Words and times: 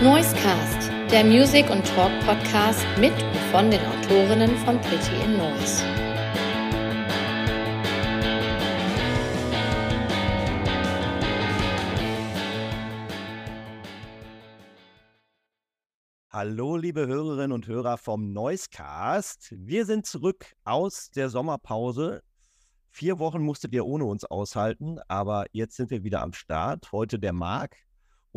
Noisecast, 0.00 0.92
der 1.10 1.24
Music- 1.24 1.68
und 1.70 1.84
Talk-Podcast 1.84 2.86
mit 3.00 3.12
und 3.20 3.36
von 3.50 3.68
den 3.68 3.80
Autorinnen 3.80 4.56
von 4.58 4.80
Pretty 4.80 5.24
in 5.24 5.36
Noise. 5.36 5.82
Hallo, 16.30 16.76
liebe 16.76 17.08
Hörerinnen 17.08 17.50
und 17.50 17.66
Hörer 17.66 17.98
vom 17.98 18.32
Noisecast. 18.32 19.52
Wir 19.56 19.84
sind 19.84 20.06
zurück 20.06 20.54
aus 20.62 21.10
der 21.10 21.28
Sommerpause. 21.28 22.22
Vier 22.90 23.18
Wochen 23.18 23.42
musstet 23.42 23.74
ihr 23.74 23.84
ohne 23.84 24.04
uns 24.04 24.24
aushalten, 24.24 25.00
aber 25.08 25.46
jetzt 25.50 25.74
sind 25.74 25.90
wir 25.90 26.04
wieder 26.04 26.22
am 26.22 26.34
Start. 26.34 26.92
Heute 26.92 27.18
der 27.18 27.32
Marc 27.32 27.87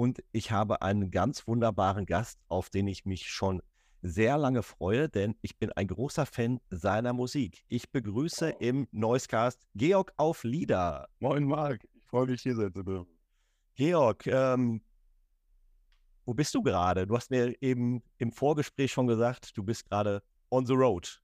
und 0.02 0.24
ich 0.32 0.50
habe 0.50 0.82
einen 0.82 1.12
ganz 1.12 1.46
wunderbaren 1.46 2.08
Gast, 2.08 2.40
auf 2.48 2.72
den 2.72 2.88
ich 2.88 3.06
mich 3.06 3.30
schon 3.30 3.62
sehr 4.02 4.36
lange 4.40 4.64
freue, 4.64 5.08
denn 5.10 5.36
ich 5.44 5.60
bin 5.60 5.72
ein 5.74 5.86
großer 5.86 6.26
Fan 6.26 6.60
seiner 6.72 7.14
Musik. 7.14 7.64
Ich 7.68 7.92
begrüße 7.92 8.56
oh. 8.56 8.58
im 8.60 8.88
Noisecast 8.92 9.68
Georg 9.76 10.12
auf 10.18 10.44
Lieder. 10.44 11.08
Moin 11.20 11.44
Marc, 11.44 11.88
ich 11.94 12.04
freue 12.08 12.26
mich 12.26 12.42
hier 12.42 12.56
sein 12.56 12.74
zu 12.74 12.82
dürfen. 12.82 13.16
Georg, 13.76 14.26
ähm, 14.26 14.82
wo 16.26 16.34
bist 16.34 16.56
du 16.56 16.64
gerade? 16.64 17.06
Du 17.06 17.16
hast 17.16 17.30
mir 17.30 17.56
eben 17.62 18.02
im 18.18 18.32
Vorgespräch 18.32 18.92
schon 18.92 19.06
gesagt, 19.06 19.56
du 19.56 19.62
bist 19.62 19.88
gerade 19.88 20.24
on 20.50 20.66
the 20.66 20.74
road. 20.74 21.22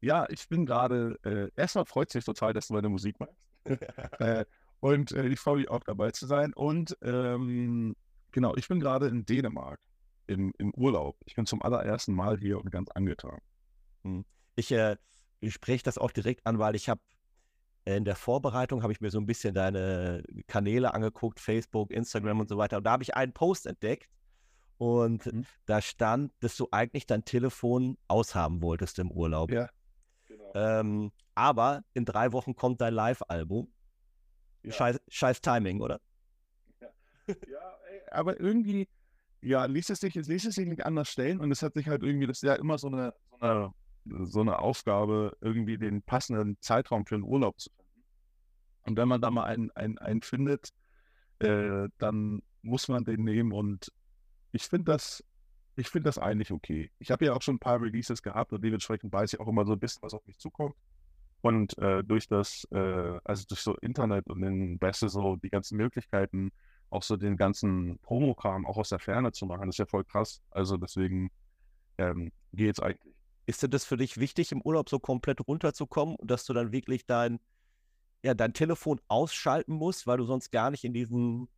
Ja, 0.00 0.26
ich 0.30 0.48
bin 0.48 0.64
gerade, 0.64 1.18
äh, 1.24 1.50
erstmal 1.60 1.84
freut 1.84 2.10
sich 2.10 2.24
total, 2.24 2.54
dass 2.54 2.68
du 2.68 2.72
meine 2.72 2.88
Musik 2.88 3.20
machst. 3.20 3.50
äh, 4.18 4.46
und 4.80 5.12
äh, 5.12 5.26
ich 5.26 5.40
freue 5.40 5.56
mich 5.58 5.70
auch 5.70 5.84
dabei 5.84 6.10
zu 6.10 6.26
sein. 6.26 6.52
Und 6.54 6.96
ähm, 7.02 7.96
genau, 8.32 8.54
ich 8.56 8.68
bin 8.68 8.80
gerade 8.80 9.08
in 9.08 9.24
Dänemark 9.24 9.80
im, 10.26 10.52
im 10.58 10.72
Urlaub. 10.74 11.16
Ich 11.24 11.34
bin 11.34 11.46
zum 11.46 11.62
allerersten 11.62 12.14
Mal 12.14 12.38
hier 12.38 12.58
und 12.58 12.70
ganz 12.70 12.90
angetan. 12.90 13.38
Hm. 14.04 14.24
Ich, 14.56 14.72
äh, 14.72 14.96
ich 15.40 15.54
spreche 15.54 15.84
das 15.84 15.98
auch 15.98 16.10
direkt 16.10 16.46
an, 16.46 16.58
weil 16.58 16.74
ich 16.74 16.88
habe 16.88 17.00
in 17.84 18.04
der 18.04 18.16
Vorbereitung 18.16 18.82
habe 18.82 18.92
ich 18.92 19.00
mir 19.00 19.10
so 19.10 19.18
ein 19.18 19.26
bisschen 19.26 19.54
deine 19.54 20.24
Kanäle 20.48 20.92
angeguckt, 20.92 21.38
Facebook, 21.38 21.92
Instagram 21.92 22.40
und 22.40 22.48
so 22.48 22.58
weiter. 22.58 22.78
Und 22.78 22.84
da 22.84 22.92
habe 22.92 23.04
ich 23.04 23.14
einen 23.14 23.32
Post 23.32 23.66
entdeckt 23.66 24.10
und 24.78 25.24
mhm. 25.26 25.46
da 25.66 25.80
stand, 25.80 26.32
dass 26.40 26.56
du 26.56 26.66
eigentlich 26.72 27.06
dein 27.06 27.24
Telefon 27.24 27.96
aushaben 28.08 28.60
wolltest 28.60 28.98
im 28.98 29.12
Urlaub. 29.12 29.52
Ja. 29.52 29.68
Genau. 30.26 30.52
Ähm, 30.54 31.12
aber 31.36 31.84
in 31.94 32.04
drei 32.04 32.32
Wochen 32.32 32.56
kommt 32.56 32.80
dein 32.80 32.92
Live-Album. 32.92 33.72
Ja. 34.66 34.72
Scheiß, 34.72 35.00
scheiß, 35.08 35.40
Timing, 35.40 35.80
oder? 35.80 36.00
Ja, 36.80 36.88
ja 37.28 37.78
ey, 37.88 38.00
aber 38.10 38.40
irgendwie, 38.40 38.88
ja, 39.40 39.64
ließ 39.64 39.90
es, 39.90 40.00
sich, 40.00 40.14
ließ 40.14 40.44
es 40.44 40.56
sich 40.56 40.66
nicht 40.66 40.84
anders 40.84 41.08
stellen 41.08 41.40
und 41.40 41.52
es 41.52 41.62
hat 41.62 41.74
sich 41.74 41.86
halt 41.86 42.02
irgendwie, 42.02 42.26
das 42.26 42.38
ist 42.38 42.42
ja 42.42 42.54
immer 42.54 42.76
so 42.76 42.88
eine, 42.88 43.14
so 43.30 43.36
eine, 43.46 43.74
so 44.26 44.40
eine 44.40 44.58
Aufgabe, 44.58 45.36
irgendwie 45.40 45.78
den 45.78 46.02
passenden 46.02 46.60
Zeitraum 46.60 47.06
für 47.06 47.14
einen 47.14 47.24
Urlaub 47.24 47.60
zu 47.60 47.70
finden. 47.70 48.02
Und 48.82 48.96
wenn 48.96 49.06
man 49.06 49.20
da 49.20 49.30
mal 49.30 49.44
einen, 49.44 49.70
einen, 49.72 49.98
einen 49.98 50.22
findet, 50.22 50.70
äh, 51.38 51.88
dann 51.98 52.42
muss 52.62 52.88
man 52.88 53.04
den 53.04 53.22
nehmen 53.22 53.52
und 53.52 53.92
ich 54.50 54.64
finde 54.64 54.92
das, 54.92 55.22
ich 55.76 55.88
finde 55.90 56.08
das 56.08 56.18
eigentlich 56.18 56.50
okay. 56.50 56.90
Ich 56.98 57.12
habe 57.12 57.24
ja 57.24 57.34
auch 57.34 57.42
schon 57.42 57.56
ein 57.56 57.60
paar 57.60 57.80
Releases 57.80 58.20
gehabt 58.20 58.52
und 58.52 58.64
dementsprechend 58.64 59.12
weiß 59.12 59.34
ich 59.34 59.38
auch 59.40 59.46
immer 59.46 59.64
so 59.64 59.74
ein 59.74 59.78
bisschen, 59.78 60.02
was 60.02 60.14
auf 60.14 60.26
mich 60.26 60.38
zukommt. 60.38 60.74
Und 61.42 61.76
äh, 61.78 62.02
durch 62.02 62.26
das, 62.28 62.66
äh, 62.72 63.18
also 63.24 63.44
durch 63.48 63.60
so 63.60 63.76
Internet 63.76 64.28
und 64.28 64.40
den 64.40 64.78
Beste 64.78 65.08
so 65.08 65.36
die 65.36 65.50
ganzen 65.50 65.76
Möglichkeiten, 65.76 66.50
auch 66.90 67.02
so 67.02 67.16
den 67.16 67.36
ganzen 67.36 67.98
Promokram 68.00 68.66
auch 68.66 68.76
aus 68.76 68.88
der 68.88 68.98
Ferne 68.98 69.32
zu 69.32 69.46
machen, 69.46 69.68
ist 69.68 69.78
ja 69.78 69.86
voll 69.86 70.04
krass. 70.04 70.40
Also 70.50 70.76
deswegen 70.76 71.30
ähm, 71.98 72.32
es 72.56 72.80
eigentlich. 72.80 73.14
Ist 73.46 73.62
denn 73.62 73.70
das 73.70 73.84
für 73.84 73.96
dich 73.96 74.18
wichtig, 74.18 74.50
im 74.50 74.60
Urlaub 74.62 74.88
so 74.88 74.98
komplett 74.98 75.46
runterzukommen 75.46 76.16
und 76.16 76.30
dass 76.30 76.44
du 76.44 76.52
dann 76.52 76.72
wirklich 76.72 77.06
dein, 77.06 77.38
ja, 78.24 78.34
dein 78.34 78.52
Telefon 78.52 79.00
ausschalten 79.06 79.74
musst, 79.74 80.06
weil 80.06 80.18
du 80.18 80.24
sonst 80.24 80.50
gar 80.50 80.70
nicht 80.70 80.84
in 80.84 80.92
diesen 80.92 81.48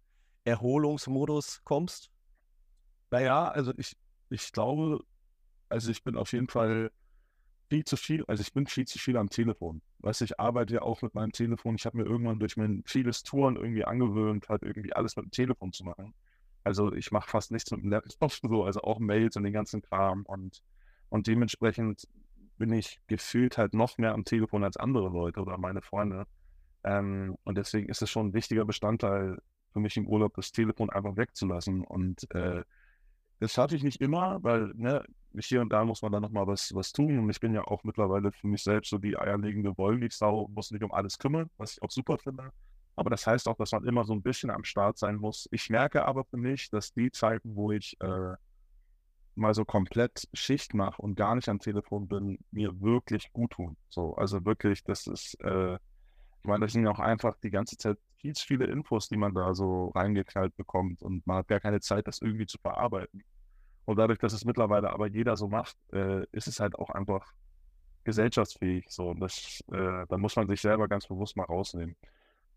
Erholungsmodus 0.45 1.63
kommst? 1.65 2.11
Naja, 3.11 3.49
also 3.49 3.73
ich, 3.79 3.97
ich 4.29 4.53
glaube, 4.53 5.01
also 5.71 5.91
ich 5.91 6.03
bin 6.05 6.17
auf 6.17 6.33
jeden 6.33 6.49
Fall 6.49 6.91
viel 7.69 7.85
zu 7.85 7.97
viel, 7.97 8.25
also 8.27 8.41
ich 8.41 8.53
bin 8.53 8.67
viel 8.67 8.87
zu 8.87 8.99
viel 8.99 9.17
am 9.17 9.29
Telefon. 9.29 9.83
Weißt 10.01 10.21
du, 10.21 10.25
ich 10.25 10.41
arbeite 10.41 10.75
ja 10.75 10.83
auch 10.83 11.03
mit 11.03 11.15
meinem 11.15 11.33
Telefon. 11.33 11.75
Ich 11.75 11.87
habe 11.87 11.99
mir 11.99 12.05
irgendwann 12.05 12.39
durch 12.39 12.57
mein 12.57 12.83
vieles 12.87 13.23
Touren 13.23 13.57
irgendwie 13.57 13.85
angewöhnt, 13.85 14.49
halt 14.49 14.63
irgendwie 14.63 14.93
alles 14.93 15.17
mit 15.17 15.27
dem 15.27 15.31
Telefon 15.31 15.73
zu 15.73 15.85
machen. 15.85 16.15
Also 16.65 16.93
ich 16.93 17.13
mache 17.13 17.31
fast 17.31 17.51
nichts 17.51 17.71
mit 17.71 17.83
dem 17.83 17.91
Laptop 17.91 18.33
so, 18.43 18.65
also 18.65 18.81
auch 18.83 18.99
Mails 18.99 19.37
und 19.37 19.45
den 19.45 19.53
ganzen 19.53 19.83
Kram 19.83 20.25
und, 20.25 20.63
und 21.09 21.27
dementsprechend 21.27 22.07
bin 22.59 22.73
ich 22.73 23.01
gefühlt 23.07 23.57
halt 23.57 23.75
noch 23.75 23.99
mehr 23.99 24.13
am 24.13 24.25
Telefon 24.25 24.65
als 24.65 24.77
andere 24.77 25.09
Leute 25.09 25.41
oder 25.41 25.59
meine 25.59 25.81
Freunde. 25.81 26.27
Ähm, 26.85 27.37
und 27.45 27.57
deswegen 27.57 27.89
ist 27.89 28.03
es 28.03 28.11
schon 28.11 28.29
ein 28.29 28.35
wichtiger 28.35 28.65
Bestandteil 28.65 29.39
für 29.73 29.81
mich 29.81 29.97
im 29.97 30.09
Urlaub, 30.09 30.35
das 30.35 30.53
Telefon 30.53 30.91
einfach 30.91 31.17
wegzulassen 31.17 31.85
und 31.85 32.31
äh, 32.35 32.63
das 33.41 33.53
schaffe 33.53 33.77
ich 33.77 33.83
nicht 33.83 34.01
immer, 34.01 34.43
weil 34.43 34.73
ne, 34.75 35.05
hier 35.39 35.61
und 35.61 35.73
da 35.73 35.85
muss 35.85 36.03
man 36.03 36.13
dann 36.13 36.23
nochmal 36.23 36.47
was, 36.47 36.75
was 36.75 36.93
tun. 36.93 37.19
Und 37.19 37.31
ich 37.31 37.41
bin 37.41 37.55
ja 37.55 37.63
auch 37.63 37.85
mittlerweile 37.85 38.33
für 38.33 38.47
mich 38.47 38.63
selbst 38.63 38.91
so 38.91 38.99
die 38.99 39.17
eierlegende 39.17 39.77
Wollmilchsau, 39.77 40.49
muss 40.49 40.71
mich 40.71 40.83
um 40.83 40.93
alles 40.93 41.19
kümmern, 41.19 41.51
was 41.57 41.73
ich 41.73 41.83
auch 41.83 41.91
super 41.91 42.19
finde. 42.19 42.51
Aber 42.97 43.11
das 43.11 43.27
heißt 43.27 43.47
auch, 43.49 43.57
dass 43.57 43.73
man 43.73 43.85
immer 43.85 44.05
so 44.05 44.13
ein 44.13 44.23
bisschen 44.23 44.51
am 44.51 44.65
Start 44.65 44.99
sein 44.99 45.17
muss. 45.17 45.49
Ich 45.53 45.71
merke 45.71 46.05
aber 46.05 46.25
für 46.25 46.37
mich, 46.37 46.69
dass 46.71 46.93
die 46.93 47.13
Zeiten, 47.13 47.55
wo 47.55 47.71
ich 47.71 47.97
äh, 48.01 48.35
mal 49.37 49.55
so 49.55 49.65
komplett 49.65 50.29
Schicht 50.33 50.75
mache 50.75 51.01
und 51.01 51.15
gar 51.15 51.37
nicht 51.37 51.49
am 51.49 51.61
Telefon 51.61 52.09
bin, 52.09 52.39
mir 52.51 52.81
wirklich 52.81 53.33
gut 53.33 53.53
tun. 53.53 53.77
So, 53.89 54.17
also 54.17 54.45
wirklich, 54.45 54.83
das 54.83 55.07
ist, 55.07 55.41
äh, 55.43 55.75
ich 55.75 56.45
meine, 56.45 56.65
das 56.65 56.73
sind 56.73 56.85
ja 56.85 56.91
auch 56.91 56.99
einfach 56.99 57.37
die 57.43 57.51
ganze 57.51 57.77
Zeit 57.77 57.99
viel 58.21 58.35
viele 58.35 58.67
Infos, 58.67 59.09
die 59.09 59.17
man 59.17 59.35
da 59.35 59.55
so 59.55 59.89
reingeknallt 59.89 60.57
bekommt 60.57 61.03
und 61.03 61.27
man 61.27 61.39
hat 61.39 61.49
gar 61.49 61.61
keine 61.61 61.81
Zeit, 61.81 62.07
das 62.07 62.21
irgendwie 62.21 62.47
zu 62.47 62.59
verarbeiten. 62.59 63.23
Und 63.85 63.97
dadurch, 63.97 64.19
dass 64.19 64.33
es 64.33 64.45
mittlerweile 64.45 64.91
aber 64.91 65.07
jeder 65.09 65.37
so 65.37 65.49
macht, 65.49 65.77
äh, 65.93 66.27
ist 66.33 66.47
es 66.47 66.61
halt 66.61 66.75
auch 66.75 66.91
einfach 66.91 67.33
gesellschaftsfähig. 68.05 68.87
So, 68.91 69.11
und 69.11 69.21
das, 69.21 69.63
äh, 69.73 70.07
da 70.09 70.19
muss 70.19 70.37
man 70.37 70.49
sich 70.49 70.61
selber 70.61 70.89
ganz 70.89 71.07
bewusst 71.07 71.37
mal 71.37 71.45
rausnehmen. 71.45 71.97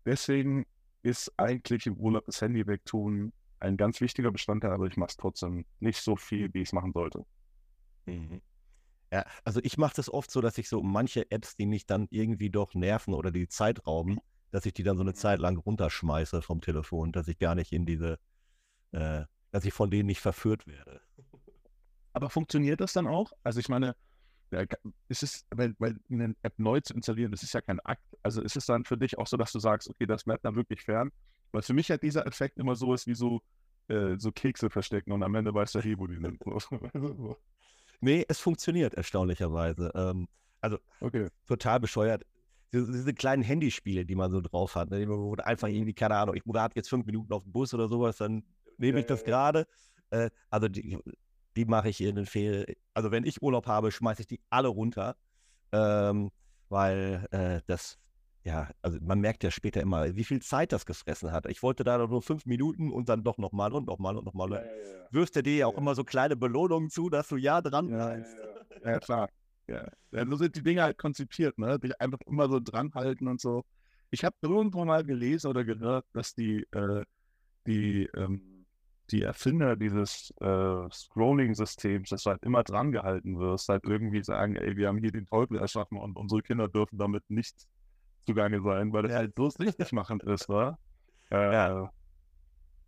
Deswegen 0.04 0.66
ist 1.02 1.32
eigentlich 1.38 1.86
im 1.86 1.96
Urlaub 1.96 2.26
das 2.26 2.40
Handy 2.40 2.66
wegtun 2.66 3.32
ein 3.60 3.76
ganz 3.76 4.00
wichtiger 4.00 4.30
Bestandteil, 4.30 4.72
aber 4.72 4.86
ich 4.86 4.96
mache 4.96 5.10
es 5.10 5.16
trotzdem 5.16 5.64
nicht 5.80 6.00
so 6.02 6.16
viel, 6.16 6.52
wie 6.52 6.62
ich 6.62 6.68
es 6.68 6.72
machen 6.72 6.92
sollte. 6.92 7.24
Mhm. 8.06 8.42
Ja, 9.12 9.24
also 9.44 9.60
ich 9.62 9.78
mache 9.78 9.94
das 9.96 10.12
oft 10.12 10.30
so, 10.30 10.40
dass 10.40 10.58
ich 10.58 10.68
so 10.68 10.82
manche 10.82 11.30
Apps, 11.30 11.54
die 11.56 11.66
mich 11.66 11.86
dann 11.86 12.08
irgendwie 12.10 12.50
doch 12.50 12.74
nerven 12.74 13.14
oder 13.14 13.30
die 13.30 13.46
Zeit 13.46 13.86
rauben, 13.86 14.18
dass 14.52 14.66
ich 14.66 14.74
die 14.74 14.84
dann 14.84 14.96
so 14.96 15.02
eine 15.02 15.14
Zeit 15.14 15.40
lang 15.40 15.56
runterschmeiße 15.56 16.42
vom 16.42 16.60
Telefon, 16.60 17.10
dass 17.10 17.26
ich 17.26 17.38
gar 17.38 17.54
nicht 17.54 17.72
in 17.72 17.86
diese, 17.86 18.18
äh, 18.92 19.24
dass 19.50 19.64
ich 19.64 19.72
von 19.72 19.90
denen 19.90 20.06
nicht 20.06 20.20
verführt 20.20 20.66
werde. 20.66 21.00
Aber 22.12 22.30
funktioniert 22.30 22.80
das 22.80 22.92
dann 22.92 23.06
auch? 23.06 23.32
Also 23.42 23.58
ich 23.58 23.68
meine, 23.70 23.96
ist 25.08 25.22
es, 25.22 25.46
weil, 25.50 25.74
weil 25.78 25.96
eine 26.10 26.36
App 26.42 26.58
neu 26.58 26.80
zu 26.80 26.92
installieren, 26.92 27.32
das 27.32 27.42
ist 27.42 27.54
ja 27.54 27.62
kein 27.62 27.80
Akt. 27.80 28.04
Also 28.22 28.42
ist 28.42 28.54
es 28.54 28.66
dann 28.66 28.84
für 28.84 28.98
dich 28.98 29.16
auch 29.16 29.26
so, 29.26 29.38
dass 29.38 29.50
du 29.52 29.58
sagst, 29.58 29.88
okay, 29.88 30.04
das 30.04 30.24
bleibt 30.24 30.44
dann 30.44 30.54
wirklich 30.54 30.82
fern? 30.82 31.10
Weil 31.52 31.62
für 31.62 31.72
mich 31.72 31.90
hat 31.90 32.02
dieser 32.02 32.26
Effekt 32.26 32.58
immer 32.58 32.76
so 32.76 32.92
ist 32.92 33.06
wie 33.06 33.14
so, 33.14 33.40
äh, 33.88 34.18
so 34.18 34.30
Kekse 34.32 34.68
verstecken 34.68 35.12
und 35.12 35.22
am 35.22 35.34
Ende 35.34 35.54
weiß 35.54 35.72
der 35.72 35.82
hey, 35.82 35.98
wo 35.98 36.06
die 36.06 36.16
sind. 36.16 36.38
nee, 38.00 38.26
es 38.28 38.38
funktioniert 38.38 38.92
erstaunlicherweise. 38.92 39.90
Ähm, 39.94 40.28
also 40.60 40.78
okay. 41.00 41.28
total 41.46 41.80
bescheuert 41.80 42.24
diese, 42.72 43.14
kleinen 43.14 43.42
Handyspiele, 43.42 44.04
die 44.04 44.14
man 44.14 44.30
so 44.30 44.40
drauf 44.40 44.74
hat, 44.74 44.90
ne? 44.90 45.06
wo 45.08 45.34
einfach 45.36 45.68
irgendwie, 45.68 45.92
keine 45.92 46.16
Ahnung, 46.16 46.34
ich 46.34 46.42
warte 46.46 46.76
jetzt 46.76 46.88
fünf 46.88 47.06
Minuten 47.06 47.32
auf 47.32 47.44
den 47.44 47.52
Bus 47.52 47.74
oder 47.74 47.88
sowas, 47.88 48.16
dann 48.16 48.44
nehme 48.78 49.00
ich 49.00 49.06
das 49.06 49.24
gerade. 49.24 49.66
Äh, 50.10 50.30
also 50.50 50.68
die, 50.68 50.98
die 51.56 51.64
mache 51.64 51.90
ich 51.90 52.00
in 52.00 52.16
den 52.16 52.26
Ferien. 52.26 52.64
Also 52.94 53.10
wenn 53.10 53.24
ich 53.24 53.42
Urlaub 53.42 53.66
habe, 53.66 53.92
schmeiße 53.92 54.22
ich 54.22 54.26
die 54.26 54.40
alle 54.50 54.68
runter, 54.68 55.16
ähm, 55.72 56.30
weil 56.68 57.26
äh, 57.30 57.60
das, 57.66 57.98
ja, 58.42 58.70
also 58.80 58.98
man 59.02 59.20
merkt 59.20 59.44
ja 59.44 59.50
später 59.50 59.80
immer, 59.80 60.14
wie 60.16 60.24
viel 60.24 60.40
Zeit 60.40 60.72
das 60.72 60.86
gefressen 60.86 61.30
hat. 61.30 61.46
Ich 61.46 61.62
wollte 61.62 61.84
da 61.84 61.98
nur 61.98 62.22
fünf 62.22 62.46
Minuten 62.46 62.90
und 62.90 63.08
dann 63.08 63.22
doch 63.22 63.36
nochmal 63.36 63.72
und 63.72 63.86
nochmal 63.86 64.16
und 64.16 64.24
nochmal. 64.24 64.50
Ja, 64.50 64.56
ja, 64.56 64.64
ja. 64.64 65.08
Wirfst 65.10 65.36
du 65.36 65.42
dir 65.42 65.56
ja 65.56 65.66
auch 65.66 65.76
immer 65.76 65.94
so 65.94 66.04
kleine 66.04 66.36
Belohnungen 66.36 66.88
zu, 66.88 67.10
dass 67.10 67.28
du 67.28 67.36
ja 67.36 67.60
dran 67.60 67.88
bleibst. 67.88 68.34
Ja, 68.82 68.98
klar. 68.98 69.28
Ja. 69.68 69.88
ja, 70.10 70.26
so 70.26 70.36
sind 70.36 70.56
die 70.56 70.62
Dinge 70.62 70.82
halt 70.82 70.98
konzipiert, 70.98 71.58
ne? 71.58 71.78
Dich 71.78 71.98
einfach 72.00 72.18
immer 72.26 72.48
so 72.48 72.60
dran 72.60 72.92
halten 72.94 73.28
und 73.28 73.40
so. 73.40 73.64
Ich 74.10 74.24
habe 74.24 74.36
irgendwo 74.42 74.84
mal 74.84 75.04
gelesen 75.04 75.48
oder 75.48 75.64
gehört, 75.64 76.04
dass 76.12 76.34
die, 76.34 76.66
äh, 76.72 77.04
die, 77.66 78.08
ähm, 78.16 78.66
die 79.10 79.22
Erfinder 79.22 79.76
dieses 79.76 80.32
äh, 80.40 80.90
Scrolling-Systems, 80.90 82.10
dass 82.10 82.24
du 82.24 82.30
halt 82.30 82.42
immer 82.42 82.64
dran 82.64 82.92
gehalten 82.92 83.38
wirst, 83.38 83.68
halt 83.68 83.84
irgendwie 83.84 84.22
sagen, 84.22 84.56
ey, 84.56 84.76
wir 84.76 84.88
haben 84.88 84.98
hier 84.98 85.12
den 85.12 85.26
Teufel 85.26 85.58
erschaffen 85.58 85.98
und 85.98 86.16
unsere 86.16 86.42
Kinder 86.42 86.68
dürfen 86.68 86.98
damit 86.98 87.22
nicht 87.30 87.66
zugange 88.26 88.62
sein, 88.62 88.92
weil 88.92 89.02
das 89.04 89.12
halt 89.12 89.34
so 89.36 89.46
richtig 89.58 89.92
machend 89.92 90.22
ist, 90.24 90.48
wa? 90.48 90.78
Äh, 91.30 91.52
ja. 91.52 91.90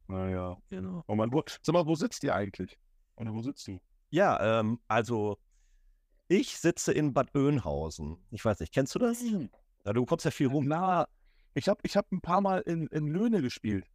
Naja, 0.07 0.57
genau. 0.69 1.03
Oh 1.07 1.15
Mann, 1.15 1.33
wo, 1.33 1.43
sag 1.63 1.73
mal, 1.73 1.87
wo 1.87 1.95
sitzt 1.95 2.23
ihr 2.25 2.35
eigentlich? 2.35 2.77
Oder 3.17 3.33
wo 3.33 3.41
sitzt 3.41 3.67
du? 3.69 3.81
Ja, 4.11 4.61
ähm, 4.61 4.81
also 4.87 5.39
ich 6.29 6.59
sitze 6.59 6.93
in 6.93 7.13
Bad 7.13 7.35
Oeynhausen. 7.35 8.17
Ich 8.31 8.45
weiß 8.45 8.61
nicht, 8.61 8.73
kennst 8.73 8.95
du 8.95 8.99
das? 8.99 9.21
Hm. 9.21 9.51
Ja, 9.85 9.93
du 9.93 10.07
kommst 10.07 10.25
ja 10.25 10.31
viel 10.31 10.47
rum. 10.47 10.67
Na, 10.67 11.07
ich 11.53 11.69
habe 11.69 11.81
ich 11.83 11.97
hab 11.97 12.11
ein 12.13 12.21
paar 12.21 12.41
Mal 12.41 12.61
in, 12.61 12.87
in 12.89 13.07
Löhne 13.09 13.43
gespielt. 13.43 13.87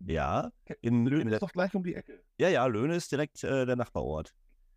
Ja, 0.00 0.50
in 0.80 1.06
Löhne. 1.06 1.24
Das 1.24 1.34
ist 1.34 1.42
doch 1.42 1.52
gleich 1.52 1.74
um 1.74 1.84
die 1.84 1.94
Ecke. 1.94 2.22
Ja, 2.38 2.48
ja, 2.48 2.66
Löhne 2.66 2.94
ist 2.96 3.12
direkt 3.12 3.44
äh, 3.44 3.66
der 3.66 3.76
Nachbarort. 3.76 4.32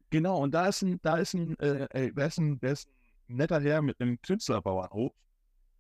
Genau, 0.10 0.40
und 0.42 0.54
da 0.54 0.68
ist 0.68 0.82
ein, 0.82 1.00
da 1.02 1.18
ist 1.18 1.34
ein, 1.34 1.58
äh, 1.60 2.12
da 2.14 2.26
ist 2.26 2.38
ein, 2.38 2.60
da 2.60 2.72
ist 2.72 2.90
ein 3.30 3.38
netter 3.38 3.62
Herr 3.62 3.82
mit 3.82 4.00
einem 4.02 4.22
Künstlerbauernhof. 4.22 5.14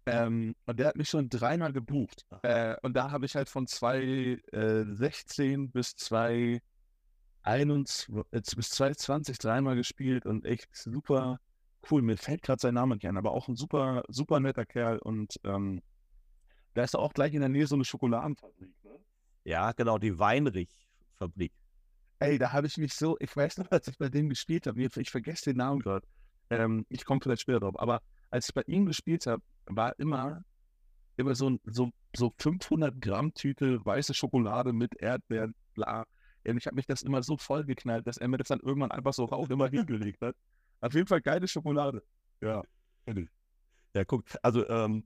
Ähm, 0.05 0.55
und 0.65 0.79
der 0.79 0.87
hat 0.87 0.95
mich 0.95 1.09
schon 1.09 1.29
dreimal 1.29 1.73
gebucht. 1.73 2.25
Ah. 2.29 2.39
Äh, 2.43 2.77
und 2.81 2.93
da 2.93 3.11
habe 3.11 3.25
ich 3.25 3.35
halt 3.35 3.49
von 3.49 3.67
2016 3.67 5.63
äh, 5.63 5.67
bis 5.67 5.95
2020 5.97 6.61
21, 7.43 8.15
äh, 8.31 8.41
bis 8.55 8.69
22 8.71 9.37
dreimal 9.37 9.75
gespielt 9.75 10.25
und 10.25 10.45
echt 10.45 10.67
super 10.75 11.39
cool. 11.91 12.01
Mir 12.01 12.17
fällt 12.17 12.41
gerade 12.41 12.61
sein 12.61 12.73
Name 12.73 12.95
nicht 12.95 13.05
ein, 13.05 13.17
aber 13.17 13.31
auch 13.31 13.47
ein 13.47 13.55
super, 13.55 14.03
super 14.07 14.39
netter 14.39 14.65
Kerl 14.65 14.97
und 14.99 15.39
ähm, 15.43 15.81
da 16.73 16.83
ist 16.83 16.95
auch 16.95 17.13
gleich 17.13 17.33
in 17.33 17.41
der 17.41 17.49
Nähe 17.49 17.67
so 17.67 17.75
eine 17.75 17.85
Schokoladenfabrik, 17.85 18.73
ne? 18.83 18.99
Ja, 19.43 19.73
genau, 19.73 19.97
die 19.97 20.17
Weinrich-Fabrik. 20.17 21.51
Ey, 22.19 22.37
da 22.39 22.53
habe 22.53 22.67
ich 22.67 22.77
mich 22.77 22.93
so, 22.93 23.17
ich 23.19 23.35
weiß 23.35 23.57
noch, 23.57 23.69
als 23.71 23.87
ich 23.89 23.97
bei 23.97 24.09
dem 24.09 24.29
gespielt 24.29 24.65
habe, 24.65 24.81
ich, 24.81 25.11
vergesse 25.11 25.51
den 25.51 25.57
Namen 25.57 25.81
gerade. 25.81 26.07
Ähm, 26.49 26.85
ich 26.89 27.03
komme 27.03 27.19
vielleicht 27.21 27.41
später 27.41 27.59
drauf, 27.59 27.77
aber 27.77 28.01
als 28.29 28.47
ich 28.47 28.55
bei 28.55 28.63
ihm 28.65 28.85
gespielt 28.85 29.27
habe, 29.27 29.43
war 29.65 29.97
immer, 29.99 30.43
immer 31.17 31.35
so, 31.35 31.59
so, 31.65 31.91
so 32.15 32.33
500 32.39 33.01
Gramm 33.01 33.33
Tüte 33.33 33.85
weiße 33.85 34.13
Schokolade 34.13 34.71
mit 34.71 34.95
Erdbeeren, 34.95 35.53
bla 35.73 36.05
und 36.47 36.57
ich 36.57 36.65
habe 36.65 36.75
mich 36.75 36.85
das 36.85 37.01
immer 37.01 37.23
so 37.23 37.37
voll 37.37 37.63
geknallt, 37.63 38.07
dass 38.07 38.17
er 38.17 38.27
mir 38.27 38.37
das 38.37 38.49
dann 38.49 38.59
irgendwann 38.59 38.91
einfach 38.91 39.13
so 39.13 39.29
auch 39.29 39.49
immer 39.49 39.69
hingelegt 39.69 40.21
hat. 40.21 40.35
Auf 40.81 40.93
jeden 40.93 41.07
Fall 41.07 41.21
geile 41.21 41.47
Schokolade. 41.47 42.03
Ja, 42.41 42.63
Ja, 43.95 44.03
guck, 44.03 44.25
also 44.41 44.67
ähm, 44.67 45.05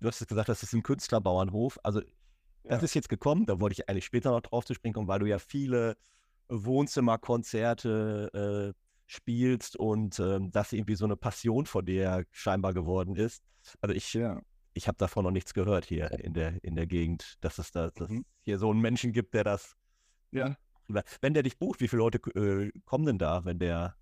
du 0.00 0.08
hast 0.08 0.26
gesagt, 0.26 0.48
das 0.48 0.62
ist 0.62 0.72
ein 0.72 0.82
Künstlerbauernhof. 0.82 1.78
Also 1.82 2.00
das 2.64 2.80
ja. 2.80 2.84
ist 2.84 2.94
jetzt 2.94 3.08
gekommen, 3.08 3.46
da 3.46 3.60
wollte 3.60 3.74
ich 3.74 3.88
eigentlich 3.88 4.04
später 4.04 4.30
noch 4.30 4.40
drauf 4.40 4.64
zu 4.64 4.74
sprechen 4.74 4.94
kommen, 4.94 5.08
weil 5.08 5.20
du 5.20 5.26
ja 5.26 5.38
viele 5.38 5.96
Wohnzimmerkonzerte 6.48 8.74
äh, 8.74 8.78
spielst 9.06 9.76
und 9.76 10.18
ähm, 10.20 10.50
das 10.50 10.72
irgendwie 10.72 10.94
so 10.94 11.04
eine 11.04 11.16
Passion 11.16 11.66
von 11.66 11.84
dir 11.84 12.24
scheinbar 12.30 12.72
geworden 12.72 13.16
ist. 13.16 13.42
Also 13.80 13.94
ich, 13.94 14.14
ja. 14.14 14.40
ich 14.74 14.88
habe 14.88 14.98
davon 14.98 15.24
noch 15.24 15.30
nichts 15.30 15.54
gehört 15.54 15.84
hier 15.84 16.10
in 16.20 16.34
der, 16.34 16.62
in 16.64 16.76
der 16.76 16.86
Gegend, 16.86 17.36
dass 17.40 17.58
es 17.58 17.72
da 17.72 17.90
dass 17.90 18.10
mhm. 18.10 18.24
hier 18.40 18.58
so 18.58 18.70
einen 18.70 18.80
Menschen 18.80 19.12
gibt, 19.12 19.34
der 19.34 19.44
das. 19.44 19.76
Ja. 20.30 20.56
Wenn 20.88 21.34
der 21.34 21.42
dich 21.42 21.58
bucht, 21.58 21.80
wie 21.80 21.88
viele 21.88 22.00
Leute 22.00 22.18
äh, 22.34 22.70
kommen 22.84 23.06
denn 23.06 23.18
da, 23.18 23.44
wenn 23.44 23.58
der. 23.58 23.96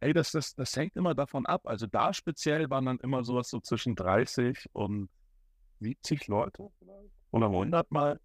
Ey, 0.00 0.12
das, 0.12 0.30
das, 0.30 0.54
das 0.54 0.76
hängt 0.76 0.94
immer 0.96 1.14
davon 1.14 1.46
ab. 1.46 1.62
Also 1.64 1.86
da 1.86 2.12
speziell 2.12 2.68
waren 2.68 2.84
dann 2.84 2.98
immer 2.98 3.24
sowas 3.24 3.48
so 3.48 3.60
zwischen 3.60 3.96
30 3.96 4.66
und 4.72 5.08
70 5.80 6.28
Leute 6.28 6.68
oder 7.30 7.46
100 7.46 7.90
mal. 7.90 8.20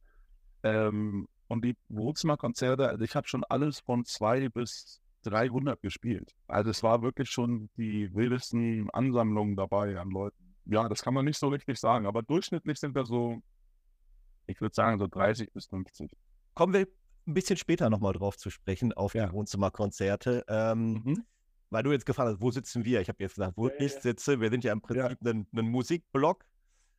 Ähm, 0.63 1.27
und 1.47 1.65
die 1.65 1.75
Wohnzimmerkonzerte, 1.89 2.88
also 2.88 3.03
ich 3.03 3.15
habe 3.15 3.27
schon 3.27 3.44
alles 3.45 3.79
von 3.79 4.06
zwei 4.06 4.47
bis 4.50 5.01
300 5.23 5.81
gespielt. 5.81 6.33
Also 6.47 6.69
es 6.69 6.83
war 6.83 7.01
wirklich 7.01 7.29
schon 7.29 7.69
die 7.77 8.13
wildesten 8.13 8.89
Ansammlungen 8.91 9.56
dabei 9.56 10.00
an 10.00 10.09
Leuten. 10.09 10.56
Ja, 10.65 10.88
das 10.88 11.01
kann 11.01 11.13
man 11.13 11.25
nicht 11.25 11.38
so 11.38 11.50
richtig 11.50 11.79
sagen, 11.79 12.06
aber 12.06 12.21
durchschnittlich 12.21 12.79
sind 12.79 12.95
wir 12.95 13.06
so, 13.06 13.41
ich 14.47 14.62
würde 14.62 14.73
sagen, 14.73 15.00
so 15.00 15.07
30 15.07 15.51
bis 15.51 15.65
50. 15.68 16.12
Kommen 16.53 16.73
wir 16.73 16.88
ein 17.31 17.33
bisschen 17.33 17.57
später 17.57 17.89
nochmal 17.89 18.13
drauf 18.13 18.38
zu 18.38 18.50
sprechen, 18.50 18.94
auf 18.94 19.16
ja. 19.16 19.28
die 19.28 19.33
Wohnzimmerkonzerte. 19.33 20.45
Ähm, 20.48 21.01
mhm. 21.04 21.24
Weil 21.69 21.83
du 21.83 21.92
jetzt 21.92 22.06
gefragt 22.06 22.30
hast, 22.30 22.42
wo 22.42 22.51
sitzen 22.51 22.83
wir? 22.83 23.00
Ich 23.00 23.07
habe 23.07 23.24
jetzt 23.24 23.36
gesagt, 23.36 23.56
wo 23.56 23.69
ja, 23.69 23.74
ich 23.80 23.94
sitze. 23.94 24.42
Wir 24.42 24.50
sind 24.50 24.63
ja 24.63 24.74
im 24.74 24.81
Prinzip 24.81 25.18
ja. 25.22 25.31
ein, 25.31 25.48
ein 25.56 25.69
Musikblog 25.69 26.45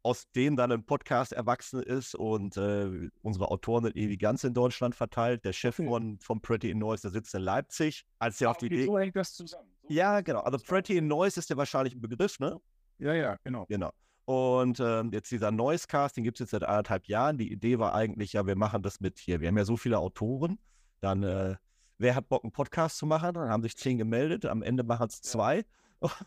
aus 0.03 0.31
dem 0.35 0.57
dann 0.57 0.73
ein 0.73 0.85
Podcast 0.85 1.33
erwachsen 1.33 1.83
ist 1.83 2.15
und 2.15 2.57
äh, 2.57 3.09
unsere 3.23 3.51
Autoren 3.51 3.85
sind 3.85 3.97
ewig 3.97 4.21
ganz 4.21 4.43
in 4.45 4.53
Deutschland 4.53 4.95
verteilt. 4.95 5.45
Der 5.45 5.53
Chef 5.53 5.77
von, 5.77 6.19
von 6.19 6.41
Pretty 6.41 6.71
in 6.71 6.79
Noise, 6.79 7.03
der 7.03 7.11
sitzt 7.13 7.35
in 7.35 7.43
Leipzig. 7.43 8.05
Als 8.19 8.41
er 8.41 8.51
auf 8.51 8.57
die 8.57 8.67
Idee. 8.67 8.87
So 8.87 8.99
hängt 8.99 9.15
das 9.15 9.35
zusammen. 9.35 9.69
So 9.83 9.95
ja, 9.95 10.21
genau. 10.21 10.41
Also 10.41 10.59
Pretty 10.59 10.97
in 10.97 11.07
Noise 11.07 11.39
ist 11.39 11.51
ja 11.51 11.57
wahrscheinlich 11.57 11.95
ein 11.95 12.01
Begriff, 12.01 12.39
ne? 12.41 12.59
Ja, 12.99 13.15
ja, 13.15 13.37
genau. 13.45 13.67
Genau. 13.69 13.93
Und 14.25 14.79
ähm, 14.81 15.11
jetzt 15.13 15.31
dieser 15.31 15.51
Noise-Cast, 15.51 16.17
den 16.17 16.25
gibt 16.25 16.39
es 16.39 16.45
jetzt 16.45 16.51
seit 16.53 16.65
anderthalb 16.65 17.07
Jahren. 17.07 17.39
Die 17.39 17.51
Idee 17.51 17.79
war 17.79 17.95
eigentlich, 17.95 18.35
ja, 18.35 18.47
wir 18.47 18.57
machen 18.57 18.83
das 18.83 19.01
mit 19.01 19.19
hier. 19.19 19.41
Wir 19.41 19.49
haben 19.49 19.57
ja 19.57 19.65
so 19.65 19.77
viele 19.77 19.99
Autoren. 19.99 20.59
Dann, 21.01 21.23
äh, 21.25 21.57
wer 21.99 22.15
hat 22.15 22.29
Bock, 22.29 22.45
einen 22.45 22.53
Podcast 22.53 22.99
zu 22.99 23.07
machen? 23.07 23.35
Dann 23.35 23.49
haben 23.49 23.63
sich 23.63 23.77
zehn 23.77 23.99
gemeldet. 23.99 24.47
Am 24.47 24.63
Ende 24.63 24.85
machen 24.85 25.09
es 25.09 25.21
zwei. 25.21 25.65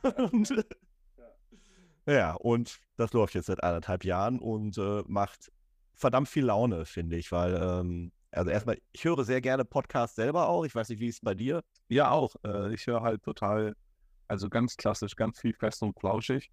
Ja. 0.04 0.12
und, 0.32 0.66
ja, 2.06 2.34
und 2.36 2.80
das 2.96 3.12
läuft 3.12 3.36
jetzt 3.36 3.48
seit 3.48 3.62
anderthalb 3.62 4.06
Jahren 4.06 4.40
und 4.40 4.78
äh, 4.78 5.04
macht 5.06 5.52
verdammt 5.94 6.30
viel 6.30 6.46
Laune, 6.46 6.86
finde 6.86 7.18
ich, 7.18 7.30
weil, 7.34 7.56
ähm, 7.62 8.14
also 8.32 8.52
erstmal, 8.52 8.78
ich 8.94 9.04
höre 9.04 9.26
sehr 9.26 9.42
gerne 9.42 9.66
Podcasts 9.66 10.16
selber 10.16 10.48
auch. 10.48 10.64
Ich 10.66 10.74
weiß 10.74 10.88
nicht, 10.88 11.00
wie 11.02 11.08
ist 11.08 11.16
es 11.16 11.22
bei 11.22 11.36
dir? 11.36 11.62
Ja, 11.90 12.12
auch. 12.12 12.36
Äh, 12.46 12.74
ich 12.74 12.88
höre 12.88 13.02
halt 13.02 13.24
total, 13.24 13.76
also 14.30 14.50
ganz 14.50 14.78
klassisch, 14.78 15.18
ganz 15.18 15.42
viel 15.42 15.54
fest 15.54 15.82
und 15.82 16.00
flauschig. 16.00 16.50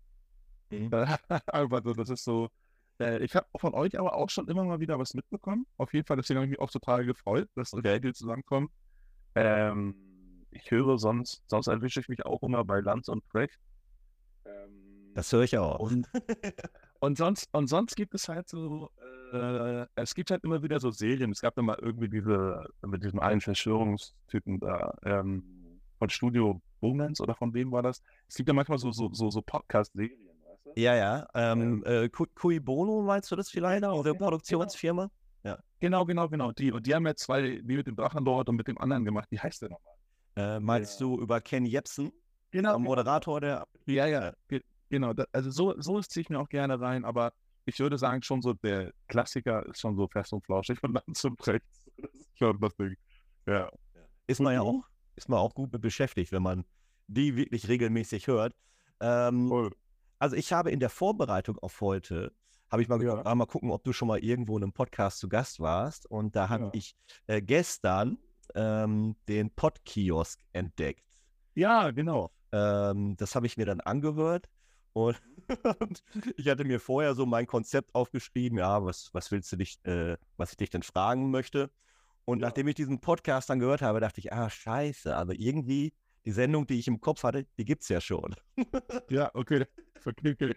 Mhm. 0.72 0.90
aber 1.46 1.80
das 1.80 2.08
ist 2.08 2.24
so, 2.24 2.48
äh, 2.98 3.22
ich 3.22 3.34
habe 3.34 3.46
von 3.56 3.74
euch 3.74 3.98
aber 3.98 4.14
auch 4.14 4.30
schon 4.30 4.48
immer 4.48 4.64
mal 4.64 4.80
wieder 4.80 4.98
was 4.98 5.14
mitbekommen. 5.14 5.66
Auf 5.76 5.92
jeden 5.92 6.06
Fall, 6.06 6.16
deswegen 6.16 6.38
habe 6.38 6.46
ich 6.46 6.50
mich 6.50 6.60
auch 6.60 6.70
total 6.70 7.04
gefreut, 7.04 7.48
dass 7.54 7.72
okay. 7.72 8.02
wir 8.02 8.14
zusammenkommen. 8.14 8.70
Ähm, 9.34 9.94
ich 10.50 10.70
höre 10.70 10.98
sonst, 10.98 11.42
sonst 11.46 11.66
erwische 11.66 12.00
ich 12.00 12.08
mich 12.08 12.24
auch 12.26 12.42
immer 12.42 12.64
bei 12.64 12.80
Lanz 12.80 13.08
und 13.08 13.24
Frecht. 13.24 13.58
Ähm, 14.44 15.12
das 15.14 15.32
höre 15.32 15.42
ich 15.42 15.56
auch. 15.58 15.78
Und, 15.78 16.08
und, 17.00 17.18
sonst, 17.18 17.48
und 17.52 17.68
sonst 17.68 17.96
gibt 17.96 18.14
es 18.14 18.28
halt 18.28 18.48
so, 18.48 18.90
äh, 19.32 19.86
es 19.94 20.14
gibt 20.14 20.30
halt 20.30 20.44
immer 20.44 20.62
wieder 20.62 20.80
so 20.80 20.90
Serien. 20.90 21.30
Es 21.32 21.40
gab 21.40 21.56
ja 21.56 21.62
mal 21.62 21.78
irgendwie 21.80 22.08
diese, 22.08 22.66
mit 22.82 23.02
diesem 23.02 23.20
einen 23.20 23.40
Verschwörungstypen 23.40 24.60
da, 24.60 24.94
ähm, 25.04 25.44
von 25.98 26.10
Studio 26.10 26.60
Bowmans 26.80 27.20
oder 27.20 27.34
von 27.34 27.54
wem 27.54 27.70
war 27.72 27.82
das? 27.82 28.02
Es 28.28 28.34
gibt 28.34 28.48
ja 28.48 28.54
manchmal 28.54 28.78
so, 28.78 28.90
so, 28.90 29.10
so, 29.12 29.30
so 29.30 29.40
Podcast-Serien. 29.40 30.31
Weißt 30.64 30.76
du? 30.76 30.80
Ja, 30.80 30.94
ja. 30.94 31.28
Ähm, 31.34 31.84
äh, 31.84 32.08
Kui 32.08 32.60
Bono, 32.60 33.02
meinst 33.02 33.30
du 33.30 33.36
das 33.36 33.50
vielleicht? 33.50 33.84
Oder 33.84 34.12
genau, 34.12 34.24
Produktionsfirma? 34.24 35.02
Genau. 35.42 35.56
Ja. 35.56 35.62
Genau, 35.80 36.04
genau, 36.04 36.28
genau. 36.28 36.52
Die. 36.52 36.72
Und 36.72 36.86
die 36.86 36.94
haben 36.94 37.06
ja 37.06 37.14
zwei, 37.14 37.42
die 37.42 37.76
mit 37.76 37.86
dem 37.86 37.96
Drachen 37.96 38.24
dort 38.24 38.48
und 38.48 38.56
mit 38.56 38.68
dem 38.68 38.78
anderen 38.78 39.04
gemacht. 39.04 39.26
Wie 39.30 39.38
heißt 39.38 39.62
der 39.62 39.70
nochmal? 39.70 39.94
Äh, 40.36 40.60
meinst 40.60 41.00
ja. 41.00 41.06
du 41.06 41.20
über 41.20 41.40
Ken 41.40 41.66
Jepsen? 41.66 42.12
Genau. 42.50 42.70
Der 42.70 42.78
Moderator 42.78 43.40
der. 43.40 43.66
Ja, 43.86 44.06
ja. 44.06 44.32
Genau, 44.88 45.14
da, 45.14 45.24
also 45.32 45.50
so, 45.50 45.80
so 45.80 46.00
ziehe 46.02 46.22
ich 46.22 46.28
mir 46.28 46.38
auch 46.38 46.48
gerne 46.48 46.78
rein, 46.78 47.04
aber 47.04 47.32
ich 47.64 47.78
würde 47.78 47.96
sagen, 47.96 48.22
schon 48.22 48.42
so 48.42 48.52
der 48.52 48.92
Klassiker 49.08 49.64
ist 49.66 49.80
schon 49.80 49.96
so 49.96 50.06
fest 50.06 50.32
und 50.32 50.44
flauschig 50.44 50.78
von 50.78 50.92
Lanz 50.92 51.24
und 51.24 51.46
Rechts. 51.46 51.90
Das 51.96 52.12
ist 52.12 52.38
schon 52.38 52.60
das 52.60 52.76
Ding. 52.76 52.94
Ja. 53.46 53.70
Ist 54.26 54.40
man 54.40 54.52
ja 54.54 54.60
auch, 54.60 54.84
ist 55.16 55.28
man 55.28 55.38
auch 55.38 55.54
gut 55.54 55.72
mit 55.72 55.80
beschäftigt, 55.80 56.32
wenn 56.32 56.42
man 56.42 56.64
die 57.06 57.36
wirklich 57.36 57.68
regelmäßig 57.68 58.26
hört. 58.26 58.54
Ähm, 59.00 59.70
also 60.22 60.36
ich 60.36 60.52
habe 60.52 60.70
in 60.70 60.78
der 60.78 60.88
Vorbereitung 60.88 61.58
auf 61.58 61.80
heute, 61.80 62.32
habe 62.70 62.80
ich 62.80 62.88
mal 62.88 63.00
gedacht, 63.00 63.26
ja. 63.26 63.34
mal 63.34 63.46
gucken, 63.46 63.72
ob 63.72 63.82
du 63.82 63.92
schon 63.92 64.06
mal 64.06 64.22
irgendwo 64.22 64.56
in 64.56 64.62
einem 64.62 64.72
Podcast 64.72 65.18
zu 65.18 65.28
Gast 65.28 65.58
warst. 65.58 66.08
Und 66.08 66.36
da 66.36 66.48
habe 66.48 66.66
ja. 66.66 66.70
ich 66.74 66.94
äh, 67.26 67.42
gestern 67.42 68.18
ähm, 68.54 69.16
den 69.26 69.50
Podkiosk 69.50 70.38
entdeckt. 70.52 71.02
Ja, 71.54 71.90
genau. 71.90 72.30
Ähm, 72.52 73.16
das 73.16 73.34
habe 73.34 73.46
ich 73.46 73.56
mir 73.56 73.66
dann 73.66 73.80
angehört. 73.80 74.48
Und, 74.92 75.20
und, 75.80 76.04
ich 76.36 76.46
hatte 76.46 76.64
mir 76.64 76.78
vorher 76.78 77.16
so 77.16 77.26
mein 77.26 77.48
Konzept 77.48 77.92
aufgeschrieben, 77.92 78.58
ja, 78.58 78.84
was, 78.84 79.10
was 79.12 79.32
willst 79.32 79.50
du 79.50 79.56
dich, 79.56 79.84
äh, 79.86 80.16
was 80.36 80.52
ich 80.52 80.56
dich 80.56 80.70
denn 80.70 80.84
fragen 80.84 81.32
möchte. 81.32 81.68
Und 82.26 82.38
ja. 82.38 82.46
nachdem 82.46 82.68
ich 82.68 82.76
diesen 82.76 83.00
Podcast 83.00 83.50
dann 83.50 83.58
gehört 83.58 83.82
habe, 83.82 83.98
dachte 83.98 84.20
ich, 84.20 84.32
ah, 84.32 84.48
scheiße, 84.48 85.16
aber 85.16 85.34
irgendwie 85.34 85.92
die 86.24 86.32
Sendung, 86.32 86.66
die 86.66 86.78
ich 86.78 86.88
im 86.88 87.00
Kopf 87.00 87.22
hatte, 87.22 87.46
die 87.58 87.64
gibt 87.64 87.82
es 87.82 87.88
ja 87.88 88.00
schon. 88.00 88.34
ja, 89.10 89.30
okay, 89.34 89.66
verknicke. 90.00 90.56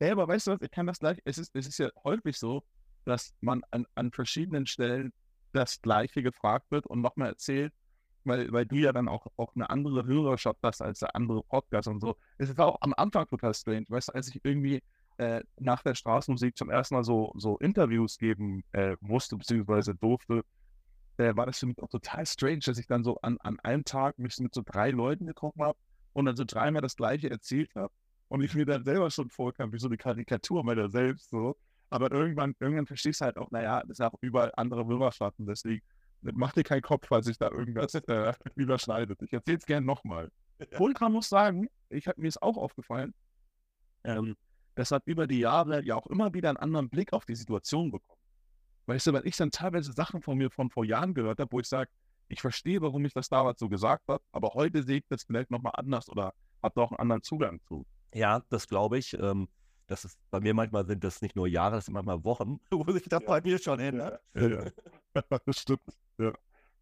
Ja, 0.00 0.12
aber 0.12 0.26
weißt 0.28 0.46
du 0.46 0.52
was, 0.52 0.62
ich 0.62 0.70
kann 0.70 0.86
das 0.86 0.98
gleich, 0.98 1.18
es 1.24 1.38
ist, 1.38 1.54
es 1.54 1.66
ist 1.66 1.78
ja 1.78 1.90
häufig 2.04 2.36
so, 2.36 2.64
dass 3.04 3.34
man 3.40 3.62
an, 3.70 3.86
an 3.94 4.10
verschiedenen 4.10 4.66
Stellen 4.66 5.12
das 5.52 5.80
Gleiche 5.80 6.22
gefragt 6.22 6.70
wird 6.70 6.86
und 6.86 7.00
nochmal 7.00 7.28
erzählt, 7.28 7.72
weil, 8.24 8.50
weil 8.52 8.66
du 8.66 8.76
ja 8.76 8.92
dann 8.92 9.08
auch, 9.08 9.26
auch 9.36 9.54
eine 9.54 9.70
andere 9.70 10.04
Hörerschaft 10.04 10.58
hast 10.62 10.82
als 10.82 10.98
der 10.98 11.14
andere 11.14 11.42
Podcast 11.44 11.88
und 11.88 12.00
so. 12.00 12.16
Es 12.38 12.56
war 12.58 12.66
auch 12.66 12.78
am 12.80 12.92
Anfang 12.96 13.26
total 13.28 13.54
strange, 13.54 13.86
weißt 13.88 14.08
du, 14.08 14.14
als 14.14 14.28
ich 14.28 14.40
irgendwie 14.44 14.82
äh, 15.18 15.42
nach 15.58 15.82
der 15.82 15.94
Straßenmusik 15.94 16.56
zum 16.56 16.68
ersten 16.68 16.96
Mal 16.96 17.04
so, 17.04 17.32
so 17.36 17.56
Interviews 17.58 18.18
geben 18.18 18.64
äh, 18.72 18.96
musste, 19.00 19.36
beziehungsweise 19.36 19.94
durfte, 19.94 20.44
äh, 21.18 21.36
war 21.36 21.46
das 21.46 21.58
für 21.58 21.66
mich 21.66 21.78
auch 21.82 21.88
total 21.88 22.26
strange, 22.26 22.60
dass 22.60 22.78
ich 22.78 22.86
dann 22.86 23.04
so 23.04 23.18
an, 23.20 23.38
an 23.38 23.58
einem 23.60 23.84
Tag 23.84 24.18
mich 24.18 24.38
mit 24.38 24.54
so 24.54 24.62
drei 24.64 24.90
Leuten 24.90 25.26
getroffen 25.26 25.62
habe 25.62 25.78
und 26.12 26.26
dann 26.26 26.36
so 26.36 26.44
dreimal 26.44 26.82
das 26.82 26.96
Gleiche 26.96 27.30
erzählt 27.30 27.74
habe 27.74 27.92
und 28.28 28.42
ich 28.42 28.54
mir 28.54 28.66
dann 28.66 28.84
selber 28.84 29.10
schon 29.10 29.30
vorkam, 29.30 29.72
wie 29.72 29.78
so 29.78 29.88
eine 29.88 29.96
Karikatur 29.96 30.64
meiner 30.64 30.88
selbst 30.88 31.30
so. 31.30 31.56
Aber 31.90 32.10
irgendwann, 32.10 32.54
irgendwann 32.58 32.86
verstehst 32.86 33.20
du 33.20 33.26
halt 33.26 33.36
auch, 33.36 33.50
naja, 33.50 33.82
das 33.86 33.98
sind 33.98 34.06
auch 34.06 34.18
überall 34.20 34.52
andere 34.56 34.88
Wilmerschatten, 34.88 35.46
deswegen 35.46 35.82
mach 36.20 36.52
dir 36.52 36.64
keinen 36.64 36.82
Kopf, 36.82 37.06
falls 37.08 37.26
sich 37.26 37.38
da 37.38 37.50
irgendwas 37.50 37.94
äh, 37.94 38.32
überschneidet. 38.56 39.22
Ich 39.22 39.32
erzähle 39.32 39.58
es 39.58 39.66
gerne 39.66 39.86
nochmal. 39.86 40.30
Vulkan 40.76 41.12
muss 41.12 41.28
sagen, 41.28 41.68
ich 41.90 42.06
mir 42.16 42.28
ist 42.28 42.42
auch 42.42 42.56
aufgefallen, 42.56 43.14
ähm, 44.04 44.36
das 44.74 44.90
hat 44.90 45.02
über 45.06 45.26
die 45.26 45.38
Jahre 45.38 45.84
ja 45.84 45.96
auch 45.96 46.06
immer 46.06 46.32
wieder 46.34 46.48
einen 46.48 46.58
anderen 46.58 46.88
Blick 46.88 47.12
auf 47.12 47.24
die 47.24 47.34
Situation 47.34 47.90
bekommen. 47.90 48.15
Weißt 48.86 49.06
du, 49.06 49.12
weil 49.12 49.26
ich 49.26 49.36
dann 49.36 49.50
teilweise 49.50 49.92
Sachen 49.92 50.22
von 50.22 50.38
mir 50.38 50.50
von 50.50 50.70
vor 50.70 50.84
Jahren 50.84 51.14
gehört 51.14 51.40
habe, 51.40 51.50
wo 51.52 51.60
ich 51.60 51.68
sage, 51.68 51.90
ich 52.28 52.40
verstehe, 52.40 52.80
warum 52.80 53.04
ich 53.04 53.12
das 53.12 53.28
damals 53.28 53.60
so 53.60 53.68
gesagt 53.68 54.08
habe, 54.08 54.22
aber 54.32 54.50
heute 54.54 54.82
sehe 54.82 54.98
ich 54.98 55.06
das 55.08 55.24
vielleicht 55.24 55.50
nochmal 55.50 55.72
anders 55.76 56.08
oder 56.08 56.32
habe 56.62 56.74
doch 56.74 56.90
einen 56.90 57.00
anderen 57.00 57.22
Zugang 57.22 57.60
zu. 57.62 57.86
Ja, 58.14 58.42
das 58.48 58.66
glaube 58.66 58.98
ich. 58.98 59.14
Ähm, 59.14 59.48
das 59.86 60.04
ist 60.04 60.18
bei 60.30 60.40
mir 60.40 60.52
manchmal 60.54 60.86
sind 60.86 61.04
das 61.04 61.22
nicht 61.22 61.36
nur 61.36 61.46
Jahre, 61.46 61.76
das 61.76 61.84
sind 61.84 61.94
manchmal 61.94 62.24
Wochen, 62.24 62.58
wo 62.70 62.90
sich 62.92 63.04
das 63.04 63.22
ja. 63.22 63.28
bei 63.28 63.40
mir 63.40 63.58
schon 63.58 63.78
ändert. 63.78 64.20
Ja, 64.34 64.48
ja. 64.48 64.70
das 65.46 65.60
stimmt. 65.60 65.80
Ja, 66.18 66.32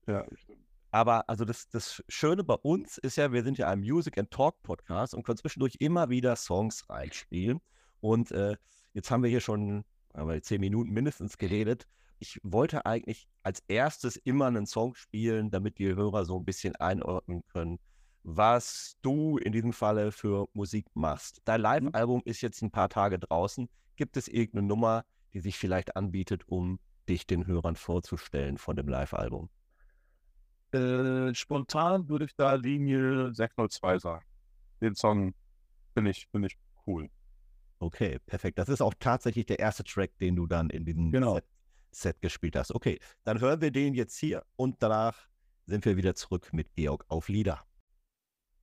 ja 0.07 0.25
stimmt. 0.35 0.65
Aber 0.91 1.29
also 1.29 1.45
das, 1.45 1.69
das 1.71 2.05
Schöne 2.09 2.45
bei 2.45 2.55
uns 2.55 2.99
ist 2.99 3.17
ja, 3.17 3.33
wir 3.33 3.43
sind 3.43 3.59
ja 3.59 3.69
ein 3.69 3.81
Music 3.81 4.17
and 4.17 4.31
Talk 4.31 4.63
Podcast 4.63 5.13
und 5.13 5.25
können 5.25 5.39
zwischendurch 5.39 5.77
immer 5.81 6.09
wieder 6.09 6.37
Songs 6.37 6.89
reinspielen. 6.89 7.61
Und 8.01 8.31
äh, 8.31 8.57
jetzt 8.93 9.11
haben 9.11 9.25
wir 9.25 9.31
hier 9.31 9.41
schon 9.41 9.85
aber 10.15 10.41
zehn 10.41 10.61
Minuten 10.61 10.93
mindestens 10.93 11.39
geredet. 11.39 11.87
Ich 12.19 12.39
wollte 12.43 12.87
eigentlich 12.87 13.29
als 13.43 13.63
erstes 13.69 14.17
immer 14.17 14.47
einen 14.47 14.67
Song 14.67 14.95
spielen, 14.95 15.51
damit 15.51 15.79
die 15.79 15.95
Hörer 15.95 16.25
so 16.25 16.39
ein 16.39 16.45
bisschen 16.45 16.75
einordnen 16.77 17.43
können, 17.53 17.79
was 18.23 18.97
du 19.03 19.37
in 19.39 19.53
diesem 19.53 19.73
Falle 19.73 20.13
für 20.13 20.49
Musik 20.55 20.87
machst. 20.95 21.43
Dein 21.45 21.61
mhm. 21.61 21.65
Live-Album 21.65 22.23
ist 22.25 22.41
jetzt 22.41 22.63
ein 22.63 22.71
paar 22.71 22.89
Tage 22.89 23.19
draußen. 23.19 23.69
Gibt 23.97 24.17
es 24.17 24.29
irgendeine 24.29 24.67
Nummer, 24.67 25.05
die 25.35 25.41
sich 25.41 25.59
vielleicht 25.59 25.97
anbietet, 25.97 26.43
um 26.47 26.79
dich 27.09 27.27
den 27.27 27.47
Hörern 27.47 27.77
vorzustellen 27.77 28.57
von 28.57 28.77
dem 28.77 28.89
Live-Album? 28.89 29.51
Äh, 30.73 31.35
spontan 31.35 32.09
würde 32.09 32.25
ich 32.25 32.35
da 32.35 32.55
Linie 32.55 33.35
602 33.35 33.99
sagen. 33.99 34.25
Den 34.81 34.95
Song 34.95 35.35
finde 35.93 36.11
ich, 36.11 36.27
find 36.31 36.47
ich 36.47 36.57
cool. 36.87 37.09
Okay, 37.85 38.19
perfekt. 38.25 38.59
Das 38.59 38.71
ist 38.71 38.81
auch 38.81 38.95
tatsächlich 38.99 39.45
der 39.45 39.59
erste 39.59 39.85
Track, 39.85 40.17
den 40.19 40.37
du 40.37 40.47
dann 40.47 40.71
in 40.71 40.87
diesem 40.87 41.13
genau. 41.13 41.35
Set, 41.35 41.45
Set, 41.91 42.23
gespielt 42.23 42.57
hast. 42.57 42.75
Okay, 42.75 42.99
dann 43.25 43.43
hören 43.43 43.61
wir 43.61 43.71
den 43.71 43.93
jetzt 43.93 44.17
hier 44.17 44.43
und 44.57 44.83
danach 44.83 45.29
sind 45.67 45.85
wir 45.85 45.99
wieder 45.99 46.15
zurück 46.15 46.51
mit 46.55 46.75
Georg 46.77 47.05
auf 47.09 47.29
Lieder. 47.29 47.63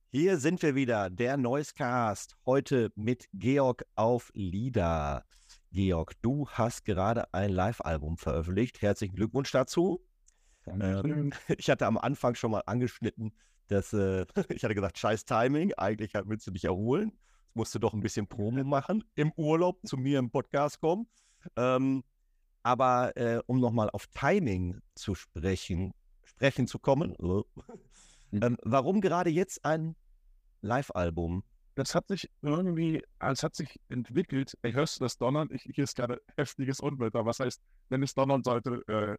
Hier 0.08 0.38
sind 0.38 0.60
wir 0.60 0.74
wieder, 0.74 1.08
der 1.08 1.36
Noisecast, 1.36 2.36
heute 2.46 2.90
mit 2.96 3.28
Georg 3.32 3.84
auf 3.94 4.32
Lieder. 4.34 5.24
Georg, 5.70 6.20
du 6.20 6.48
hast 6.48 6.84
gerade 6.84 7.32
ein 7.32 7.50
Live-Album 7.50 8.16
veröffentlicht. 8.16 8.82
Herzlichen 8.82 9.14
Glückwunsch 9.14 9.52
dazu. 9.52 10.04
Ähm, 10.66 11.32
ich 11.58 11.70
hatte 11.70 11.86
am 11.86 11.96
Anfang 11.96 12.34
schon 12.34 12.50
mal 12.50 12.64
angeschnitten, 12.66 13.32
dass 13.68 13.92
äh, 13.92 14.26
ich 14.48 14.64
hatte 14.64 14.74
gesagt, 14.74 14.98
scheiß 14.98 15.24
Timing, 15.26 15.74
eigentlich 15.74 16.12
willst 16.24 16.48
du 16.48 16.50
dich 16.50 16.64
erholen. 16.64 17.12
Musst 17.54 17.74
du 17.74 17.78
doch 17.78 17.92
ein 17.92 18.00
bisschen 18.00 18.26
Promo 18.26 18.64
machen, 18.64 19.04
im 19.14 19.32
Urlaub 19.36 19.78
zu 19.84 19.96
mir 19.96 20.18
im 20.18 20.30
Podcast 20.30 20.80
kommen. 20.80 21.06
Ähm, 21.56 22.02
aber 22.62 23.16
äh, 23.16 23.40
um 23.46 23.60
nochmal 23.60 23.90
auf 23.90 24.06
Timing 24.08 24.80
zu 24.94 25.14
sprechen, 25.14 25.92
sprechen 26.22 26.66
zu 26.66 26.78
kommen, 26.78 27.14
äh, 27.16 27.42
ähm, 28.40 28.56
warum 28.62 29.00
gerade 29.00 29.30
jetzt 29.30 29.64
ein 29.64 29.94
Live-Album? 30.62 31.42
Das 31.74 31.94
hat 31.94 32.08
sich 32.08 32.30
irgendwie, 32.42 33.02
es 33.18 33.42
hat 33.42 33.56
sich 33.56 33.80
entwickelt. 33.88 34.56
Ich 34.62 34.74
hörst 34.74 35.00
du 35.00 35.04
das 35.04 35.16
Donnern? 35.16 35.48
Ich, 35.52 35.62
hier 35.62 35.84
ist 35.84 35.96
gerade 35.96 36.20
heftiges 36.36 36.80
Unwetter. 36.80 37.24
Was 37.24 37.40
heißt, 37.40 37.60
wenn 37.88 38.02
es 38.02 38.14
donnern 38.14 38.42
sollte, 38.42 38.82
äh, 38.88 39.16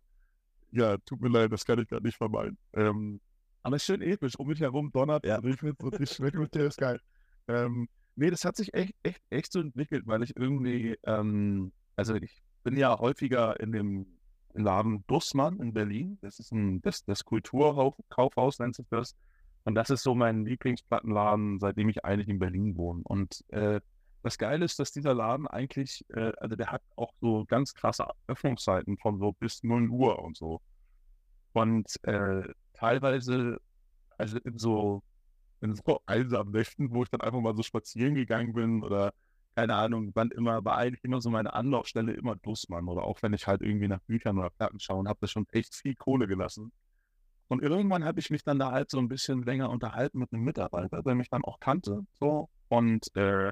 ja, 0.72 0.98
tut 1.00 1.22
mir 1.22 1.30
leid, 1.30 1.52
das 1.52 1.66
kann 1.66 1.80
ich 1.80 1.88
gerade 1.88 2.06
nicht 2.06 2.18
vermeiden. 2.18 2.58
Ähm, 2.74 3.20
aber 3.64 3.76
es 3.78 3.84
ist 3.84 3.88
schön 3.88 4.02
episch. 4.02 4.38
Um 4.38 4.48
mich 4.48 4.60
herum 4.60 4.92
donnert 4.92 5.26
ja. 5.26 5.38
und 5.38 5.48
ich 5.48 5.60
finde 5.60 5.84
und 5.84 6.00
ich 6.00 6.20
mit 6.20 6.54
dir 6.54 6.66
ist 6.66 6.78
geil. 6.78 7.00
Ähm, 7.48 7.88
nee, 8.16 8.30
das 8.30 8.46
hat 8.46 8.56
sich 8.56 8.74
echt, 8.74 8.96
echt, 9.04 9.22
echt 9.30 9.52
so 9.52 9.60
entwickelt, 9.60 10.04
weil 10.06 10.24
ich 10.24 10.36
irgendwie, 10.36 10.98
ähm, 11.04 11.72
also 11.96 12.16
ich 12.16 12.44
bin 12.64 12.78
ja 12.78 12.98
häufiger 13.00 13.60
in 13.60 13.72
dem 13.72 14.06
Laden 14.54 15.04
Dussmann 15.08 15.60
in 15.60 15.74
Berlin. 15.74 16.18
Das 16.22 16.40
ist 16.40 16.52
ein, 16.52 16.82
das, 16.82 17.04
das 17.06 17.26
Kulturkaufhaus 17.26 18.60
nennt 18.60 18.76
sich 18.76 18.88
das. 18.90 19.16
Und 19.66 19.76
das 19.76 19.90
ist 19.90 20.04
so 20.04 20.14
mein 20.14 20.46
Lieblingsplattenladen, 20.46 21.60
seitdem 21.60 21.90
ich 21.90 22.04
eigentlich 22.06 22.28
in 22.28 22.40
Berlin 22.40 22.78
wohne. 22.78 23.02
Und 23.04 23.44
äh, 23.50 23.80
das 24.22 24.38
Geile 24.38 24.66
ist, 24.66 24.80
dass 24.80 24.92
dieser 24.92 25.14
Laden 25.14 25.48
eigentlich, 25.48 26.06
äh, 26.10 26.32
also 26.38 26.56
der 26.56 26.72
hat 26.72 26.82
auch 26.96 27.14
so 27.22 27.46
ganz 27.46 27.74
krasse 27.74 28.06
Öffnungszeiten 28.28 28.98
von 28.98 29.20
so 29.20 29.34
bis 29.34 29.64
0 29.64 29.90
Uhr 29.90 30.20
und 30.20 30.38
so. 30.38 30.62
Und 31.54 31.88
äh, 32.04 32.44
teilweise, 32.74 33.60
also 34.18 34.38
in 34.40 34.58
so, 34.58 35.04
in 35.64 35.76
so 35.76 36.02
einsamen 36.06 36.52
Nächten, 36.52 36.94
wo 36.94 37.04
ich 37.04 37.10
dann 37.10 37.22
einfach 37.22 37.40
mal 37.40 37.56
so 37.56 37.64
spazieren 37.64 38.16
gegangen 38.16 38.54
bin 38.54 38.84
oder 38.84 39.14
keine 39.56 39.76
Ahnung, 39.76 40.12
wann 40.16 40.32
immer, 40.32 40.66
war 40.66 40.78
eigentlich 40.78 41.04
immer 41.04 41.22
so 41.22 41.30
meine 41.30 41.54
Anlaufstelle 41.54 42.14
immer 42.14 42.36
Dussmann 42.36 42.88
oder 42.88 43.04
auch 43.04 43.22
wenn 43.22 43.34
ich 43.34 43.48
halt 43.48 43.62
irgendwie 43.62 43.88
nach 43.88 44.02
Büchern 44.02 44.40
oder 44.40 44.50
Platten 44.50 44.80
schaue 44.80 45.00
und 45.00 45.08
habe 45.08 45.20
da 45.22 45.28
schon 45.28 45.46
echt 45.52 45.76
viel 45.76 45.96
Kohle 45.96 46.28
gelassen. 46.28 46.72
Und 47.50 47.62
irgendwann 47.62 48.04
habe 48.04 48.20
ich 48.20 48.32
mich 48.32 48.44
dann 48.44 48.58
da 48.58 48.72
halt 48.72 48.90
so 48.90 48.98
ein 48.98 49.08
bisschen 49.08 49.44
länger 49.44 49.70
unterhalten 49.70 50.18
mit 50.18 50.34
einem 50.34 50.44
Mitarbeiter, 50.44 51.04
der 51.04 51.14
mich 51.14 51.30
dann 51.30 51.44
auch 51.44 51.60
kannte. 51.60 52.04
So. 52.20 52.50
Und, 52.68 53.16
äh, 53.16 53.52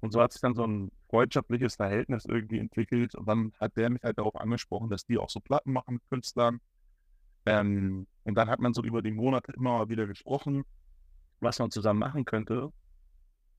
und 0.00 0.12
so 0.12 0.20
hat 0.20 0.32
sich 0.32 0.42
dann 0.42 0.54
so 0.54 0.66
ein 0.66 0.90
freundschaftliches 1.08 1.76
Verhältnis 1.76 2.26
irgendwie 2.26 2.58
entwickelt. 2.58 3.14
Und 3.14 3.26
dann 3.26 3.52
hat 3.58 3.74
der 3.76 3.88
mich 3.88 4.02
halt 4.02 4.18
darauf 4.18 4.36
angesprochen, 4.36 4.90
dass 4.90 5.06
die 5.06 5.16
auch 5.16 5.30
so 5.30 5.40
Platten 5.40 5.72
machen 5.72 5.94
mit 5.94 6.02
Künstlern. 6.10 6.60
Ähm, 7.46 8.06
und 8.24 8.34
dann 8.34 8.50
hat 8.50 8.60
man 8.60 8.74
so 8.74 8.82
über 8.82 9.00
die 9.00 9.12
Monate 9.12 9.52
immer 9.52 9.78
mal 9.78 9.88
wieder 9.88 10.06
gesprochen, 10.06 10.64
was 11.40 11.58
man 11.58 11.70
zusammen 11.70 12.00
machen 12.00 12.24
könnte. 12.24 12.72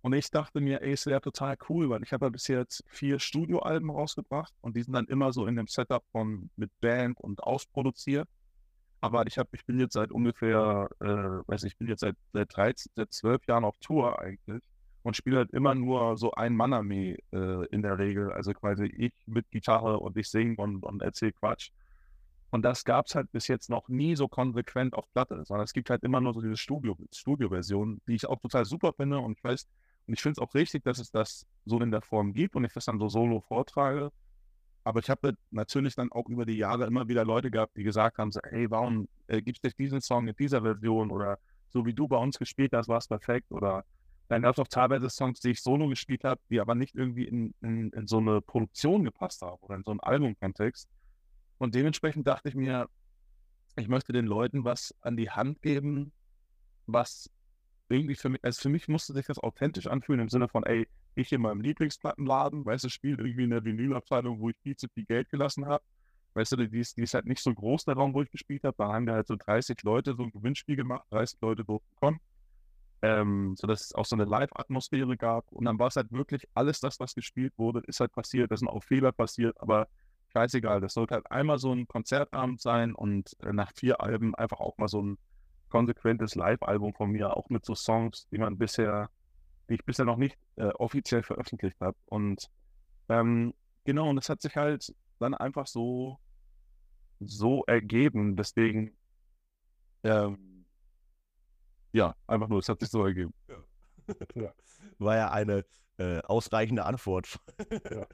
Und 0.01 0.13
ich 0.13 0.31
dachte 0.31 0.61
mir, 0.61 0.81
ey, 0.81 0.93
es 0.93 1.05
wäre 1.05 1.19
total 1.19 1.57
cool, 1.67 1.89
weil 1.89 2.03
ich 2.03 2.13
habe 2.13 2.27
ja 2.27 2.29
bis 2.29 2.47
jetzt 2.47 2.83
vier 2.87 3.19
Studioalben 3.19 3.89
rausgebracht 3.89 4.53
und 4.61 4.75
die 4.77 4.83
sind 4.83 4.93
dann 4.93 5.07
immer 5.07 5.33
so 5.33 5.45
in 5.45 5.55
dem 5.55 5.67
Setup 5.67 6.03
von 6.11 6.49
mit 6.55 6.71
Band 6.79 7.19
und 7.19 7.43
ausproduziert. 7.43 8.27
Aber 9.01 9.27
ich 9.27 9.37
habe, 9.37 9.49
ich 9.53 9.65
bin 9.65 9.79
jetzt 9.79 9.93
seit 9.93 10.11
ungefähr, 10.11 10.89
äh, 10.99 11.05
weiß 11.05 11.63
ich, 11.63 11.73
ich 11.73 11.77
bin 11.77 11.87
jetzt 11.87 12.01
seit, 12.01 12.15
seit 12.33 12.55
13, 12.55 12.91
seit 12.95 13.13
12 13.13 13.47
Jahren 13.47 13.65
auf 13.65 13.77
Tour 13.79 14.19
eigentlich 14.19 14.61
und 15.03 15.15
spiele 15.15 15.37
halt 15.37 15.51
immer 15.51 15.75
nur 15.75 16.17
so 16.17 16.31
ein 16.31 16.55
Mann-Armee 16.55 17.17
äh, 17.31 17.65
in 17.67 17.81
der 17.81 17.97
Regel. 17.97 18.31
Also 18.31 18.53
quasi 18.53 18.85
ich 18.85 19.13
mit 19.25 19.49
Gitarre 19.51 19.99
und 19.99 20.17
ich 20.17 20.29
singe 20.29 20.55
und, 20.57 20.83
und 20.83 21.01
erzähle 21.01 21.33
Quatsch. 21.33 21.71
Und 22.51 22.63
das 22.63 22.83
gab 22.83 23.05
es 23.05 23.15
halt 23.15 23.31
bis 23.31 23.47
jetzt 23.47 23.69
noch 23.69 23.87
nie 23.89 24.15
so 24.15 24.27
konsequent 24.27 24.95
auf 24.95 25.05
Platte, 25.13 25.43
sondern 25.45 25.65
es 25.65 25.73
gibt 25.73 25.89
halt 25.89 26.03
immer 26.03 26.19
nur 26.19 26.33
so 26.33 26.41
diese 26.41 26.57
Studio, 26.57 26.97
Studio-Version, 27.13 28.01
die 28.07 28.15
ich 28.15 28.27
auch 28.27 28.39
total 28.39 28.65
super 28.65 28.93
finde 28.93 29.19
und 29.19 29.37
ich 29.37 29.43
weiß, 29.43 29.67
und 30.07 30.13
ich 30.13 30.21
finde 30.21 30.41
es 30.41 30.47
auch 30.47 30.55
richtig, 30.55 30.83
dass 30.83 30.97
es 30.97 31.11
das 31.11 31.45
so 31.65 31.79
in 31.79 31.91
der 31.91 32.01
Form 32.01 32.33
gibt 32.33 32.55
und 32.55 32.65
ich 32.65 32.73
das 32.73 32.85
dann 32.85 32.97
so 32.97 33.09
solo 33.09 33.41
vortrage. 33.41 34.11
Aber 34.83 35.01
ich 35.01 35.09
habe 35.09 35.35
natürlich 35.51 35.93
dann 35.93 36.11
auch 36.11 36.27
über 36.29 36.45
die 36.47 36.57
Jahre 36.57 36.87
immer 36.87 37.07
wieder 37.07 37.23
Leute 37.23 37.51
gehabt, 37.51 37.77
die 37.77 37.83
gesagt 37.83 38.17
haben, 38.17 38.31
so, 38.31 38.39
hey, 38.43 38.71
warum 38.71 39.07
äh, 39.27 39.41
gibst 39.41 39.63
du 39.63 39.69
diesen 39.69 40.01
Song 40.01 40.27
in 40.27 40.35
dieser 40.35 40.63
Version 40.63 41.11
oder 41.11 41.37
so 41.69 41.85
wie 41.85 41.93
du 41.93 42.07
bei 42.07 42.17
uns 42.17 42.39
gespielt 42.39 42.73
hast, 42.73 42.87
war 42.87 42.97
es 42.97 43.07
perfekt 43.07 43.51
oder 43.51 43.85
dann 44.29 44.43
gab 44.43 44.53
es 44.53 44.59
auch 44.59 44.67
teilweise 44.67 45.09
Songs, 45.09 45.39
die 45.41 45.49
ich 45.49 45.61
solo 45.61 45.87
gespielt 45.87 46.23
habe, 46.23 46.39
die 46.49 46.59
aber 46.59 46.75
nicht 46.75 46.95
irgendwie 46.95 47.25
in, 47.25 47.53
in, 47.61 47.91
in 47.91 48.07
so 48.07 48.17
eine 48.17 48.41
Produktion 48.41 49.03
gepasst 49.03 49.41
haben 49.41 49.57
oder 49.61 49.75
in 49.75 49.83
so 49.83 49.91
einen 49.91 49.99
Albumkontext. 49.99 50.87
Und 51.59 51.75
dementsprechend 51.75 52.25
dachte 52.25 52.49
ich 52.49 52.55
mir, 52.55 52.89
ich 53.75 53.87
möchte 53.87 54.11
den 54.11 54.25
Leuten 54.25 54.65
was 54.65 54.95
an 55.01 55.15
die 55.15 55.29
Hand 55.29 55.61
geben, 55.61 56.11
was 56.87 57.29
irgendwie 57.89 58.15
für 58.15 58.29
mich, 58.29 58.43
also 58.43 58.61
für 58.61 58.69
mich 58.69 58.87
musste 58.87 59.13
sich 59.13 59.27
das 59.27 59.39
authentisch 59.39 59.87
anfühlen 59.87 60.21
im 60.21 60.29
Sinne 60.29 60.47
von, 60.47 60.63
ey, 60.63 60.87
ich 61.15 61.31
in 61.33 61.41
meinem 61.41 61.61
Lieblingsplattenladen, 61.61 62.65
weißt 62.65 62.85
du, 62.85 62.89
spiele 62.89 63.17
irgendwie 63.17 63.43
in 63.43 63.49
der 63.49 63.63
Vinylabteilung, 63.63 64.39
wo 64.39 64.49
ich 64.49 64.57
viel 64.63 64.75
zu 64.75 64.87
viel 64.89 65.05
Geld 65.05 65.29
gelassen 65.29 65.65
habe. 65.65 65.83
Weißt 66.33 66.51
du, 66.51 66.55
die 66.57 66.79
ist, 66.79 66.97
die 66.97 67.01
ist 67.01 67.13
halt 67.13 67.25
nicht 67.25 67.41
so 67.41 67.53
groß, 67.53 67.85
der 67.85 67.95
Raum, 67.95 68.13
wo 68.13 68.21
ich 68.21 68.31
gespielt 68.31 68.63
habe. 68.63 68.75
Da 68.77 68.93
haben 68.93 69.05
wir 69.05 69.13
halt 69.13 69.27
so 69.27 69.35
30 69.35 69.81
Leute 69.83 70.15
so 70.15 70.23
ein 70.23 70.31
Gewinnspiel 70.31 70.75
gemacht, 70.75 71.05
30 71.09 71.41
Leute 71.41 71.65
durften 71.65 71.95
kommen. 71.95 72.19
Ähm, 73.01 73.55
so 73.57 73.65
dass 73.65 73.85
es 73.85 73.95
auch 73.95 74.05
so 74.05 74.15
eine 74.15 74.25
Live-Atmosphäre 74.25 75.17
gab. 75.17 75.51
Und 75.51 75.65
dann 75.65 75.79
war 75.79 75.87
es 75.87 75.95
halt 75.95 76.11
wirklich 76.11 76.47
alles 76.53 76.79
das, 76.79 76.99
was 76.99 77.15
gespielt 77.15 77.53
wurde, 77.57 77.81
ist 77.87 77.99
halt 77.99 78.11
passiert. 78.11 78.51
Da 78.51 78.57
sind 78.57 78.67
auch 78.67 78.83
Fehler 78.83 79.11
passiert, 79.11 79.59
aber 79.59 79.87
scheißegal. 80.31 80.81
Das 80.81 80.93
sollte 80.93 81.15
halt 81.15 81.31
einmal 81.31 81.59
so 81.59 81.73
ein 81.73 81.87
Konzertabend 81.87 82.61
sein 82.61 82.93
und 82.95 83.35
äh, 83.41 83.53
nach 83.53 83.71
vier 83.75 84.01
Alben 84.01 84.35
einfach 84.35 84.59
auch 84.59 84.77
mal 84.77 84.87
so 84.87 85.01
ein 85.01 85.17
konsequentes 85.69 86.35
Live-Album 86.35 86.93
von 86.93 87.11
mir, 87.11 87.35
auch 87.35 87.49
mit 87.49 87.65
so 87.65 87.75
Songs, 87.75 88.27
die 88.31 88.37
man 88.37 88.57
bisher, 88.57 89.09
die 89.69 89.75
ich 89.75 89.85
bisher 89.85 90.05
noch 90.05 90.17
nicht 90.17 90.37
äh, 90.55 90.67
offiziell 90.67 91.23
veröffentlicht 91.23 91.79
habe. 91.79 91.97
Und 92.05 92.49
ähm, 93.07 93.53
genau, 93.83 94.09
und 94.09 94.15
das 94.15 94.29
hat 94.29 94.41
sich 94.41 94.55
halt 94.55 94.93
dann 95.19 95.33
einfach 95.33 95.67
so, 95.67 96.19
so 97.19 97.63
ergeben. 97.65 98.35
Deswegen, 98.35 98.97
ähm, 100.03 100.65
ja, 101.91 102.15
einfach 102.27 102.47
nur, 102.47 102.59
es 102.59 102.69
hat 102.69 102.79
sich 102.79 102.89
so 102.89 103.05
ergeben. 103.05 103.33
Ja. 104.33 104.51
War 104.97 105.15
ja 105.15 105.29
eine 105.29 105.63
äh, 105.97 106.19
ausreichende 106.23 106.83
Antwort. 106.83 107.39
ja. 107.91 108.07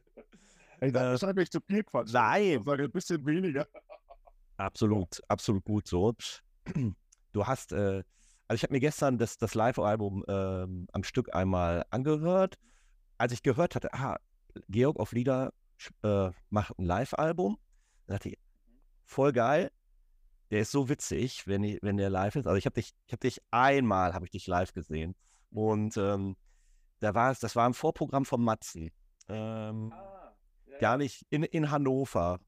Ey, 0.79 0.91
das 0.91 1.03
äh, 1.03 1.13
ist 1.15 1.23
eigentlich 1.23 1.51
zu 1.51 1.59
viel 1.61 1.83
Quatsch. 1.83 2.13
Nein. 2.13 2.59
Ich 2.59 2.63
sage 2.63 2.83
ein 2.83 2.91
bisschen 2.91 3.25
weniger. 3.25 3.67
Absolut, 4.57 5.21
absolut 5.27 5.63
gut 5.65 5.87
so. 5.87 6.13
Du 7.33 7.45
hast, 7.45 7.73
äh, 7.73 8.01
also 8.47 8.55
ich 8.55 8.63
habe 8.63 8.71
mir 8.71 8.79
gestern 8.79 9.17
das, 9.17 9.37
das 9.37 9.55
Live-Album 9.55 10.23
ähm, 10.29 10.87
am 10.93 11.03
Stück 11.03 11.35
einmal 11.35 11.85
angehört. 11.89 12.57
Als 13.17 13.33
ich 13.33 13.43
gehört 13.43 13.75
hatte, 13.75 13.93
ah, 13.93 14.17
Georg 14.69 14.97
auf 14.97 15.11
Lieder 15.11 15.51
äh, 16.01 16.29
macht 16.49 16.79
ein 16.79 16.85
Live-Album, 16.85 17.57
dachte 18.07 18.29
ich, 18.29 18.37
voll 19.03 19.33
geil. 19.33 19.69
Der 20.49 20.61
ist 20.61 20.71
so 20.71 20.87
witzig, 20.87 21.45
wenn, 21.45 21.65
ich, 21.65 21.79
wenn 21.81 21.97
der 21.97 22.09
live 22.09 22.37
ist. 22.37 22.47
Also 22.47 22.57
ich 22.57 22.65
habe 22.65 22.75
dich, 22.75 22.93
ich 23.05 23.11
habe 23.11 23.19
dich 23.19 23.41
einmal, 23.51 24.13
habe 24.13 24.23
ich 24.25 24.31
dich 24.31 24.47
live 24.47 24.71
gesehen. 24.71 25.13
Und 25.51 25.97
ähm, 25.97 26.37
da 26.99 27.13
war 27.13 27.31
es, 27.31 27.39
das 27.39 27.57
war 27.57 27.67
ein 27.67 27.73
Vorprogramm 27.73 28.23
von 28.23 28.41
Matzen. 28.41 28.91
Ähm, 29.27 29.91
ah, 29.91 30.14
gar 30.79 30.97
nicht 30.97 31.25
in, 31.29 31.43
in 31.43 31.71
Hannover. 31.71 32.39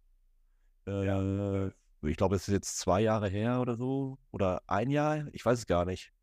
Äh, 0.88 1.05
ja. 1.05 1.72
Ich 2.03 2.17
glaube, 2.17 2.36
es 2.36 2.48
ist 2.48 2.53
jetzt 2.53 2.77
zwei 2.77 3.01
Jahre 3.01 3.27
her 3.29 3.60
oder 3.60 3.75
so. 3.75 4.17
Oder 4.31 4.62
ein 4.67 4.89
Jahr. 4.89 5.27
Ich 5.34 5.46
weiß 5.46 5.60
es 5.60 5.67
gar 5.67 5.86
nicht. 5.86 6.13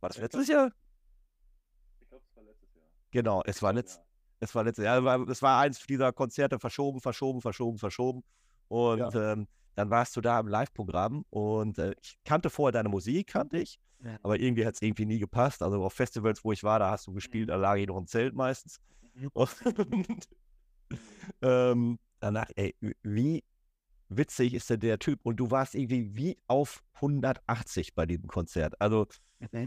War 0.00 0.08
das 0.08 0.18
letztes 0.18 0.48
Jahr? 0.48 0.70
Ich 2.00 2.08
glaube, 2.08 2.24
es 2.28 2.36
war 2.36 2.44
letztes 2.44 2.74
Jahr. 2.74 2.84
Genau, 3.10 3.42
es 3.44 3.62
war, 3.62 3.72
letzt, 3.72 4.00
es 4.40 4.54
war 4.54 4.64
letztes 4.64 4.84
Jahr. 4.84 5.28
Es 5.28 5.42
war 5.42 5.60
eins 5.60 5.84
dieser 5.86 6.12
Konzerte 6.12 6.58
verschoben, 6.58 7.00
verschoben, 7.00 7.40
verschoben, 7.40 7.78
verschoben. 7.78 8.24
Und 8.68 8.98
ja. 8.98 9.32
ähm, 9.32 9.48
dann 9.74 9.90
warst 9.90 10.16
du 10.16 10.20
da 10.20 10.38
im 10.38 10.48
Live-Programm 10.48 11.24
und 11.30 11.78
äh, 11.78 11.94
ich 12.00 12.18
kannte 12.24 12.50
vorher 12.50 12.72
deine 12.72 12.88
Musik, 12.88 13.28
kannte 13.28 13.58
ich, 13.58 13.78
ja. 14.04 14.18
aber 14.22 14.38
irgendwie 14.38 14.66
hat 14.66 14.74
es 14.74 14.82
irgendwie 14.82 15.06
nie 15.06 15.18
gepasst. 15.18 15.62
Also 15.62 15.82
auf 15.82 15.94
Festivals, 15.94 16.44
wo 16.44 16.52
ich 16.52 16.62
war, 16.62 16.78
da 16.78 16.90
hast 16.90 17.06
du 17.06 17.12
gespielt, 17.12 17.48
da 17.48 17.56
lag 17.56 17.76
ich 17.76 17.86
noch 17.86 17.96
im 17.96 18.06
Zelt 18.06 18.34
meistens. 18.34 18.80
Mhm. 19.14 19.28
Und 19.32 19.50
ähm, 21.42 21.98
danach, 22.20 22.50
ey, 22.56 22.74
wie 23.02 23.44
witzig 24.08 24.54
ist 24.54 24.70
denn 24.70 24.80
der 24.80 24.98
Typ? 24.98 25.20
Und 25.22 25.36
du 25.36 25.50
warst 25.50 25.74
irgendwie 25.74 26.14
wie 26.16 26.38
auf 26.46 26.82
180 26.94 27.94
bei 27.94 28.06
diesem 28.06 28.28
Konzert. 28.28 28.80
Also, 28.80 29.06
mhm. 29.38 29.66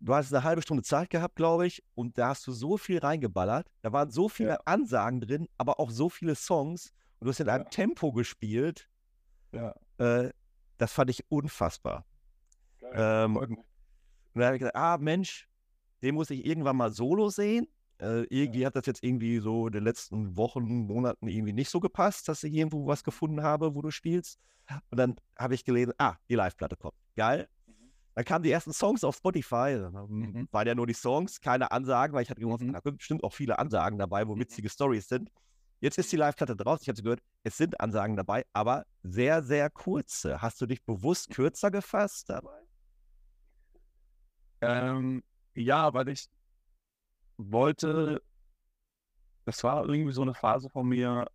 du 0.00 0.14
hast 0.14 0.32
eine 0.32 0.44
halbe 0.44 0.62
Stunde 0.62 0.82
Zeit 0.82 1.10
gehabt, 1.10 1.36
glaube 1.36 1.66
ich, 1.66 1.82
und 1.94 2.18
da 2.18 2.28
hast 2.28 2.46
du 2.46 2.52
so 2.52 2.76
viel 2.76 2.98
reingeballert. 2.98 3.70
Da 3.82 3.92
waren 3.92 4.10
so 4.10 4.28
viele 4.28 4.50
ja. 4.50 4.60
Ansagen 4.64 5.20
drin, 5.20 5.48
aber 5.58 5.80
auch 5.80 5.90
so 5.90 6.08
viele 6.08 6.34
Songs. 6.34 6.92
Und 7.18 7.26
du 7.26 7.30
hast 7.30 7.40
in 7.40 7.48
einem 7.48 7.64
ja. 7.64 7.70
Tempo 7.70 8.12
gespielt. 8.12 8.88
Ja. 9.52 9.74
Äh, 9.98 10.30
das 10.78 10.92
fand 10.92 11.10
ich 11.10 11.30
unfassbar. 11.30 12.04
Ähm, 12.92 13.36
und 13.36 13.58
dann 14.34 14.44
habe 14.44 14.56
ich 14.56 14.60
gesagt, 14.60 14.76
ah 14.76 14.96
Mensch, 14.98 15.48
den 16.02 16.14
muss 16.14 16.30
ich 16.30 16.46
irgendwann 16.46 16.76
mal 16.76 16.92
solo 16.92 17.28
sehen. 17.28 17.66
Äh, 18.00 18.22
irgendwie 18.30 18.64
hat 18.64 18.76
das 18.76 18.86
jetzt 18.86 19.02
irgendwie 19.02 19.38
so 19.38 19.66
in 19.66 19.72
den 19.72 19.84
letzten 19.84 20.36
Wochen, 20.36 20.86
Monaten 20.86 21.26
irgendwie 21.26 21.52
nicht 21.52 21.70
so 21.70 21.80
gepasst, 21.80 22.28
dass 22.28 22.44
ich 22.44 22.52
irgendwo 22.52 22.86
was 22.86 23.02
gefunden 23.02 23.42
habe, 23.42 23.74
wo 23.74 23.82
du 23.82 23.90
spielst. 23.90 24.38
Und 24.90 24.98
dann 24.98 25.16
habe 25.36 25.54
ich 25.54 25.64
gelesen, 25.64 25.92
ah, 25.98 26.16
die 26.28 26.34
Live-Platte 26.34 26.76
kommt. 26.76 26.94
Geil. 27.16 27.48
Mhm. 27.66 27.72
Dann 28.14 28.24
kamen 28.24 28.42
die 28.44 28.50
ersten 28.50 28.72
Songs 28.72 29.02
auf 29.02 29.16
Spotify. 29.16 29.78
Mhm. 30.08 30.48
Waren 30.52 30.66
ja 30.68 30.74
nur 30.74 30.86
die 30.86 30.94
Songs, 30.94 31.40
keine 31.40 31.72
Ansagen, 31.72 32.14
weil 32.14 32.22
ich 32.22 32.30
hatte 32.30 32.40
gehofft, 32.40 32.62
mhm. 32.62 32.72
da 32.72 32.80
sind 32.82 32.98
bestimmt 32.98 33.24
auch 33.24 33.32
viele 33.32 33.58
Ansagen 33.58 33.98
dabei, 33.98 34.28
wo 34.28 34.36
mhm. 34.36 34.40
witzige 34.40 34.68
Stories 34.68 35.08
sind. 35.08 35.30
Jetzt 35.80 35.98
ist 35.98 36.10
die 36.12 36.16
Live-Platte 36.16 36.56
draus. 36.56 36.82
Ich 36.82 36.88
habe 36.88 37.00
gehört, 37.02 37.20
es 37.44 37.56
sind 37.56 37.80
Ansagen 37.80 38.16
dabei, 38.16 38.44
aber 38.52 38.84
sehr, 39.02 39.42
sehr 39.42 39.70
kurze. 39.70 40.42
Hast 40.42 40.60
du 40.60 40.66
dich 40.66 40.84
bewusst 40.84 41.30
kürzer 41.30 41.70
gefasst 41.70 42.28
dabei? 42.28 42.60
Ähm, 44.60 45.22
ja, 45.54 45.94
weil 45.94 46.08
ich 46.08 46.28
wollte, 47.38 48.20
das 49.44 49.64
war 49.64 49.88
irgendwie 49.88 50.12
so 50.12 50.22
eine 50.22 50.34
Phase 50.34 50.68
von 50.68 50.88
mir. 50.88 51.26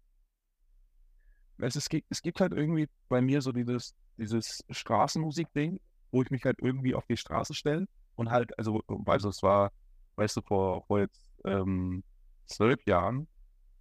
Es, 1.58 1.76
es, 1.76 1.90
gibt, 1.90 2.08
es 2.10 2.22
gibt 2.22 2.40
halt 2.42 2.54
irgendwie 2.54 2.88
bei 3.10 3.22
mir 3.22 3.42
so 3.42 3.52
dieses, 3.52 3.96
dieses 4.18 4.64
Straßenmusik-Ding, 4.70 5.80
wo 6.12 6.22
ich 6.22 6.30
mich 6.30 6.44
halt 6.44 6.60
irgendwie 6.62 6.94
auf 6.94 7.06
die 7.08 7.18
Straße 7.18 7.54
stelle 7.54 7.88
und 8.16 8.30
halt, 8.30 8.58
also, 8.58 8.82
also 9.06 9.30
es 9.30 9.42
war, 9.42 9.72
weißt 10.16 10.38
du, 10.38 10.42
vor, 10.42 10.84
vor 10.86 11.00
jetzt 11.00 11.26
ähm, 11.46 12.04
zwölf 12.46 12.86
Jahren 12.86 13.28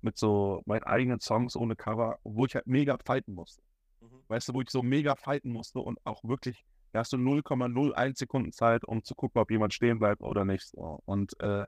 mit 0.00 0.16
so 0.16 0.62
meinen 0.66 0.84
eigenen 0.84 1.20
Songs 1.20 1.56
ohne 1.56 1.76
Cover, 1.76 2.18
wo 2.24 2.46
ich 2.46 2.54
halt 2.54 2.66
mega 2.66 2.96
fighten 3.04 3.34
musste. 3.34 3.62
Mhm. 4.00 4.22
Weißt 4.28 4.48
du, 4.48 4.54
wo 4.54 4.60
ich 4.60 4.70
so 4.70 4.82
mega 4.82 5.16
fighten 5.16 5.52
musste 5.52 5.80
und 5.80 5.98
auch 6.04 6.22
wirklich, 6.24 6.64
da 6.92 7.00
hast 7.00 7.12
du 7.12 7.16
0,01 7.16 8.18
Sekunden 8.18 8.52
Zeit, 8.52 8.84
um 8.84 9.02
zu 9.02 9.14
gucken, 9.14 9.40
ob 9.40 9.50
jemand 9.50 9.74
stehen 9.74 9.98
bleibt 9.98 10.22
oder 10.22 10.44
nicht. 10.44 10.72
Und, 10.74 11.38
äh, 11.40 11.66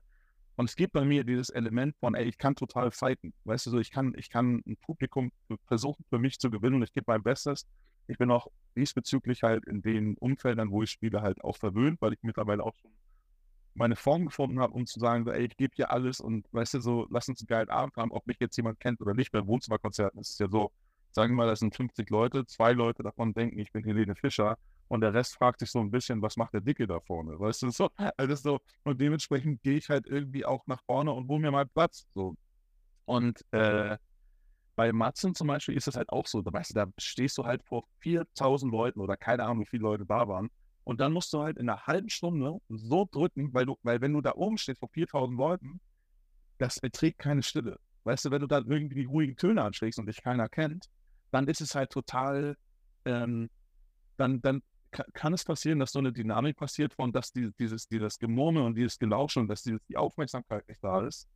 und 0.57 0.69
es 0.69 0.77
gibt 0.77 0.93
bei 0.93 1.05
mir 1.05 1.25
dieses 1.25 1.51
Element 1.51 1.97
von, 1.99 2.15
ey, 2.15 2.25
ich 2.25 2.39
kann 2.39 2.55
total 2.55 2.91
fighten. 2.91 3.35
Weißt 3.45 3.67
du, 3.67 3.71
so, 3.71 3.79
ich 3.79 3.91
kann, 3.91 4.15
ich 4.17 4.31
kann 4.31 4.63
ein 4.67 4.77
Publikum 4.77 5.33
versuchen, 5.67 6.05
für 6.09 6.19
mich 6.19 6.39
zu 6.39 6.51
gewinnen 6.51 6.77
und 6.77 6.83
ich 6.85 6.93
gebe 6.93 7.07
mein 7.09 7.23
Bestes. 7.23 7.67
Ich 8.07 8.19
bin 8.19 8.31
auch 8.31 8.47
diesbezüglich 8.77 9.43
halt 9.43 9.65
in 9.65 9.83
den 9.83 10.17
Umfeldern, 10.19 10.71
wo 10.71 10.83
ich 10.83 10.91
spiele, 10.91 11.23
halt 11.23 11.43
auch 11.43 11.57
verwöhnt, 11.57 12.01
weil 12.01 12.13
ich 12.13 12.23
mittlerweile 12.23 12.63
auch 12.63 12.75
schon 12.77 12.91
meine 13.75 13.97
Form 13.97 14.27
gefunden 14.27 14.61
habe, 14.61 14.73
um 14.73 14.87
zu 14.87 15.01
sagen, 15.01 15.27
ey, 15.27 15.47
ich 15.47 15.57
gebe 15.57 15.75
hier 15.75 15.91
alles 15.91 16.21
und 16.21 16.47
weißt 16.53 16.75
du, 16.75 16.81
so, 16.81 17.09
lass 17.11 17.29
uns 17.29 17.41
einen 17.41 17.49
geilen 17.49 17.71
Abend 17.71 17.97
haben, 17.97 18.13
ob 18.13 18.27
mich 18.27 18.37
jetzt 18.39 18.57
jemand 18.57 18.79
kennt 18.79 19.01
oder 19.01 19.15
nicht. 19.15 19.33
Bei 19.33 19.45
Wohnzimmerkonzerten 19.45 20.21
ist 20.21 20.31
es 20.31 20.39
ja 20.39 20.49
so, 20.49 20.71
sagen 21.11 21.33
wir 21.33 21.39
mal, 21.39 21.49
das 21.49 21.59
sind 21.59 21.75
50 21.75 22.09
Leute, 22.11 22.47
zwei 22.47 22.73
Leute 22.73 23.03
davon 23.03 23.33
denken, 23.35 23.59
ich 23.59 23.73
bin 23.73 23.83
Helene 23.83 24.15
Fischer 24.15 24.59
und 24.89 25.01
der 25.01 25.15
Rest 25.15 25.35
fragt 25.35 25.61
sich 25.61 25.71
so 25.71 25.81
ein 25.81 25.91
bisschen, 25.91 26.23
was 26.23 26.37
macht 26.37 26.55
der 26.55 26.61
Dicke 26.61 26.87
da 26.87 27.01
vorne? 27.01 27.39
Weißt 27.39 27.63
du, 27.63 27.71
so, 27.71 27.91
also 28.17 28.35
so, 28.35 28.61
und 28.85 29.01
dementsprechend 29.01 29.63
gehe 29.63 29.79
ich 29.79 29.89
halt 29.89 30.07
irgendwie 30.07 30.45
auch 30.45 30.67
nach 30.67 30.83
vorne 30.85 31.13
und 31.13 31.29
hole 31.29 31.41
mir 31.41 31.51
mal 31.51 31.67
Platz. 31.67 32.07
So. 32.15 32.35
Und 33.07 33.45
äh, 33.53 33.97
bei 34.77 34.93
Matzen 34.93 35.35
zum 35.35 35.47
Beispiel 35.47 35.77
ist 35.77 35.89
es 35.89 35.97
halt 35.97 36.11
auch 36.11 36.27
so, 36.27 36.43
da 36.43 36.53
weißt 36.53 36.71
du, 36.71 36.75
da 36.75 36.87
stehst 36.99 37.39
du 37.39 37.45
halt 37.45 37.63
vor 37.65 37.85
4000 38.01 38.71
Leuten 38.71 39.01
oder 39.01 39.17
keine 39.17 39.45
Ahnung, 39.45 39.61
wie 39.61 39.67
viele 39.67 39.83
Leute 39.83 40.05
da 40.07 40.29
waren 40.29 40.51
und 40.85 41.01
dann 41.01 41.13
musst 41.13 41.33
du 41.33 41.43
halt 41.43 41.57
in 41.59 41.69
einer 41.69 41.87
halben 41.87 42.11
Stunde 42.11 42.59
so 42.69 43.09
drücken, 43.11 43.53
weil 43.55 43.67
du, 43.67 43.77
weil 43.83 44.01
wenn 44.01 44.13
du 44.13 44.21
da 44.21 44.35
oben 44.35 44.59
stehst 44.59 44.81
vor 44.81 44.91
4000 44.91 45.37
Leuten, 45.37 45.81
das 46.59 46.77
erträgt 46.77 47.19
keine 47.19 47.43
Stille. 47.43 47.79
Weißt 48.05 48.27
du, 48.27 48.31
wenn 48.31 48.43
du 48.43 48.47
dann 48.47 48.71
irgendwie 48.71 48.97
die 48.97 49.07
ruhigen 49.07 49.37
Töne 49.37 49.63
anschlägst 49.63 49.99
und 49.99 50.07
dich 50.07 50.23
keiner 50.23 50.49
kennt, 50.49 50.87
dann 51.31 51.49
ist 51.49 51.63
es 51.63 51.75
halt 51.75 51.91
total, 51.91 52.57
ähm, 53.07 53.49
dann, 54.19 54.43
dann 54.43 54.63
kann 55.13 55.35
es 55.35 55.45
passieren, 55.45 55.79
dass 55.81 55.93
so 55.93 55.99
eine 55.99 56.13
Dynamik 56.13 56.57
passiert 56.57 56.95
von, 56.95 57.13
dass 57.13 57.33
die, 57.33 57.51
dieses, 57.59 57.89
dieses 57.89 58.19
Gemurmel 58.19 58.63
und 58.63 58.77
dieses 58.77 58.99
Gelauschen 58.99 59.43
und 59.43 59.49
dass 59.49 59.63
die, 59.63 59.77
die 59.89 59.97
Aufmerksamkeit 59.97 60.67
nicht 60.69 60.83
da 60.83 61.05
ist, 61.07 61.29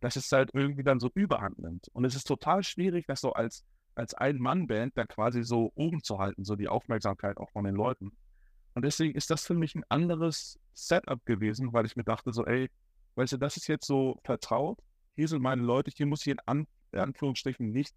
dass 0.00 0.16
es 0.16 0.30
halt 0.30 0.50
irgendwie 0.52 0.82
dann 0.82 1.00
so 1.00 1.10
überhand 1.14 1.58
nimmt. 1.58 1.88
Und 1.92 2.04
es 2.04 2.14
ist 2.14 2.24
total 2.24 2.62
schwierig, 2.62 3.06
das 3.06 3.20
so 3.20 3.32
als, 3.32 3.64
als 3.94 4.14
Ein-Mann-Band 4.14 4.96
dann 4.96 5.08
quasi 5.08 5.42
so 5.42 5.72
oben 5.74 6.02
zu 6.02 6.18
halten, 6.18 6.44
so 6.44 6.56
die 6.56 6.68
Aufmerksamkeit 6.68 7.38
auch 7.38 7.50
von 7.50 7.64
den 7.64 7.74
Leuten. 7.74 8.12
Und 8.74 8.84
deswegen 8.84 9.14
ist 9.14 9.30
das 9.30 9.46
für 9.46 9.54
mich 9.54 9.74
ein 9.74 9.84
anderes 9.88 10.58
Setup 10.74 11.24
gewesen, 11.24 11.72
weil 11.72 11.86
ich 11.86 11.96
mir 11.96 12.04
dachte 12.04 12.32
so, 12.32 12.44
ey, 12.44 12.70
weißt 13.14 13.32
du, 13.32 13.36
das 13.38 13.56
ist 13.56 13.68
jetzt 13.68 13.86
so 13.86 14.20
vertraut. 14.22 14.78
Hier 15.14 15.28
sind 15.28 15.40
meine 15.40 15.62
Leute, 15.62 15.90
hier 15.90 16.04
muss 16.04 16.26
ich 16.26 16.32
in, 16.32 16.40
An 16.44 16.66
Anführungsstrichen 16.92 17.72
nicht 17.72 17.94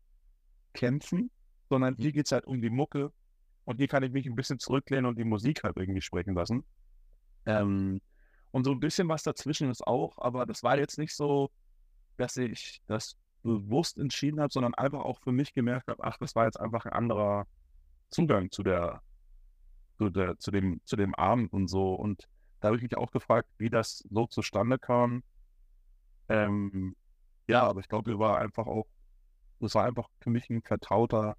kämpfen, 0.73 1.31
sondern 1.67 1.95
hier 1.95 2.13
geht 2.13 2.27
es 2.27 2.31
halt 2.31 2.45
um 2.45 2.61
die 2.61 2.69
Mucke. 2.69 3.11
Und 3.69 3.77
hier 3.77 3.87
kann 3.87 4.01
ich 4.01 4.11
mich 4.11 4.25
ein 4.25 4.33
bisschen 4.33 4.57
zurücklehnen 4.57 5.05
und 5.05 5.19
die 5.19 5.23
Musik 5.23 5.63
halt 5.63 5.77
irgendwie 5.77 6.01
sprechen 6.01 6.33
lassen. 6.33 6.65
Ähm, 7.45 8.01
und 8.49 8.63
so 8.63 8.71
ein 8.71 8.79
bisschen 8.79 9.07
was 9.09 9.21
dazwischen 9.21 9.69
ist 9.69 9.85
auch, 9.85 10.17
aber 10.17 10.47
das 10.47 10.63
war 10.63 10.79
jetzt 10.79 10.97
nicht 10.97 11.15
so, 11.15 11.51
dass 12.17 12.35
ich 12.35 12.81
das 12.87 13.15
bewusst 13.43 13.99
entschieden 13.99 14.39
habe, 14.39 14.51
sondern 14.51 14.73
einfach 14.73 15.01
auch 15.01 15.19
für 15.19 15.31
mich 15.31 15.53
gemerkt 15.53 15.87
habe, 15.87 16.03
ach, 16.03 16.17
das 16.17 16.33
war 16.33 16.45
jetzt 16.45 16.59
einfach 16.59 16.87
ein 16.87 16.93
anderer 16.93 17.45
Zugang 18.09 18.49
zu 18.49 18.63
der 18.63 19.03
zu, 19.99 20.09
der, 20.09 20.39
zu, 20.39 20.49
dem, 20.49 20.81
zu 20.85 20.95
dem 20.95 21.13
Abend 21.13 21.53
und 21.53 21.67
so. 21.67 21.93
Und 21.93 22.27
da 22.61 22.69
habe 22.69 22.77
ich 22.77 22.81
mich 22.81 22.97
auch 22.97 23.11
gefragt, 23.11 23.49
wie 23.59 23.69
das 23.69 24.03
so 24.09 24.25
zustande 24.25 24.79
kam. 24.79 25.21
Ähm, 26.27 26.95
ja, 27.47 27.61
aber 27.61 27.81
ich 27.81 27.87
glaube, 27.87 28.13
es 28.13 28.17
war 28.17 28.39
einfach 28.39 28.65
auch, 28.65 28.87
es 29.59 29.75
war 29.75 29.85
einfach 29.85 30.09
für 30.21 30.31
mich 30.31 30.49
ein 30.49 30.63
vertrauter 30.63 31.37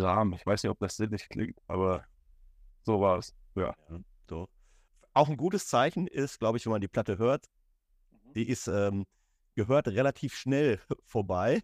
Rahmen. 0.00 0.34
Ich 0.34 0.46
weiß 0.46 0.62
nicht, 0.62 0.70
ob 0.70 0.78
das 0.78 0.96
sinnig 0.96 1.28
klingt, 1.28 1.58
aber 1.66 2.04
so 2.82 3.00
war 3.00 3.18
es. 3.18 3.34
Ja. 3.54 3.74
ja 3.90 4.00
so. 4.28 4.48
Auch 5.14 5.28
ein 5.28 5.36
gutes 5.36 5.66
Zeichen 5.66 6.06
ist, 6.06 6.38
glaube 6.38 6.58
ich, 6.58 6.64
wenn 6.64 6.72
man 6.72 6.80
die 6.80 6.88
Platte 6.88 7.18
hört, 7.18 7.46
mhm. 8.10 8.32
die 8.34 8.48
ist 8.48 8.66
ähm, 8.68 9.04
gehört 9.54 9.88
relativ 9.88 10.34
schnell 10.34 10.80
vorbei. 11.04 11.62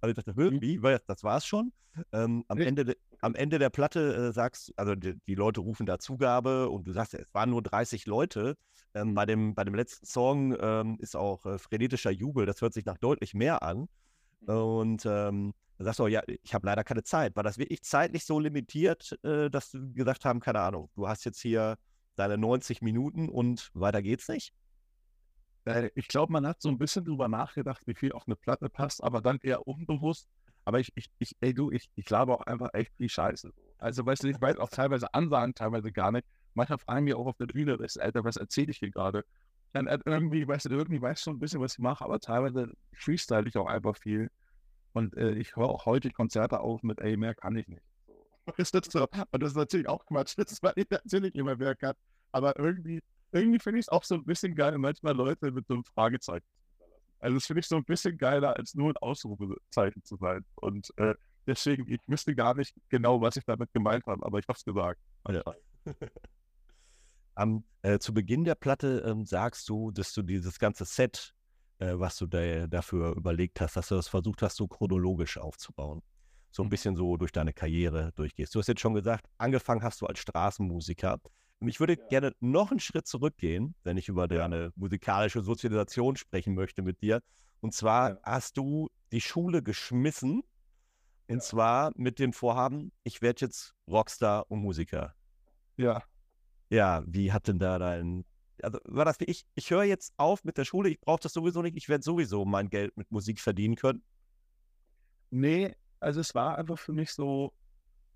Also 0.00 0.10
ich 0.10 0.16
dachte, 0.16 0.34
mhm. 0.34 0.60
wie, 0.60 0.80
das 0.80 1.22
war 1.22 1.38
es 1.38 1.46
schon. 1.46 1.72
Ähm, 2.12 2.44
am, 2.48 2.58
Ende 2.58 2.84
de, 2.84 2.96
am 3.20 3.34
Ende 3.34 3.58
der 3.58 3.70
Platte 3.70 4.14
äh, 4.14 4.32
sagst, 4.32 4.72
also 4.76 4.94
die, 4.94 5.14
die, 5.26 5.34
Leute 5.34 5.60
rufen 5.60 5.86
da 5.86 5.98
Zugabe 5.98 6.68
und 6.68 6.86
du 6.86 6.92
sagst, 6.92 7.14
es 7.14 7.32
waren 7.32 7.50
nur 7.50 7.62
30 7.62 8.06
Leute. 8.06 8.56
Ähm, 8.94 9.14
bei, 9.14 9.24
dem, 9.24 9.54
bei 9.54 9.64
dem 9.64 9.74
letzten 9.74 10.04
Song 10.04 10.56
ähm, 10.60 10.98
ist 11.00 11.16
auch 11.16 11.46
äh, 11.46 11.58
frenetischer 11.58 12.10
Jubel, 12.10 12.44
das 12.44 12.60
hört 12.60 12.74
sich 12.74 12.84
nach 12.84 12.98
deutlich 12.98 13.32
mehr 13.32 13.62
an. 13.62 13.88
Mhm. 14.40 14.48
Und 14.48 15.06
ähm, 15.78 15.84
da 15.84 15.84
sagst 15.84 15.98
du, 16.00 16.04
auch, 16.04 16.08
ja, 16.08 16.22
ich 16.26 16.54
habe 16.54 16.66
leider 16.66 16.84
keine 16.84 17.02
Zeit. 17.02 17.36
War 17.36 17.42
das 17.42 17.58
wirklich 17.58 17.82
zeitlich 17.82 18.24
so 18.24 18.38
limitiert, 18.40 19.18
äh, 19.24 19.50
dass 19.50 19.70
du 19.70 19.92
gesagt 19.92 20.24
haben, 20.24 20.40
keine 20.40 20.60
Ahnung, 20.60 20.90
du 20.94 21.08
hast 21.08 21.24
jetzt 21.24 21.40
hier 21.40 21.76
deine 22.16 22.38
90 22.38 22.82
Minuten 22.82 23.28
und 23.28 23.70
weiter 23.74 24.02
geht's 24.02 24.28
nicht? 24.28 24.52
äh, 25.66 25.90
ich 25.94 26.08
glaube, 26.08 26.32
man 26.32 26.46
hat 26.46 26.62
so 26.62 26.68
ein 26.68 26.78
bisschen 26.78 27.04
drüber 27.04 27.28
nachgedacht, 27.28 27.86
wie 27.86 27.94
viel 27.94 28.12
auf 28.12 28.24
eine 28.26 28.36
Platte 28.36 28.68
passt, 28.68 29.02
aber 29.02 29.20
dann 29.20 29.38
eher 29.42 29.66
unbewusst. 29.66 30.28
Aber 30.64 30.80
ich, 30.80 30.90
ich, 30.96 31.10
ich 31.18 31.36
ey 31.40 31.54
du, 31.54 31.70
ich, 31.70 31.88
ich 31.94 32.04
glaube 32.04 32.34
auch 32.34 32.42
einfach 32.42 32.70
echt 32.72 32.92
viel 32.96 33.08
Scheiße. 33.08 33.52
Also, 33.78 34.04
weißt 34.04 34.24
du, 34.24 34.28
ich 34.28 34.40
weiß 34.40 34.58
auch 34.58 34.70
teilweise 34.70 35.12
Ansagen, 35.14 35.54
teilweise 35.54 35.92
gar 35.92 36.10
nicht. 36.12 36.26
Manchmal 36.54 36.78
fragen 36.78 37.04
mir 37.04 37.18
auch 37.18 37.26
auf 37.26 37.36
der 37.36 37.46
Bühne, 37.46 37.78
Alter, 38.00 38.24
was 38.24 38.36
erzähle 38.36 38.70
ich 38.70 38.78
hier 38.78 38.90
gerade? 38.90 39.24
Dann 39.72 39.86
äh, 39.86 39.98
irgendwie, 40.04 40.46
weißt 40.48 40.66
du, 40.66 40.70
irgendwie 40.70 41.00
weißt 41.00 41.20
du 41.22 41.24
schon 41.24 41.36
ein 41.36 41.38
bisschen, 41.38 41.60
was 41.60 41.74
ich 41.74 41.78
mache, 41.78 42.04
aber 42.04 42.18
teilweise 42.20 42.72
freestyle 42.94 43.48
ich 43.48 43.56
auch 43.56 43.66
einfach 43.66 43.96
viel. 43.96 44.30
Und 44.96 45.16
äh, 45.16 45.32
ich 45.32 45.56
höre 45.56 45.68
auch 45.68 45.86
heute 45.86 46.10
Konzerte 46.10 46.60
auf 46.60 46.82
mit, 46.82 47.00
ey, 47.00 47.16
mehr 47.16 47.34
kann 47.34 47.56
ich 47.56 47.68
nicht. 47.68 47.82
Ist 48.56 48.74
das 48.74 48.86
so? 48.88 49.06
Und 49.30 49.42
das 49.42 49.50
ist 49.50 49.56
natürlich 49.56 49.88
auch 49.88 50.06
Quatsch, 50.06 50.34
das 50.38 50.62
weil 50.62 50.72
ich 50.76 50.86
natürlich 50.88 51.34
immer 51.34 51.56
mehr 51.56 51.74
kann. 51.74 51.94
Aber 52.32 52.58
irgendwie, 52.58 53.02
irgendwie 53.32 53.58
finde 53.58 53.80
ich 53.80 53.86
es 53.86 53.88
auch 53.88 54.04
so 54.04 54.14
ein 54.14 54.24
bisschen 54.24 54.54
geil, 54.54 54.78
manchmal 54.78 55.14
Leute 55.14 55.50
mit 55.50 55.66
so 55.66 55.74
einem 55.74 55.84
Fragezeichen 55.84 56.46
also 57.20 57.36
das 57.36 57.46
finde 57.46 57.60
ich 57.60 57.66
so 57.66 57.76
ein 57.76 57.84
bisschen 57.84 58.18
geiler, 58.18 58.56
als 58.56 58.74
nur 58.74 58.90
ein 58.90 58.96
Ausrufezeichen 58.98 60.04
zu 60.04 60.16
sein. 60.16 60.44
Und 60.56 60.92
äh, 60.96 61.14
deswegen, 61.46 61.90
ich 61.90 62.00
wüsste 62.06 62.34
gar 62.34 62.54
nicht 62.54 62.74
genau, 62.88 63.20
was 63.20 63.36
ich 63.36 63.44
damit 63.44 63.72
gemeint 63.72 64.06
habe, 64.06 64.24
aber 64.24 64.38
ich 64.38 64.46
habe 64.48 64.56
es 64.56 64.64
gesagt. 64.64 65.00
Ja. 65.28 65.42
Am, 67.34 67.64
äh, 67.82 67.98
zu 67.98 68.12
Beginn 68.12 68.44
der 68.44 68.54
Platte 68.54 69.02
ähm, 69.06 69.24
sagst 69.24 69.68
du, 69.68 69.90
dass 69.90 70.12
du 70.12 70.22
dieses 70.22 70.58
ganze 70.58 70.84
Set, 70.84 71.34
äh, 71.78 71.92
was 71.98 72.16
du 72.16 72.26
da, 72.26 72.66
dafür 72.66 73.16
überlegt 73.16 73.60
hast, 73.60 73.76
dass 73.76 73.88
du 73.88 73.96
das 73.96 74.08
versucht 74.08 74.42
hast, 74.42 74.56
so 74.56 74.66
chronologisch 74.66 75.38
aufzubauen. 75.38 76.02
So 76.50 76.62
ein 76.62 76.66
mhm. 76.66 76.70
bisschen 76.70 76.96
so 76.96 77.16
durch 77.16 77.32
deine 77.32 77.52
Karriere 77.52 78.12
durchgehst. 78.14 78.54
Du 78.54 78.58
hast 78.58 78.68
jetzt 78.68 78.80
schon 78.80 78.94
gesagt, 78.94 79.26
angefangen 79.38 79.82
hast 79.82 80.00
du 80.00 80.06
als 80.06 80.18
Straßenmusiker. 80.18 81.18
Und 81.58 81.68
ich 81.68 81.80
würde 81.80 81.98
ja. 81.98 82.06
gerne 82.08 82.32
noch 82.40 82.70
einen 82.70 82.80
Schritt 82.80 83.06
zurückgehen, 83.06 83.74
wenn 83.82 83.96
ich 83.96 84.08
über 84.08 84.28
deine 84.28 84.72
musikalische 84.76 85.42
Sozialisation 85.42 86.16
sprechen 86.16 86.54
möchte 86.54 86.82
mit 86.82 87.00
dir. 87.00 87.20
Und 87.60 87.74
zwar 87.74 88.10
ja. 88.10 88.18
hast 88.22 88.56
du 88.56 88.88
die 89.12 89.20
Schule 89.20 89.62
geschmissen. 89.62 90.42
Und 91.28 91.38
ja. 91.38 91.40
zwar 91.40 91.92
mit 91.96 92.18
dem 92.18 92.32
Vorhaben, 92.32 92.92
ich 93.02 93.20
werde 93.20 93.46
jetzt 93.46 93.74
Rockstar 93.88 94.50
und 94.50 94.60
Musiker. 94.60 95.14
Ja. 95.76 96.02
Ja, 96.70 97.02
wie 97.06 97.32
hat 97.32 97.48
denn 97.48 97.58
da 97.58 97.78
dein. 97.78 98.24
Also 98.62 98.78
war 98.84 99.04
das 99.04 99.20
wie 99.20 99.24
ich, 99.24 99.46
ich 99.54 99.70
höre 99.70 99.84
jetzt 99.84 100.14
auf 100.16 100.44
mit 100.44 100.56
der 100.58 100.64
Schule, 100.64 100.88
ich 100.88 101.00
brauche 101.00 101.20
das 101.20 101.32
sowieso 101.32 101.62
nicht, 101.62 101.76
ich 101.76 101.88
werde 101.88 102.02
sowieso 102.02 102.44
mein 102.44 102.70
Geld 102.70 102.96
mit 102.96 103.10
Musik 103.10 103.40
verdienen 103.40 103.76
können? 103.76 104.02
Nee, 105.30 105.74
also 106.00 106.20
es 106.20 106.34
war 106.34 106.56
einfach 106.56 106.78
für 106.78 106.92
mich 106.92 107.12
so, 107.12 107.52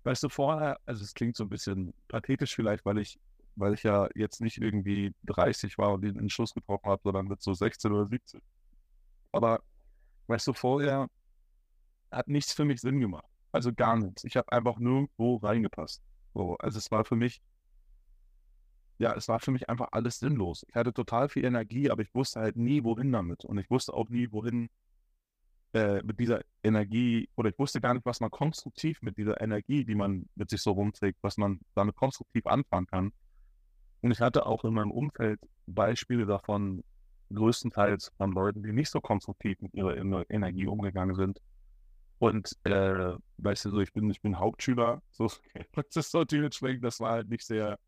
weißt 0.03 0.23
du, 0.23 0.29
vorher, 0.29 0.79
also 0.85 1.03
es 1.03 1.13
klingt 1.13 1.35
so 1.35 1.43
ein 1.43 1.49
bisschen 1.49 1.93
pathetisch 2.07 2.55
vielleicht, 2.55 2.85
weil 2.85 2.97
ich 2.97 3.19
weil 3.55 3.73
ich 3.73 3.83
ja 3.83 4.07
jetzt 4.15 4.41
nicht 4.41 4.57
irgendwie 4.57 5.13
30 5.23 5.77
war 5.77 5.93
und 5.93 6.01
den 6.01 6.17
Entschluss 6.17 6.53
getroffen 6.53 6.89
habe, 6.89 7.01
sondern 7.03 7.27
mit 7.27 7.41
so 7.41 7.53
16 7.53 7.91
oder 7.91 8.07
17. 8.07 8.41
Aber 9.31 9.61
weißt 10.27 10.47
du, 10.47 10.53
vorher 10.53 11.07
hat 12.11 12.27
nichts 12.27 12.53
für 12.53 12.65
mich 12.65 12.81
Sinn 12.81 12.99
gemacht. 12.99 13.25
Also 13.51 13.73
gar 13.73 13.97
nichts. 13.97 14.23
Ich 14.23 14.37
habe 14.37 14.51
einfach 14.51 14.77
nirgendwo 14.79 15.37
reingepasst. 15.37 16.01
So, 16.33 16.55
also 16.57 16.77
es 16.77 16.91
war 16.91 17.03
für 17.05 17.15
mich, 17.15 17.41
ja, 19.01 19.15
es 19.15 19.27
war 19.27 19.39
für 19.39 19.49
mich 19.49 19.67
einfach 19.67 19.89
alles 19.93 20.19
sinnlos. 20.19 20.63
Ich 20.69 20.75
hatte 20.75 20.93
total 20.93 21.27
viel 21.27 21.43
Energie, 21.43 21.89
aber 21.89 22.03
ich 22.03 22.13
wusste 22.13 22.39
halt 22.39 22.55
nie, 22.55 22.83
wohin 22.83 23.11
damit. 23.11 23.43
Und 23.43 23.57
ich 23.57 23.69
wusste 23.71 23.95
auch 23.95 24.09
nie, 24.09 24.31
wohin 24.31 24.69
äh, 25.73 26.03
mit 26.03 26.19
dieser 26.19 26.41
Energie, 26.63 27.27
oder 27.35 27.49
ich 27.49 27.57
wusste 27.57 27.81
gar 27.81 27.95
nicht, 27.95 28.05
was 28.05 28.19
man 28.19 28.29
konstruktiv 28.29 29.01
mit 29.01 29.17
dieser 29.17 29.41
Energie, 29.41 29.85
die 29.85 29.95
man 29.95 30.29
mit 30.35 30.51
sich 30.51 30.61
so 30.61 30.71
rumträgt, 30.73 31.17
was 31.23 31.37
man 31.37 31.59
damit 31.73 31.95
konstruktiv 31.95 32.45
anfangen 32.45 32.85
kann. 32.85 33.11
Und 34.01 34.11
ich 34.11 34.21
hatte 34.21 34.45
auch 34.45 34.63
in 34.65 34.73
meinem 34.75 34.91
Umfeld 34.91 35.39
Beispiele 35.65 36.27
davon, 36.27 36.83
größtenteils 37.33 38.11
von 38.17 38.33
Leuten, 38.33 38.61
die 38.61 38.71
nicht 38.71 38.91
so 38.91 39.01
konstruktiv 39.01 39.59
mit 39.61 39.73
ihrer 39.73 39.97
Energie 40.29 40.67
umgegangen 40.67 41.15
sind. 41.15 41.41
Und 42.19 42.55
äh, 42.65 43.15
weißt 43.37 43.65
du, 43.65 43.71
so 43.71 43.79
ich 43.79 43.93
bin, 43.93 44.11
ich 44.11 44.21
bin 44.21 44.37
Hauptschüler, 44.37 45.01
so 45.09 45.31
das 45.73 45.95
ist 45.95 46.11
so 46.11 46.23
dementsprechend, 46.23 46.83
das 46.83 46.99
war 46.99 47.13
halt 47.13 47.29
nicht 47.29 47.43
sehr, 47.43 47.79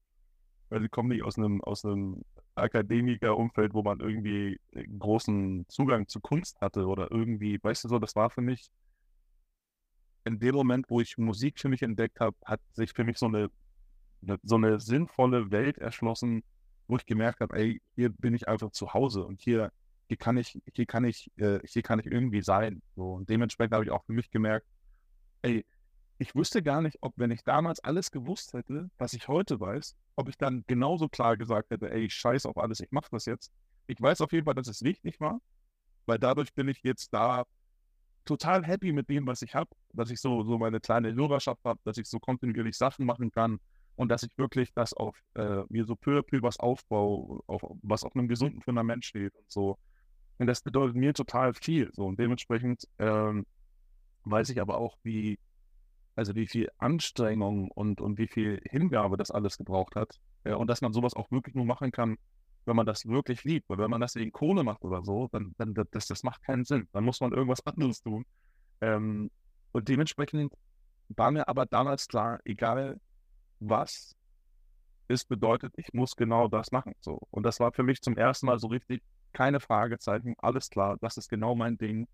weil 0.73 0.81
sie 0.81 0.89
kommen 0.89 1.09
nicht 1.09 1.23
aus 1.23 1.37
einem, 1.37 1.61
aus 1.61 1.85
einem 1.85 2.23
Akademiker-Umfeld, 2.55 3.75
wo 3.75 3.83
man 3.83 3.99
irgendwie 3.99 4.59
großen 4.97 5.65
Zugang 5.67 6.07
zu 6.07 6.19
Kunst 6.19 6.59
hatte 6.61 6.87
oder 6.87 7.11
irgendwie, 7.11 7.59
weißt 7.61 7.83
du 7.83 7.89
so, 7.89 7.99
das 7.99 8.15
war 8.15 8.31
für 8.31 8.41
mich 8.41 8.71
in 10.25 10.39
dem 10.39 10.55
Moment, 10.55 10.89
wo 10.89 10.99
ich 10.99 11.15
Musik 11.19 11.59
für 11.59 11.69
mich 11.69 11.83
entdeckt 11.83 12.19
habe, 12.19 12.35
hat 12.43 12.59
sich 12.71 12.91
für 12.91 13.03
mich 13.03 13.19
so 13.19 13.27
eine 13.27 13.49
so 14.41 14.55
eine 14.55 14.79
sinnvolle 14.79 15.51
Welt 15.51 15.77
erschlossen, 15.77 16.43
wo 16.87 16.95
ich 16.95 17.05
gemerkt 17.05 17.41
habe, 17.41 17.55
ey, 17.55 17.81
hier 17.95 18.09
bin 18.09 18.33
ich 18.33 18.47
einfach 18.47 18.71
zu 18.71 18.93
Hause 18.93 19.25
und 19.25 19.41
hier, 19.41 19.71
hier 20.07 20.17
kann 20.17 20.37
ich, 20.37 20.59
hier 20.73 20.85
kann 20.85 21.03
ich, 21.03 21.29
äh, 21.35 21.59
hier 21.65 21.83
kann 21.83 21.99
ich 21.99 22.07
irgendwie 22.07 22.41
sein. 22.41 22.81
So. 22.95 23.15
Und 23.15 23.29
dementsprechend 23.29 23.73
habe 23.73 23.83
ich 23.83 23.91
auch 23.91 24.05
für 24.05 24.13
mich 24.13 24.31
gemerkt, 24.31 24.65
ey, 25.41 25.65
ich 26.17 26.35
wüsste 26.35 26.63
gar 26.63 26.81
nicht, 26.81 26.97
ob 27.01 27.13
wenn 27.17 27.31
ich 27.31 27.43
damals 27.43 27.79
alles 27.79 28.11
gewusst 28.11 28.53
hätte, 28.53 28.89
was 28.97 29.13
ich 29.13 29.27
heute 29.27 29.59
weiß, 29.59 29.95
ob 30.15 30.29
ich 30.29 30.37
dann 30.37 30.63
genauso 30.67 31.09
klar 31.09 31.37
gesagt 31.37 31.71
hätte, 31.71 31.91
ey, 31.91 32.05
ich 32.05 32.13
scheiß 32.13 32.45
auf 32.45 32.57
alles, 32.57 32.79
ich 32.79 32.91
mache 32.91 33.09
das 33.11 33.25
jetzt. 33.25 33.51
Ich 33.87 34.01
weiß 34.01 34.21
auf 34.21 34.31
jeden 34.31 34.45
Fall, 34.45 34.55
dass 34.55 34.67
es 34.67 34.83
wichtig 34.83 35.19
war, 35.19 35.41
weil 36.05 36.19
dadurch 36.19 36.53
bin 36.53 36.67
ich 36.67 36.81
jetzt 36.83 37.13
da 37.13 37.43
total 38.25 38.65
happy 38.65 38.93
mit 38.93 39.09
dem, 39.09 39.27
was 39.27 39.41
ich 39.41 39.53
habe, 39.55 39.69
dass 39.93 40.09
ich 40.09 40.21
so, 40.21 40.43
so 40.43 40.57
meine 40.57 40.79
kleine 40.79 41.13
Hörerschaft 41.13 41.63
habe, 41.65 41.79
dass 41.83 41.97
ich 41.97 42.07
so 42.07 42.19
kontinuierlich 42.19 42.77
Sachen 42.77 43.05
machen 43.05 43.31
kann, 43.31 43.59
und 43.95 44.09
dass 44.09 44.23
ich 44.23 44.37
wirklich 44.37 44.73
das 44.73 44.93
auf 44.93 45.17
äh, 45.35 45.63
mir 45.69 45.85
so 45.85 45.95
peu 45.95 46.19
à 46.19 46.23
peu 46.23 46.41
was 46.41 46.59
aufbaue, 46.59 47.41
auf, 47.47 47.61
was 47.81 48.03
auf 48.03 48.15
einem 48.15 48.27
gesunden 48.27 48.61
Fundament 48.61 49.05
steht 49.05 49.35
und 49.35 49.51
so. 49.51 49.77
Und 50.39 50.47
das 50.47 50.61
bedeutet 50.61 50.95
mir 50.95 51.13
total 51.13 51.53
viel. 51.53 51.91
So 51.93 52.05
und 52.05 52.19
dementsprechend 52.19 52.87
ähm, 52.97 53.45
weiß 54.23 54.49
ich 54.49 54.59
aber 54.59 54.77
auch, 54.77 54.97
wie, 55.03 55.37
also 56.15 56.35
wie 56.35 56.47
viel 56.47 56.69
Anstrengung 56.77 57.71
und, 57.71 58.01
und 58.01 58.17
wie 58.17 58.27
viel 58.27 58.61
Hingabe 58.69 59.17
das 59.17 59.31
alles 59.31 59.57
gebraucht 59.57 59.95
hat. 59.95 60.19
Ja, 60.45 60.55
und 60.55 60.67
dass 60.67 60.81
man 60.81 60.93
sowas 60.93 61.13
auch 61.13 61.31
wirklich 61.31 61.55
nur 61.55 61.65
machen 61.65 61.91
kann, 61.91 62.17
wenn 62.65 62.75
man 62.75 62.85
das 62.85 63.05
wirklich 63.05 63.43
liebt. 63.43 63.69
Weil 63.69 63.77
wenn 63.77 63.89
man 63.89 64.01
das 64.01 64.15
wegen 64.15 64.31
Kohle 64.31 64.63
macht 64.63 64.83
oder 64.83 65.03
so, 65.03 65.29
dann, 65.31 65.53
dann 65.57 65.73
das, 65.91 66.07
das 66.07 66.23
macht 66.23 66.43
keinen 66.43 66.65
Sinn. 66.65 66.87
Dann 66.91 67.03
muss 67.03 67.19
man 67.21 67.31
irgendwas 67.33 67.65
anderes 67.65 68.01
tun. 68.01 68.25
Ähm, 68.81 69.31
und 69.71 69.87
dementsprechend 69.87 70.53
war 71.09 71.31
mir 71.31 71.47
aber 71.47 71.65
damals 71.65 72.07
klar, 72.07 72.39
egal 72.45 72.99
was 73.59 74.15
es 75.07 75.25
bedeutet, 75.25 75.73
ich 75.77 75.93
muss 75.93 76.15
genau 76.15 76.47
das 76.47 76.71
machen. 76.71 76.93
So. 76.99 77.19
Und 77.31 77.43
das 77.43 77.59
war 77.59 77.71
für 77.71 77.83
mich 77.83 78.01
zum 78.01 78.17
ersten 78.17 78.45
Mal 78.45 78.59
so 78.59 78.67
richtig, 78.67 79.01
keine 79.33 79.59
Fragezeichen, 79.59 80.35
alles 80.37 80.69
klar, 80.69 80.97
das 81.01 81.17
ist 81.17 81.29
genau 81.29 81.55
mein 81.55 81.77
Ding. 81.77 82.07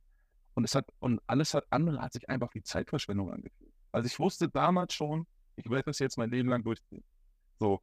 Und 0.54 0.64
es 0.64 0.76
hat, 0.76 0.86
und 1.00 1.22
alles 1.28 1.54
hat 1.54 1.66
andere 1.70 2.02
hat 2.02 2.14
sich 2.14 2.28
einfach 2.30 2.54
wie 2.54 2.64
Zeitverschwendung 2.64 3.32
angefühlt. 3.32 3.69
Also 3.92 4.08
ich 4.08 4.20
wusste 4.20 4.50
damals 4.50 4.94
schon, 4.94 5.26
ich 5.56 5.70
werde 5.70 5.86
das 5.86 6.00
jetzt 6.00 6.18
mein 6.18 6.30
Leben 6.32 6.50
lang 6.50 6.64
durchziehen. 6.64 7.04
So. 7.60 7.82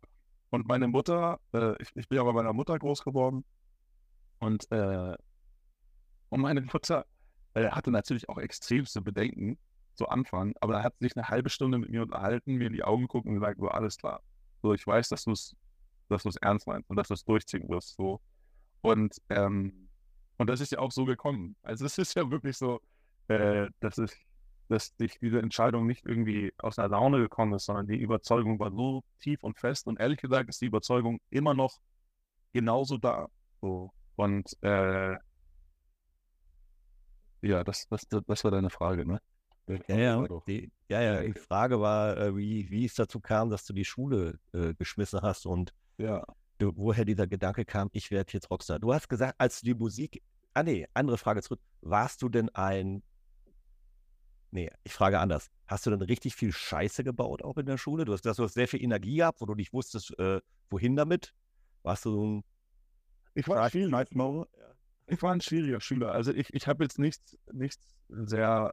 Und 0.51 0.67
meine 0.67 0.89
Mutter, 0.89 1.41
äh, 1.53 1.75
ich, 1.83 1.91
ich, 1.95 2.09
bin 2.09 2.17
ja 2.17 2.25
bei 2.25 2.33
meiner 2.33 2.53
Mutter 2.53 2.79
groß 2.79 3.03
geworden. 3.03 3.45
Und, 4.39 4.71
äh, 4.71 5.17
und 6.29 6.41
meine 6.41 6.61
Mutter 6.63 7.05
äh, 7.55 7.71
hatte 7.71 7.91
natürlich 7.91 8.29
auch 8.29 8.39
extremste 8.39 9.01
Bedenken, 9.01 9.59
zu 9.97 10.09
Anfang, 10.09 10.55
aber 10.61 10.75
er 10.75 10.83
hat 10.85 10.95
sich 11.01 11.17
eine 11.17 11.29
halbe 11.29 11.51
Stunde 11.51 11.79
mit 11.79 11.91
mir 11.91 12.03
unterhalten, 12.03 12.55
mir 12.55 12.67
in 12.67 12.73
die 12.73 12.85
Augen 12.85 13.03
geguckt 13.03 13.27
und 13.27 13.35
gesagt, 13.35 13.59
so, 13.59 13.69
alles 13.69 13.97
klar. 13.97 14.23
So, 14.63 14.75
ich 14.75 14.87
weiß, 14.87 15.09
dass 15.09 15.25
du 15.25 15.33
es 15.33 15.57
dass 16.09 16.25
ernst 16.37 16.67
meinst 16.67 16.89
und 16.89 16.97
dass 16.97 17.09
du 17.09 17.15
es 17.15 17.25
durchziehen 17.25 17.69
wirst. 17.69 17.97
So. 17.97 18.21
Und, 18.83 19.17
ähm, 19.31 19.89
und 20.37 20.49
das 20.49 20.61
ist 20.61 20.71
ja 20.73 20.79
auch 20.79 20.93
so 20.93 21.05
gekommen. 21.05 21.57
Also 21.63 21.85
es 21.85 21.99
ist 21.99 22.15
ja 22.15 22.31
wirklich 22.31 22.57
so, 22.57 22.81
äh, 23.29 23.69
dass 23.81 23.99
ich, 23.99 24.13
dass 24.69 24.95
ich 24.99 25.19
diese 25.19 25.41
Entscheidung 25.41 25.87
nicht 25.87 26.05
irgendwie 26.07 26.53
aus 26.59 26.79
einer 26.79 26.89
Laune 26.89 27.19
gekommen 27.19 27.55
ist, 27.55 27.67
sondern 27.67 27.87
die 27.87 27.99
Überzeugung 27.99 28.59
war 28.59 28.71
so 28.73 29.05
tief 29.21 29.43
und 29.43 29.59
fest. 29.59 29.87
Und 29.87 30.01
ehrlich 30.01 30.21
gesagt 30.21 30.49
ist 30.49 30.61
die 30.61 30.67
Überzeugung 30.67 31.21
immer 31.31 31.55
noch 31.55 31.79
genauso 32.53 32.99
da. 32.99 33.29
So. 33.61 33.93
Und 34.17 34.57
äh, 34.63 35.17
ja, 37.43 37.65
das, 37.65 37.87
das, 37.89 38.07
das 38.09 38.45
war 38.45 38.51
deine 38.51 38.71
Frage, 38.71 39.07
ne? 39.07 39.21
Ja, 39.89 39.97
ja, 39.97 40.27
die, 40.47 40.71
ja, 40.89 41.01
ja, 41.03 41.23
die 41.23 41.33
Frage 41.33 41.81
war, 41.81 42.17
äh, 42.17 42.37
wie, 42.37 42.71
wie 42.71 42.85
es 42.85 42.95
dazu 42.95 43.19
kam, 43.19 43.51
dass 43.51 43.65
du 43.65 43.73
die 43.73 43.85
Schule 43.85 44.39
äh, 44.53 44.75
geschmissen 44.75 45.23
hast 45.23 45.45
und 45.45 45.75
ja. 45.99 46.25
du, 46.59 46.73
woher 46.77 47.05
dieser 47.05 47.27
Gedanke 47.27 47.65
kam, 47.65 47.89
ich 47.93 48.13
werde 48.13 48.33
jetzt 48.33 48.49
Rockstar. 48.49 48.79
Du 48.79 48.95
hast 48.95 49.09
gesagt, 49.09 49.35
als 49.39 49.61
du 49.61 49.67
die 49.67 49.75
Musik, 49.75 50.23
ah 50.55 50.63
nee, 50.63 50.87
andere 50.95 51.19
Frage 51.19 51.43
zurück, 51.43 51.61
warst 51.81 52.23
du 52.23 52.29
denn 52.29 52.49
ein, 52.51 53.03
nee, 54.51 54.71
ich 54.85 54.93
frage 54.93 55.19
anders, 55.19 55.49
hast 55.67 55.87
du 55.87 55.91
denn 55.91 56.03
richtig 56.03 56.35
viel 56.35 56.53
Scheiße 56.53 57.05
gebaut 57.05 57.43
auch 57.43 57.57
in 57.57 57.67
der 57.67 57.79
Schule? 57.79 58.05
Du 58.05 58.13
hast, 58.13 58.23
du 58.23 58.31
hast 58.31 58.55
sehr 58.55 58.69
viel 58.69 58.83
Energie 58.83 59.17
gehabt, 59.17 59.41
wo 59.41 59.47
du 59.47 59.55
nicht 59.55 59.73
wusstest, 59.73 60.19
äh, 60.19 60.41
wohin 60.71 60.97
damit? 60.97 61.33
Warst 61.83 62.05
du 62.05 62.11
so 62.11 62.27
ein... 62.27 62.45
Ich 63.35 63.47
war, 63.49 63.69
viel, 63.71 63.93
ich 65.07 65.23
war 65.23 65.33
ein 65.33 65.41
schwieriger 65.43 65.81
Schüler. 65.81 66.13
Also 66.13 66.33
ich, 66.33 66.53
ich 66.55 66.67
habe 66.67 66.85
jetzt 66.85 66.99
nichts, 66.99 67.37
nichts 67.53 67.87
sehr 68.09 68.73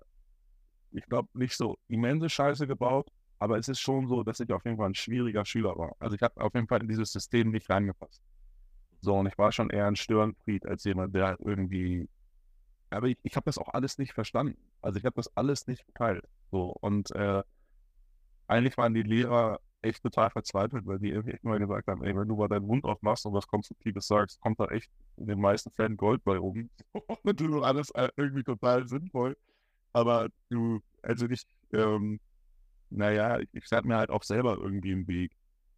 ich 0.93 1.05
glaube, 1.05 1.29
nicht 1.33 1.55
so 1.55 1.77
immense 1.87 2.29
Scheiße 2.29 2.67
gebaut, 2.67 3.09
aber 3.39 3.57
es 3.57 3.67
ist 3.67 3.79
schon 3.79 4.07
so, 4.07 4.23
dass 4.23 4.39
ich 4.39 4.51
auf 4.51 4.63
jeden 4.63 4.77
Fall 4.77 4.89
ein 4.89 4.95
schwieriger 4.95 5.45
Schüler 5.45 5.77
war. 5.77 5.95
Also 5.99 6.15
ich 6.15 6.21
habe 6.21 6.39
auf 6.39 6.53
jeden 6.53 6.67
Fall 6.67 6.81
in 6.81 6.87
dieses 6.87 7.11
System 7.11 7.51
nicht 7.51 7.69
reingepasst. 7.69 8.21
So, 9.01 9.15
und 9.15 9.27
ich 9.27 9.37
war 9.37 9.51
schon 9.51 9.69
eher 9.69 9.87
ein 9.87 9.95
Störenfried 9.95 10.65
als 10.65 10.83
jemand, 10.85 11.13
der 11.13 11.27
halt 11.27 11.39
irgendwie. 11.41 12.07
Aber 12.93 13.07
ich, 13.07 13.17
ich 13.23 13.35
habe 13.35 13.45
das 13.45 13.57
auch 13.57 13.69
alles 13.73 13.97
nicht 13.97 14.13
verstanden. 14.13 14.57
Also 14.81 14.99
ich 14.99 15.05
habe 15.05 15.15
das 15.15 15.35
alles 15.35 15.67
nicht 15.67 15.85
geteilt. 15.85 16.25
So, 16.51 16.75
und 16.81 17.11
äh, 17.11 17.43
eigentlich 18.47 18.77
waren 18.77 18.93
die 18.93 19.03
Lehrer 19.03 19.59
echt 19.81 20.01
total 20.01 20.29
verzweifelt, 20.29 20.85
weil 20.85 20.99
die 20.99 21.09
irgendwie 21.09 21.37
immer 21.43 21.59
gesagt 21.59 21.87
haben, 21.87 22.03
ey, 22.03 22.15
wenn 22.15 22.27
du 22.27 22.35
mal 22.35 22.47
deinen 22.47 22.65
Mund 22.65 22.85
aufmachst 22.85 23.25
und 23.25 23.33
was 23.33 23.47
Konstruktives 23.47 24.07
sagst, 24.07 24.39
kommt 24.39 24.59
da 24.59 24.65
echt 24.67 24.89
in 25.17 25.27
den 25.27 25.39
meisten 25.39 25.71
Fällen 25.71 25.97
Gold 25.97 26.23
bei 26.23 26.39
oben. 26.39 26.69
und 27.23 27.39
du 27.39 27.61
alles 27.61 27.89
äh, 27.91 28.09
irgendwie 28.15 28.43
total 28.43 28.87
sinnvoll. 28.87 29.35
Aber 29.91 30.29
du, 30.49 30.81
also 31.01 31.27
ich, 31.27 31.43
ähm, 31.73 32.19
naja, 32.89 33.39
ich, 33.39 33.49
ich 33.53 33.83
mir 33.83 33.97
halt 33.97 34.09
auch 34.09 34.23
selber 34.23 34.57
irgendwie 34.57 34.91
im 34.91 35.07
Weg. 35.07 35.31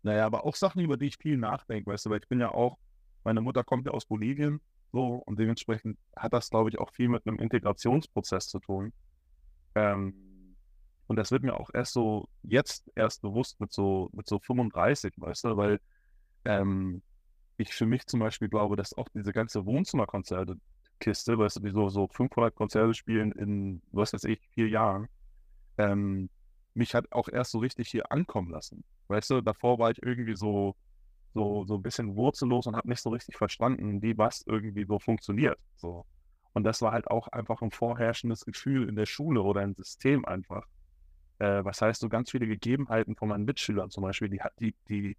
Naja, 0.04 0.26
aber 0.26 0.46
auch 0.46 0.56
Sachen, 0.56 0.82
über 0.82 0.98
die 0.98 1.08
ich 1.08 1.18
viel 1.18 1.38
nachdenke, 1.38 1.90
weißt 1.90 2.06
du, 2.06 2.10
weil 2.12 2.20
ich 2.20 2.28
bin 2.28 2.40
ja 2.40 2.52
auch, 2.52 2.78
meine 3.24 3.42
Mutter 3.42 3.64
kommt 3.64 3.88
ja 3.88 3.92
aus 3.92 4.06
Bolivien, 4.06 4.62
so, 4.92 5.24
und 5.26 5.40
dementsprechend 5.40 5.98
hat 6.16 6.34
das, 6.34 6.50
glaube 6.50 6.70
ich, 6.70 6.80
auch 6.80 6.92
viel 6.92 7.10
mit 7.10 7.28
einem 7.28 7.40
Integrationsprozess 7.40 8.48
zu 8.48 8.60
tun. 8.60 8.94
Ähm, 9.76 10.14
und 11.08 11.18
das 11.18 11.32
wird 11.32 11.44
mir 11.44 11.60
auch 11.60 11.70
erst 11.74 11.94
so, 11.94 12.30
jetzt 12.44 12.90
erst 12.96 13.22
bewusst 13.22 13.60
mit 13.60 13.72
so, 13.72 14.10
mit 14.14 14.28
so 14.28 14.40
35, 14.40 15.14
weißt 15.18 15.46
du, 15.46 15.58
weil 15.58 15.80
ähm, 16.46 17.02
ich 17.58 17.74
für 17.74 17.86
mich 17.86 18.06
zum 18.08 18.20
Beispiel 18.20 18.50
glaube, 18.50 18.76
dass 18.76 18.98
auch 18.98 19.08
diese 19.14 19.32
ganze 19.34 19.66
Wohnzimmerkonzerte-Kiste, 19.66 21.38
weißt 21.38 21.58
du, 21.58 21.60
die 21.62 21.72
so, 21.72 21.90
so 21.90 22.08
500 22.08 22.56
Konzerte 22.56 22.94
spielen 22.94 23.32
in, 23.34 23.82
was 23.92 24.14
weiß 24.14 24.24
ich, 24.26 24.40
vier 24.54 24.68
Jahren, 24.70 25.08
ähm, 25.78 26.30
mich 26.74 26.96
hat 26.96 27.12
auch 27.12 27.30
erst 27.30 27.52
so 27.52 27.60
richtig 27.60 27.90
hier 27.90 28.12
ankommen 28.12 28.52
lassen. 28.52 28.84
Weißt 29.08 29.30
du, 29.30 29.42
davor 29.42 29.80
war 29.80 29.92
ich 29.92 30.02
irgendwie 30.04 30.36
so, 30.36 30.76
so, 31.36 31.66
so 31.66 31.76
ein 31.76 31.84
bisschen 31.84 32.16
wurzellos 32.16 32.66
und 32.66 32.76
habe 32.76 32.88
nicht 32.90 33.02
so 33.02 33.10
richtig 33.10 33.38
verstanden, 33.38 34.02
wie 34.02 34.18
was 34.18 34.42
irgendwie 34.48 34.86
so 34.86 34.98
funktioniert. 35.00 35.60
So. 35.76 36.06
Und 36.54 36.64
das 36.64 36.82
war 36.82 36.94
halt 36.94 37.08
auch 37.12 37.28
einfach 37.28 37.62
ein 37.62 37.72
vorherrschendes 37.72 38.46
Gefühl 38.46 38.88
in 38.88 38.96
der 38.96 39.06
Schule 39.06 39.44
oder 39.44 39.62
im 39.62 39.76
System 39.76 40.24
einfach. 40.26 40.66
Äh, 41.40 41.66
was 41.66 41.82
heißt, 41.82 42.00
so 42.00 42.08
ganz 42.08 42.32
viele 42.32 42.48
Gegebenheiten 42.48 43.18
von 43.18 43.28
meinen 43.28 43.44
Mitschülern 43.44 43.92
zum 43.92 44.04
Beispiel, 44.04 44.30
die, 44.30 44.40
die, 44.62 44.74
die, 44.88 45.18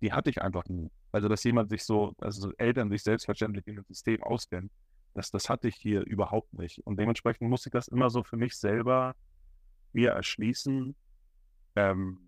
die 0.00 0.12
hatte 0.12 0.30
ich 0.30 0.40
einfach 0.40 0.64
nie. 0.66 0.90
Also, 1.10 1.28
dass 1.28 1.42
jemand 1.42 1.70
sich 1.70 1.82
so, 1.84 2.14
also 2.20 2.52
Eltern 2.58 2.88
sich 2.90 3.02
selbstverständlich 3.02 3.66
in 3.66 3.74
dem 3.74 3.84
System 3.88 4.22
auskennen, 4.22 4.70
das, 5.14 5.32
das 5.32 5.50
hatte 5.50 5.66
ich 5.66 5.74
hier 5.74 6.02
überhaupt 6.06 6.52
nicht. 6.54 6.78
Und 6.86 7.00
dementsprechend 7.00 7.50
musste 7.50 7.70
ich 7.70 7.72
das 7.72 7.88
immer 7.88 8.08
so 8.08 8.22
für 8.22 8.36
mich 8.36 8.54
selber 8.54 9.16
mir 9.92 10.10
erschließen. 10.10 10.94
Ähm, 11.74 12.20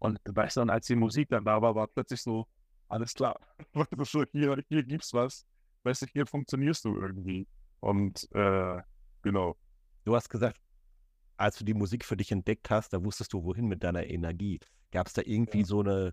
und 0.00 0.18
weißt 0.24 0.56
du, 0.56 0.62
und 0.62 0.70
als 0.70 0.86
die 0.86 0.96
Musik 0.96 1.28
dann 1.28 1.44
da 1.44 1.62
war, 1.62 1.74
war 1.74 1.86
plötzlich 1.86 2.20
so, 2.20 2.46
alles 2.88 3.14
klar. 3.14 3.38
so, 4.02 4.24
hier, 4.32 4.62
hier 4.68 4.82
gibt's 4.82 5.14
was. 5.14 5.46
Weißt 5.84 6.02
du, 6.02 6.06
hier 6.06 6.26
funktionierst 6.26 6.84
du 6.84 6.96
irgendwie. 6.96 7.46
Und 7.78 8.28
äh, 8.32 8.82
genau. 9.22 9.56
Du 10.04 10.14
hast 10.14 10.28
gesagt, 10.28 10.60
als 11.36 11.56
du 11.56 11.64
die 11.64 11.74
Musik 11.74 12.04
für 12.04 12.16
dich 12.16 12.32
entdeckt 12.32 12.68
hast, 12.70 12.92
da 12.92 13.02
wusstest 13.04 13.32
du, 13.32 13.44
wohin 13.44 13.66
mit 13.66 13.82
deiner 13.84 14.04
Energie. 14.06 14.58
Gab 14.90 15.06
es 15.06 15.12
da 15.12 15.22
irgendwie 15.24 15.60
ja. 15.60 15.64
so 15.66 15.80
eine 15.80 16.12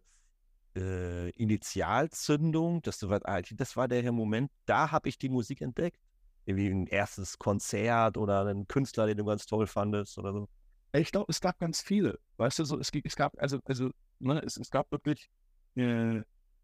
äh, 0.76 1.30
Initialzündung, 1.32 2.82
dass 2.84 3.00
du 3.00 3.10
weißt, 3.10 3.54
das 3.56 3.76
war 3.76 3.88
der 3.88 4.12
Moment, 4.12 4.52
da 4.66 4.92
habe 4.92 5.10
ich 5.10 5.18
die 5.18 5.30
Musik 5.30 5.62
entdeckt? 5.62 6.00
irgendwie 6.48 6.70
ein 6.70 6.88
erstes 6.88 7.38
Konzert 7.38 8.18
oder 8.18 8.46
einen 8.46 8.68
Künstler, 8.68 9.06
den 9.06 9.18
du 9.18 9.26
ganz 9.26 9.46
toll 9.46 9.68
fandest 9.68 10.18
oder 10.18 10.32
so? 10.32 10.48
Ich 10.94 11.12
glaube, 11.12 11.28
es 11.30 11.42
gab 11.42 11.60
ganz 11.60 11.82
viele. 11.82 12.20
Weißt 12.38 12.60
du, 12.60 12.66
so, 12.66 12.80
es, 12.80 12.92
es 13.04 13.16
gab, 13.16 13.38
also, 13.42 13.60
also, 13.66 13.92
ne, 14.20 14.42
es, 14.44 14.58
es 14.58 14.70
gab 14.72 14.92
wirklich, 14.92 15.30
äh, 15.76 16.22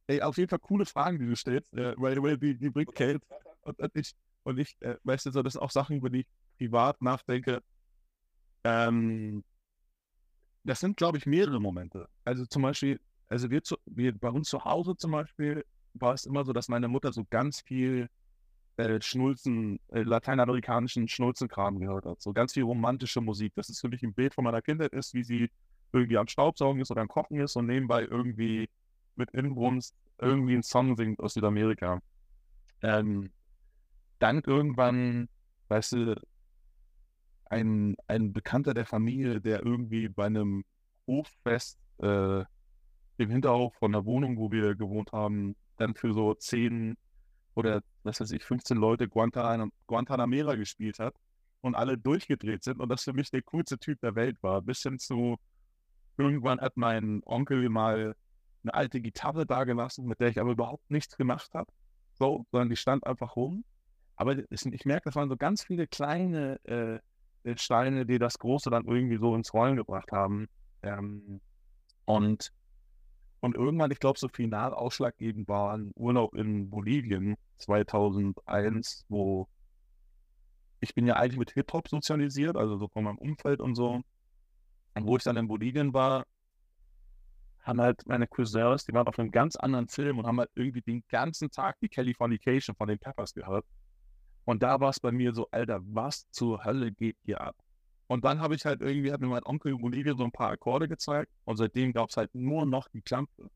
ey, 0.07 0.21
auf 0.21 0.38
jeden 0.38 0.49
Fall 0.49 0.59
coole 0.59 0.86
Fragen, 0.86 1.19
die 1.19 1.25
du 1.25 1.36
stellst, 1.36 1.73
äh, 1.73 1.93
weil, 1.97 2.21
weil 2.21 2.38
die, 2.38 2.57
die 2.57 2.69
bringt 2.69 2.89
okay. 2.89 3.19
und, 3.62 3.79
und 3.79 3.95
ich, 3.95 4.13
und 4.43 4.57
ich 4.59 4.75
äh, 4.81 4.97
weißt 5.03 5.25
du, 5.25 5.31
so, 5.31 5.41
das 5.41 5.53
sind 5.53 5.62
auch 5.62 5.71
Sachen, 5.71 5.97
über 5.97 6.09
die 6.09 6.21
ich 6.21 6.27
privat 6.57 7.01
nachdenke. 7.01 7.62
Ähm, 8.63 9.43
das 10.63 10.79
sind, 10.79 10.97
glaube 10.97 11.17
ich, 11.17 11.25
mehrere 11.25 11.59
Momente. 11.59 12.07
Also 12.23 12.45
zum 12.45 12.62
Beispiel, 12.62 12.99
also 13.27 13.49
wir, 13.49 13.63
zu, 13.63 13.77
wir 13.86 14.17
bei 14.17 14.29
uns 14.29 14.49
zu 14.49 14.63
Hause 14.63 14.95
zum 14.95 15.12
Beispiel 15.12 15.65
war 15.93 16.13
es 16.13 16.25
immer 16.25 16.45
so, 16.45 16.53
dass 16.53 16.69
meine 16.69 16.88
Mutter 16.88 17.12
so 17.12 17.25
ganz 17.29 17.62
viel 17.62 18.09
Schnulzen, 19.01 19.79
äh, 19.89 20.01
lateinamerikanischen 20.01 21.07
Schnulzenkram 21.07 21.79
gehört 21.79 22.05
hat. 22.05 22.21
So 22.21 22.33
ganz 22.33 22.53
viel 22.53 22.63
romantische 22.63 23.21
Musik. 23.21 23.53
Das 23.55 23.69
ist 23.69 23.79
für 23.79 23.89
mich 23.89 24.03
ein 24.03 24.13
Bild 24.13 24.33
von 24.33 24.43
meiner 24.43 24.62
Kindheit 24.62 24.93
ist, 24.93 25.13
wie 25.13 25.23
sie 25.23 25.49
irgendwie 25.91 26.17
am 26.17 26.27
Staubsaugen 26.27 26.81
ist 26.81 26.89
oder 26.89 27.01
am 27.01 27.07
Kochen 27.07 27.39
ist 27.39 27.55
und 27.55 27.67
nebenbei 27.67 28.01
irgendwie 28.01 28.69
mit 29.15 29.29
Inbrunst 29.31 29.95
irgendwie 30.19 30.53
einen 30.53 30.63
Song 30.63 30.95
singt 30.95 31.19
aus 31.19 31.36
Südamerika. 31.36 31.99
Ähm, 32.81 33.31
dann 34.19 34.41
irgendwann, 34.41 35.29
weißt 35.67 35.91
du, 35.93 36.21
ein, 37.45 37.95
ein 38.07 38.33
Bekannter 38.33 38.73
der 38.73 38.86
Familie, 38.86 39.39
der 39.39 39.63
irgendwie 39.63 40.09
bei 40.09 40.25
einem 40.25 40.63
Hoffest 41.07 41.77
äh, 41.99 42.43
im 43.17 43.29
Hinterhof 43.29 43.75
von 43.75 43.91
der 43.91 44.05
Wohnung, 44.05 44.38
wo 44.38 44.51
wir 44.51 44.75
gewohnt 44.75 45.12
haben, 45.12 45.55
dann 45.77 45.93
für 45.93 46.13
so 46.13 46.33
zehn 46.33 46.97
oder 47.55 47.81
was 48.03 48.19
weiß 48.19 48.31
ich, 48.31 48.43
15 48.43 48.77
Leute 48.77 49.07
Guantanam 49.07 49.71
Guantanamera 49.87 50.55
gespielt 50.55 50.99
hat 50.99 51.15
und 51.61 51.75
alle 51.75 51.97
durchgedreht 51.97 52.63
sind 52.63 52.79
und 52.79 52.89
das 52.89 53.03
für 53.03 53.13
mich 53.13 53.31
der 53.31 53.41
coolste 53.43 53.77
Typ 53.77 53.99
der 54.01 54.15
Welt 54.15 54.41
war. 54.41 54.61
Bis 54.61 54.81
hin 54.81 54.99
zu, 54.99 55.37
irgendwann 56.17 56.59
hat 56.59 56.77
mein 56.77 57.21
Onkel 57.25 57.69
mal 57.69 58.15
eine 58.63 58.73
alte 58.73 59.01
Gitarre 59.01 59.45
dagelassen, 59.45 60.05
mit 60.05 60.19
der 60.19 60.29
ich 60.29 60.39
aber 60.39 60.51
überhaupt 60.51 60.89
nichts 60.89 61.17
gemacht 61.17 61.53
habe. 61.53 61.71
So, 62.15 62.45
sondern 62.51 62.69
die 62.69 62.75
stand 62.75 63.05
einfach 63.05 63.35
rum. 63.35 63.63
Aber 64.15 64.37
ich 64.49 64.85
merke, 64.85 65.05
das 65.05 65.15
waren 65.15 65.29
so 65.29 65.37
ganz 65.37 65.63
viele 65.63 65.87
kleine 65.87 66.59
äh, 66.65 66.99
äh, 67.43 67.57
Steine, 67.57 68.05
die 68.05 68.19
das 68.19 68.39
Große 68.39 68.69
dann 68.69 68.85
irgendwie 68.85 69.17
so 69.17 69.35
ins 69.35 69.53
Rollen 69.53 69.75
gebracht 69.75 70.11
haben. 70.11 70.47
Ähm, 70.81 71.41
und 72.05 72.51
und 73.43 73.58
irgendwann, 73.58 73.91
ich 73.91 73.99
glaube, 73.99 74.17
so 74.17 74.29
final 74.29 74.73
ausschlaggebend 74.73 75.49
war 75.49 75.73
ein 75.73 75.91
Urlaub 75.95 76.34
in 76.34 76.69
Bolivien 76.69 77.36
2001, 77.58 79.03
wo 79.10 79.49
ich 80.79 80.95
bin 80.95 81.06
ja 81.06 81.17
eigentlich 81.17 81.38
mit 81.38 81.51
Hip-Hop 81.51 81.89
sozialisiert, 81.89 82.56
also 82.56 82.77
so 82.77 82.88
von 82.88 83.03
meinem 83.03 83.17
Umfeld 83.17 83.60
und 83.60 83.75
so. 83.75 84.01
Und 84.93 85.06
wo 85.06 85.17
ich 85.17 85.23
dann 85.23 85.36
in 85.36 85.49
Bolivien 85.49 85.93
war, 85.93 86.25
haben 87.63 87.82
halt 87.82 88.08
meine 88.08 88.27
Cousins, 88.27 88.86
die 88.86 88.93
waren 88.93 89.08
auf 89.08 89.19
einem 89.19 89.32
ganz 89.32 89.58
anderen 89.58 89.89
Film 89.89 90.19
und 90.19 90.25
haben 90.25 90.39
halt 90.39 90.51
irgendwie 90.56 90.82
den 90.82 91.03
ganzen 91.10 91.51
Tag 91.51 91.77
die 91.82 91.89
Californication 91.89 92.77
von 92.77 92.88
den 92.88 92.97
Peppers 92.97 93.34
gehört. 93.34 93.65
Und 94.45 94.63
da 94.63 94.79
war 94.79 94.91
es 94.91 95.01
bei 95.01 95.12
mir 95.12 95.34
so, 95.34 95.49
Alter, 95.51 95.82
was 95.84 96.29
zur 96.32 96.63
Hölle 96.63 96.93
geht 96.93 97.17
hier 97.25 97.41
ab? 97.41 97.58
Und 98.07 98.25
dann 98.25 98.39
habe 98.39 98.55
ich 98.55 98.65
halt 98.65 98.81
irgendwie, 98.81 99.11
hat 99.11 99.21
mir 99.21 99.27
mein 99.27 99.43
Onkel 99.43 99.77
Bolivien 99.77 100.17
so 100.17 100.23
ein 100.23 100.31
paar 100.31 100.51
Akkorde 100.51 100.87
gezeigt 100.87 101.31
und 101.45 101.57
seitdem 101.57 101.93
gab 101.93 102.09
es 102.09 102.17
halt 102.17 102.33
nur 102.35 102.65
noch 102.65 102.87
die 102.89 103.01
Klampe. 103.01 103.49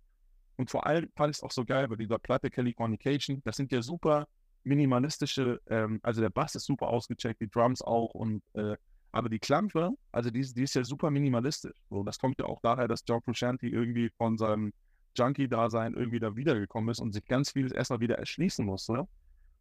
Und 0.56 0.72
vor 0.72 0.86
allem 0.88 1.10
fand 1.16 1.32
ich 1.32 1.38
es 1.38 1.44
auch 1.44 1.52
so 1.52 1.66
geil 1.66 1.88
bei 1.88 1.96
dieser 1.96 2.18
Platte 2.18 2.50
Californication. 2.50 3.42
Das 3.44 3.58
sind 3.58 3.72
ja 3.72 3.82
super 3.82 4.28
minimalistische, 4.64 5.62
ähm, 5.68 6.00
also 6.02 6.22
der 6.22 6.30
Bass 6.30 6.56
ist 6.56 6.66
super 6.66 6.88
ausgecheckt, 6.88 7.42
die 7.42 7.50
Drums 7.50 7.82
auch 7.82 8.14
und 8.14 8.42
äh, 8.54 8.76
aber 9.12 9.30
die 9.30 9.40
Klampe, 9.40 9.92
also 10.12 10.30
die, 10.30 10.42
die 10.42 10.64
ist 10.64 10.76
ja 10.76 10.84
super 10.84 11.10
minimalistisch. 11.10 11.78
So, 11.90 12.04
das 12.04 12.20
kommt 12.20 12.40
ja 12.40 12.46
auch 12.46 12.60
daher, 12.62 12.88
dass 12.88 13.04
John 13.08 13.22
Frusciante 13.22 13.68
irgendwie 13.68 14.10
von 14.18 14.38
seinem 14.38 14.74
Junkie-Dasein 15.16 15.94
irgendwie 15.94 16.20
da 16.20 16.36
wiedergekommen 16.36 16.90
ist 16.90 17.00
und 17.00 17.14
sich 17.14 17.26
ganz 17.26 17.52
vieles 17.52 17.72
erstmal 17.72 18.00
wieder 18.00 18.18
erschließen 18.18 18.66
musste. 18.66 19.08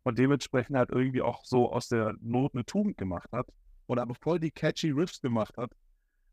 Und 0.03 0.19
dementsprechend 0.19 0.77
halt 0.77 0.91
irgendwie 0.91 1.23
auch 1.23 1.45
so 1.45 1.73
aus 1.73 1.89
der 1.89 2.15
Not 2.21 2.55
eine 2.55 2.65
Tugend 2.65 2.99
gemacht 2.99 3.31
hat 3.33 3.47
und 3.87 3.99
aber 3.99 4.15
voll 4.15 4.41
die 4.41 4.51
catchy 4.51 4.91
Riffs 4.91 5.21
gemacht 5.21 5.57
hat, 5.57 5.73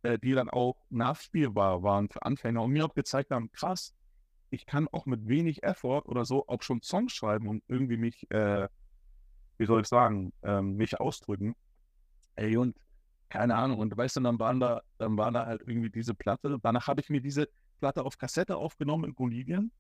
äh, 0.04 0.18
die 0.20 0.34
dann 0.34 0.50
auch 0.50 0.76
nachspielbar 0.90 1.84
waren 1.84 2.10
für 2.10 2.24
Anfänger 2.24 2.62
und 2.62 2.72
mir 2.72 2.86
auch 2.86 2.94
gezeigt 2.94 3.32
haben, 3.32 3.52
krass, 3.52 3.94
ich 4.50 4.66
kann 4.66 4.88
auch 4.90 5.06
mit 5.06 5.28
wenig 5.28 5.64
Effort 5.64 6.04
oder 6.06 6.26
so 6.26 6.48
auch 6.48 6.62
schon 6.62 6.82
Songs 6.82 7.14
schreiben 7.14 7.48
und 7.48 7.64
irgendwie 7.68 7.98
mich, 7.98 8.30
äh, 8.32 8.68
wie 9.58 9.66
soll 9.66 9.82
ich 9.82 9.88
sagen, 9.88 10.32
ähm, 10.44 10.76
mich 10.76 11.00
ausdrücken. 11.00 11.56
Ey, 12.36 12.58
und 12.58 12.78
keine 13.30 13.56
Ahnung, 13.56 13.80
und 13.80 13.96
weißt 13.96 14.18
du, 14.18 14.22
dann 14.22 14.38
waren 14.40 14.60
da, 14.60 14.82
dann 15.00 15.18
war 15.18 15.32
da 15.32 15.46
halt 15.46 15.62
irgendwie 15.66 15.90
diese 15.90 16.14
Platte. 16.14 16.58
Danach 16.62 16.88
habe 16.88 17.02
ich 17.02 17.10
mir 17.10 17.22
diese 17.22 17.50
Platte 17.80 18.04
auf 18.04 18.18
Kassette 18.18 18.58
aufgenommen 18.58 19.06
in 19.06 19.16
Bolivien 19.16 19.72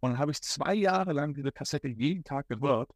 und 0.00 0.12
dann 0.12 0.18
habe 0.18 0.30
ich 0.30 0.40
zwei 0.40 0.74
Jahre 0.74 1.12
lang 1.12 1.34
diese 1.34 1.52
Kassette 1.52 1.88
jeden 1.88 2.24
Tag 2.24 2.48
gehört 2.48 2.90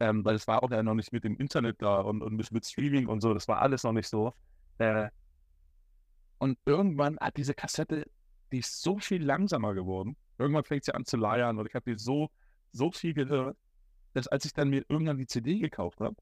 ähm, 0.00 0.24
weil 0.24 0.34
es 0.34 0.48
war 0.48 0.62
auch 0.62 0.70
ja 0.70 0.82
noch 0.82 0.94
nicht 0.94 1.12
mit 1.12 1.24
dem 1.24 1.36
Internet 1.36 1.82
da 1.82 2.00
und, 2.00 2.22
und 2.22 2.34
mit, 2.34 2.50
mit 2.50 2.66
Streaming 2.66 3.06
und 3.06 3.20
so, 3.20 3.34
das 3.34 3.46
war 3.48 3.60
alles 3.60 3.84
noch 3.84 3.92
nicht 3.92 4.08
so. 4.08 4.32
Äh, 4.78 5.10
und 6.38 6.58
irgendwann 6.64 7.18
hat 7.20 7.36
diese 7.36 7.54
Kassette, 7.54 8.10
die 8.50 8.58
ist 8.58 8.80
so 8.80 8.98
viel 8.98 9.22
langsamer 9.22 9.74
geworden. 9.74 10.16
Irgendwann 10.38 10.64
fängt 10.64 10.84
sie 10.84 10.94
an 10.94 11.04
zu 11.04 11.18
leiern 11.18 11.58
und 11.58 11.66
ich 11.66 11.74
habe 11.74 11.92
die 11.92 11.98
so, 11.98 12.30
so 12.72 12.90
viel 12.90 13.12
gehört, 13.12 13.58
dass 14.14 14.26
als 14.26 14.46
ich 14.46 14.54
dann 14.54 14.70
mir 14.70 14.84
irgendwann 14.88 15.18
die 15.18 15.26
CD 15.26 15.58
gekauft 15.58 16.00
habe, 16.00 16.16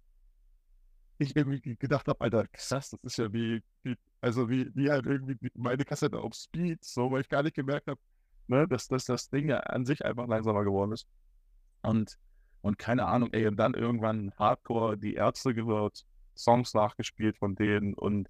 ich 1.19 1.37
irgendwie 1.37 1.77
gedacht 1.77 2.09
habe, 2.09 2.21
Alter, 2.21 2.47
krass, 2.49 2.91
das 2.91 3.01
ist 3.03 3.19
ja 3.19 3.33
wie, 3.33 3.63
wie, 3.83 3.97
also 4.21 4.49
wie, 4.49 4.71
wie 4.75 4.91
halt 4.91 5.07
irgendwie 5.07 5.37
meine 5.55 5.85
Kassette 5.85 6.19
auf 6.19 6.35
Speed, 6.35 6.85
so, 6.85 7.11
weil 7.11 7.23
ich 7.23 7.29
gar 7.29 7.43
nicht 7.43 7.55
gemerkt 7.57 7.87
habe, 7.87 8.01
ne, 8.49 8.67
dass, 8.67 8.89
dass 8.89 9.05
das 9.05 9.29
Ding 9.31 9.49
ja 9.49 9.59
an 9.61 9.85
sich 9.85 10.05
einfach 10.05 10.27
langsamer 10.27 10.65
geworden 10.65 10.93
ist. 10.93 11.07
Und, 11.83 12.19
und 12.63 12.79
keine 12.79 13.07
Ahnung, 13.07 13.31
ey, 13.33 13.47
und 13.47 13.57
dann 13.57 13.75
irgendwann 13.75 14.33
Hardcore 14.39 14.99
die 14.99 15.15
Ärzte 15.15 15.55
gehört, 15.55 16.05
Songs 16.37 16.75
nachgespielt 16.75 17.37
von 17.37 17.55
denen 17.55 17.95
und 17.95 18.29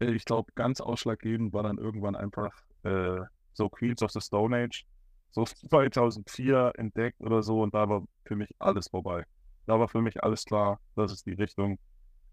äh, 0.00 0.12
ich 0.12 0.24
glaube, 0.24 0.52
ganz 0.54 0.80
ausschlaggebend 0.80 1.52
war 1.52 1.62
dann 1.62 1.78
irgendwann 1.78 2.16
einfach 2.16 2.52
äh, 2.84 3.20
so 3.52 3.68
Queens 3.68 4.02
of 4.02 4.10
the 4.12 4.20
Stone 4.20 4.56
Age, 4.56 4.84
so 5.30 5.44
2004 5.70 6.72
entdeckt 6.76 7.20
oder 7.20 7.42
so 7.42 7.62
und 7.62 7.74
da 7.74 7.88
war 7.88 8.04
für 8.24 8.36
mich 8.36 8.50
alles 8.58 8.88
vorbei. 8.88 9.24
Da 9.66 9.78
war 9.78 9.88
für 9.88 10.00
mich 10.00 10.22
alles 10.22 10.44
klar, 10.44 10.80
das 10.96 11.12
ist 11.12 11.26
die 11.26 11.34
Richtung. 11.34 11.78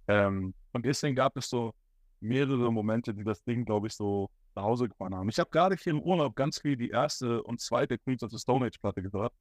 Ähm, 0.07 0.53
und 0.71 0.85
deswegen 0.85 1.15
gab 1.15 1.35
es 1.37 1.49
so 1.49 1.73
mehrere 2.21 2.71
Momente, 2.71 3.13
die 3.13 3.23
das 3.23 3.43
Ding, 3.43 3.65
glaube 3.65 3.87
ich, 3.87 3.93
so 3.93 4.29
nach 4.55 4.63
Hause 4.63 4.87
gefahren 4.87 5.13
haben. 5.13 5.29
Ich 5.29 5.39
habe 5.39 5.49
gerade 5.49 5.75
hier 5.75 5.91
im 5.91 6.01
Urlaub 6.01 6.35
ganz 6.35 6.59
viel 6.59 6.77
die 6.77 6.89
erste 6.89 7.43
und 7.43 7.59
zweite 7.59 7.97
Queens 7.97 8.23
of 8.23 8.31
the 8.31 8.39
Stone 8.39 8.65
Age 8.65 8.79
Platte 8.79 9.01
gehört. 9.01 9.33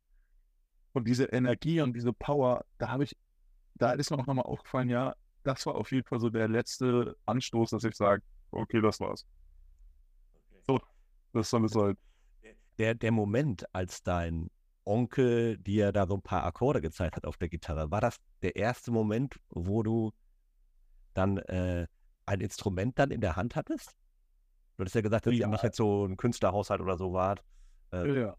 Und 0.94 1.08
diese 1.08 1.24
Energie 1.24 1.80
und 1.80 1.92
diese 1.92 2.12
Power, 2.12 2.64
da 2.78 2.88
habe 2.88 3.04
ich, 3.04 3.16
da 3.74 3.92
ist 3.92 4.10
mir 4.10 4.18
auch 4.18 4.26
nochmal 4.26 4.46
aufgefallen, 4.46 4.88
ja, 4.88 5.14
das 5.42 5.66
war 5.66 5.74
auf 5.74 5.90
jeden 5.90 6.06
Fall 6.06 6.20
so 6.20 6.30
der 6.30 6.48
letzte 6.48 7.16
Anstoß, 7.26 7.70
dass 7.70 7.84
ich 7.84 7.96
sage, 7.96 8.22
okay, 8.52 8.80
das 8.80 9.00
war's. 9.00 9.26
Okay. 10.32 10.62
So, 10.66 10.80
das 11.32 11.50
soll 11.50 11.64
es 11.64 11.74
halt. 11.74 11.98
Der, 12.78 12.94
der 12.94 13.10
Moment, 13.10 13.64
als 13.74 14.02
dein 14.04 14.50
Onkel 14.84 15.58
dir 15.58 15.90
da 15.90 16.06
so 16.06 16.14
ein 16.14 16.22
paar 16.22 16.44
Akkorde 16.44 16.80
gezeigt 16.80 17.16
hat 17.16 17.26
auf 17.26 17.36
der 17.38 17.48
Gitarre, 17.48 17.90
war 17.90 18.00
das 18.00 18.16
der 18.42 18.54
erste 18.54 18.92
Moment, 18.92 19.34
wo 19.48 19.82
du 19.82 20.12
dann 21.12 21.38
äh, 21.38 21.88
ein 22.26 22.40
Instrument 22.40 22.98
dann 22.98 23.10
in 23.10 23.20
der 23.20 23.34
Hand 23.34 23.56
hattest? 23.56 23.96
Du 24.76 24.82
hattest 24.82 24.94
ja 24.94 25.00
gesagt, 25.00 25.26
dass 25.26 25.34
ja. 25.34 25.40
ihr 25.40 25.46
nicht 25.48 25.64
jetzt 25.64 25.76
so 25.76 26.06
ein 26.06 26.16
Künstlerhaushalt 26.16 26.80
oder 26.80 26.96
so 26.96 27.12
wart. 27.12 27.42
Äh, 27.92 28.20
ja. 28.20 28.36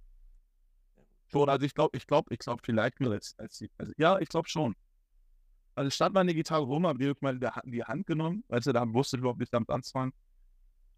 Schon, 1.28 1.50
also 1.50 1.66
ich 1.66 1.74
glaube, 1.74 1.98
ich 1.98 2.08
glaube, 2.08 2.34
ich 2.34 2.40
glaube 2.40 2.62
vielleicht 2.64 3.00
nur 3.00 3.14
als, 3.14 3.36
als 3.38 3.64
also, 3.78 3.92
ja, 3.98 4.20
ich 4.20 4.30
glaube 4.30 4.48
schon. 4.48 4.76
Also 5.76 5.90
stand 5.90 6.14
meine 6.14 6.34
Gitarre 6.34 6.64
rum, 6.64 6.88
habe 6.88 7.04
ich 7.04 7.22
mal 7.22 7.36
in 7.36 7.72
die 7.72 7.84
Hand 7.84 8.08
genommen, 8.08 8.44
also 8.48 8.72
da 8.72 8.86
wusste 8.94 9.18
überhaupt 9.18 9.40
nicht 9.40 9.54
damit 9.54 9.70
anzufangen. 9.70 10.14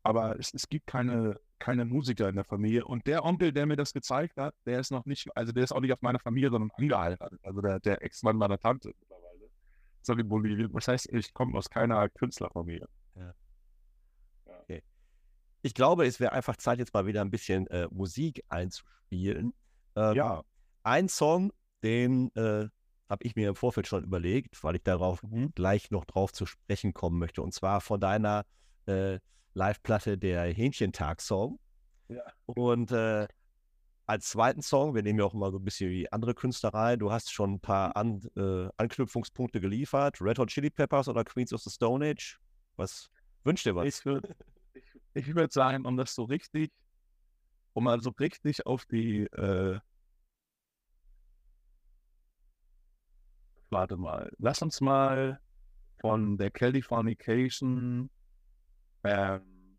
Aber 0.03 0.39
es, 0.39 0.53
es 0.53 0.69
gibt 0.69 0.87
keine, 0.87 1.37
keine 1.59 1.83
Musiker 1.83 2.29
in 2.29 2.35
der 2.35 2.45
Familie. 2.45 2.85
Und 2.85 3.07
der 3.07 3.25
Onkel, 3.25 3.51
der 3.51 3.65
mir 3.65 3.75
das 3.75 3.91
gezeigt 3.91 4.37
hat, 4.37 4.55
der 4.65 4.79
ist 4.79 4.89
noch 4.89 5.05
nicht, 5.05 5.27
also 5.35 5.51
der 5.51 5.65
ist 5.65 5.73
auch 5.73 5.81
nicht 5.81 5.91
auf 5.91 6.01
meiner 6.01 6.19
Familie, 6.19 6.49
sondern 6.49 6.71
angeheiratet. 6.77 7.39
Also 7.43 7.59
der, 7.59 7.79
der 7.81 8.01
Ex-Mann 8.01 8.37
meiner 8.37 8.57
Tante 8.57 8.93
mittlerweile. 8.99 9.49
So 10.03 10.13
in 10.13 10.29
Bolivien. 10.29 10.71
Das 10.71 10.87
heißt, 10.87 11.11
ich 11.11 11.33
komme 11.33 11.57
aus 11.57 11.69
keiner 11.69 12.07
Künstlerfamilie. 12.07 12.87
Ja. 13.15 13.33
Okay. 14.45 14.81
Ich 15.61 15.73
glaube, 15.73 16.05
es 16.05 16.21
wäre 16.21 16.31
einfach 16.31 16.55
Zeit, 16.55 16.79
jetzt 16.79 16.93
mal 16.93 17.05
wieder 17.05 17.19
ein 17.19 17.31
bisschen 17.31 17.67
äh, 17.67 17.89
Musik 17.91 18.43
einzuspielen. 18.47 19.53
Ähm, 19.97 20.15
ja. 20.15 20.43
Ein 20.83 21.09
Song, 21.09 21.51
den 21.83 22.33
äh, 22.35 22.67
habe 23.09 23.23
ich 23.23 23.35
mir 23.35 23.49
im 23.49 23.55
Vorfeld 23.55 23.87
schon 23.87 24.03
überlegt, 24.03 24.63
weil 24.63 24.75
ich 24.75 24.83
darauf 24.83 25.23
mhm. 25.23 25.51
gleich 25.55 25.91
noch 25.91 26.05
drauf 26.05 26.31
zu 26.31 26.45
sprechen 26.45 26.93
kommen 26.93 27.19
möchte. 27.19 27.41
Und 27.41 27.53
zwar 27.53 27.81
von 27.81 27.99
deiner 27.99 28.45
äh, 28.85 29.19
Live-Platte 29.53 30.17
der 30.17 30.43
Hähnchentag-Song. 30.43 31.59
Ja. 32.09 32.21
Und 32.45 32.91
äh, 32.91 33.27
als 34.05 34.29
zweiten 34.29 34.61
Song, 34.61 34.95
wir 34.95 35.03
nehmen 35.03 35.19
ja 35.19 35.25
auch 35.25 35.33
immer 35.33 35.51
so 35.51 35.57
ein 35.57 35.65
bisschen 35.65 35.89
wie 35.89 36.09
andere 36.11 36.33
Künstler 36.33 36.73
rein, 36.73 36.99
du 36.99 37.11
hast 37.11 37.31
schon 37.31 37.55
ein 37.55 37.59
paar 37.59 37.97
An 37.97 38.21
äh, 38.37 38.69
Anknüpfungspunkte 38.77 39.59
geliefert. 39.59 40.21
Red 40.21 40.39
Hot 40.39 40.49
Chili 40.49 40.69
Peppers 40.69 41.09
oder 41.09 41.25
Queens 41.25 41.51
of 41.51 41.61
the 41.61 41.69
Stone 41.69 42.05
Age? 42.05 42.39
Was 42.77 43.09
wünscht 43.43 43.65
dir 43.65 43.75
was? 43.75 43.85
Ich 43.85 44.05
würde 44.05 44.35
ich 45.13 45.35
würd 45.35 45.51
sagen, 45.51 45.85
um 45.85 45.97
das 45.97 46.13
so 46.13 46.23
richtig, 46.23 46.71
um 47.77 47.83
mal 47.83 48.01
so 48.01 48.09
richtig 48.09 48.65
auf 48.65 48.87
die 48.87 49.25
äh, 49.25 49.79
warte 53.69 53.97
mal, 53.97 54.31
lass 54.39 54.63
uns 54.63 54.81
mal 54.81 55.39
von 56.01 56.39
der 56.39 56.49
Californication, 56.49 58.09
ähm, 59.03 59.77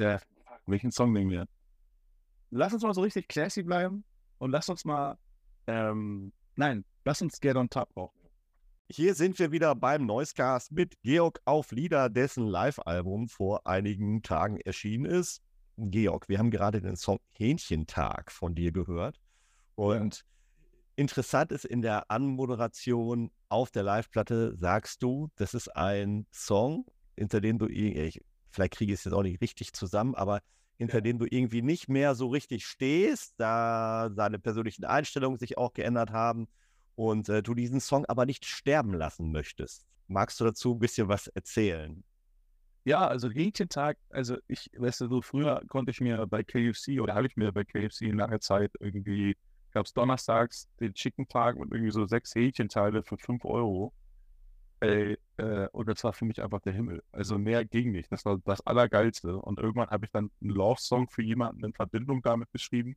der, 0.00 0.20
welchen 0.66 0.90
Song 0.90 1.12
nehmen 1.12 1.30
wir? 1.30 1.46
Lass 2.50 2.72
uns 2.72 2.82
mal 2.82 2.92
so 2.92 3.02
richtig 3.02 3.28
classy 3.28 3.62
bleiben 3.62 4.02
und 4.38 4.50
lass 4.50 4.68
uns 4.68 4.84
mal, 4.84 5.16
ähm, 5.68 6.32
nein, 6.56 6.84
lass 7.04 7.22
uns 7.22 7.40
Get 7.40 7.54
on 7.54 7.70
Top 7.70 7.88
brauchen. 7.94 8.21
Hier 8.94 9.14
sind 9.14 9.38
wir 9.38 9.52
wieder 9.52 9.74
beim 9.74 10.04
Noisecast 10.04 10.70
mit 10.70 11.00
Georg 11.00 11.40
auf 11.46 11.72
Lieder, 11.72 12.10
dessen 12.10 12.46
Live-Album 12.46 13.26
vor 13.26 13.66
einigen 13.66 14.22
Tagen 14.22 14.58
erschienen 14.58 15.06
ist. 15.06 15.40
Georg, 15.78 16.28
wir 16.28 16.38
haben 16.38 16.50
gerade 16.50 16.82
den 16.82 16.96
Song 16.96 17.18
Hähnchentag 17.30 18.30
von 18.30 18.54
dir 18.54 18.70
gehört. 18.70 19.18
Und 19.76 20.26
Interessant 20.94 21.52
ist 21.52 21.64
in 21.64 21.80
der 21.80 22.10
Anmoderation 22.10 23.30
auf 23.48 23.70
der 23.70 23.82
Live-Platte 23.82 24.54
sagst 24.58 25.02
du, 25.02 25.30
das 25.36 25.54
ist 25.54 25.74
ein 25.74 26.26
Song, 26.30 26.84
hinter 27.16 27.40
dem 27.40 27.58
du, 27.58 27.68
ich, 27.68 28.20
vielleicht 28.50 28.74
kriege 28.74 28.92
ich 28.92 28.98
es 28.98 29.04
jetzt 29.04 29.14
auch 29.14 29.22
nicht 29.22 29.40
richtig 29.40 29.72
zusammen, 29.72 30.14
aber 30.14 30.40
hinter 30.76 30.98
ja. 30.98 31.00
dem 31.00 31.18
du 31.18 31.24
irgendwie 31.30 31.62
nicht 31.62 31.88
mehr 31.88 32.14
so 32.14 32.28
richtig 32.28 32.66
stehst, 32.66 33.32
da 33.38 34.10
seine 34.14 34.38
persönlichen 34.38 34.84
Einstellungen 34.84 35.38
sich 35.38 35.56
auch 35.56 35.72
geändert 35.72 36.10
haben 36.10 36.46
und 36.94 37.28
äh, 37.28 37.42
du 37.42 37.54
diesen 37.54 37.80
Song 37.80 38.04
aber 38.06 38.26
nicht 38.26 38.44
sterben 38.44 38.94
lassen 38.94 39.32
möchtest. 39.32 39.86
Magst 40.08 40.40
du 40.40 40.44
dazu 40.44 40.74
ein 40.74 40.78
bisschen 40.78 41.08
was 41.08 41.28
erzählen? 41.28 42.04
Ja, 42.84 43.06
also 43.06 43.30
Hähnchentag, 43.30 43.96
also 44.10 44.36
ich, 44.48 44.70
weißt 44.76 45.02
du, 45.02 45.08
so 45.08 45.22
früher 45.22 45.62
konnte 45.68 45.92
ich 45.92 46.00
mir 46.00 46.26
bei 46.26 46.42
KFC 46.42 47.00
oder 47.00 47.14
habe 47.14 47.28
ich 47.28 47.36
mir 47.36 47.52
bei 47.52 47.64
KFC 47.64 48.12
lange 48.12 48.40
Zeit 48.40 48.72
irgendwie 48.80 49.36
gab 49.72 49.86
es 49.86 49.92
donnerstags 49.92 50.68
den 50.80 50.94
Chicken 50.94 51.26
Tag 51.28 51.56
und 51.56 51.72
irgendwie 51.72 51.90
so 51.90 52.06
sechs 52.06 52.34
Hähnchenteile 52.34 53.02
für 53.02 53.16
5 53.18 53.44
Euro. 53.44 53.92
Ey, 54.80 55.16
äh, 55.36 55.68
und 55.68 55.88
das 55.88 56.02
war 56.04 56.12
für 56.12 56.24
mich 56.24 56.42
einfach 56.42 56.60
der 56.60 56.72
Himmel. 56.72 57.02
Also 57.12 57.38
mehr 57.38 57.64
ging 57.64 57.92
nicht. 57.92 58.10
Das 58.10 58.24
war 58.24 58.38
das 58.44 58.60
Allergeilste. 58.66 59.36
Und 59.36 59.58
irgendwann 59.58 59.90
habe 59.90 60.04
ich 60.04 60.10
dann 60.10 60.30
einen 60.40 60.50
Love-Song 60.50 61.08
für 61.08 61.22
jemanden 61.22 61.64
in 61.64 61.72
Verbindung 61.72 62.20
damit 62.22 62.50
geschrieben. 62.52 62.96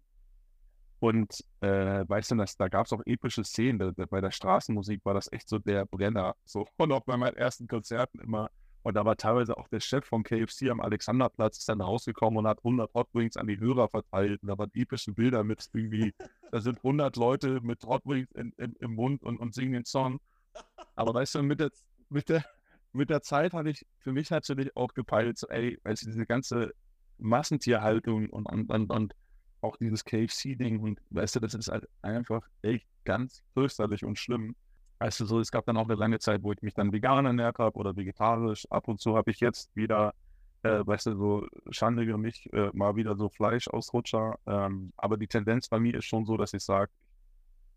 Und 0.99 1.43
äh, 1.61 2.03
weißt 2.07 2.31
du, 2.31 2.35
das, 2.35 2.55
da 2.57 2.67
gab 2.67 2.85
es 2.85 2.93
auch 2.93 3.01
epische 3.05 3.43
Szenen. 3.43 3.93
Bei 4.09 4.21
der 4.21 4.31
Straßenmusik 4.31 5.03
war 5.03 5.13
das 5.13 5.31
echt 5.31 5.49
so 5.49 5.59
der 5.59 5.85
Brenner. 5.85 6.35
So, 6.45 6.65
und 6.77 6.91
auch 6.91 7.03
bei 7.03 7.17
meinen 7.17 7.35
ersten 7.35 7.67
Konzerten 7.67 8.19
immer 8.19 8.49
und 8.85 8.93
da 8.93 9.03
war 9.03 9.17
teilweise 9.17 9.57
auch 9.57 9.67
der 9.67 9.79
Chef 9.79 10.05
von 10.05 10.21
KFC 10.21 10.69
am 10.69 10.79
Alexanderplatz 10.79 11.57
ist 11.57 11.67
dann 11.67 11.81
rausgekommen 11.81 12.37
und 12.37 12.47
hat 12.47 12.59
100 12.59 12.93
Hot 12.93 13.07
Wings 13.13 13.35
an 13.35 13.47
die 13.47 13.59
Hörer 13.59 13.89
verteilt. 13.89 14.43
Und 14.43 14.49
da 14.49 14.59
waren 14.59 14.69
epische 14.75 15.11
Bilder 15.11 15.43
mit 15.43 15.67
irgendwie, 15.73 16.13
da 16.51 16.61
sind 16.61 16.77
100 16.77 17.15
Leute 17.15 17.61
mit 17.61 17.83
Hot 17.85 18.05
Wings 18.05 18.31
in, 18.33 18.51
in, 18.59 18.75
im 18.79 18.93
Mund 18.93 19.23
und, 19.23 19.39
und 19.39 19.55
singen 19.55 19.73
den 19.73 19.85
Song. 19.85 20.19
Aber 20.93 21.15
weißt 21.15 21.33
du, 21.33 21.41
mit 21.41 21.61
der, 21.61 21.71
mit 22.09 22.29
der, 22.29 22.45
mit 22.93 23.09
der 23.09 23.23
Zeit 23.23 23.53
hatte 23.53 23.71
ich 23.71 23.87
für 23.97 24.11
mich 24.11 24.29
natürlich 24.29 24.75
auch 24.75 24.93
gepeilt, 24.93 25.39
so, 25.39 25.47
ey, 25.47 25.79
weißt 25.81 26.03
du, 26.03 26.11
diese 26.11 26.27
ganze 26.27 26.71
Massentierhaltung 27.17 28.29
und, 28.29 28.45
und, 28.45 28.69
und, 28.69 28.91
und 28.91 29.15
auch 29.65 29.77
dieses 29.77 30.05
KFC-Ding 30.05 30.79
und 30.79 31.01
weißt 31.09 31.35
du, 31.35 31.39
das 31.39 31.53
ist 31.53 31.69
halt 31.69 31.87
einfach 32.01 32.47
echt 32.61 32.87
ganz 33.03 33.43
fürchterlich 33.53 34.05
und 34.05 34.17
schlimm. 34.17 34.55
Weißt 34.99 35.19
du, 35.19 35.25
so, 35.25 35.39
es 35.39 35.51
gab 35.51 35.65
dann 35.65 35.77
auch 35.77 35.85
eine 35.85 35.95
lange 35.95 36.19
Zeit, 36.19 36.43
wo 36.43 36.53
ich 36.53 36.61
mich 36.61 36.73
dann 36.73 36.93
vegan 36.93 37.25
ernährt 37.25 37.59
habe 37.59 37.77
oder 37.77 37.95
vegetarisch. 37.95 38.65
Ab 38.69 38.87
und 38.87 38.99
zu 39.01 39.17
habe 39.17 39.31
ich 39.31 39.39
jetzt 39.39 39.75
wieder, 39.75 40.13
äh, 40.63 40.85
weißt 40.85 41.07
du, 41.07 41.17
so 41.17 41.47
Schande 41.71 42.03
über 42.03 42.17
mich, 42.17 42.51
äh, 42.53 42.69
mal 42.73 42.95
wieder 42.95 43.15
so 43.17 43.29
Fleischausrutscher. 43.29 44.35
Ähm, 44.45 44.93
aber 44.95 45.17
die 45.17 45.27
Tendenz 45.27 45.67
bei 45.67 45.79
mir 45.79 45.95
ist 45.95 46.05
schon 46.05 46.25
so, 46.25 46.37
dass 46.37 46.53
ich 46.53 46.63
sage, 46.63 46.91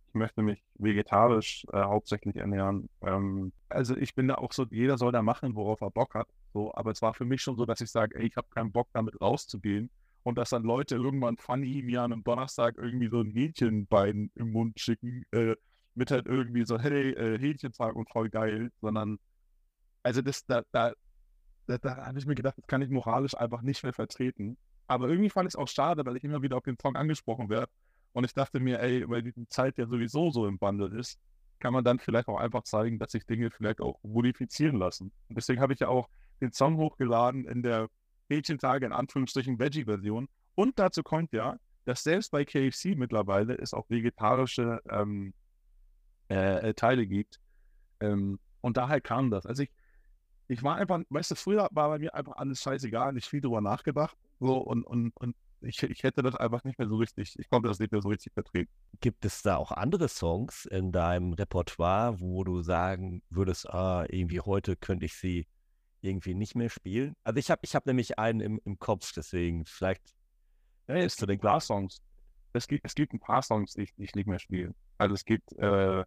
ich 0.08 0.14
möchte 0.14 0.42
mich 0.42 0.62
vegetarisch 0.76 1.66
äh, 1.72 1.82
hauptsächlich 1.82 2.36
ernähren. 2.36 2.88
Ähm, 3.02 3.52
also 3.68 3.96
ich 3.96 4.14
bin 4.14 4.28
da 4.28 4.36
auch 4.36 4.52
so, 4.52 4.64
jeder 4.70 4.96
soll 4.96 5.12
da 5.12 5.22
machen, 5.22 5.54
worauf 5.54 5.80
er 5.80 5.90
Bock 5.90 6.14
hat. 6.14 6.28
So, 6.54 6.72
aber 6.74 6.92
es 6.92 7.02
war 7.02 7.14
für 7.14 7.24
mich 7.24 7.42
schon 7.42 7.56
so, 7.56 7.66
dass 7.66 7.80
ich 7.80 7.90
sage, 7.90 8.22
ich 8.22 8.36
habe 8.36 8.46
keinen 8.54 8.72
Bock 8.72 8.88
damit 8.92 9.20
rauszugehen 9.20 9.90
und 10.28 10.36
dass 10.36 10.50
dann 10.50 10.62
Leute 10.62 10.96
irgendwann 10.96 11.38
funny 11.38 11.82
mir 11.82 12.02
an 12.02 12.12
einem 12.12 12.22
Donnerstag 12.22 12.76
irgendwie 12.76 13.08
so 13.08 13.20
ein 13.20 13.30
Hähnchenbein 13.30 14.30
im 14.34 14.52
Mund 14.52 14.78
schicken, 14.78 15.24
äh, 15.30 15.56
mit 15.94 16.10
halt 16.10 16.26
irgendwie 16.26 16.66
so, 16.66 16.78
hey, 16.78 17.12
äh, 17.12 17.38
Hähnchentag 17.38 17.96
und 17.96 18.10
voll 18.10 18.28
geil, 18.28 18.70
sondern, 18.82 19.18
also 20.02 20.20
das, 20.20 20.44
da, 20.44 20.64
da, 20.70 20.92
da, 21.66 21.78
da 21.78 21.96
habe 22.04 22.18
ich 22.18 22.26
mir 22.26 22.34
gedacht, 22.34 22.58
das 22.58 22.66
kann 22.66 22.82
ich 22.82 22.90
moralisch 22.90 23.34
einfach 23.38 23.62
nicht 23.62 23.82
mehr 23.82 23.94
vertreten. 23.94 24.58
Aber 24.86 25.08
irgendwie 25.08 25.30
fand 25.30 25.48
ich 25.48 25.54
es 25.54 25.56
auch 25.56 25.66
schade, 25.66 26.04
weil 26.04 26.18
ich 26.18 26.24
immer 26.24 26.42
wieder 26.42 26.58
auf 26.58 26.64
den 26.64 26.76
Song 26.78 26.94
angesprochen 26.94 27.48
werde. 27.48 27.72
Und 28.12 28.24
ich 28.24 28.34
dachte 28.34 28.60
mir, 28.60 28.80
ey, 28.80 29.08
weil 29.08 29.22
die 29.22 29.32
Zeit 29.48 29.78
ja 29.78 29.86
sowieso 29.86 30.30
so 30.30 30.46
im 30.46 30.60
Wandel 30.60 30.92
ist, 30.92 31.18
kann 31.58 31.72
man 31.72 31.84
dann 31.84 32.00
vielleicht 32.00 32.28
auch 32.28 32.38
einfach 32.38 32.64
zeigen, 32.64 32.98
dass 32.98 33.12
sich 33.12 33.24
Dinge 33.24 33.50
vielleicht 33.50 33.80
auch 33.80 33.98
modifizieren 34.02 34.76
lassen. 34.76 35.10
Und 35.30 35.38
deswegen 35.38 35.62
habe 35.62 35.72
ich 35.72 35.80
ja 35.80 35.88
auch 35.88 36.10
den 36.42 36.52
Song 36.52 36.76
hochgeladen 36.76 37.46
in 37.46 37.62
der 37.62 37.88
Hähnchentage 38.28 38.86
in 38.86 38.92
Anführungsstrichen 38.92 39.58
Veggie-Version. 39.58 40.28
Und 40.54 40.78
dazu 40.78 41.02
kommt 41.02 41.32
ja, 41.32 41.56
dass 41.84 42.02
selbst 42.02 42.30
bei 42.30 42.44
KFC 42.44 42.96
mittlerweile 42.96 43.56
es 43.56 43.72
auch 43.72 43.88
vegetarische 43.88 44.80
ähm, 44.90 45.32
äh, 46.30 46.68
äh, 46.68 46.74
Teile 46.74 47.06
gibt. 47.06 47.40
Ähm, 48.00 48.38
und 48.60 48.76
daher 48.76 49.00
kam 49.00 49.30
das. 49.30 49.46
Also 49.46 49.62
ich, 49.62 49.70
ich 50.48 50.62
war 50.62 50.76
einfach, 50.76 51.00
weißt 51.08 51.30
du, 51.30 51.34
früher 51.34 51.68
war 51.70 51.88
bei 51.88 51.98
mir 51.98 52.14
einfach 52.14 52.36
alles 52.36 52.60
scheißegal, 52.60 53.14
nicht 53.14 53.28
viel 53.28 53.40
drüber 53.40 53.60
nachgedacht. 53.60 54.16
So, 54.40 54.58
und, 54.58 54.84
und, 54.84 55.16
und 55.16 55.34
ich, 55.60 55.82
ich 55.82 56.02
hätte 56.02 56.22
das 56.22 56.34
einfach 56.34 56.64
nicht 56.64 56.78
mehr 56.78 56.88
so 56.88 56.96
richtig, 56.96 57.34
ich 57.38 57.48
konnte 57.50 57.68
das 57.68 57.78
nicht 57.78 57.90
mehr 57.90 58.02
so 58.02 58.08
richtig 58.08 58.32
vertreten. 58.32 58.70
Gibt 59.00 59.24
es 59.24 59.42
da 59.42 59.56
auch 59.56 59.72
andere 59.72 60.08
Songs 60.08 60.66
in 60.66 60.92
deinem 60.92 61.32
Repertoire, 61.32 62.20
wo 62.20 62.44
du 62.44 62.62
sagen 62.62 63.22
würdest, 63.30 63.68
ah, 63.70 64.04
irgendwie 64.08 64.40
heute 64.40 64.76
könnte 64.76 65.06
ich 65.06 65.14
sie 65.14 65.46
irgendwie 66.00 66.34
nicht 66.34 66.54
mehr 66.54 66.70
spielen? 66.70 67.14
Also 67.24 67.38
ich 67.38 67.50
habe 67.50 67.60
ich 67.64 67.74
hab 67.74 67.86
nämlich 67.86 68.18
einen 68.18 68.40
im, 68.40 68.60
im 68.64 68.78
Kopf, 68.78 69.12
deswegen 69.14 69.64
vielleicht 69.64 70.14
ja, 70.88 70.96
es 70.96 71.16
gibt 71.16 71.30
ein 71.30 71.38
paar 71.38 71.60
Songs. 71.60 72.02
Es 72.54 72.66
gibt, 72.66 72.84
es 72.84 72.94
gibt 72.94 73.12
ein 73.12 73.20
paar 73.20 73.42
Songs, 73.42 73.74
die 73.74 73.82
ich, 73.82 73.94
die 73.94 74.04
ich 74.04 74.14
nicht 74.14 74.26
mehr 74.26 74.38
spiele. 74.38 74.74
Also 74.96 75.14
es 75.14 75.24
gibt, 75.24 75.52
äh, 75.58 76.04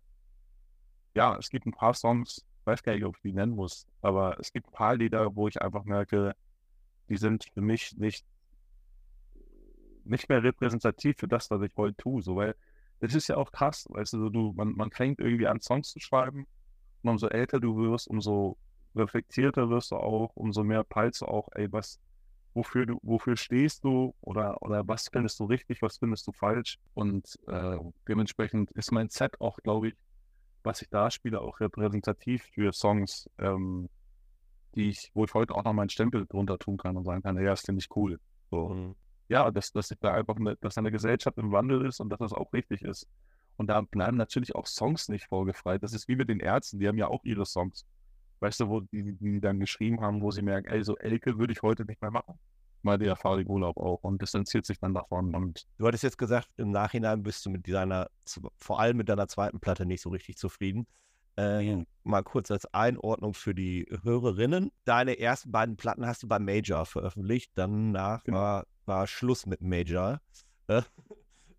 ja, 1.13 1.37
es 1.37 1.49
gibt 1.49 1.67
ein 1.67 1.71
paar 1.71 1.93
Songs, 1.93 2.43
ich 2.59 2.65
weiß 2.65 2.83
gar 2.83 2.93
nicht, 2.93 3.05
ob 3.05 3.15
ich 3.15 3.21
die 3.21 3.33
nennen 3.33 3.55
muss, 3.55 3.87
aber 4.01 4.39
es 4.39 4.51
gibt 4.51 4.67
ein 4.67 4.73
paar 4.73 4.95
Lieder, 4.95 5.35
wo 5.35 5.47
ich 5.47 5.61
einfach 5.61 5.83
merke, 5.83 6.35
die 7.09 7.17
sind 7.17 7.45
für 7.53 7.61
mich 7.61 7.95
nicht, 7.97 8.25
nicht 10.03 10.29
mehr 10.29 10.43
repräsentativ 10.43 11.17
für 11.19 11.27
das, 11.27 11.51
was 11.51 11.61
ich 11.61 11.75
heute 11.77 11.95
tue. 11.97 12.21
So, 12.23 12.35
weil 12.35 12.55
es 13.01 13.13
ist 13.13 13.27
ja 13.29 13.37
auch 13.37 13.51
krass, 13.51 13.85
weißt 13.89 14.13
du, 14.13 14.29
du 14.29 14.53
man, 14.53 14.73
man 14.73 14.91
fängt 14.91 15.19
irgendwie 15.19 15.47
an, 15.47 15.61
Songs 15.61 15.91
zu 15.91 15.99
schreiben 15.99 16.47
und 17.03 17.09
umso 17.09 17.27
älter 17.27 17.59
du 17.59 17.77
wirst, 17.77 18.07
umso 18.07 18.57
reflektierter 18.95 19.69
wirst 19.69 19.91
du 19.91 19.95
auch, 19.95 20.31
umso 20.35 20.63
mehr 20.63 20.83
peilst 20.83 21.21
du 21.21 21.25
auch, 21.25 21.49
ey, 21.53 21.71
was, 21.71 21.99
wofür 22.53 22.85
du, 22.85 22.99
wofür 23.01 23.37
stehst 23.37 23.83
du 23.83 24.13
oder, 24.21 24.61
oder 24.61 24.87
was 24.87 25.07
findest 25.11 25.39
du 25.39 25.45
richtig, 25.45 25.81
was 25.81 25.97
findest 25.97 26.27
du 26.27 26.31
falsch. 26.31 26.77
Und 26.93 27.37
äh, 27.47 27.77
dementsprechend 28.07 28.71
ist 28.71 28.91
mein 28.91 29.09
Set 29.09 29.39
auch, 29.39 29.57
glaube 29.57 29.89
ich, 29.89 29.95
was 30.63 30.81
ich 30.81 30.89
da 30.89 31.09
spiele, 31.09 31.41
auch 31.41 31.59
repräsentativ 31.59 32.43
für 32.53 32.71
Songs, 32.71 33.29
ähm, 33.39 33.89
die 34.75 34.89
ich, 34.89 35.11
wo 35.13 35.25
ich 35.25 35.33
heute 35.33 35.55
auch 35.55 35.63
noch 35.63 35.73
meinen 35.73 35.89
Stempel 35.89 36.25
drunter 36.27 36.59
tun 36.59 36.77
kann 36.77 36.97
und 36.97 37.03
sagen 37.03 37.23
kann, 37.23 37.37
ja, 37.37 37.51
das 37.51 37.61
finde 37.61 37.79
ich 37.79 37.95
cool. 37.95 38.19
So. 38.49 38.69
Mhm. 38.69 38.95
Ja, 39.27 39.49
dass, 39.49 39.71
dass 39.71 39.93
da 39.99 40.13
einfach 40.13 40.35
eine, 40.35 40.57
dass 40.57 40.77
eine 40.77 40.91
Gesellschaft 40.91 41.37
im 41.37 41.51
Wandel 41.51 41.85
ist 41.85 41.99
und 41.99 42.09
dass 42.09 42.19
das 42.19 42.33
auch 42.33 42.51
richtig 42.53 42.81
ist. 42.81 43.07
Und 43.55 43.67
da 43.67 43.81
bleiben 43.81 44.17
natürlich 44.17 44.55
auch 44.55 44.65
Songs 44.65 45.07
nicht 45.07 45.27
vorgefreit. 45.27 45.83
Das 45.83 45.93
ist 45.93 46.07
wie 46.07 46.15
mit 46.15 46.29
den 46.29 46.39
Ärzten, 46.39 46.79
die 46.79 46.87
haben 46.87 46.97
ja 46.97 47.07
auch 47.07 47.23
ihre 47.23 47.45
Songs 47.45 47.85
weißt 48.41 48.59
du, 48.61 48.69
wo 48.69 48.81
die, 48.81 49.13
die 49.13 49.39
dann 49.39 49.59
geschrieben 49.59 50.01
haben, 50.01 50.21
wo 50.21 50.31
sie 50.31 50.41
merken, 50.41 50.67
ey, 50.69 50.83
so 50.83 50.97
Elke 50.97 51.37
würde 51.37 51.53
ich 51.53 51.61
heute 51.61 51.85
nicht 51.85 52.01
mehr 52.01 52.11
machen. 52.11 52.35
Mal 52.83 52.97
der 52.97 53.09
Erfahrung 53.09 53.45
Urlaub 53.47 53.77
auch 53.77 54.03
und 54.03 54.21
distanziert 54.21 54.65
sich 54.65 54.79
dann 54.79 54.95
davon. 54.95 55.35
Und 55.35 55.67
du 55.77 55.85
hattest 55.85 56.03
jetzt 56.03 56.17
gesagt, 56.17 56.49
im 56.57 56.71
Nachhinein 56.71 57.21
bist 57.21 57.45
du 57.45 57.51
mit 57.51 57.67
deiner, 57.71 58.09
vor 58.57 58.79
allem 58.79 58.97
mit 58.97 59.07
deiner 59.07 59.27
zweiten 59.27 59.59
Platte 59.59 59.85
nicht 59.85 60.01
so 60.01 60.09
richtig 60.09 60.37
zufrieden. 60.37 60.87
Äh, 61.37 61.75
mhm. 61.75 61.85
Mal 62.03 62.23
kurz 62.23 62.49
als 62.49 62.65
Einordnung 62.73 63.35
für 63.35 63.53
die 63.53 63.87
Hörerinnen. 64.03 64.71
Deine 64.83 65.19
ersten 65.19 65.51
beiden 65.51 65.77
Platten 65.77 66.05
hast 66.07 66.23
du 66.23 66.27
beim 66.27 66.43
Major 66.43 66.85
veröffentlicht, 66.85 67.51
danach 67.53 68.23
genau. 68.23 68.37
war, 68.37 68.67
war 68.85 69.05
Schluss 69.05 69.45
mit 69.45 69.61
Major. 69.61 70.19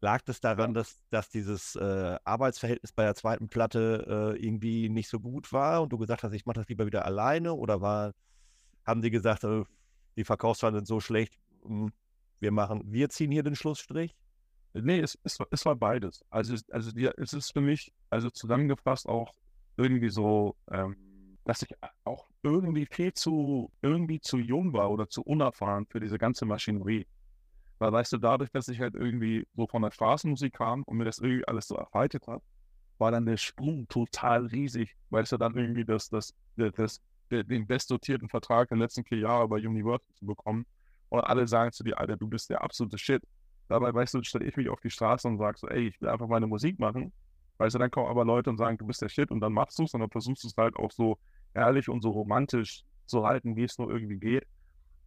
Lag 0.03 0.20
das 0.22 0.40
daran, 0.40 0.74
dass, 0.74 1.00
dass 1.11 1.30
dieses 1.30 1.76
äh, 1.76 2.18
Arbeitsverhältnis 2.24 2.90
bei 2.90 3.05
der 3.05 3.14
zweiten 3.14 3.48
Platte 3.48 4.34
äh, 4.36 4.44
irgendwie 4.44 4.88
nicht 4.88 5.09
so 5.09 5.20
gut 5.20 5.53
war 5.53 5.80
und 5.80 5.92
du 5.92 5.98
gesagt 5.98 6.24
hast, 6.24 6.32
ich 6.32 6.44
mache 6.44 6.57
das 6.59 6.68
lieber 6.68 6.86
wieder 6.86 7.07
alleine? 7.07 7.55
Oder 7.55 7.80
war, 7.80 8.12
haben 8.84 9.00
die 9.00 9.12
gesagt, 9.12 9.44
äh, 9.44 9.62
die 10.16 10.24
Verkaufszahlen 10.24 10.74
sind 10.74 10.88
so 10.88 10.98
schlecht, 10.98 11.38
hm, 11.64 11.92
wir 12.40 12.50
machen, 12.50 12.82
wir 12.86 13.11
ziehen 13.11 13.30
hier 13.30 13.44
den 13.44 13.55
Schlussstrich? 13.55 14.16
Nee, 14.74 14.98
es, 14.98 15.16
es, 15.22 15.38
es 15.53 15.64
war 15.64 15.76
beides. 15.76 16.24
Also, 16.30 16.57
also 16.72 16.90
die, 16.90 17.07
es 17.16 17.32
ist 17.32 17.53
für 17.53 17.61
mich, 17.61 17.92
also 18.11 18.28
zusammengefasst 18.28 19.07
auch 19.07 19.32
irgendwie 19.76 20.11
so, 20.11 20.57
ähm, 20.68 20.96
dass 21.44 21.62
ich 21.62 21.76
auch 22.03 22.26
irgendwie 22.42 22.86
viel 22.86 23.12
zu, 23.12 23.70
irgendwie 23.82 24.18
zu 24.18 24.38
jung 24.38 24.72
war 24.72 24.90
oder 24.90 25.09
zu 25.09 25.22
unerfahren 25.22 25.86
für 25.88 26.00
diese 26.00 26.18
ganze 26.18 26.44
Maschinerie. 26.44 27.07
Weil, 27.82 27.90
weißt 27.90 28.12
du, 28.12 28.18
dadurch, 28.18 28.48
dass 28.52 28.68
ich 28.68 28.78
halt 28.78 28.94
irgendwie 28.94 29.44
so 29.56 29.66
von 29.66 29.82
der 29.82 29.90
Straßenmusik 29.90 30.52
kam 30.52 30.84
und 30.84 30.98
mir 30.98 31.04
das 31.04 31.18
irgendwie 31.18 31.48
alles 31.48 31.66
so 31.66 31.74
erweitert 31.74 32.28
hat, 32.28 32.40
war 32.98 33.10
dann 33.10 33.26
der 33.26 33.36
Sprung 33.36 33.88
total 33.88 34.46
riesig. 34.46 34.94
Weißt 35.10 35.32
du, 35.32 35.36
dann 35.36 35.56
irgendwie 35.56 35.84
das, 35.84 36.08
das, 36.08 36.32
das, 36.56 36.72
das 36.76 37.00
den 37.28 37.66
bestdotierten 37.66 38.28
Vertrag 38.28 38.68
der 38.68 38.78
letzten 38.78 39.04
vier 39.04 39.18
Jahre 39.18 39.48
bei 39.48 39.56
Universal 39.56 40.06
zu 40.14 40.26
bekommen. 40.26 40.64
Und 41.08 41.22
alle 41.22 41.48
sagen 41.48 41.72
zu 41.72 41.82
dir, 41.82 41.98
Alter, 41.98 42.16
du 42.16 42.28
bist 42.28 42.50
der 42.50 42.62
absolute 42.62 42.98
Shit. 42.98 43.24
Dabei, 43.66 43.92
weißt 43.92 44.14
du, 44.14 44.22
stelle 44.22 44.44
ich 44.44 44.56
mich 44.56 44.68
auf 44.68 44.78
die 44.80 44.90
Straße 44.90 45.26
und 45.26 45.38
sage 45.38 45.58
so, 45.58 45.66
ey, 45.66 45.88
ich 45.88 46.00
will 46.00 46.08
einfach 46.08 46.28
meine 46.28 46.46
Musik 46.46 46.78
machen. 46.78 47.12
Weißt 47.58 47.74
du, 47.74 47.80
dann 47.80 47.90
kommen 47.90 48.06
aber 48.06 48.24
Leute 48.24 48.48
und 48.48 48.58
sagen, 48.58 48.78
du 48.78 48.86
bist 48.86 49.02
der 49.02 49.08
Shit 49.08 49.32
und 49.32 49.40
dann 49.40 49.54
machst 49.54 49.76
du 49.80 49.82
es 49.82 49.92
und 49.92 49.98
dann 49.98 50.10
versuchst 50.10 50.44
du 50.44 50.46
es 50.46 50.56
halt 50.56 50.76
auch 50.76 50.92
so 50.92 51.18
ehrlich 51.52 51.88
und 51.88 52.00
so 52.00 52.10
romantisch 52.10 52.84
zu 53.06 53.26
halten, 53.26 53.56
wie 53.56 53.64
es 53.64 53.76
nur 53.76 53.90
irgendwie 53.90 54.18
geht 54.18 54.46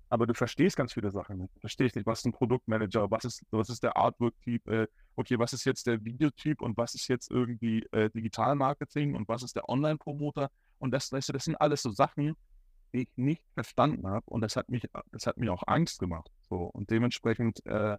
aber 0.10 0.28
du 0.28 0.34
verstehst 0.34 0.78
ganz 0.78 0.94
viele 0.94 1.12
Sachen 1.12 1.38
nicht. 1.38 1.56
Du 1.56 1.60
verstehst 1.62 1.96
nicht, 1.96 2.06
was 2.06 2.20
ist 2.20 2.26
ein 2.26 2.32
Produktmanager, 2.32 3.10
was 3.10 3.26
ist, 3.26 3.44
was 3.52 3.70
ist 3.70 3.84
der 3.84 3.98
Artwork-Typ, 3.98 4.68
äh, 4.68 4.88
okay, 5.16 5.40
was 5.40 5.54
ist 5.54 5.66
jetzt 5.66 5.88
der 5.88 6.04
Videotyp 6.04 6.62
und 6.62 6.78
was 6.78 6.94
ist 6.94 7.08
jetzt 7.08 7.32
irgendwie 7.32 7.86
äh, 7.92 8.10
Digitalmarketing 8.10 9.16
und 9.16 9.28
was 9.28 9.44
ist 9.44 9.56
der 9.56 9.68
Online-Promoter? 9.68 10.50
Und 10.78 10.92
das, 10.92 11.12
weißt 11.12 11.30
du, 11.30 11.34
das 11.34 11.46
sind 11.46 11.56
alles 11.56 11.82
so 11.82 11.90
Sachen, 11.90 12.36
die 12.94 13.02
ich 13.02 13.10
nicht 13.16 13.44
verstanden 13.54 14.08
habe 14.08 14.26
und 14.28 14.42
das 14.42 14.56
hat 14.56 14.70
mich, 14.70 14.84
das 15.12 15.26
hat 15.26 15.38
mir 15.38 15.52
auch 15.52 15.64
Angst 15.66 16.00
gemacht. 16.00 16.30
So. 16.50 16.58
Und 16.58 16.92
dementsprechend, 16.92 17.66
äh, 17.66 17.98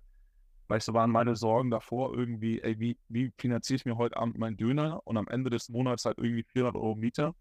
weißt 0.69 0.89
du, 0.89 0.95
waren 0.95 1.11
meine 1.11 1.35
Sorgen 1.35 1.71
davor 1.71 2.15
irgendwie, 2.17 2.61
ey, 2.63 2.79
wie, 2.79 2.99
wie 3.09 3.33
finanziere 3.37 3.77
ich 3.77 3.85
mir 3.85 3.97
heute 3.97 4.17
Abend 4.17 4.39
meinen 4.39 4.57
Döner? 4.57 5.01
Und 5.05 5.17
am 5.17 5.29
Ende 5.29 5.51
des 5.51 5.69
Monats 5.69 6.05
halt 6.05 6.19
irgendwie 6.19 6.45
400 6.45 6.77
Euro 6.77 6.95
Miete. 6.95 7.35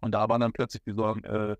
Und 0.00 0.12
da 0.12 0.28
waren 0.28 0.40
dann 0.40 0.52
plötzlich 0.52 0.82
die 0.84 0.92
Sorgen, 0.92 1.24
äh, 1.24 1.56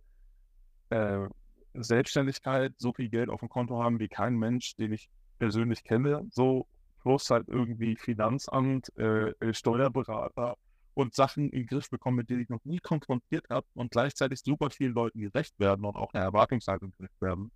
äh, 0.91 1.29
Selbstständigkeit, 1.75 2.75
so 2.79 2.93
viel 2.93 3.09
Geld 3.09 3.31
auf 3.31 3.41
dem 3.41 3.49
Konto 3.49 3.83
haben 3.83 3.99
wie 3.99 4.09
kein 4.09 4.37
Mensch, 4.37 4.77
den 4.77 4.93
ich 4.93 5.09
persönlich 5.39 5.85
kenne, 5.85 6.27
so 6.31 6.67
plus 7.01 7.31
halt 7.31 7.49
irgendwie 7.49 7.97
Finanzamt, 7.97 8.97
äh, 8.97 9.31
äh 9.41 9.55
Steuerberater 9.55 10.57
und 10.95 11.15
Sachen 11.15 11.51
in 11.51 11.61
den 11.61 11.67
Griff 11.67 11.91
bekommen, 11.91 12.19
mit 12.19 12.31
denen 12.31 12.43
ich 12.43 12.49
noch 12.49 12.65
nie 12.65 12.79
konfrontiert 12.79 13.47
habe 13.51 13.67
und 13.75 13.91
gleichzeitig 13.91 14.41
super 14.41 14.71
vielen 14.71 14.93
Leuten 14.93 15.21
gerecht 15.21 15.59
werden 15.59 15.85
und 15.85 15.97
auch 15.97 16.13
eine 16.13 16.23
Erwartungshaltung 16.23 16.93
gerecht 16.99 17.21
werden. 17.21 17.51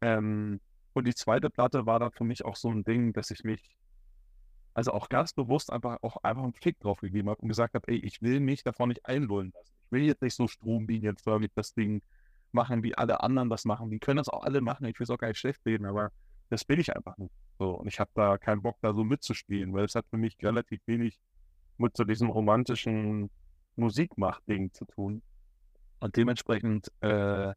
Ähm, 0.00 0.60
und 0.92 1.06
die 1.06 1.14
zweite 1.14 1.48
Platte 1.48 1.86
war 1.86 1.98
dann 1.98 2.12
für 2.12 2.24
mich 2.24 2.44
auch 2.44 2.56
so 2.56 2.70
ein 2.70 2.84
Ding, 2.84 3.12
dass 3.12 3.30
ich 3.30 3.44
mich 3.44 3.62
also 4.74 4.92
auch 4.92 5.08
ganz 5.08 5.32
bewusst 5.32 5.72
einfach 5.72 5.98
auch 6.02 6.16
einfach 6.22 6.42
einen 6.42 6.54
Klick 6.54 6.78
drauf 6.80 7.00
gegeben 7.00 7.28
habe 7.28 7.40
und 7.40 7.48
gesagt 7.48 7.74
habe, 7.74 7.86
ey, 7.88 7.98
ich 7.98 8.22
will 8.22 8.40
mich 8.40 8.62
davon 8.62 8.88
nicht 8.88 9.04
einlullen 9.06 9.52
lassen. 9.54 9.74
Ich 9.84 9.92
will 9.92 10.02
jetzt 10.02 10.22
nicht 10.22 10.34
so 10.34 10.48
stromlinienförmig 10.48 11.50
das 11.54 11.74
Ding 11.74 12.02
machen, 12.54 12.82
wie 12.82 12.94
alle 12.96 13.22
anderen 13.22 13.50
das 13.50 13.64
machen. 13.64 13.90
Die 13.90 13.98
können 13.98 14.18
das 14.18 14.28
auch 14.28 14.42
alle 14.44 14.60
machen. 14.60 14.86
Ich 14.86 14.98
will 14.98 15.04
es 15.04 15.10
auch 15.10 15.18
gar 15.18 15.28
nicht 15.28 15.38
schlecht 15.38 15.64
reden, 15.64 15.86
aber 15.86 16.10
das 16.50 16.68
will 16.68 16.78
ich 16.78 16.94
einfach 16.94 17.16
nicht. 17.16 17.32
So, 17.58 17.70
und 17.70 17.88
ich 17.88 17.98
habe 18.00 18.10
da 18.14 18.38
keinen 18.38 18.62
Bock, 18.62 18.76
da 18.82 18.92
so 18.92 19.04
mitzuspielen, 19.04 19.72
weil 19.72 19.84
es 19.84 19.94
hat 19.94 20.06
für 20.10 20.16
mich 20.18 20.36
relativ 20.42 20.80
wenig 20.86 21.18
mit 21.78 21.96
so 21.96 22.04
diesem 22.04 22.28
romantischen 22.28 23.30
Musikmacht-Ding 23.76 24.72
zu 24.72 24.84
tun. 24.84 25.22
Und 26.00 26.16
dementsprechend 26.16 26.90
äh, 27.00 27.54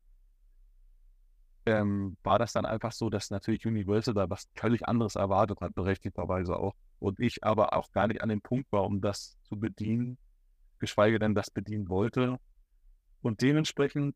ähm, 1.65 2.15
war 2.23 2.39
das 2.39 2.53
dann 2.53 2.65
einfach 2.65 2.91
so, 2.91 3.09
dass 3.09 3.31
natürlich 3.31 3.65
Universal 3.65 4.13
da 4.13 4.29
was 4.29 4.47
völlig 4.55 4.87
anderes 4.87 5.15
erwartet 5.15 5.61
hat, 5.61 5.73
berechtigterweise 5.73 6.55
auch. 6.57 6.75
Und 6.99 7.19
ich 7.19 7.43
aber 7.43 7.73
auch 7.73 7.91
gar 7.91 8.07
nicht 8.07 8.21
an 8.21 8.29
dem 8.29 8.41
Punkt 8.41 8.71
war, 8.71 8.85
um 8.85 9.01
das 9.01 9.37
zu 9.43 9.59
bedienen, 9.59 10.17
geschweige 10.79 11.19
denn 11.19 11.35
das 11.35 11.49
bedienen 11.49 11.89
wollte. 11.89 12.37
Und 13.21 13.41
dementsprechend 13.41 14.15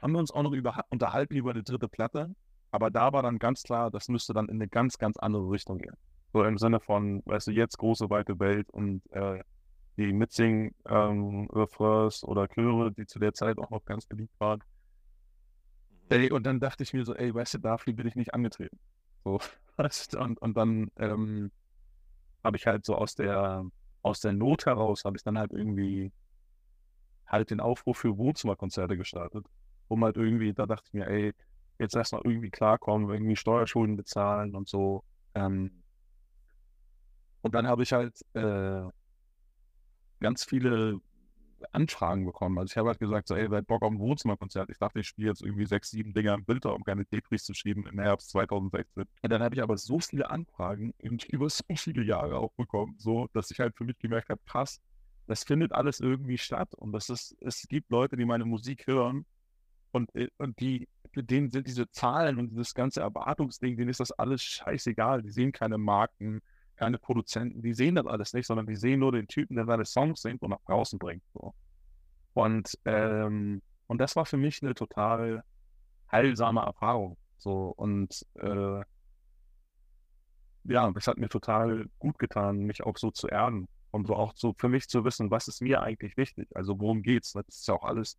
haben 0.00 0.12
wir 0.12 0.18
uns 0.18 0.30
auch 0.30 0.42
noch 0.42 0.52
über, 0.52 0.84
unterhalten 0.90 1.34
über 1.36 1.50
eine 1.50 1.62
dritte 1.62 1.88
Platte. 1.88 2.34
Aber 2.70 2.90
da 2.90 3.12
war 3.12 3.22
dann 3.22 3.38
ganz 3.38 3.62
klar, 3.62 3.90
das 3.90 4.08
müsste 4.08 4.34
dann 4.34 4.48
in 4.48 4.56
eine 4.56 4.68
ganz, 4.68 4.98
ganz 4.98 5.16
andere 5.16 5.50
Richtung 5.50 5.78
gehen. 5.78 5.96
So 6.32 6.44
im 6.44 6.58
Sinne 6.58 6.80
von, 6.80 7.22
weißt 7.24 7.46
du, 7.46 7.52
jetzt 7.52 7.78
große, 7.78 8.10
weite 8.10 8.38
Welt 8.38 8.68
und 8.70 9.02
äh, 9.12 9.42
die 9.96 10.12
Mitsing 10.12 10.74
ähm, 10.86 11.48
oder 11.48 12.48
Chöre, 12.48 12.92
die 12.92 13.06
zu 13.06 13.18
der 13.18 13.32
Zeit 13.32 13.58
auch 13.58 13.70
noch 13.70 13.84
ganz 13.84 14.04
beliebt 14.04 14.38
waren. 14.38 14.62
Ey, 16.08 16.30
und 16.30 16.44
dann 16.44 16.60
dachte 16.60 16.82
ich 16.82 16.92
mir 16.92 17.04
so, 17.04 17.14
ey, 17.14 17.34
weißt 17.34 17.54
du, 17.54 17.58
dafür 17.58 17.94
bin 17.94 18.06
ich 18.06 18.14
nicht 18.14 18.34
angetreten. 18.34 18.78
So, 19.24 19.40
weißt 19.76 20.14
du, 20.14 20.20
und, 20.20 20.40
und 20.42 20.56
dann 20.56 20.90
ähm, 20.98 21.50
habe 22.44 22.56
ich 22.56 22.66
halt 22.66 22.84
so 22.84 22.94
aus 22.94 23.14
der, 23.14 23.64
aus 24.02 24.20
der 24.20 24.32
Not 24.32 24.66
heraus, 24.66 25.04
habe 25.04 25.16
ich 25.16 25.22
dann 25.22 25.38
halt 25.38 25.52
irgendwie 25.52 26.12
halt 27.26 27.50
den 27.50 27.60
Aufruf 27.60 27.98
für 27.98 28.18
Wohnzimmerkonzerte 28.18 28.96
gestartet 28.96 29.46
um 29.88 30.04
halt 30.04 30.16
irgendwie, 30.16 30.52
da 30.52 30.66
dachte 30.66 30.84
ich 30.86 30.92
mir, 30.92 31.06
ey, 31.06 31.32
jetzt 31.78 31.94
erstmal 31.94 32.22
irgendwie 32.24 32.50
klarkommen, 32.50 33.10
irgendwie 33.10 33.36
Steuerschulden 33.36 33.96
bezahlen 33.96 34.54
und 34.54 34.68
so. 34.68 35.04
Ähm, 35.34 35.82
und 37.42 37.54
dann 37.54 37.66
habe 37.66 37.82
ich 37.82 37.92
halt 37.92 38.18
äh, 38.34 38.82
ganz 40.20 40.44
viele 40.44 41.00
Anfragen 41.72 42.24
bekommen. 42.24 42.58
Also 42.58 42.72
ich 42.72 42.76
habe 42.76 42.88
halt 42.88 42.98
gesagt, 42.98 43.28
so, 43.28 43.34
ey, 43.34 43.50
wer 43.50 43.62
Bock 43.62 43.82
auf 43.82 43.90
ein 43.90 43.98
Wohnzimmerkonzert? 43.98 44.70
Ich 44.70 44.78
dachte, 44.78 45.00
ich 45.00 45.06
spiele 45.06 45.28
jetzt 45.28 45.42
irgendwie 45.42 45.66
sechs, 45.66 45.90
sieben 45.90 46.12
Dinger 46.12 46.34
im 46.34 46.46
Winter, 46.46 46.74
um 46.74 46.84
keine 46.84 47.04
Depris 47.04 47.44
zu 47.44 47.54
schieben 47.54 47.86
im 47.86 47.98
Herbst 47.98 48.30
2016. 48.30 49.04
Und 49.22 49.30
dann 49.30 49.42
habe 49.42 49.54
ich 49.54 49.62
aber 49.62 49.76
so 49.76 49.98
viele 50.00 50.30
Anfragen 50.30 50.92
über 51.00 51.48
so 51.48 51.64
viele 51.76 52.02
Jahre 52.02 52.38
auch 52.38 52.52
bekommen, 52.52 52.94
so, 52.98 53.28
dass 53.32 53.50
ich 53.50 53.60
halt 53.60 53.76
für 53.76 53.84
mich 53.84 53.98
gemerkt 53.98 54.28
habe, 54.28 54.40
krass, 54.46 54.80
das 55.26 55.44
findet 55.44 55.72
alles 55.72 56.00
irgendwie 56.00 56.38
statt. 56.38 56.74
Und 56.74 56.92
das 56.92 57.08
ist, 57.08 57.36
es 57.40 57.66
gibt 57.68 57.90
Leute, 57.90 58.16
die 58.16 58.24
meine 58.24 58.44
Musik 58.44 58.86
hören 58.86 59.24
Und, 59.92 60.14
äh, 60.14 60.28
und 60.38 60.58
die, 60.60 60.88
denen 61.14 61.50
sind 61.50 61.66
diese 61.66 61.90
Zahlen 61.90 62.38
und 62.38 62.50
dieses 62.50 62.74
ganze 62.74 63.00
Erwartungsding, 63.00 63.76
denen 63.76 63.90
ist 63.90 64.00
das 64.00 64.12
alles 64.12 64.42
scheißegal. 64.42 65.22
Die 65.22 65.30
sehen 65.30 65.52
keine 65.52 65.78
Marken, 65.78 66.40
keine 66.76 66.98
Produzenten, 66.98 67.62
die 67.62 67.74
sehen 67.74 67.94
das 67.94 68.06
alles 68.06 68.32
nicht, 68.34 68.46
sondern 68.46 68.66
die 68.66 68.76
sehen 68.76 69.00
nur 69.00 69.12
den 69.12 69.26
Typen, 69.28 69.56
der 69.56 69.66
seine 69.66 69.84
Songs 69.84 70.20
singt 70.22 70.42
und 70.42 70.50
nach 70.50 70.62
draußen 70.66 70.98
bringt. 70.98 71.22
So. 71.32 71.54
Und, 72.34 72.78
ähm, 72.84 73.62
und 73.86 73.98
das 74.00 74.14
war 74.14 74.26
für 74.26 74.36
mich 74.36 74.62
eine 74.62 74.74
total 74.74 75.42
heilsame 76.10 76.60
Erfahrung. 76.60 77.16
So 77.38 77.72
und 77.76 78.26
äh, 78.34 78.82
ja, 80.64 80.90
das 80.90 81.06
hat 81.06 81.18
mir 81.18 81.28
total 81.28 81.86
gut 81.98 82.18
getan, 82.18 82.58
mich 82.58 82.82
auch 82.82 82.96
so 82.96 83.10
zu 83.10 83.28
erden 83.28 83.68
und 83.90 84.06
so 84.06 84.16
auch 84.16 84.32
so 84.36 84.54
für 84.58 84.68
mich 84.68 84.88
zu 84.88 85.04
wissen, 85.04 85.30
was 85.30 85.48
ist 85.48 85.62
mir 85.62 85.82
eigentlich 85.82 86.16
wichtig? 86.16 86.48
Also 86.54 86.78
worum 86.78 87.02
geht's? 87.02 87.32
Das 87.32 87.46
ist 87.48 87.68
ja 87.68 87.74
auch 87.74 87.84
alles 87.84 88.18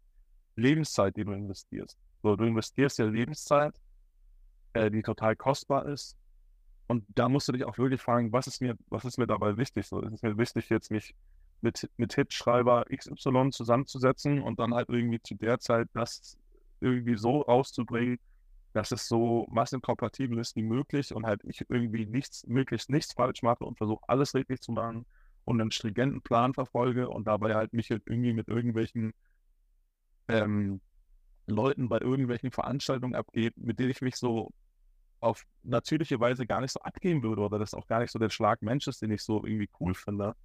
Lebenszeit, 0.58 1.16
die 1.16 1.24
du 1.24 1.32
investierst. 1.32 1.98
So, 2.24 2.36
du 2.36 2.44
investierst 2.44 3.00
ja 3.00 3.06
Lebenszeit, 3.06 3.80
äh, 4.74 4.92
die 4.92 5.04
total 5.04 5.36
kostbar 5.36 5.86
ist. 5.86 6.18
Und 6.88 7.06
da 7.16 7.30
musst 7.30 7.48
du 7.48 7.52
dich 7.52 7.66
auch 7.66 7.78
wirklich 7.78 8.02
fragen, 8.02 8.32
was 8.32 8.48
ist 8.48 8.62
mir, 8.62 8.76
was 8.90 9.06
ist 9.06 9.18
mir 9.18 9.28
dabei 9.28 9.58
wichtig? 9.58 9.88
So, 9.88 10.02
ist 10.02 10.14
es 10.14 10.22
mir 10.22 10.38
wichtig, 10.38 10.70
jetzt 10.70 10.90
mich 10.90 11.14
mit, 11.62 11.90
mit 11.98 12.14
Hitschreiber 12.14 12.86
XY 12.94 13.50
zusammenzusetzen 13.52 14.42
und 14.42 14.60
dann 14.60 14.74
halt 14.74 14.90
irgendwie 14.90 15.22
zu 15.22 15.36
der 15.36 15.60
Zeit 15.60 15.90
das 15.94 16.38
irgendwie 16.80 17.18
so 17.18 17.42
rauszubringen, 17.42 18.20
dass 18.74 18.92
es 18.92 19.08
so 19.08 19.48
massenkompatibel 19.50 20.38
ist 20.40 20.56
wie 20.56 20.64
möglich 20.64 21.14
und 21.14 21.26
halt 21.26 21.44
ich 21.46 21.66
irgendwie 21.70 22.06
nichts, 22.06 22.46
möglichst 22.48 22.90
nichts 22.90 23.14
falsch 23.14 23.42
mache 23.42 23.66
und 23.66 23.78
versuche 23.78 24.04
alles 24.08 24.36
richtig 24.36 24.62
zu 24.62 24.72
machen 24.72 25.06
und 25.46 25.60
einen 25.60 25.72
stringenten 25.72 26.22
Plan 26.22 26.54
verfolge 26.54 27.10
und 27.10 27.26
dabei 27.26 27.56
halt 27.56 27.74
mich 27.74 27.90
halt 27.90 28.04
irgendwie 28.06 28.34
mit 28.34 28.48
irgendwelchen 28.48 29.14
ähm, 30.28 30.82
Leuten 31.46 31.90
bei 31.90 32.00
irgendwelchen 32.00 32.52
Veranstaltungen 32.52 33.16
abgeht, 33.16 33.56
mit 33.58 33.80
denen 33.80 33.92
ich 33.92 34.02
mich 34.02 34.16
so 34.16 34.52
auf 35.20 35.46
natürliche 35.64 36.20
Weise 36.20 36.46
gar 36.46 36.62
nicht 36.62 36.72
so 36.72 36.80
abgeben 36.82 37.24
würde 37.24 37.42
oder 37.42 37.58
das 37.58 37.74
auch 37.74 37.88
gar 37.88 38.00
nicht 38.00 38.12
so 38.12 38.20
der 38.20 38.30
Schlag 38.30 38.62
Mensch 38.62 38.88
ist, 38.88 39.02
den 39.02 39.12
ich 39.12 39.24
so 39.24 39.44
irgendwie 39.44 39.70
cool 39.80 39.96
finde. 39.96 40.36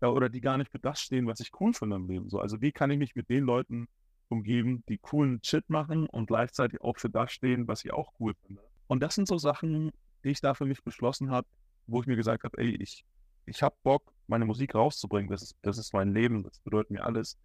Ja, 0.00 0.08
oder 0.08 0.28
die 0.28 0.40
gar 0.40 0.58
nicht 0.58 0.70
für 0.70 0.78
das 0.78 1.00
stehen, 1.00 1.26
was 1.26 1.40
ich 1.40 1.50
cool 1.60 1.72
finde 1.72 1.96
im 1.96 2.08
Leben. 2.08 2.30
So, 2.30 2.38
also 2.38 2.60
wie 2.60 2.72
kann 2.72 2.90
ich 2.90 2.98
mich 2.98 3.14
mit 3.14 3.28
den 3.28 3.44
Leuten 3.44 3.88
umgeben, 4.28 4.82
die 4.88 4.98
coolen 4.98 5.40
Shit 5.42 5.68
machen 5.68 6.06
und 6.06 6.26
gleichzeitig 6.26 6.80
auch 6.80 6.98
für 6.98 7.10
das 7.10 7.32
stehen, 7.32 7.68
was 7.68 7.84
ich 7.84 7.92
auch 7.92 8.12
cool 8.18 8.34
finde. 8.46 8.62
Und 8.86 9.02
das 9.02 9.14
sind 9.14 9.28
so 9.28 9.38
Sachen, 9.38 9.92
die 10.24 10.30
ich 10.30 10.40
da 10.40 10.54
für 10.54 10.66
mich 10.66 10.82
beschlossen 10.82 11.30
habe, 11.30 11.46
wo 11.86 12.00
ich 12.00 12.06
mir 12.06 12.16
gesagt 12.16 12.44
habe, 12.44 12.56
ey, 12.58 12.74
ich, 12.76 13.04
ich 13.46 13.62
habe 13.62 13.76
Bock, 13.82 14.12
meine 14.26 14.46
Musik 14.46 14.74
rauszubringen. 14.74 15.30
Das 15.30 15.42
ist, 15.42 15.56
das 15.62 15.78
ist 15.78 15.92
mein 15.92 16.12
Leben, 16.12 16.42
das 16.42 16.58
bedeutet 16.60 16.90
mir 16.90 17.04
alles. 17.04 17.38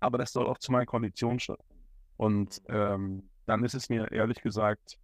Aber 0.00 0.18
das 0.18 0.32
soll 0.32 0.46
auch 0.46 0.58
zu 0.58 0.72
meinen 0.72 0.86
Konditionen 0.86 1.40
stattfinden. 1.40 1.82
Und 2.16 2.62
ähm, 2.68 3.28
dann 3.46 3.64
ist 3.64 3.74
es 3.74 3.88
mir 3.88 4.10
ehrlich 4.10 4.40
gesagt, 4.42 4.98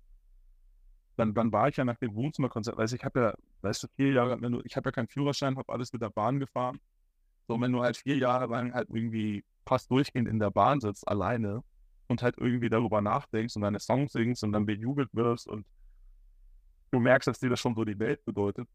dann, 1.17 1.35
dann 1.35 1.53
war 1.53 1.69
ich 1.69 1.77
ja 1.77 1.85
nach 1.85 1.99
dem 1.99 2.15
Wohnzimmerkonzert, 2.15 2.79
also 2.79 2.97
ich 2.97 3.05
habe 3.05 3.21
ja, 3.21 3.35
weißt 3.63 3.83
du, 3.83 3.89
vier 3.97 4.13
Jahre, 4.13 4.41
wenn 4.41 4.53
du, 4.53 4.61
ich 4.65 4.77
habe 4.77 4.89
ja 4.89 4.93
keinen 4.93 5.09
Führerschein, 5.09 5.57
habe 5.57 5.73
alles 5.73 5.93
mit 5.93 6.03
der 6.03 6.11
Bahn 6.11 6.41
gefahren. 6.41 6.81
So, 7.49 7.61
wenn 7.61 7.73
du 7.73 7.83
halt 7.83 7.97
vier 7.97 8.17
Jahre 8.17 8.47
lang 8.47 8.73
halt 8.73 8.89
irgendwie 8.91 9.45
fast 9.67 9.91
durchgehend 9.91 10.29
in 10.29 10.39
der 10.39 10.51
Bahn 10.51 10.81
sitzt, 10.81 11.07
alleine 11.07 11.63
und 12.09 12.23
halt 12.23 12.37
irgendwie 12.39 12.71
darüber 12.71 13.01
nachdenkst 13.01 13.57
und 13.57 13.63
deine 13.63 13.81
Songs 13.81 14.13
singst 14.13 14.43
und 14.45 14.53
dann 14.53 14.67
bejubelt 14.67 15.11
wirst 15.13 15.49
und 15.49 15.67
du 16.91 17.01
merkst, 17.01 17.27
dass 17.29 17.41
dir 17.41 17.51
das 17.51 17.61
schon 17.61 17.75
so 17.75 17.85
die 17.85 17.99
Welt 17.99 18.25
bedeutet. 18.25 18.69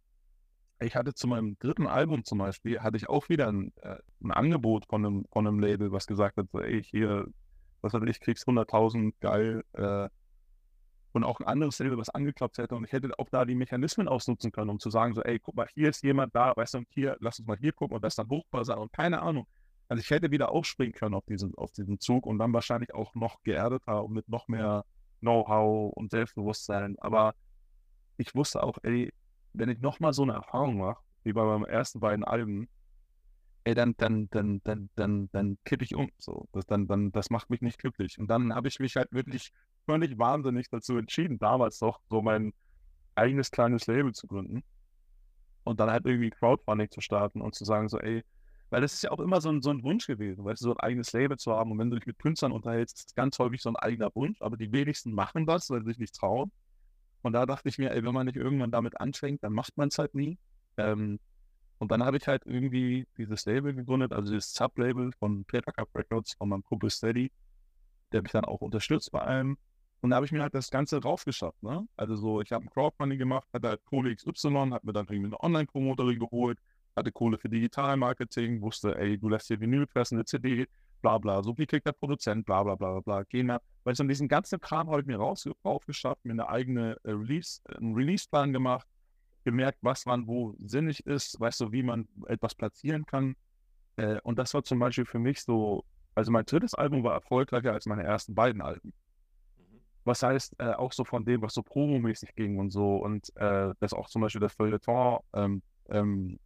Ich 0.80 0.96
hatte 0.96 1.14
zu 1.14 1.28
meinem 1.28 1.58
dritten 1.60 1.88
Album 1.88 2.24
zum 2.24 2.38
Beispiel, 2.38 2.80
hatte 2.82 2.98
ich 2.98 3.10
auch 3.10 3.30
wieder 3.30 3.48
ein, 3.48 3.74
äh, 3.82 3.98
ein 4.24 4.32
Angebot 4.32 4.86
von 4.88 5.06
einem, 5.06 5.26
von 5.32 5.48
einem 5.48 5.60
Label, 5.60 5.92
was 5.92 6.06
gesagt 6.06 6.38
hat, 6.38 6.48
so, 6.52 6.60
ey, 6.60 6.84
hier, 6.84 7.28
was 7.82 7.94
weiß 7.94 8.04
ich, 8.06 8.20
kriegst 8.20 8.48
100.000, 8.48 9.14
geil, 9.20 9.64
äh, 9.74 10.10
und 11.18 11.24
auch 11.24 11.40
ein 11.40 11.48
anderes 11.48 11.80
Label, 11.80 11.98
was 11.98 12.10
angeklappt 12.10 12.58
hätte. 12.58 12.76
Und 12.76 12.86
ich 12.86 12.92
hätte 12.92 13.10
auch 13.18 13.30
da 13.30 13.44
die 13.44 13.56
Mechanismen 13.56 14.08
ausnutzen 14.08 14.52
können, 14.52 14.70
um 14.70 14.80
zu 14.80 14.90
sagen, 14.90 15.14
so, 15.14 15.22
ey, 15.24 15.40
guck 15.40 15.56
mal, 15.56 15.68
hier 15.74 15.90
ist 15.90 16.04
jemand 16.04 16.36
da, 16.36 16.54
weißt 16.56 16.76
du, 16.76 16.78
und 16.80 16.88
hier, 16.92 17.18
lass 17.20 17.40
uns 17.40 17.48
mal 17.48 17.58
hier 17.58 17.74
gucken 17.74 17.96
und 17.96 18.04
das 18.04 18.16
dann 18.16 18.30
hochbar 18.30 18.64
sein 18.64 18.78
und 18.78 18.94
keine 18.94 19.22
Ahnung. 19.22 19.48
Also 19.90 20.02
ich 20.02 20.10
hätte 20.10 20.32
wieder 20.32 20.52
aufspringen 20.52 20.94
können 20.94 21.16
auf 21.16 21.26
diesen, 21.26 21.56
auf 21.56 21.72
diesen 21.72 22.00
Zug 22.00 22.26
und 22.26 22.40
dann 22.40 22.54
wahrscheinlich 22.54 22.94
auch 22.94 23.16
noch 23.16 23.42
geerdeter 23.44 24.04
und 24.04 24.14
mit 24.14 24.28
noch 24.30 24.48
mehr 24.48 24.86
Know-how 25.22 25.94
und 25.94 26.12
Selbstbewusstsein. 26.12 26.98
Aber 27.00 27.34
ich 28.18 28.36
wusste 28.36 28.62
auch, 28.64 28.78
ey, 28.84 29.12
wenn 29.58 29.70
ich 29.70 29.80
nochmal 29.80 30.14
so 30.14 30.24
eine 30.24 30.34
Erfahrung 30.34 30.78
mache, 30.78 31.02
wie 31.24 31.34
bei 31.34 31.44
meinen 31.44 31.66
ersten 31.66 32.00
beiden 32.00 32.24
Alben, 32.24 32.68
ey, 33.64 33.76
dann, 33.76 33.96
dann, 33.98 34.30
dann, 34.30 34.62
dann, 34.64 34.90
dann, 34.96 35.30
dann 35.32 35.58
kippe 35.66 35.84
ich 35.84 35.96
um. 35.96 36.10
So, 36.18 36.48
das, 36.54 36.66
dann, 36.66 36.88
dann, 36.88 37.12
das 37.12 37.30
macht 37.30 37.50
mich 37.50 37.62
nicht 37.62 37.80
glücklich. 37.80 38.18
Und 38.18 38.28
dann 38.28 38.54
habe 38.54 38.68
ich 38.70 38.80
mich 38.80 38.96
halt 38.96 39.12
wirklich 39.12 39.52
völlig 39.86 40.18
wahnsinnig 40.18 40.70
dazu 40.70 40.98
entschieden, 40.98 41.38
damals 41.40 41.80
doch 41.80 42.00
so 42.10 42.22
mein 42.22 42.54
eigenes 43.16 43.52
kleines 43.52 43.88
Label 43.88 44.14
zu 44.14 44.28
gründen. 44.28 44.64
Und 45.64 45.80
dann 45.82 45.92
halt 45.92 46.06
irgendwie 46.06 46.30
Crowdfunding 46.30 46.90
zu 46.92 47.02
starten 47.02 47.42
und 47.42 47.56
zu 47.56 47.66
sagen, 47.66 47.90
so, 47.90 48.00
ey, 48.00 48.24
weil 48.70 48.82
das 48.82 48.94
ist 48.94 49.04
ja 49.04 49.12
auch 49.12 49.20
immer 49.20 49.42
so 49.42 49.50
ein, 49.50 49.62
so 49.62 49.70
ein 49.70 49.84
Wunsch 49.84 50.08
gewesen, 50.08 50.44
weißt 50.44 50.62
du, 50.62 50.66
so 50.66 50.72
ein 50.72 50.80
eigenes 50.80 51.12
Label 51.14 51.38
zu 51.38 51.54
haben. 51.54 51.72
Und 51.72 51.80
wenn 51.80 51.90
du 51.90 51.98
dich 51.98 52.06
mit 52.06 52.20
Künstlern 52.20 52.52
unterhältst, 52.52 53.00
ist 53.00 53.10
es 53.10 53.16
ganz 53.16 53.38
häufig 53.40 53.62
so 53.62 53.70
ein 53.70 53.76
eigener 53.76 54.12
Wunsch. 54.16 54.42
Aber 54.42 54.58
die 54.58 54.72
wenigsten 54.72 55.12
machen 55.12 55.46
das, 55.46 55.70
weil 55.70 55.82
sie 55.82 55.90
sich 55.92 56.00
nicht 56.00 56.16
trauen. 56.16 56.52
Und 57.22 57.34
da 57.34 57.46
dachte 57.46 57.70
ich 57.70 57.78
mir, 57.78 57.92
ey, 57.92 58.04
wenn 58.04 58.14
man 58.14 58.26
nicht 58.26 58.38
irgendwann 58.38 58.72
damit 58.72 59.00
anfängt, 59.00 59.44
dann 59.44 59.54
macht 59.54 59.78
man 59.78 59.90
es 59.90 59.98
halt 59.98 60.16
nie. 60.16 60.38
Ähm, 60.78 61.20
und 61.80 61.92
dann 61.92 62.04
habe 62.04 62.18
ich 62.18 62.28
halt 62.28 62.44
irgendwie 62.46 63.08
dieses 63.18 63.46
Label 63.46 63.74
gegründet, 63.74 64.12
also 64.12 64.32
dieses 64.32 64.54
Sublabel 64.54 65.12
von 65.20 65.46
Peter 65.46 65.72
Cup 65.72 65.90
Records 65.96 66.34
von 66.34 66.50
meinem 66.50 66.64
Kumpel 66.64 66.90
Steady, 66.90 67.32
der 68.12 68.22
mich 68.22 68.32
dann 68.32 68.46
auch 68.46 68.62
unterstützt 68.62 69.12
bei 69.12 69.22
allem. 69.22 69.58
Und 70.02 70.12
da 70.12 70.18
habe 70.18 70.26
ich 70.26 70.32
mir 70.32 70.42
halt 70.42 70.54
das 70.54 70.70
Ganze 70.70 71.02
raufgeschafft. 71.02 71.62
Ne? 71.64 71.88
Also 71.96 72.16
so, 72.16 72.42
ich 72.42 72.52
habe 72.52 72.66
ein 72.66 72.70
Crowdfunding 72.70 73.20
gemacht, 73.20 73.48
hatte 73.54 73.70
halt 73.70 73.86
Kohle 73.86 74.16
XY, 74.16 74.72
habe 74.72 74.80
mir 74.84 74.94
dann 74.94 75.08
irgendwie 75.08 75.28
eine 75.28 75.44
Online-Promoterin 75.44 76.20
geholt, 76.20 76.60
hatte 76.96 77.12
Kohle 77.12 77.38
für 77.38 77.50
Digitalmarketing, 77.50 78.62
wusste, 78.62 78.98
ey, 78.98 79.18
du 79.18 79.30
lässt 79.30 79.48
hier 79.48 79.60
Vinyl 79.60 79.88
pressen, 79.88 80.18
eine 80.18 80.26
CD, 80.26 80.68
bla 81.02 81.18
bla, 81.18 81.44
so 81.44 81.54
viel 81.54 81.66
kriegt 81.66 81.86
der 81.86 81.92
Produzent, 81.94 82.46
bla 82.46 82.64
bla 82.64 82.76
bla 82.76 83.00
bla, 83.00 83.24
gehen 83.24 83.48
wir. 83.48 83.62
Weil 83.84 83.94
ich 83.94 83.98
dann 83.98 84.08
diesen 84.08 84.28
ganzen 84.28 84.60
Kram 84.60 84.90
habe 84.90 85.02
ich 85.02 85.08
mir 85.08 85.18
raus, 85.18 85.48
aufgeschafft, 85.64 86.24
mir 86.26 86.34
eine 86.34 86.50
eigene 86.50 86.98
äh, 87.04 87.12
Release, 87.12 87.62
äh, 87.70 87.78
einen 87.78 87.94
Release-Plan 87.94 88.54
gemacht, 88.54 88.88
gemerkt, 89.44 89.80
was 89.82 90.06
wann 90.06 90.28
wo 90.28 90.56
sinnig 90.60 91.06
ist, 91.06 91.40
weißt 91.40 91.62
du, 91.62 91.72
wie 91.72 91.84
man 91.84 92.08
etwas 92.28 92.56
platzieren 92.56 93.06
kann. 93.06 93.36
Äh, 93.96 94.20
und 94.24 94.38
das 94.38 94.54
war 94.54 94.64
zum 94.64 94.80
Beispiel 94.80 95.06
für 95.06 95.20
mich 95.20 95.42
so, 95.42 95.86
also 96.16 96.32
mein 96.32 96.46
drittes 96.46 96.74
Album 96.74 97.04
war 97.04 97.14
erfolgreicher 97.14 97.74
als 97.74 97.86
meine 97.86 98.04
ersten 98.04 98.36
beiden 98.36 98.62
Alben. 98.62 98.94
Mhm. 99.58 99.80
Was 100.04 100.24
heißt, 100.24 100.56
äh, 100.60 100.74
auch 100.74 100.92
so 100.92 101.06
von 101.06 101.24
dem, 101.24 101.42
was 101.42 101.54
so 101.54 101.64
promomäßig 101.64 102.36
ging 102.36 102.60
und 102.60 102.72
so, 102.72 102.98
und 102.98 103.36
äh, 103.38 103.74
das 103.80 103.94
auch 103.94 104.10
zum 104.10 104.22
Beispiel 104.22 104.42
das 104.42 104.54
Feuilleton 104.54 105.20
ähm, 105.34 105.62
ähm, 105.90 106.40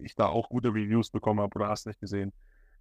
ich 0.00 0.14
da 0.14 0.26
auch 0.26 0.48
gute 0.48 0.68
Reviews 0.68 1.10
bekommen 1.10 1.40
habe 1.40 1.54
oder 1.56 1.68
hast 1.68 1.86
nicht 1.86 2.00
gesehen. 2.00 2.32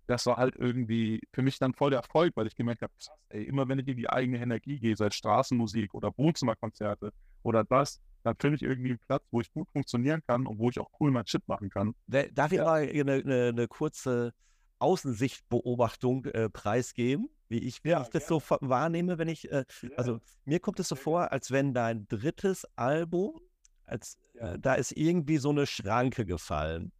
Das 0.07 0.25
war 0.25 0.37
halt 0.37 0.55
irgendwie 0.55 1.21
für 1.33 1.41
mich 1.41 1.59
dann 1.59 1.73
voll 1.73 1.91
der 1.91 1.99
Erfolg, 1.99 2.35
weil 2.35 2.47
ich 2.47 2.55
gemerkt 2.55 2.81
habe, 2.81 2.93
krass, 2.93 3.11
ey, 3.29 3.43
immer 3.43 3.67
wenn 3.67 3.79
ich 3.79 3.87
in 3.87 3.97
die 3.97 4.09
eigene 4.09 4.39
Energie 4.39 4.79
gehe, 4.79 4.95
sei 4.95 5.07
es 5.07 5.15
Straßenmusik 5.15 5.93
oder 5.93 6.11
Wohnzimmerkonzerte 6.17 7.11
oder 7.43 7.63
das, 7.63 8.01
dann 8.23 8.35
finde 8.39 8.55
ich 8.57 8.63
irgendwie 8.63 8.89
einen 8.89 8.99
Platz, 8.99 9.23
wo 9.31 9.41
ich 9.41 9.51
gut 9.51 9.69
funktionieren 9.71 10.21
kann 10.27 10.47
und 10.47 10.59
wo 10.59 10.69
ich 10.69 10.79
auch 10.79 10.89
cool 10.99 11.11
mein 11.11 11.25
Shit 11.27 11.47
machen 11.47 11.69
kann. 11.69 11.93
Darf 12.07 12.51
ich 12.51 12.57
ja. 12.57 12.65
mal 12.65 12.89
eine, 12.89 13.13
eine, 13.13 13.47
eine, 13.49 13.67
kurze 13.67 14.33
Außensichtbeobachtung 14.79 16.25
äh, 16.25 16.49
preisgeben, 16.49 17.29
wie 17.49 17.59
ich, 17.59 17.81
ja, 17.83 18.01
ich 18.01 18.09
das 18.09 18.23
ja. 18.29 18.39
so 18.39 18.41
wahrnehme, 18.61 19.17
wenn 19.17 19.27
ich, 19.27 19.51
äh, 19.51 19.65
also 19.95 20.19
mir 20.45 20.59
kommt 20.59 20.79
es 20.79 20.89
so 20.89 20.95
vor, 20.95 21.31
als 21.31 21.51
wenn 21.51 21.73
dein 21.73 22.07
drittes 22.07 22.65
Album, 22.75 23.39
als 23.85 24.17
äh, 24.35 24.59
da 24.59 24.73
ist 24.75 24.91
irgendwie 24.91 25.37
so 25.37 25.49
eine 25.49 25.65
Schranke 25.65 26.25
gefallen. 26.25 26.91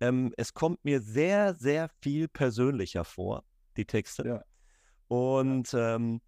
Ähm, 0.00 0.32
es 0.36 0.54
kommt 0.54 0.84
mir 0.84 1.00
sehr, 1.00 1.54
sehr 1.54 1.88
viel 2.00 2.28
persönlicher 2.28 3.04
vor, 3.04 3.44
die 3.76 3.86
Texte. 3.86 4.26
Ja. 4.26 4.44
Und 5.08 5.72
ähm, 5.74 6.20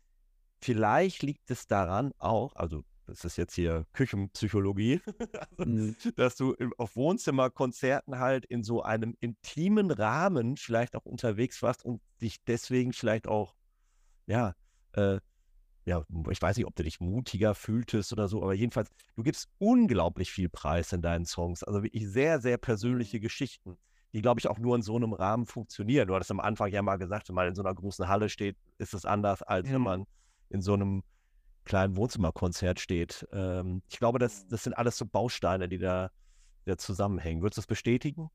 vielleicht 0.60 1.22
liegt 1.22 1.50
es 1.50 1.66
daran 1.66 2.12
auch, 2.18 2.54
also 2.56 2.84
das 3.06 3.24
ist 3.24 3.36
jetzt 3.38 3.54
hier 3.54 3.86
Küchenpsychologie, 3.94 5.00
also, 5.58 5.70
mhm. 5.70 5.96
dass 6.16 6.36
du 6.36 6.54
auf 6.76 6.94
Wohnzimmerkonzerten 6.94 8.18
halt 8.18 8.44
in 8.44 8.62
so 8.62 8.82
einem 8.82 9.16
intimen 9.20 9.90
Rahmen 9.90 10.56
vielleicht 10.56 10.94
auch 10.94 11.06
unterwegs 11.06 11.62
warst 11.62 11.84
und 11.84 12.02
dich 12.20 12.44
deswegen 12.44 12.92
vielleicht 12.92 13.26
auch, 13.26 13.54
ja, 14.26 14.54
äh, 14.92 15.20
ja, 15.88 16.04
ich 16.30 16.42
weiß 16.42 16.58
nicht, 16.58 16.66
ob 16.66 16.76
du 16.76 16.82
dich 16.82 17.00
mutiger 17.00 17.54
fühltest 17.54 18.12
oder 18.12 18.28
so, 18.28 18.42
aber 18.42 18.52
jedenfalls, 18.52 18.90
du 19.16 19.22
gibst 19.22 19.48
unglaublich 19.56 20.30
viel 20.30 20.50
Preis 20.50 20.92
in 20.92 21.00
deinen 21.00 21.24
Songs. 21.24 21.64
Also 21.64 21.82
wirklich 21.82 22.06
sehr, 22.06 22.40
sehr 22.40 22.58
persönliche 22.58 23.20
Geschichten, 23.20 23.78
die, 24.12 24.20
glaube 24.20 24.38
ich, 24.38 24.48
auch 24.48 24.58
nur 24.58 24.76
in 24.76 24.82
so 24.82 24.96
einem 24.96 25.14
Rahmen 25.14 25.46
funktionieren. 25.46 26.08
Du 26.08 26.14
hattest 26.14 26.30
am 26.30 26.40
Anfang 26.40 26.70
ja 26.70 26.82
mal 26.82 26.96
gesagt, 26.96 27.28
wenn 27.28 27.34
man 27.34 27.48
in 27.48 27.54
so 27.54 27.62
einer 27.62 27.74
großen 27.74 28.06
Halle 28.06 28.28
steht, 28.28 28.58
ist 28.76 28.92
es 28.92 29.06
anders, 29.06 29.42
als 29.42 29.66
ja. 29.66 29.76
wenn 29.76 29.80
man 29.80 30.04
in 30.50 30.60
so 30.60 30.74
einem 30.74 31.02
kleinen 31.64 31.96
Wohnzimmerkonzert 31.96 32.80
steht. 32.80 33.26
Ähm, 33.32 33.82
ich 33.88 33.98
glaube, 33.98 34.18
das, 34.18 34.46
das 34.46 34.64
sind 34.64 34.74
alles 34.74 34.98
so 34.98 35.06
Bausteine, 35.06 35.70
die 35.70 35.78
da, 35.78 36.10
da 36.66 36.76
zusammenhängen. 36.76 37.40
Würdest 37.40 37.56
du 37.56 37.60
das 37.62 37.66
bestätigen? 37.66 38.28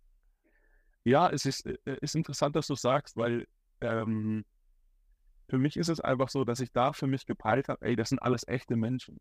Ja, 1.03 1.29
es 1.29 1.45
ist, 1.45 1.67
äh, 1.67 1.77
ist 2.01 2.15
interessant, 2.15 2.55
dass 2.55 2.65
du 2.65 2.73
sagst, 2.73 3.15
weil 3.15 3.45
ähm, 3.81 4.43
für 5.47 5.57
mich 5.57 5.77
ist 5.77 5.89
es 5.89 5.99
einfach 5.99 6.29
so, 6.29 6.43
dass 6.45 6.59
ich 6.59 6.71
da 6.71 6.93
für 6.93 7.07
mich 7.07 7.25
gepeilt 7.25 7.69
habe, 7.69 7.85
ey, 7.85 7.95
das 7.95 8.09
sind 8.09 8.19
alles 8.19 8.47
echte 8.47 8.75
Menschen. 8.75 9.19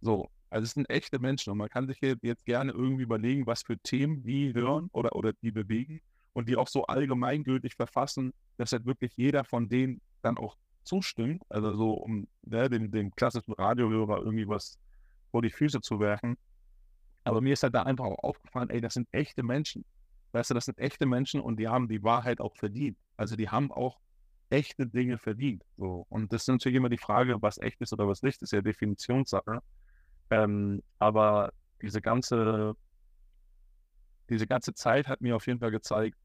So, 0.00 0.28
also 0.50 0.64
es 0.64 0.72
sind 0.72 0.88
echte 0.90 1.18
Menschen 1.18 1.50
und 1.50 1.58
man 1.58 1.68
kann 1.68 1.86
sich 1.86 2.00
jetzt 2.00 2.44
gerne 2.44 2.72
irgendwie 2.72 3.02
überlegen, 3.02 3.46
was 3.46 3.62
für 3.62 3.78
Themen 3.78 4.22
die 4.22 4.54
hören 4.54 4.88
oder, 4.92 5.14
oder 5.16 5.32
die 5.42 5.50
bewegen 5.50 6.00
und 6.32 6.48
die 6.48 6.56
auch 6.56 6.68
so 6.68 6.84
allgemeingültig 6.84 7.74
verfassen, 7.74 8.32
dass 8.56 8.72
halt 8.72 8.86
wirklich 8.86 9.12
jeder 9.16 9.44
von 9.44 9.68
denen 9.68 10.00
dann 10.22 10.38
auch 10.38 10.56
zustimmt, 10.84 11.42
also 11.48 11.74
so 11.76 11.92
um 11.92 12.26
ne, 12.42 12.70
dem, 12.70 12.90
dem 12.90 13.14
klassischen 13.14 13.52
Radiohörer 13.52 14.18
irgendwie 14.18 14.48
was 14.48 14.78
vor 15.30 15.42
die 15.42 15.50
Füße 15.50 15.80
zu 15.80 16.00
werfen. 16.00 16.36
Aber 17.24 17.40
mir 17.42 17.52
ist 17.52 17.62
halt 17.62 17.74
da 17.74 17.82
einfach 17.82 18.06
auch 18.06 18.18
aufgefallen, 18.24 18.70
ey, 18.70 18.80
das 18.80 18.94
sind 18.94 19.06
echte 19.12 19.42
Menschen. 19.42 19.84
Weißt 20.32 20.50
du, 20.50 20.54
das 20.54 20.64
sind 20.64 20.78
echte 20.78 21.04
Menschen 21.04 21.40
und 21.40 21.58
die 21.58 21.68
haben 21.68 21.88
die 21.88 22.02
Wahrheit 22.02 22.40
auch 22.40 22.56
verdient. 22.56 22.96
Also 23.16 23.36
die 23.36 23.50
haben 23.50 23.70
auch 23.70 23.98
echte 24.50 24.86
Dinge 24.86 25.18
verdient. 25.18 25.62
So. 25.76 26.06
Und 26.08 26.32
das 26.32 26.42
ist 26.42 26.48
natürlich 26.48 26.76
immer 26.76 26.88
die 26.88 26.98
Frage, 26.98 27.40
was 27.40 27.58
echt 27.58 27.80
ist 27.80 27.92
oder 27.92 28.08
was 28.08 28.22
nicht, 28.22 28.40
das 28.42 28.48
ist 28.48 28.52
ja 28.52 28.62
Definitionssache. 28.62 29.60
Ähm, 30.30 30.82
aber 30.98 31.52
diese 31.82 32.00
ganze, 32.00 32.74
diese 34.28 34.46
ganze 34.46 34.74
Zeit 34.74 35.06
hat 35.08 35.20
mir 35.20 35.36
auf 35.36 35.46
jeden 35.46 35.60
Fall 35.60 35.70
gezeigt, 35.70 36.16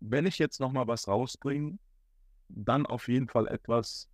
wenn 0.00 0.26
ich 0.26 0.38
jetzt 0.38 0.60
nochmal 0.60 0.86
was 0.86 1.08
rausbringe, 1.08 1.78
dann 2.48 2.86
auf 2.86 3.08
jeden 3.08 3.28
Fall 3.28 3.48
etwas, 3.48 4.08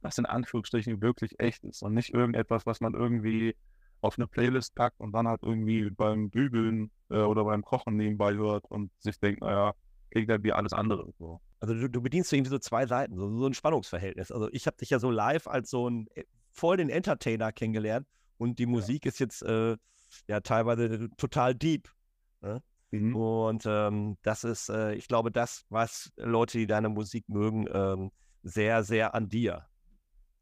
was 0.00 0.18
in 0.18 0.26
Anführungsstrichen 0.26 1.02
wirklich 1.02 1.38
echt 1.38 1.64
ist 1.64 1.82
und 1.82 1.94
nicht 1.94 2.14
irgendetwas, 2.14 2.66
was 2.66 2.80
man 2.80 2.94
irgendwie 2.94 3.56
auf 4.00 4.16
eine 4.16 4.28
Playlist 4.28 4.74
packt 4.74 5.00
und 5.00 5.12
dann 5.12 5.26
halt 5.26 5.42
irgendwie 5.42 5.90
beim 5.90 6.30
Bügeln 6.30 6.90
äh, 7.10 7.18
oder 7.18 7.44
beim 7.44 7.62
Kochen 7.64 7.96
nebenbei 7.96 8.34
hört 8.34 8.64
und 8.66 8.92
sich 9.00 9.18
denkt, 9.18 9.40
naja, 9.40 9.74
klingt 10.10 10.30
halt 10.30 10.44
wie 10.44 10.52
alles 10.52 10.72
andere. 10.72 11.12
So. 11.18 11.40
Also 11.60 11.74
du, 11.74 11.88
du, 11.88 12.00
bedienst 12.00 12.32
irgendwie 12.32 12.50
so 12.50 12.58
zwei 12.58 12.86
Seiten, 12.86 13.16
so, 13.16 13.36
so 13.36 13.46
ein 13.46 13.54
Spannungsverhältnis. 13.54 14.30
Also 14.30 14.48
ich 14.52 14.66
habe 14.66 14.76
dich 14.76 14.90
ja 14.90 14.98
so 14.98 15.10
live 15.10 15.46
als 15.48 15.70
so 15.70 15.88
ein 15.88 16.06
äh, 16.14 16.24
voll 16.52 16.76
den 16.76 16.90
Entertainer 16.90 17.52
kennengelernt 17.52 18.06
und 18.36 18.58
die 18.58 18.66
Musik 18.66 19.04
ja. 19.04 19.08
ist 19.08 19.18
jetzt 19.18 19.42
äh, 19.42 19.76
ja 20.28 20.40
teilweise 20.40 21.08
total 21.16 21.54
deep. 21.54 21.88
Ne? 22.40 22.62
Mhm. 22.90 23.16
Und 23.16 23.64
ähm, 23.66 24.16
das 24.22 24.44
ist, 24.44 24.68
äh, 24.68 24.94
ich 24.94 25.08
glaube, 25.08 25.30
das, 25.30 25.64
was 25.68 26.12
Leute, 26.16 26.58
die 26.58 26.66
deine 26.66 26.88
Musik 26.88 27.28
mögen, 27.28 27.66
ähm, 27.72 28.10
sehr, 28.42 28.82
sehr 28.82 29.14
an 29.14 29.28
dir, 29.28 29.66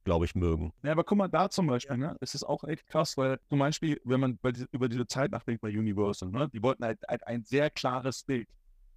glaube 0.05 0.27
ich, 0.27 0.35
mögen. 0.35 0.73
Ja, 0.83 0.93
aber 0.93 1.03
guck 1.03 1.19
mal, 1.19 1.29
da 1.29 1.49
zum 1.51 1.67
Beispiel, 1.67 1.97
ne? 1.97 2.17
Es 2.21 2.35
ist 2.35 2.45
auch 2.45 2.63
echt 2.65 2.87
krass, 2.87 3.17
weil 3.17 3.41
zum 3.49 3.59
Beispiel, 3.59 4.01
wenn 4.05 4.21
man 4.21 4.39
über 4.71 4.89
diese 4.89 5.07
Zeit 5.07 5.33
nachdenkt 5.33 5.63
bei 5.63 5.69
Universal, 5.69 6.31
ne? 6.31 6.49
Die 6.53 6.63
wollten 6.63 6.85
halt, 6.85 7.01
halt 7.09 7.27
ein 7.27 7.43
sehr 7.45 7.71
klares 7.71 8.23
Bild. 8.23 8.49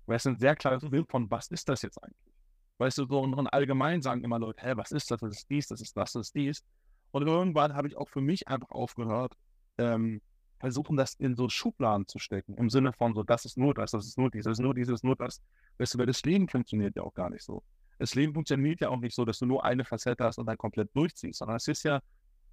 Weißt 0.10 0.26
du, 0.26 0.32
ein 0.32 0.40
sehr 0.40 0.56
klares 0.56 0.82
mhm. 0.84 0.90
Bild 0.90 1.10
von, 1.10 1.30
was 1.30 1.48
ist 1.50 1.70
das 1.70 1.84
jetzt 1.84 2.04
eigentlich? 2.04 2.34
Weißt 2.80 2.98
du, 2.98 3.06
so 3.06 3.20
und 3.20 3.48
allgemein 3.48 4.02
sagen 4.02 4.24
immer 4.24 4.40
Leute, 4.40 4.66
hä, 4.66 4.74
was 4.76 4.92
ist 4.92 5.12
das, 5.12 5.20
das 5.20 5.38
ist 5.38 5.50
dies, 5.50 5.68
das 5.68 5.82
ist 5.82 5.96
das, 5.96 6.14
das 6.14 6.28
ist 6.28 6.36
dies. 6.36 6.64
Und 7.12 7.28
irgendwann 7.28 7.76
habe 7.76 7.88
ich 7.88 7.96
auch 7.96 8.10
für 8.10 8.22
mich 8.22 8.48
einfach 8.48 8.72
aufgehört, 8.72 9.36
ähm, 9.78 10.22
versuchen, 10.60 10.98
das 10.98 11.14
in 11.16 11.36
so 11.36 11.48
Schubladen 11.48 12.08
zu 12.08 12.20
stecken, 12.20 12.56
im 12.56 12.70
Sinne 12.70 12.92
von 12.94 13.14
so, 13.14 13.24
das 13.24 13.46
ist 13.46 13.58
nur 13.58 13.74
das, 13.74 13.92
das 13.92 14.06
ist 14.06 14.18
nur 14.18 14.32
dies, 14.32 14.46
das 14.46 14.54
ist 14.54 14.64
nur 14.64 14.74
dieses, 14.74 14.94
das 14.94 15.00
ist 15.00 15.04
nur 15.04 15.16
das. 15.16 15.42
Weißt 15.78 15.94
du, 15.94 16.00
weil 16.00 16.06
das 16.08 16.24
Leben 16.24 16.48
funktioniert 16.48 16.96
ja 16.96 17.04
auch 17.04 17.14
gar 17.14 17.30
nicht 17.30 17.44
so. 17.44 17.64
Das 18.00 18.16
Leben 18.16 18.34
funktioniert 18.34 18.82
ja 18.82 18.90
auch 18.90 19.00
nicht 19.00 19.14
so, 19.16 19.26
dass 19.26 19.40
du 19.40 19.46
nur 19.46 19.64
eine 19.64 19.86
Facette 19.86 20.24
hast 20.24 20.40
und 20.40 20.48
dann 20.48 20.58
komplett 20.58 20.90
durchziehst, 20.96 21.40
sondern 21.40 21.58
es 21.58 21.68
ist 21.68 21.84
ja, 21.84 22.02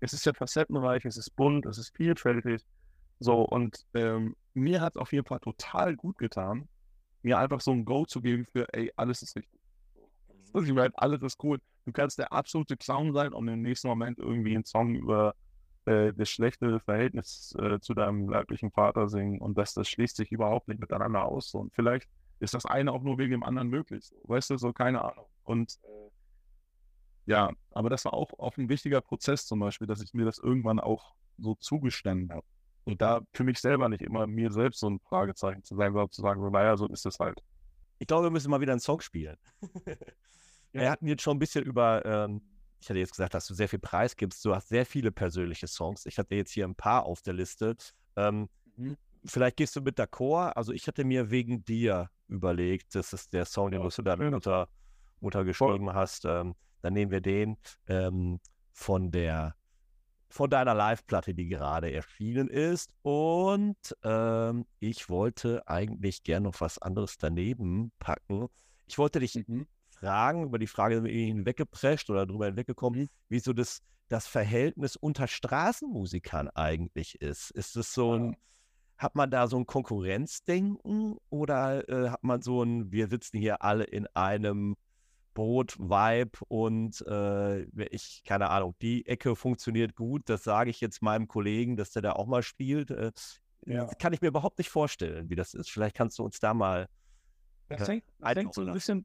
es 0.01 0.13
ist 0.13 0.27
ja 0.27 0.35
facettenreich, 0.35 1.05
es 1.07 1.17
ist 1.17 1.35
bunt, 1.37 1.65
es 1.65 1.79
ist 1.79 1.97
vielfältig. 1.97 2.63
So, 3.19 3.43
und 3.43 3.87
ähm, 3.95 4.37
mir 4.55 4.81
hat 4.81 4.97
es 4.97 5.01
auf 5.01 5.13
jeden 5.13 5.27
Fall 5.27 5.41
total 5.41 5.97
gut 5.97 6.19
getan, 6.19 6.69
mir 7.27 7.39
einfach 7.39 7.61
so 7.61 7.73
ein 7.73 7.85
Go 7.85 8.07
zu 8.07 8.23
geben 8.23 8.47
für, 8.47 8.73
ey, 8.73 8.93
alles 8.95 9.21
ist 9.21 9.35
richtig. 9.35 9.61
Ich 10.55 10.73
meine, 10.73 10.97
alles 10.97 11.23
ist 11.23 11.43
cool. 11.43 11.59
Du 11.85 11.91
kannst 11.91 12.19
der 12.21 12.33
absolute 12.33 12.77
Clown 12.77 13.13
sein 13.13 13.33
und 13.33 13.49
im 13.49 13.63
nächsten 13.63 13.89
Moment 13.89 14.21
irgendwie 14.21 14.55
einen 14.55 14.65
Song 14.65 14.95
über 14.95 15.35
äh, 15.87 16.13
das 16.13 16.31
schlechte 16.31 16.79
Verhältnis 16.79 17.53
äh, 17.59 17.81
zu 17.81 17.95
deinem 17.95 18.29
leiblichen 18.29 18.71
Vater 18.71 19.09
singen 19.09 19.41
und 19.41 19.59
das, 19.59 19.75
das 19.75 19.89
schließt 19.89 20.17
sich 20.17 20.31
überhaupt 20.31 20.69
nicht 20.69 20.79
miteinander 20.79 21.25
aus. 21.25 21.53
Und 21.53 21.75
vielleicht 21.75 22.09
ist 22.39 22.55
das 22.55 22.65
eine 22.65 22.93
auch 22.93 23.03
nur 23.03 23.19
wegen 23.19 23.33
dem 23.33 23.43
anderen 23.43 23.69
möglich. 23.69 24.09
Weißt 24.23 24.51
du, 24.51 24.57
so 24.57 24.73
keine 24.73 25.03
Ahnung. 25.03 25.27
Und 25.43 25.81
äh, 25.83 26.11
ja, 27.27 27.51
aber 27.73 27.91
das 27.91 28.05
war 28.05 28.15
auch, 28.15 28.39
auch 28.39 28.57
ein 28.57 28.69
wichtiger 28.69 29.01
Prozess 29.01 29.47
zum 29.47 29.59
Beispiel, 29.59 29.89
dass 29.89 30.01
ich 30.01 30.15
mir 30.15 30.25
das 30.25 30.39
irgendwann 30.39 30.79
auch 30.79 31.17
so 31.39 31.57
zugestanden 31.57 32.33
habe. 32.33 32.47
Und 32.87 33.03
da 33.03 33.21
für 33.33 33.45
mich 33.45 33.59
selber 33.59 33.89
nicht 33.89 34.03
immer 34.03 34.27
mir 34.27 34.51
selbst 34.51 34.81
so 34.81 34.89
ein 34.89 35.01
Fragezeichen 35.01 35.63
zu 35.63 35.77
sein, 35.77 35.93
sondern 35.93 36.11
zu 36.11 36.23
sagen, 36.23 36.51
naja, 36.51 36.77
so 36.77 36.87
ist 36.87 37.05
es 37.05 37.19
halt. 37.19 37.43
Ich 37.99 38.07
glaube, 38.07 38.25
wir 38.25 38.31
müssen 38.31 38.51
mal 38.51 38.61
wieder 38.61 38.73
einen 38.73 38.81
Song 38.81 39.01
spielen. 39.01 39.37
ja. 39.87 39.97
Wir 40.73 40.91
hatten 40.91 41.07
jetzt 41.07 41.23
schon 41.23 41.37
ein 41.37 41.41
bisschen 41.41 41.65
über 41.65 42.05
ähm, 42.05 42.41
ich 42.81 42.91
hatte 42.91 42.99
jetzt 42.99 43.13
gesagt, 43.13 43.35
dass 43.35 43.47
du 43.47 43.55
sehr 43.55 43.69
viel 43.69 43.79
Preis 43.79 44.17
gibst. 44.17 44.45
Du 44.45 44.55
hast 44.55 44.69
sehr 44.69 44.87
viele 44.87 45.11
persönliche 45.11 45.67
Songs. 45.67 46.07
Ich 46.07 46.19
hatte 46.19 46.35
jetzt 46.35 46.53
hier 46.53 46.67
ein 46.67 46.75
paar 46.75 47.05
auf 47.05 47.23
der 47.23 47.35
Liste. 47.35 47.77
Ähm, 48.17 48.49
mhm. 48.77 48.97
Vielleicht 49.25 49.57
gehst 49.57 49.75
du 49.75 49.81
mit 49.81 49.99
d'accord. 49.99 50.53
Also 50.53 50.73
ich 50.73 50.87
hatte 50.87 51.05
mir 51.05 51.31
wegen 51.31 51.65
dir 51.65 52.11
überlegt, 52.29 52.95
das 52.95 53.13
ist 53.13 53.33
der 53.33 53.45
Song, 53.45 53.71
den 53.71 53.83
ja, 53.83 53.89
du 53.89 54.03
deiner 54.03 54.31
Mutter, 54.31 54.69
Mutter 55.21 55.45
geschrieben 55.45 55.87
Voll. 55.87 55.95
hast. 55.95 56.25
Ähm, 56.27 56.55
dann 56.83 56.93
nehmen 56.93 57.11
wir 57.11 57.21
den 57.21 57.57
ähm, 57.89 58.39
von 58.73 59.11
der 59.11 59.57
von 60.37 60.51
deiner 60.51 60.75
Live-Platte, 60.75 61.35
die 61.35 61.49
gerade 61.49 61.91
erschienen 61.91 62.49
ist. 62.49 62.93
Und 63.03 63.77
ähm, 64.05 64.67
ich 64.81 65.09
wollte 65.09 65.67
eigentlich 65.67 66.23
gerne 66.23 66.45
noch 66.45 66.61
was 66.61 66.79
anderes 66.79 67.17
daneben 67.17 67.91
packen. 67.99 68.49
Ich 68.87 68.99
wollte 68.99 69.19
dich 69.19 69.35
mhm. 69.35 69.67
Fragen, 69.89 70.45
über 70.45 70.59
die 70.59 70.67
Frage 70.67 70.97
sind 70.97 71.05
wir 71.05 71.13
hinweggeprescht 71.13 72.11
oder 72.11 72.27
drüber 72.27 72.47
hinweggekommen, 72.47 73.01
mhm. 73.01 73.09
wie 73.31 73.39
so 73.39 73.55
das, 73.55 73.81
das 74.09 74.27
Verhältnis 74.27 74.95
unter 74.95 75.27
Straßenmusikern 75.27 76.51
eigentlich 76.51 77.21
ist. 77.23 77.51
Ist 77.53 77.75
es 77.77 77.95
so 77.95 78.13
ein, 78.13 78.37
hat 78.99 79.15
man 79.15 79.31
da 79.31 79.49
so 79.49 79.57
ein 79.57 79.67
Konkurrenzdenken 79.67 81.17
oder 81.31 81.89
äh, 81.89 82.11
hat 82.11 82.23
man 82.23 82.43
so 82.43 82.63
ein, 82.63 82.93
wir 82.93 83.09
sitzen 83.09 83.39
hier 83.39 83.63
alle 83.63 83.85
in 83.85 84.07
einem 84.09 84.77
Boot-Vibe 85.37 86.39
und 86.49 87.05
äh, 87.07 87.65
ich, 87.91 88.23
keine 88.25 88.49
Ahnung, 88.49 88.75
die 88.81 89.07
Ecke 89.07 89.37
funktioniert 89.37 89.95
gut, 89.95 90.23
das 90.31 90.43
sage 90.43 90.71
ich 90.71 90.81
jetzt 90.81 91.03
meinem 91.03 91.29
Kollegen, 91.29 91.77
dass 91.77 91.91
der 91.91 92.01
da 92.01 92.13
auch 92.13 92.27
mal 92.27 92.43
spielt. 92.43 92.91
Äh, 92.91 93.13
ja. 93.67 93.87
Kann 93.99 94.15
ich 94.15 94.23
mir 94.23 94.29
überhaupt 94.29 94.57
nicht 94.57 94.71
vorstellen, 94.71 95.29
wie 95.29 95.35
das 95.35 95.53
ist. 95.53 95.71
Vielleicht 95.71 95.95
kannst 95.95 96.19
du 96.19 96.25
uns 96.25 96.41
da 96.41 96.55
mal. 96.55 96.89
Das 97.69 97.87
hängt, 97.87 98.05
das 98.19 98.35
hängt 98.35 98.55
so 98.55 98.63
ein 98.63 98.73
bisschen 98.73 99.05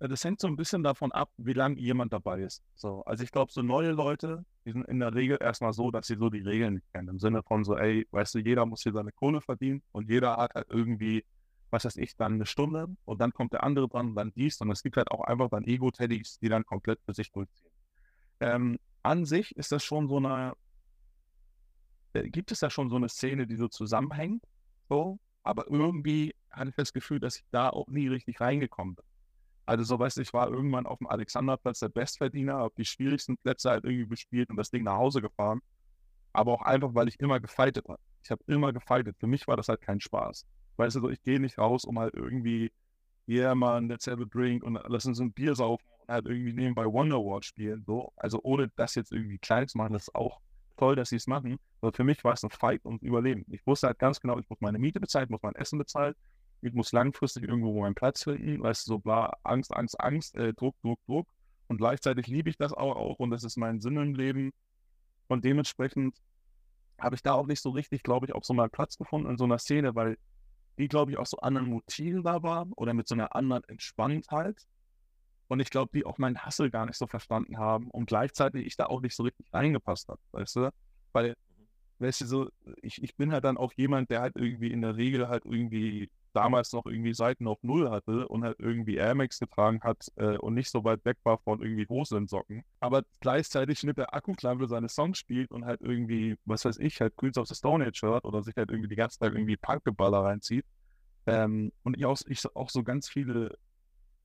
äh, 0.00 0.08
das 0.08 0.24
hängt 0.24 0.40
so 0.40 0.48
ein 0.48 0.56
bisschen 0.56 0.82
davon 0.82 1.12
ab, 1.12 1.30
wie 1.36 1.52
lange 1.52 1.78
jemand 1.78 2.12
dabei 2.12 2.40
ist. 2.40 2.64
So, 2.74 3.04
also 3.04 3.22
ich 3.22 3.30
glaube, 3.30 3.52
so 3.52 3.62
neue 3.62 3.92
Leute, 3.92 4.44
die 4.64 4.72
sind 4.72 4.88
in 4.88 4.98
der 4.98 5.14
Regel 5.14 5.38
erstmal 5.40 5.72
so, 5.72 5.92
dass 5.92 6.08
sie 6.08 6.16
so 6.16 6.30
die 6.30 6.40
Regeln 6.40 6.82
kennen. 6.92 7.08
Im 7.08 7.18
Sinne 7.20 7.42
von 7.44 7.62
so, 7.62 7.76
ey, 7.76 8.08
weißt 8.10 8.34
du, 8.34 8.38
jeder 8.40 8.66
muss 8.66 8.82
hier 8.82 8.92
seine 8.92 9.12
Kohle 9.12 9.40
verdienen 9.40 9.82
und 9.92 10.08
jeder 10.08 10.36
hat 10.36 10.54
halt 10.54 10.66
irgendwie, 10.68 11.24
was 11.70 11.84
weiß 11.84 11.96
ich, 11.96 12.16
dann 12.16 12.34
eine 12.34 12.46
Stunde 12.46 12.88
und 13.04 13.20
dann 13.20 13.32
kommt 13.32 13.52
der 13.52 13.64
andere 13.64 13.88
dran 13.88 14.08
und 14.08 14.14
dann 14.14 14.32
dies 14.32 14.60
und 14.60 14.70
es 14.70 14.82
gibt 14.82 14.96
halt 14.96 15.10
auch 15.10 15.22
einfach 15.22 15.48
dann 15.50 15.64
Ego-Teddys, 15.64 16.38
die 16.40 16.48
dann 16.48 16.64
komplett 16.64 17.00
für 17.04 17.14
sich 17.14 17.30
durchziehen. 17.30 17.70
Ähm, 18.40 18.78
an 19.02 19.24
sich 19.24 19.56
ist 19.56 19.72
das 19.72 19.84
schon 19.84 20.08
so 20.08 20.16
eine, 20.16 20.54
äh, 22.12 22.28
gibt 22.28 22.52
es 22.52 22.60
da 22.60 22.70
schon 22.70 22.90
so 22.90 22.96
eine 22.96 23.08
Szene, 23.08 23.46
die 23.46 23.56
so 23.56 23.68
zusammenhängt, 23.68 24.44
so, 24.88 25.18
aber 25.42 25.70
irgendwie 25.70 26.34
hatte 26.50 26.70
ich 26.70 26.76
das 26.76 26.92
Gefühl, 26.92 27.20
dass 27.20 27.36
ich 27.36 27.44
da 27.50 27.70
auch 27.70 27.86
nie 27.86 28.08
richtig 28.08 28.40
reingekommen 28.40 28.96
bin. 28.96 29.04
Also 29.66 29.84
so 29.84 29.98
weißt 29.98 30.18
ich 30.18 30.32
war 30.32 30.48
irgendwann 30.50 30.86
auf 30.86 30.98
dem 30.98 31.06
Alexanderplatz 31.06 31.78
der 31.78 31.90
Bestverdiener, 31.90 32.54
habe 32.54 32.74
die 32.76 32.84
schwierigsten 32.84 33.36
Plätze 33.36 33.70
halt 33.70 33.84
irgendwie 33.84 34.08
gespielt 34.08 34.50
und 34.50 34.56
das 34.56 34.70
Ding 34.70 34.82
nach 34.82 34.96
Hause 34.96 35.22
gefahren. 35.22 35.60
Aber 36.32 36.52
auch 36.52 36.62
einfach, 36.62 36.94
weil 36.94 37.06
ich 37.06 37.20
immer 37.20 37.38
gefeitet 37.38 37.88
habe. 37.88 38.00
Ich 38.24 38.30
habe 38.30 38.42
immer 38.46 38.72
gefeitet. 38.72 39.16
Für 39.20 39.28
mich 39.28 39.46
war 39.46 39.56
das 39.56 39.68
halt 39.68 39.80
kein 39.80 40.00
Spaß. 40.00 40.44
Weißt 40.76 40.96
du, 40.96 41.08
ich 41.08 41.22
gehe 41.22 41.40
nicht 41.40 41.58
raus, 41.58 41.84
um 41.84 41.98
halt 41.98 42.14
irgendwie, 42.14 42.72
yeah 43.28 43.54
man, 43.54 43.88
let's 43.88 44.06
have 44.06 44.22
a 44.22 44.26
drink 44.26 44.62
und 44.64 44.78
lass 44.88 45.06
uns 45.06 45.20
ein 45.20 45.32
Bier 45.32 45.54
saufen 45.54 45.84
und 46.02 46.12
halt 46.12 46.26
irgendwie 46.26 46.52
nebenbei 46.52 46.86
Wonderwall 46.86 47.42
spielen. 47.42 47.84
So. 47.86 48.12
Also 48.16 48.40
ohne 48.42 48.70
das 48.76 48.94
jetzt 48.94 49.12
irgendwie 49.12 49.38
klein 49.38 49.68
zu 49.68 49.78
machen, 49.78 49.92
das 49.92 50.08
ist 50.08 50.14
auch 50.14 50.40
toll, 50.76 50.96
dass 50.96 51.10
sie 51.10 51.16
es 51.16 51.26
machen. 51.26 51.58
Aber 51.80 51.92
für 51.92 52.04
mich 52.04 52.24
war 52.24 52.32
es 52.32 52.42
ein 52.42 52.50
Fight 52.50 52.84
und 52.84 53.02
Überleben. 53.02 53.44
Ich 53.48 53.66
wusste 53.66 53.88
halt 53.88 53.98
ganz 53.98 54.20
genau, 54.20 54.38
ich 54.38 54.48
muss 54.48 54.60
meine 54.60 54.78
Miete 54.78 55.00
bezahlen, 55.00 55.26
ich 55.26 55.30
muss 55.30 55.42
mein 55.42 55.54
Essen 55.54 55.78
bezahlen, 55.78 56.14
ich 56.62 56.72
muss 56.72 56.92
langfristig 56.92 57.44
irgendwo 57.44 57.80
meinen 57.80 57.94
Platz 57.94 58.24
finden, 58.24 58.62
weißt 58.62 58.86
du, 58.86 58.92
so 58.92 58.98
bla, 58.98 59.32
Angst, 59.42 59.74
Angst, 59.74 60.00
Angst, 60.00 60.34
äh, 60.36 60.52
Druck, 60.54 60.76
Druck, 60.82 60.98
Druck. 61.06 61.28
Und 61.68 61.76
gleichzeitig 61.76 62.26
liebe 62.26 62.50
ich 62.50 62.56
das 62.56 62.72
auch, 62.72 62.96
auch 62.96 63.18
und 63.18 63.30
das 63.30 63.44
ist 63.44 63.56
mein 63.56 63.80
Sinn 63.80 63.96
im 63.96 64.14
Leben. 64.14 64.50
Und 65.28 65.44
dementsprechend 65.44 66.16
habe 66.98 67.14
ich 67.14 67.22
da 67.22 67.34
auch 67.34 67.46
nicht 67.46 67.60
so 67.62 67.70
richtig, 67.70 68.02
glaube 68.02 68.26
ich, 68.26 68.34
auch 68.34 68.44
so 68.44 68.52
mal 68.52 68.68
Platz 68.68 68.96
gefunden 68.96 69.30
in 69.30 69.38
so 69.38 69.44
einer 69.44 69.58
Szene, 69.58 69.94
weil 69.94 70.18
die, 70.80 70.88
glaube 70.88 71.12
ich, 71.12 71.18
auch 71.18 71.26
so 71.26 71.38
anderen 71.38 71.68
Motiven 71.68 72.22
da 72.22 72.42
waren 72.42 72.72
oder 72.72 72.94
mit 72.94 73.06
so 73.06 73.14
einer 73.14 73.34
anderen 73.36 73.62
Entspanntheit. 73.64 74.66
Und 75.48 75.60
ich 75.60 75.70
glaube, 75.70 75.90
die 75.94 76.04
auch 76.04 76.18
meinen 76.18 76.38
Hassel 76.38 76.70
gar 76.70 76.86
nicht 76.86 76.96
so 76.96 77.06
verstanden 77.06 77.58
haben 77.58 77.90
und 77.90 78.06
gleichzeitig 78.06 78.66
ich 78.66 78.76
da 78.76 78.86
auch 78.86 79.00
nicht 79.00 79.14
so 79.16 79.24
richtig 79.24 79.52
reingepasst 79.52 80.08
habe, 80.08 80.20
weißt 80.32 80.56
du? 80.56 80.70
Weil, 81.12 81.34
weißt 81.98 82.22
du, 82.22 82.26
so, 82.26 82.50
ich, 82.82 83.02
ich 83.02 83.16
bin 83.16 83.32
halt 83.32 83.44
dann 83.44 83.56
auch 83.56 83.72
jemand, 83.74 84.10
der 84.10 84.20
halt 84.20 84.36
irgendwie 84.36 84.70
in 84.70 84.82
der 84.82 84.96
Regel 84.96 85.28
halt 85.28 85.44
irgendwie 85.44 86.08
damals 86.32 86.72
noch 86.72 86.86
irgendwie 86.86 87.14
Seiten 87.14 87.46
auf 87.46 87.62
Null 87.62 87.90
hatte 87.90 88.28
und 88.28 88.44
halt 88.44 88.58
irgendwie 88.58 88.96
Air 88.96 89.14
Max 89.14 89.38
getragen 89.38 89.80
hat 89.82 90.06
äh, 90.16 90.36
und 90.38 90.54
nicht 90.54 90.70
so 90.70 90.84
weit 90.84 91.04
weg 91.04 91.18
war 91.24 91.38
von 91.38 91.62
irgendwie 91.62 91.86
Hose 91.88 92.16
in 92.16 92.26
Socken, 92.26 92.64
aber 92.80 93.02
gleichzeitig 93.20 93.82
mit 93.82 93.98
der 93.98 94.14
Akkuklampe 94.14 94.68
seine 94.68 94.88
Songs 94.88 95.18
spielt 95.18 95.50
und 95.50 95.64
halt 95.64 95.80
irgendwie, 95.80 96.36
was 96.44 96.64
weiß 96.64 96.78
ich, 96.78 97.00
halt 97.00 97.16
Queens 97.16 97.38
of 97.38 97.48
the 97.48 97.54
Stone 97.54 97.86
Age 97.86 98.02
hört 98.02 98.24
oder 98.24 98.42
sich 98.42 98.56
halt 98.56 98.70
irgendwie 98.70 98.88
die 98.88 98.96
ganze 98.96 99.18
Zeit 99.18 99.32
irgendwie 99.32 99.56
Punkgeballer 99.56 100.24
reinzieht. 100.24 100.64
Ähm, 101.26 101.72
und 101.82 101.96
ich 101.96 102.06
auch, 102.06 102.18
ich 102.26 102.44
auch 102.56 102.70
so 102.70 102.82
ganz 102.82 103.08
viele, 103.08 103.58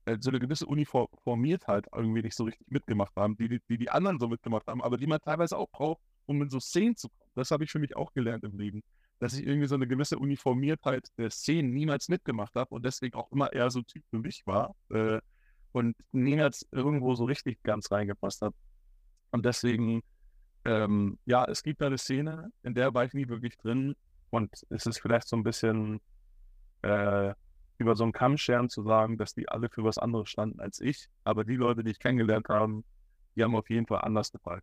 äh, 0.06 0.16
so 0.20 0.30
eine 0.30 0.40
gewisse 0.40 0.66
Uniformiertheit 0.66 1.86
irgendwie 1.94 2.22
nicht 2.22 2.36
so 2.36 2.44
richtig 2.44 2.70
mitgemacht 2.70 3.14
haben, 3.16 3.36
die, 3.36 3.60
die 3.68 3.78
die 3.78 3.90
anderen 3.90 4.18
so 4.18 4.28
mitgemacht 4.28 4.66
haben, 4.66 4.82
aber 4.82 4.96
die 4.96 5.06
man 5.06 5.20
teilweise 5.20 5.56
auch 5.58 5.68
braucht, 5.70 6.00
um 6.26 6.42
in 6.42 6.50
so 6.50 6.60
Szenen 6.60 6.96
zu 6.96 7.08
kommen. 7.08 7.30
Das 7.34 7.50
habe 7.50 7.64
ich 7.64 7.70
für 7.70 7.78
mich 7.78 7.96
auch 7.96 8.12
gelernt 8.12 8.44
im 8.44 8.58
Leben 8.58 8.82
dass 9.18 9.34
ich 9.34 9.46
irgendwie 9.46 9.66
so 9.66 9.74
eine 9.74 9.86
gewisse 9.86 10.18
Uniformiertheit 10.18 11.08
der 11.16 11.30
Szenen 11.30 11.72
niemals 11.72 12.08
mitgemacht 12.08 12.54
habe 12.54 12.74
und 12.74 12.84
deswegen 12.84 13.16
auch 13.16 13.30
immer 13.32 13.52
eher 13.52 13.70
so 13.70 13.82
Typ 13.82 14.04
für 14.10 14.18
mich 14.18 14.46
war 14.46 14.74
äh, 14.90 15.20
und 15.72 15.96
niemals 16.12 16.66
irgendwo 16.70 17.14
so 17.14 17.24
richtig 17.24 17.62
ganz 17.62 17.90
reingepasst 17.90 18.42
hat. 18.42 18.54
Und 19.30 19.44
deswegen, 19.44 20.02
ähm, 20.64 21.18
ja, 21.24 21.44
es 21.44 21.62
gibt 21.62 21.80
da 21.80 21.86
eine 21.86 21.98
Szene, 21.98 22.50
in 22.62 22.74
der 22.74 22.92
war 22.94 23.04
ich 23.04 23.14
nie 23.14 23.28
wirklich 23.28 23.56
drin 23.56 23.94
und 24.30 24.50
es 24.70 24.86
ist 24.86 25.00
vielleicht 25.00 25.28
so 25.28 25.36
ein 25.36 25.42
bisschen 25.42 26.00
äh, 26.82 27.34
über 27.78 27.94
so 27.94 28.04
einen 28.04 28.12
Kammscheren 28.12 28.68
zu 28.68 28.82
sagen, 28.82 29.18
dass 29.18 29.34
die 29.34 29.48
alle 29.48 29.68
für 29.68 29.84
was 29.84 29.98
anderes 29.98 30.28
standen 30.28 30.60
als 30.60 30.80
ich, 30.80 31.08
aber 31.24 31.44
die 31.44 31.56
Leute, 31.56 31.84
die 31.84 31.90
ich 31.90 31.98
kennengelernt 31.98 32.48
habe, 32.48 32.82
die 33.34 33.44
haben 33.44 33.54
auf 33.56 33.68
jeden 33.68 33.86
Fall 33.86 34.00
anders 34.00 34.32
gefallen. 34.32 34.62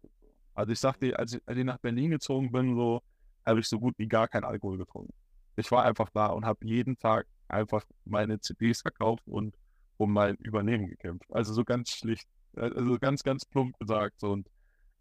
Also 0.56 0.72
ich 0.72 0.80
sagte, 0.80 1.18
als 1.18 1.34
ich, 1.34 1.42
als 1.46 1.58
ich 1.58 1.64
nach 1.64 1.80
Berlin 1.80 2.12
gezogen 2.12 2.52
bin, 2.52 2.76
so, 2.76 3.02
habe 3.46 3.60
ich 3.60 3.68
so 3.68 3.80
gut 3.80 3.96
wie 3.98 4.08
gar 4.08 4.28
keinen 4.28 4.46
Alkohol 4.46 4.78
getrunken. 4.78 5.14
Ich 5.56 5.72
war 5.72 5.84
einfach 5.86 6.10
da 6.14 6.28
und 6.28 6.46
habe 6.46 6.66
jeden 6.66 6.98
Tag 6.98 7.28
einfach 7.48 7.86
meine 8.06 8.40
CDs 8.40 8.82
verkauft 8.82 9.28
und 9.28 9.56
um 9.98 10.12
mein 10.12 10.36
Übernehmen 10.38 10.88
gekämpft. 10.88 11.28
Also 11.32 11.54
so 11.54 11.64
ganz 11.64 11.92
schlicht, 11.92 12.28
also 12.56 12.98
ganz, 13.00 13.24
ganz 13.24 13.46
plump 13.46 13.78
gesagt. 13.80 14.24
Und 14.24 14.48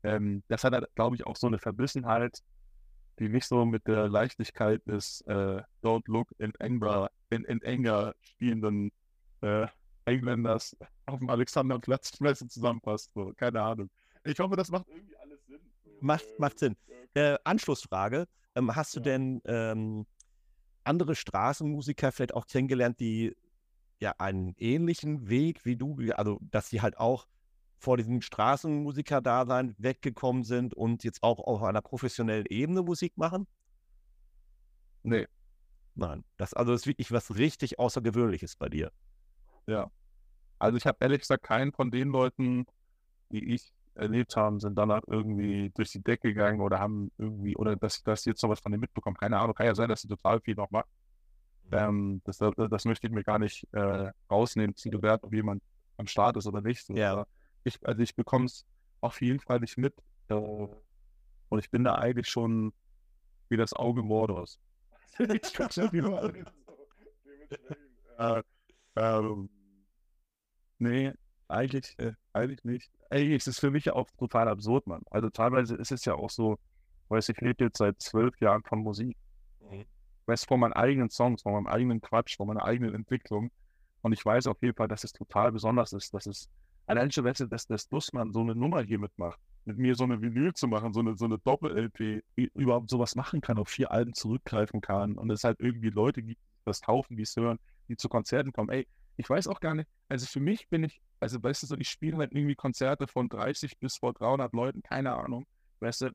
ähm, 0.03 0.43
das 0.49 0.64
hat, 0.64 0.72
halt, 0.72 0.86
glaube 0.95 1.16
ich, 1.16 1.26
auch 1.26 1.36
so 1.36 1.47
eine 1.47 1.59
Verbissenheit, 1.59 2.38
die 3.18 3.28
nicht 3.28 3.47
so 3.47 3.64
mit 3.64 3.86
der 3.86 4.09
Leichtigkeit 4.09 4.86
des 4.86 5.22
äh, 5.22 5.62
Don't 5.82 6.05
Look 6.07 6.32
in 6.38 6.53
Anger, 6.59 7.11
in, 7.30 7.45
in 7.45 7.64
Anger 7.64 8.14
spielenden 8.20 8.90
äh, 9.40 9.66
Engländers 10.05 10.76
auf 11.07 11.18
dem 11.18 11.30
Alexanderplatz 11.30 12.12
zusammenpasst. 12.49 13.11
So, 13.14 13.32
keine 13.36 13.62
Ahnung. 13.62 13.90
Ich 14.24 14.38
hoffe, 14.38 14.57
das 14.57 14.70
macht 14.70 14.88
irgendwie 14.88 15.16
Sinn. 15.59 15.96
Macht, 16.00 16.38
macht 16.38 16.59
Sinn. 16.59 16.76
Äh, 17.14 17.38
Anschlussfrage. 17.44 18.26
Ähm, 18.55 18.74
hast 18.74 18.94
du 18.94 19.00
ja. 19.00 19.05
denn 19.05 19.40
ähm, 19.44 20.07
andere 20.84 21.14
Straßenmusiker 21.14 22.12
vielleicht 22.12 22.34
auch 22.34 22.46
kennengelernt, 22.46 23.00
die 23.00 23.36
ja 24.00 24.14
einen 24.18 24.55
ähnlichen 24.59 25.28
Weg 25.28 25.64
wie 25.64 25.76
du, 25.76 25.96
also 26.14 26.38
dass 26.42 26.68
sie 26.68 26.80
halt 26.80 26.98
auch 26.98 27.26
vor 27.78 27.96
diesem 27.96 28.20
Straßenmusiker-Dasein 28.20 29.74
weggekommen 29.78 30.44
sind 30.44 30.74
und 30.74 31.03
jetzt 31.05 31.22
auch 31.22 31.40
auf 31.40 31.62
einer 31.62 31.82
professionellen 31.82 32.46
Ebene 32.46 32.82
Musik 32.82 33.16
machen? 33.16 33.46
Nee. 35.03 35.26
Nein. 35.94 36.24
Das 36.36 36.55
also 36.55 36.72
ist 36.72 36.86
wirklich 36.86 37.11
was 37.11 37.36
richtig 37.36 37.78
Außergewöhnliches 37.78 38.57
bei 38.57 38.68
dir. 38.68 38.92
Ja. 39.66 39.90
Also 40.59 40.76
ich 40.76 40.86
habe 40.86 40.98
ehrlich 41.00 41.20
gesagt 41.20 41.42
keinen 41.42 41.72
von 41.72 41.90
den 41.90 42.09
Leuten, 42.09 42.66
die 43.32 43.53
ich 43.53 43.72
erlebt 43.95 44.36
haben, 44.36 44.61
sind 44.61 44.76
danach 44.76 45.03
irgendwie 45.07 45.70
durch 45.74 45.90
die 45.90 46.03
Decke 46.03 46.28
gegangen 46.28 46.61
oder 46.61 46.78
haben 46.78 47.11
irgendwie, 47.18 47.57
oder 47.57 47.76
dass, 47.76 48.03
dass 48.03 48.24
jetzt 48.24 48.43
noch 48.43 48.51
was 48.51 48.61
von 48.61 48.72
denen 48.72 48.80
mitbekommen. 48.80 49.16
Keine 49.16 49.38
Ahnung, 49.38 49.55
kann 49.55 49.66
ja 49.66 49.74
sein, 49.74 49.88
dass 49.88 50.03
sie 50.03 50.09
total 50.09 50.40
viel 50.40 50.55
noch 50.55 50.70
machen. 50.70 50.88
Mhm. 51.64 51.78
Ähm, 51.78 52.22
das, 52.24 52.38
das, 52.38 52.53
das, 52.57 52.84
möchte 52.84 53.07
ich 53.07 53.12
mir 53.12 53.24
gar 53.24 53.38
nicht 53.38 53.66
äh, 53.72 54.11
rausnehmen, 54.30 54.74
zu 54.76 54.90
bewerten, 54.90 55.26
ob 55.26 55.34
jemand 55.34 55.62
am 55.97 56.07
Start 56.07 56.36
ist 56.36 56.47
oder 56.47 56.61
nicht. 56.61 56.88
Ja. 56.90 57.26
Ich, 57.64 57.78
also 57.86 58.03
ich 58.03 58.16
bekomme 58.16 58.47
es 58.47 58.66
auf 59.01 59.20
jeden 59.20 59.40
Fall 59.40 59.61
nicht 59.61 59.76
mit. 59.78 59.95
Äh, 60.28 60.34
und 60.34 61.59
ich 61.59 61.70
bin 61.70 61.84
da 61.84 61.97
eigentlich 61.97 62.28
schon 62.28 62.72
wie 63.49 63.57
das 63.57 63.72
Auge 63.74 64.03
Mordors. 64.03 64.59
ich 65.18 65.53
kann 65.53 65.70
schon 65.70 65.93
wieder 65.93 66.32
äh, 68.18 68.43
ähm, 68.97 69.51
Nee, 70.82 71.12
eigentlich, 71.47 71.97
äh, 72.01 72.14
eigentlich 72.35 72.64
nicht. 72.64 72.91
Ey, 73.11 73.35
es 73.35 73.47
ist 73.47 73.61
für 73.61 73.70
mich 73.70 73.91
auch 73.91 74.09
total 74.18 74.49
absurd, 74.49 74.87
Mann. 74.87 75.03
Also 75.11 75.30
teilweise 75.30 75.76
ist 75.76 75.93
es 75.93 76.05
ja 76.05 76.14
auch 76.14 76.30
so, 76.30 76.59
weißt 77.09 77.30
ich 77.30 77.41
lebe 77.41 77.64
jetzt 77.64 77.78
seit 77.78 78.01
zwölf 78.01 78.39
Jahren 78.41 78.62
von 78.62 78.80
Musik. 78.80 79.16
Mhm. 79.61 79.85
Weißt 80.26 80.47
von 80.47 80.61
meinen 80.61 80.72
eigenen 80.72 81.11
Songs, 81.11 81.43
von 81.43 81.53
meinem 81.53 81.66
eigenen 81.66 82.01
Quatsch, 82.01 82.37
von 82.37 82.47
meiner 82.47 82.64
eigenen 82.64 82.95
Entwicklung. 82.95 83.51
Und 84.03 84.12
ich 84.12 84.24
weiß 84.24 84.47
auf 84.47 84.61
jeden 84.62 84.74
Fall, 84.74 84.89
dass 84.89 85.05
es 85.05 85.12
total 85.12 85.53
besonders 85.53 85.93
ist, 85.93 86.12
dass 86.14 86.26
es 86.26 86.49
allein 86.87 87.11
schon, 87.11 87.24
weißt 87.24 87.41
du, 87.41 87.47
dass 87.47 87.66
das 87.66 87.89
Dussmann 87.89 88.33
so 88.33 88.41
eine 88.41 88.55
Nummer 88.55 88.83
hier 88.83 88.99
mitmacht, 88.99 89.39
mit 89.64 89.78
mir 89.78 89.95
so 89.95 90.05
eine 90.05 90.20
Vinyl 90.20 90.53
zu 90.55 90.66
machen, 90.66 90.93
so 90.93 91.01
eine, 91.01 91.16
so 91.16 91.24
eine 91.24 91.39
Doppel-LP, 91.39 92.22
überhaupt 92.55 92.91
sowas 92.91 93.14
machen 93.14 93.41
kann, 93.41 93.59
auf 93.59 93.68
vier 93.68 93.93
Alben 93.93 94.14
zurückgreifen 94.14 94.80
kann 94.80 95.16
und 95.16 95.30
es 95.30 95.45
halt 95.45 95.61
irgendwie 95.61 95.91
Leute 95.91 96.22
gibt, 96.22 96.41
die 96.41 96.64
das 96.64 96.80
kaufen, 96.80 97.16
die 97.16 97.22
es 97.22 97.37
hören, 97.37 97.59
die 97.89 97.97
zu 97.97 98.09
Konzerten 98.09 98.53
kommen. 98.53 98.70
Ey, 98.70 98.87
ich 99.16 99.28
weiß 99.28 99.48
auch 99.48 99.60
gar 99.60 99.74
nicht, 99.74 99.88
also 100.08 100.26
für 100.26 100.40
mich 100.40 100.68
bin 100.68 100.84
ich, 100.84 101.00
also 101.20 101.42
weißt 101.42 101.62
du, 101.62 101.66
so, 101.66 101.76
ich 101.76 101.88
spiele 101.88 102.16
halt 102.16 102.32
irgendwie 102.32 102.54
Konzerte 102.54 103.06
von 103.06 103.28
30 103.28 103.78
bis 103.78 103.96
vor 103.96 104.12
300 104.12 104.52
Leuten, 104.52 104.82
keine 104.82 105.14
Ahnung, 105.14 105.46
weißt 105.80 106.02
du. 106.02 106.10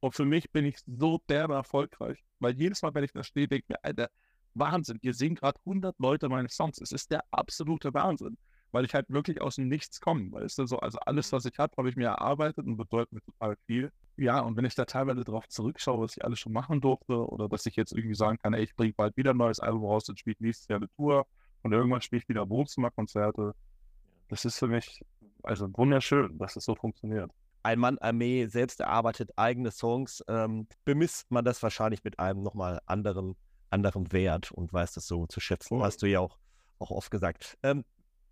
Und 0.00 0.14
für 0.14 0.24
mich 0.24 0.50
bin 0.52 0.66
ich 0.66 0.76
so 0.86 1.20
derbe 1.28 1.54
erfolgreich, 1.54 2.22
weil 2.38 2.54
jedes 2.54 2.82
Mal, 2.82 2.94
wenn 2.94 3.04
ich 3.04 3.12
da 3.12 3.24
stehe, 3.24 3.48
denke 3.48 3.64
ich 3.64 3.68
mir, 3.68 3.82
Alter, 3.82 4.10
Wahnsinn, 4.54 4.98
ihr 5.02 5.14
singen 5.14 5.36
gerade 5.36 5.58
100 5.60 5.98
Leute 5.98 6.28
meine 6.28 6.48
Songs. 6.48 6.80
Es 6.80 6.92
ist 6.92 7.10
der 7.10 7.24
absolute 7.30 7.92
Wahnsinn, 7.94 8.38
weil 8.72 8.84
ich 8.84 8.94
halt 8.94 9.08
wirklich 9.08 9.40
aus 9.40 9.56
dem 9.56 9.68
Nichts 9.68 10.00
komme, 10.00 10.32
weißt 10.32 10.58
du, 10.58 10.66
so, 10.66 10.78
also 10.78 10.98
alles, 11.00 11.32
was 11.32 11.44
ich 11.44 11.58
habe, 11.58 11.74
habe 11.76 11.88
ich 11.88 11.96
mir 11.96 12.06
erarbeitet 12.06 12.66
und 12.66 12.76
bedeutet 12.76 13.12
mir 13.12 13.22
total 13.22 13.56
viel. 13.66 13.92
Ja, 14.16 14.40
und 14.40 14.56
wenn 14.56 14.64
ich 14.64 14.74
da 14.74 14.86
teilweise 14.86 15.24
darauf 15.24 15.46
zurückschaue, 15.48 16.00
was 16.00 16.16
ich 16.16 16.24
alles 16.24 16.38
schon 16.38 16.52
machen 16.52 16.80
durfte 16.80 17.28
oder 17.28 17.48
dass 17.48 17.66
ich 17.66 17.76
jetzt 17.76 17.92
irgendwie 17.92 18.14
sagen 18.14 18.38
kann, 18.38 18.54
ey, 18.54 18.64
ich 18.64 18.74
bringe 18.74 18.94
bald 18.94 19.16
wieder 19.16 19.32
ein 19.32 19.36
neues 19.36 19.60
Album 19.60 19.84
raus 19.84 20.08
und 20.08 20.18
spiele 20.18 20.36
nächstes 20.38 20.68
Jahr 20.68 20.78
eine 20.78 20.88
Tour 20.96 21.26
und 21.66 21.72
irgendwann 21.72 22.00
spiele 22.00 22.22
ich 22.22 22.28
wieder 22.28 22.48
Wohnzimmerkonzerte. 22.48 23.52
Das 24.28 24.44
ist 24.44 24.58
für 24.58 24.68
mich 24.68 25.04
also 25.42 25.68
wunderschön, 25.76 26.38
dass 26.38 26.54
es 26.54 26.64
so 26.64 26.76
funktioniert. 26.76 27.30
Ein 27.64 27.80
Mann 27.80 27.98
Armee 27.98 28.46
selbst 28.46 28.78
erarbeitet 28.78 29.30
eigene 29.36 29.72
Songs, 29.72 30.22
ähm, 30.28 30.68
bemisst 30.84 31.30
man 31.30 31.44
das 31.44 31.60
wahrscheinlich 31.64 32.04
mit 32.04 32.20
einem 32.20 32.42
nochmal 32.42 32.80
anderen, 32.86 33.34
anderen 33.70 34.12
Wert 34.12 34.52
und 34.52 34.72
weiß 34.72 34.92
das 34.92 35.08
so 35.08 35.26
zu 35.26 35.40
schätzen. 35.40 35.78
Cool. 35.78 35.82
Hast 35.82 36.02
du 36.02 36.06
ja 36.06 36.20
auch, 36.20 36.38
auch 36.78 36.92
oft 36.92 37.10
gesagt. 37.10 37.58
Ähm, 37.64 37.84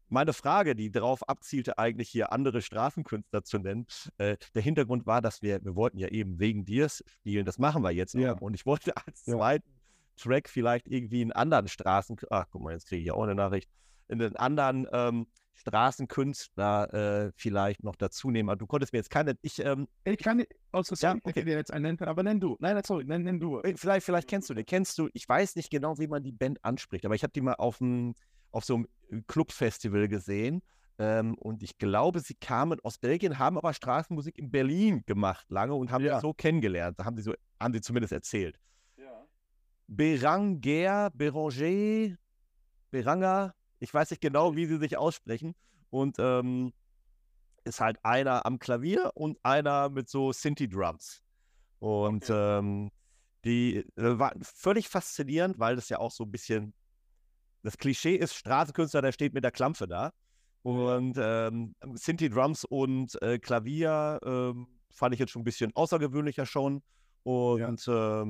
meine 0.09 0.33
Frage, 0.33 0.77
die 0.77 0.93
darauf 0.93 1.29
abzielte, 1.29 1.79
eigentlich 1.79 2.09
hier 2.09 2.31
andere 2.31 2.63
Straßenkünstler 2.63 3.43
zu 3.43 3.59
nennen. 3.59 3.87
Äh, 4.19 4.37
der 4.55 4.63
Hintergrund 4.63 5.07
war, 5.07 5.21
dass 5.21 5.43
wir, 5.43 5.65
wir 5.65 5.75
wollten 5.75 5.99
ja 5.99 6.09
eben 6.09 6.39
wegen 6.39 6.65
dir 6.65 6.89
spielen, 6.89 7.45
das 7.45 7.59
machen 7.59 7.83
wir 7.83 7.91
jetzt 7.91 8.15
ja. 8.15 8.35
auch. 8.35 8.41
Und 8.41 8.55
ich 8.55 8.65
wollte 8.65 8.97
als 8.97 9.27
ja. 9.27 9.35
zweiten 9.35 9.74
Track 10.17 10.49
vielleicht 10.49 10.89
irgendwie 10.89 11.23
in 11.23 11.33
anderen 11.33 11.69
Straßen, 11.69 12.17
ach 12.31 12.47
guck 12.51 12.63
mal, 12.63 12.73
jetzt 12.73 12.87
kriege 12.87 13.01
ich 13.01 13.07
ja 13.07 13.15
auch 13.15 13.23
eine 13.23 13.35
Nachricht, 13.35 13.69
in 14.09 14.19
den 14.19 14.37
anderen 14.37 14.87
ähm, 14.93 15.27
Straßenkünstler 15.55 17.27
äh, 17.27 17.33
vielleicht 17.37 17.83
noch 17.83 17.97
dazu 17.97 18.31
nehmen. 18.31 18.49
Aber 18.49 18.57
du 18.57 18.67
konntest 18.67 18.93
mir 18.93 18.99
jetzt 18.99 19.11
keine, 19.11 19.37
ich, 19.43 19.65
ähm, 19.65 19.89
ich 20.05 20.19
kann 20.19 20.45
aus 20.73 20.91
ja, 21.01 21.17
okay. 21.23 21.45
dir 21.45 21.57
jetzt 21.57 21.73
einen 21.73 21.97
nennen, 21.97 22.09
aber 22.09 22.23
nenn 22.23 22.41
du. 22.41 22.57
Nein, 22.61 22.81
sorry, 22.85 23.05
nenn, 23.05 23.23
nenn 23.23 23.41
du. 23.41 23.61
Äh, 23.61 23.75
vielleicht, 23.77 24.05
vielleicht 24.05 24.29
kennst 24.29 24.51
du 24.51 24.55
den, 24.55 24.67
kennst 24.67 24.99
du, 24.99 25.09
ich 25.13 25.29
weiß 25.29 25.57
nicht 25.57 25.71
genau, 25.71 25.99
wie 25.99 26.09
man 26.09 26.23
die 26.23 26.33
Band 26.33 26.65
anspricht, 26.65 27.05
aber 27.07 27.15
ich 27.15 27.23
habe 27.23 27.33
die 27.33 27.41
mal 27.41 27.55
auf, 27.55 27.79
dem, 27.79 28.15
auf 28.51 28.65
so 28.65 28.75
einem 28.75 29.27
Clubfestival 29.27 30.09
gesehen. 30.09 30.63
Ähm, 30.99 31.35
und 31.39 31.63
ich 31.63 31.77
glaube, 31.79 32.21
sie 32.21 32.35
kamen 32.35 32.79
aus 32.85 32.99
Belgien, 32.99 33.39
haben 33.39 33.59
aber 33.59 33.73
Straßenmusik 33.75 34.39
in 34.39 34.51
Berlin 34.51 35.03
gemacht 35.07 35.45
lange 35.51 35.75
und 35.75 35.91
haben 35.91 36.05
ja. 36.05 36.21
so 36.21 36.33
kennengelernt. 36.33 36.99
Da 37.01 37.05
haben 37.05 37.17
sie 37.17 37.23
so, 37.23 37.35
haben 37.61 37.75
sie 37.75 37.81
zumindest 37.81 38.13
erzählt. 38.13 38.59
Beranger, 39.87 41.11
Beranger, 41.11 42.17
Beranger, 42.91 43.55
ich 43.81 43.93
weiß 43.93 44.11
nicht 44.11 44.21
genau, 44.23 44.57
wie 44.57 44.67
sie 44.67 44.79
sich 44.79 44.97
aussprechen. 44.97 45.55
Und 45.91 46.17
ähm, 46.19 46.73
ist 47.65 47.81
halt 47.81 47.99
einer 48.05 48.47
am 48.47 48.59
Klavier 48.59 49.13
und 49.15 49.39
einer 49.43 49.89
mit 49.89 50.09
so 50.09 50.33
Sinti-Drums. 50.33 51.23
Und 51.79 52.25
okay. 52.25 52.59
ähm, 52.59 52.91
die 53.45 53.77
äh, 53.77 54.19
war 54.19 54.35
völlig 54.43 54.89
faszinierend, 54.89 55.59
weil 55.59 55.77
das 55.77 55.89
ja 55.89 55.99
auch 55.99 56.11
so 56.11 56.25
ein 56.25 56.31
bisschen 56.31 56.75
das 57.63 57.79
Klischee 57.79 58.17
ist, 58.17 58.35
Straßenkünstler, 58.35 59.03
der 59.03 59.13
steht 59.13 59.33
mit 59.33 59.45
der 59.45 59.51
Klampfe 59.51 59.89
da. 59.89 60.13
Und 60.63 61.17
ähm, 61.19 61.75
Sinti-Drums 61.95 62.65
und 62.65 63.21
äh, 63.23 63.39
Klavier 63.39 64.19
ähm, 64.25 64.67
fand 64.91 65.15
ich 65.15 65.21
jetzt 65.21 65.33
schon 65.33 65.43
ein 65.43 65.47
bisschen 65.47 65.75
außergewöhnlicher 65.75 66.47
schon. 66.47 66.83
Und 67.23 67.87
ja. 67.87 68.25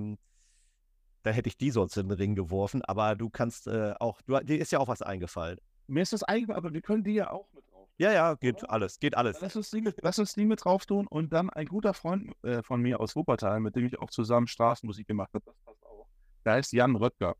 Da 1.24 1.30
hätte 1.30 1.48
ich 1.48 1.56
die 1.56 1.70
sonst 1.70 1.96
in 1.96 2.08
den 2.08 2.16
Ring 2.16 2.34
geworfen, 2.34 2.82
aber 2.82 3.16
du 3.16 3.30
kannst 3.30 3.66
äh, 3.66 3.94
auch, 3.98 4.20
du, 4.22 4.38
dir 4.40 4.58
ist 4.58 4.70
ja 4.72 4.78
auch 4.78 4.88
was 4.88 5.02
eingefallen. 5.02 5.58
Mir 5.86 6.02
ist 6.02 6.12
das 6.12 6.22
eingefallen, 6.22 6.58
aber 6.58 6.72
wir 6.72 6.82
können 6.82 7.02
die 7.02 7.14
ja 7.14 7.30
auch 7.30 7.48
mit 7.52 7.64
drauf. 7.70 7.88
Ja, 7.96 8.12
ja, 8.12 8.34
geht 8.34 8.62
oder? 8.62 8.70
alles, 8.70 9.00
geht 9.00 9.16
alles. 9.16 9.40
Lass 9.40 9.56
uns, 9.56 9.70
die 9.70 9.80
mit, 9.80 9.96
lass 10.02 10.18
uns 10.18 10.34
die 10.34 10.44
mit 10.44 10.64
drauf 10.64 10.84
tun 10.84 11.06
und 11.06 11.32
dann 11.32 11.48
ein 11.48 11.66
guter 11.66 11.94
Freund 11.94 12.32
äh, 12.44 12.62
von 12.62 12.80
mir 12.82 13.00
aus 13.00 13.16
Wuppertal, 13.16 13.58
mit 13.60 13.74
dem 13.74 13.86
ich 13.86 13.98
auch 13.98 14.10
zusammen 14.10 14.46
Straßenmusik 14.46 15.08
gemacht 15.08 15.30
habe, 15.32 15.44
das 15.46 15.56
passt 15.64 15.86
auch. 15.86 16.06
Da 16.44 16.52
heißt 16.52 16.72
Jan 16.74 16.94
Röttger. 16.94 17.36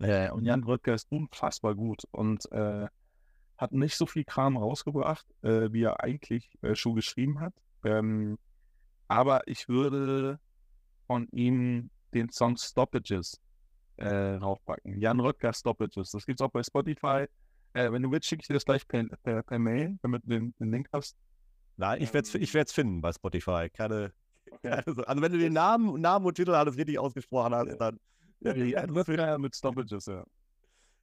Äh, 0.00 0.30
und 0.32 0.44
Jan 0.44 0.64
Röttger 0.64 0.94
ist 0.94 1.10
unfassbar 1.12 1.76
gut 1.76 2.02
und 2.10 2.50
äh, 2.50 2.88
hat 3.58 3.70
nicht 3.70 3.96
so 3.96 4.06
viel 4.06 4.24
Kram 4.24 4.56
rausgebracht, 4.56 5.26
äh, 5.42 5.72
wie 5.72 5.84
er 5.84 6.02
eigentlich 6.02 6.50
äh, 6.62 6.74
schon 6.74 6.96
geschrieben 6.96 7.38
hat. 7.38 7.54
Ähm, 7.84 8.38
aber 9.06 9.46
ich 9.46 9.68
würde 9.68 10.40
von 11.06 11.28
ihm 11.28 11.90
den 12.14 12.30
Song 12.30 12.56
Stoppages 12.56 13.40
äh, 13.96 14.34
raufpacken. 14.34 14.98
Jan 14.98 15.20
Röttger 15.20 15.52
Stoppages. 15.52 16.10
Das 16.10 16.26
gibt 16.26 16.40
es 16.40 16.44
auch 16.44 16.50
bei 16.50 16.62
Spotify. 16.62 17.26
Äh, 17.74 17.90
wenn 17.90 18.02
du 18.02 18.10
willst, 18.10 18.28
schicke 18.28 18.42
ich 18.42 18.48
dir 18.48 18.54
das 18.54 18.64
gleich 18.64 18.86
per, 18.86 19.04
per, 19.22 19.42
per 19.42 19.58
Mail, 19.58 19.98
damit 20.02 20.24
du 20.24 20.28
den, 20.28 20.54
den 20.58 20.70
Link 20.70 20.88
hast. 20.92 21.16
Nein, 21.76 22.02
ich 22.02 22.12
werde 22.12 22.28
es 22.28 22.34
ich 22.34 22.72
finden 22.72 23.00
bei 23.00 23.12
Spotify. 23.12 23.68
Keine, 23.70 24.12
okay. 24.50 24.82
keine, 24.84 25.08
also 25.08 25.22
wenn 25.22 25.32
du 25.32 25.38
den 25.38 25.54
Namen, 25.54 26.00
Namen 26.00 26.26
und 26.26 26.34
Titel 26.34 26.54
alles 26.54 26.76
richtig 26.76 26.98
ausgesprochen 26.98 27.54
hast, 27.54 27.76
dann. 27.78 27.98
Ja, 28.40 28.54
ja, 28.54 28.86
ja, 29.06 29.38
mit 29.38 29.54
Stoppages, 29.54 30.06
ja. 30.06 30.24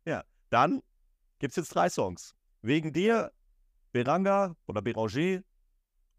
Ja, 0.06 0.24
dann 0.50 0.82
gibt 1.40 1.52
es 1.52 1.56
jetzt 1.56 1.74
drei 1.74 1.90
Songs. 1.90 2.36
Wegen 2.62 2.92
dir, 2.92 3.32
Beranga 3.94 4.56
oder 4.68 4.82
Beranger 4.82 5.42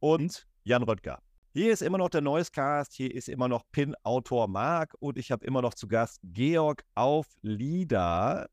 und 0.01 0.49
Jan 0.65 0.83
Röttger. 0.83 1.21
Hier 1.53 1.73
ist 1.73 1.83
immer 1.83 1.99
noch 1.99 2.11
der 2.11 2.21
Neues 2.21 2.53
Cast, 2.53 2.93
hier 2.93 3.13
ist 3.13 3.29
immer 3.29 3.49
noch 3.49 3.65
Pin-Autor 3.73 4.47
Marc 4.47 4.95
und 5.01 5.19
ich 5.19 5.33
habe 5.33 5.45
immer 5.45 5.61
noch 5.61 5.75
zu 5.75 5.89
Gast 5.89 6.21
Georg 6.23 6.85
auf 6.95 7.27
Lieder. 7.43 8.49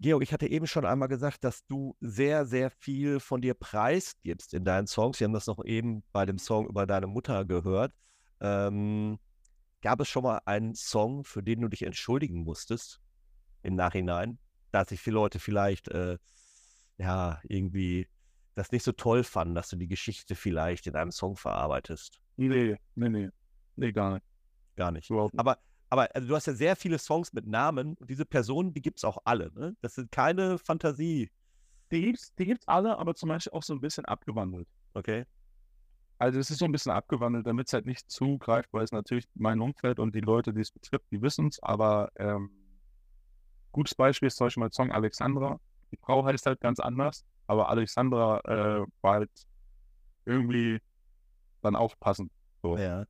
Georg, 0.00 0.24
ich 0.24 0.32
hatte 0.32 0.48
eben 0.48 0.66
schon 0.66 0.84
einmal 0.84 1.06
gesagt, 1.06 1.44
dass 1.44 1.64
du 1.68 1.96
sehr, 2.00 2.44
sehr 2.44 2.70
viel 2.70 3.20
von 3.20 3.40
dir 3.40 3.54
preisgibst 3.54 4.52
in 4.52 4.64
deinen 4.64 4.88
Songs. 4.88 5.20
Wir 5.20 5.26
haben 5.26 5.32
das 5.32 5.46
noch 5.46 5.64
eben 5.64 6.02
bei 6.10 6.26
dem 6.26 6.38
Song 6.38 6.66
über 6.66 6.86
deine 6.88 7.06
Mutter 7.06 7.44
gehört. 7.44 7.92
Ähm, 8.40 9.20
gab 9.80 10.00
es 10.00 10.08
schon 10.08 10.24
mal 10.24 10.40
einen 10.44 10.74
Song, 10.74 11.22
für 11.22 11.44
den 11.44 11.60
du 11.60 11.68
dich 11.68 11.82
entschuldigen 11.82 12.42
musstest 12.42 13.00
im 13.62 13.76
Nachhinein, 13.76 14.40
dass 14.72 14.88
sich 14.88 15.00
viele 15.00 15.14
Leute 15.14 15.38
vielleicht 15.38 15.86
äh, 15.86 16.18
ja 16.96 17.40
irgendwie 17.44 18.08
das 18.58 18.72
nicht 18.72 18.82
so 18.82 18.92
toll 18.92 19.24
fanden, 19.24 19.54
dass 19.54 19.68
du 19.68 19.76
die 19.76 19.88
Geschichte 19.88 20.34
vielleicht 20.34 20.86
in 20.86 20.96
einem 20.96 21.12
Song 21.12 21.36
verarbeitest. 21.36 22.20
Nee, 22.36 22.76
nee, 22.94 23.08
nee. 23.08 23.30
Nee, 23.76 23.92
gar 23.92 24.14
nicht. 24.14 24.26
Gar 24.76 24.90
nicht. 24.90 25.08
Überhaupt 25.10 25.38
Aber, 25.38 25.58
aber 25.90 26.14
also 26.14 26.28
du 26.28 26.34
hast 26.34 26.46
ja 26.46 26.52
sehr 26.52 26.76
viele 26.76 26.98
Songs 26.98 27.32
mit 27.32 27.46
Namen 27.46 27.94
und 27.94 28.10
diese 28.10 28.26
Personen, 28.26 28.72
die 28.72 28.82
gibt 28.82 28.98
es 28.98 29.04
auch 29.04 29.18
alle. 29.24 29.52
Ne? 29.54 29.76
Das 29.80 29.94
sind 29.94 30.10
keine 30.10 30.58
Fantasie. 30.58 31.30
Die 31.90 32.02
gibt 32.02 32.18
es 32.18 32.34
die 32.34 32.46
gibt's 32.46 32.68
alle, 32.68 32.98
aber 32.98 33.14
zum 33.14 33.28
Beispiel 33.28 33.52
auch 33.52 33.62
so 33.62 33.72
ein 33.72 33.80
bisschen 33.80 34.04
abgewandelt. 34.04 34.68
Okay. 34.94 35.24
Also 36.18 36.40
es 36.40 36.50
ist 36.50 36.58
so 36.58 36.64
ein 36.64 36.72
bisschen 36.72 36.92
abgewandelt, 36.92 37.46
damit 37.46 37.68
es 37.68 37.72
halt 37.72 37.86
nicht 37.86 38.10
zugreift, 38.10 38.72
weil 38.72 38.82
es 38.82 38.90
natürlich 38.90 39.26
mein 39.34 39.60
Umfeld 39.60 40.00
und 40.00 40.14
die 40.14 40.20
Leute, 40.20 40.52
die 40.52 40.60
es 40.60 40.72
betrifft, 40.72 41.06
die 41.12 41.22
wissen 41.22 41.46
es. 41.46 41.62
Aber 41.62 42.10
ähm, 42.16 42.50
gutes 43.70 43.94
Beispiel 43.94 44.26
ist 44.26 44.36
zum 44.36 44.46
Beispiel 44.46 44.62
mein 44.62 44.72
Song 44.72 44.90
Alexandra. 44.90 45.60
Die 45.92 45.96
Frau 45.96 46.24
heißt 46.24 46.44
halt 46.46 46.60
ganz 46.60 46.80
anders 46.80 47.24
aber 47.48 47.68
Alexandra 47.68 48.40
äh, 48.44 48.86
war 49.00 49.14
halt 49.14 49.30
irgendwie 50.24 50.80
dann 51.62 51.74
aufpassend. 51.74 52.30
So. 52.62 52.76
Ja. 52.76 53.04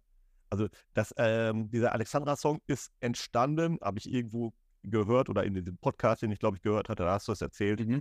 Also 0.49 0.69
das, 0.95 1.13
ähm, 1.19 1.71
dieser 1.71 1.93
Alexandra-Song 1.93 2.61
ist 2.67 2.91
entstanden, 3.01 3.79
habe 3.83 3.99
ich 3.99 4.11
irgendwo 4.11 4.55
gehört 4.83 5.29
oder 5.29 5.45
in 5.45 5.55
dem 5.55 5.77
Podcast, 5.79 6.23
den 6.23 6.31
ich 6.31 6.39
glaube 6.39 6.57
ich 6.57 6.63
gehört 6.63 6.89
hatte, 6.89 7.05
da 7.05 7.13
hast 7.13 7.29
du 7.29 7.33
es 7.33 7.43
erzählt. 7.43 7.87
Mhm. 7.87 8.01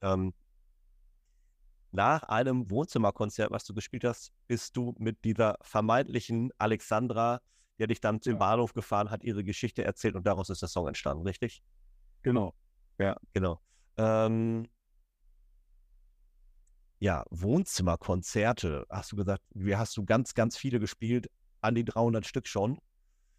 Ähm, 0.00 0.32
nach 1.90 2.22
einem 2.24 2.70
Wohnzimmerkonzert, 2.70 3.50
was 3.50 3.64
du 3.64 3.74
gespielt 3.74 4.04
hast, 4.04 4.32
bist 4.46 4.76
du 4.76 4.94
mit 4.98 5.24
dieser 5.24 5.56
vermeintlichen 5.60 6.50
Alexandra, 6.58 7.40
die 7.78 7.86
dich 7.86 8.00
dann 8.00 8.20
zum 8.20 8.34
ja. 8.34 8.38
Bahnhof 8.38 8.72
gefahren 8.72 9.10
hat, 9.10 9.22
ihre 9.22 9.44
Geschichte 9.44 9.84
erzählt 9.84 10.14
und 10.14 10.26
daraus 10.26 10.48
ist 10.50 10.62
der 10.62 10.68
Song 10.68 10.88
entstanden, 10.88 11.26
richtig? 11.26 11.62
Genau. 12.22 12.54
Ja, 12.98 13.16
genau. 13.32 13.60
Ähm, 13.96 14.68
ja, 16.98 17.24
Wohnzimmerkonzerte, 17.30 18.86
hast 18.88 19.12
du 19.12 19.16
gesagt, 19.16 19.42
wie 19.54 19.76
hast 19.76 19.96
du 19.96 20.04
ganz, 20.04 20.34
ganz 20.34 20.56
viele 20.56 20.80
gespielt, 20.80 21.30
an 21.60 21.74
die 21.74 21.84
300 21.84 22.26
Stück 22.26 22.46
schon. 22.46 22.78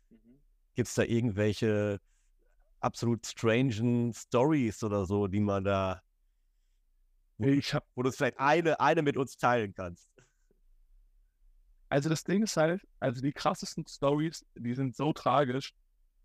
Mhm. 0.09 0.39
Gibt 0.73 0.87
es 0.87 0.95
da 0.95 1.03
irgendwelche 1.03 1.99
absolut 2.79 3.25
strangen 3.25 4.13
Stories 4.13 4.83
oder 4.83 5.05
so, 5.05 5.27
die 5.27 5.39
man 5.39 5.63
da, 5.63 6.01
wo, 7.37 7.47
ich 7.47 7.73
hab, 7.73 7.85
wo 7.95 8.03
du 8.03 8.11
vielleicht 8.11 8.39
eine, 8.39 8.79
eine 8.79 9.01
mit 9.01 9.17
uns 9.17 9.37
teilen 9.37 9.73
kannst? 9.73 10.07
Also 11.89 12.09
das 12.09 12.23
Ding 12.23 12.43
ist 12.43 12.57
halt, 12.57 12.85
also 12.99 13.21
die 13.21 13.31
krassesten 13.31 13.85
Stories, 13.87 14.45
die 14.55 14.73
sind 14.73 14.95
so 14.95 15.13
tragisch, 15.13 15.73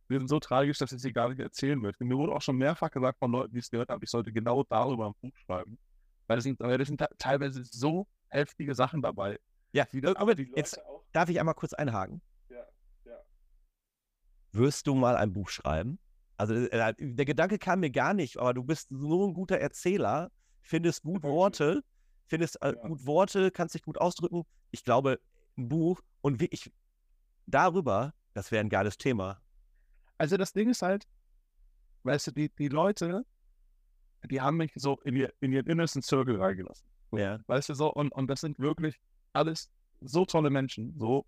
die 0.08 0.16
sind 0.16 0.28
so 0.28 0.40
tragisch, 0.40 0.78
dass 0.78 0.92
ich 0.92 1.00
sie 1.00 1.12
gar 1.12 1.28
nicht 1.28 1.40
erzählen 1.40 1.78
möchte. 1.78 2.04
Mir 2.04 2.16
wurde 2.16 2.32
auch 2.32 2.42
schon 2.42 2.56
mehrfach 2.56 2.90
gesagt 2.90 3.18
von 3.18 3.30
Leuten, 3.30 3.52
die 3.52 3.60
es 3.60 3.70
gehört 3.70 3.90
haben, 3.90 4.02
ich 4.02 4.10
sollte 4.10 4.32
genau 4.32 4.64
darüber 4.64 5.06
ein 5.06 5.14
Buch 5.20 5.36
schreiben. 5.36 5.78
Weil 6.30 6.36
das 6.36 6.44
sind, 6.44 6.60
das 6.60 6.86
sind 6.86 7.04
teilweise 7.18 7.64
so 7.64 8.06
heftige 8.28 8.72
Sachen 8.76 9.02
dabei. 9.02 9.40
Ja, 9.72 9.84
aber 10.14 10.38
jetzt 10.38 10.78
auch. 10.78 11.02
darf 11.10 11.28
ich 11.28 11.40
einmal 11.40 11.56
kurz 11.56 11.72
einhaken. 11.72 12.22
Ja, 12.48 12.64
ja. 13.04 13.18
Wirst 14.52 14.86
du 14.86 14.94
mal 14.94 15.16
ein 15.16 15.32
Buch 15.32 15.48
schreiben? 15.48 15.98
Also 16.36 16.54
äh, 16.54 16.94
der 16.96 17.24
Gedanke 17.24 17.58
kam 17.58 17.80
mir 17.80 17.90
gar 17.90 18.14
nicht, 18.14 18.38
aber 18.38 18.54
du 18.54 18.62
bist 18.62 18.90
so 18.90 19.26
ein 19.26 19.34
guter 19.34 19.58
Erzähler, 19.58 20.30
findest 20.62 21.02
gut 21.02 21.24
Worte, 21.24 21.82
findest 22.28 22.62
äh, 22.62 22.76
ja. 22.76 22.86
gut 22.86 23.04
Worte, 23.06 23.50
kannst 23.50 23.74
dich 23.74 23.82
gut 23.82 23.98
ausdrücken. 23.98 24.44
Ich 24.70 24.84
glaube, 24.84 25.18
ein 25.58 25.68
Buch 25.68 26.00
und 26.20 26.38
wirklich 26.38 26.70
darüber, 27.46 28.14
das 28.34 28.52
wäre 28.52 28.60
ein 28.60 28.70
geiles 28.70 28.98
Thema. 28.98 29.42
Also 30.16 30.36
das 30.36 30.52
Ding 30.52 30.70
ist 30.70 30.82
halt, 30.82 31.08
weißt 32.04 32.28
du, 32.28 32.30
die, 32.30 32.54
die 32.54 32.68
Leute, 32.68 33.24
die 34.28 34.40
haben 34.40 34.56
mich 34.56 34.72
so 34.74 34.98
in, 35.04 35.16
ihr, 35.16 35.32
in 35.40 35.52
ihren 35.52 35.66
innersten 35.66 36.02
Circle 36.02 36.40
reingelassen. 36.40 36.86
Ja. 37.12 37.38
Weißt 37.46 37.68
du 37.68 37.74
so, 37.74 37.92
und, 37.92 38.12
und 38.12 38.28
das 38.28 38.40
sind 38.40 38.58
wirklich 38.58 39.00
alles 39.32 39.70
so 40.00 40.24
tolle 40.24 40.50
Menschen. 40.50 40.94
So. 40.98 41.26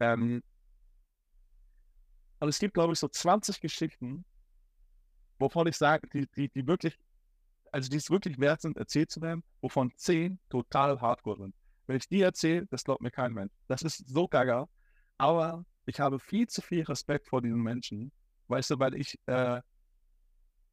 Ähm, 0.00 0.42
und 2.40 2.48
es 2.48 2.58
gibt, 2.58 2.74
glaube 2.74 2.92
ich, 2.92 2.98
so 2.98 3.08
20 3.08 3.60
Geschichten, 3.60 4.24
wovon 5.38 5.66
ich 5.66 5.76
sage, 5.76 6.08
die, 6.08 6.26
die, 6.36 6.48
die 6.48 6.66
wirklich, 6.66 6.98
also 7.70 7.88
die 7.88 7.98
es 7.98 8.10
wirklich 8.10 8.38
wert 8.38 8.62
sind, 8.62 8.76
erzählt 8.76 9.10
zu 9.10 9.20
werden, 9.20 9.42
wovon 9.60 9.92
10 9.96 10.38
total 10.48 11.00
hardcore 11.00 11.38
sind. 11.38 11.54
Wenn 11.86 11.96
ich 11.96 12.08
die 12.08 12.22
erzähle, 12.22 12.66
das 12.66 12.84
glaubt 12.84 13.02
mir 13.02 13.10
kein 13.10 13.32
Mensch. 13.32 13.52
Das 13.68 13.82
ist 13.82 14.08
so 14.08 14.26
gaga. 14.26 14.68
Aber 15.18 15.64
ich 15.86 16.00
habe 16.00 16.18
viel 16.18 16.46
zu 16.46 16.62
viel 16.62 16.84
Respekt 16.84 17.26
vor 17.26 17.42
diesen 17.42 17.60
Menschen, 17.60 18.12
weißt 18.48 18.70
du, 18.70 18.78
weil 18.78 18.94
ich 18.94 19.18
äh, 19.26 19.60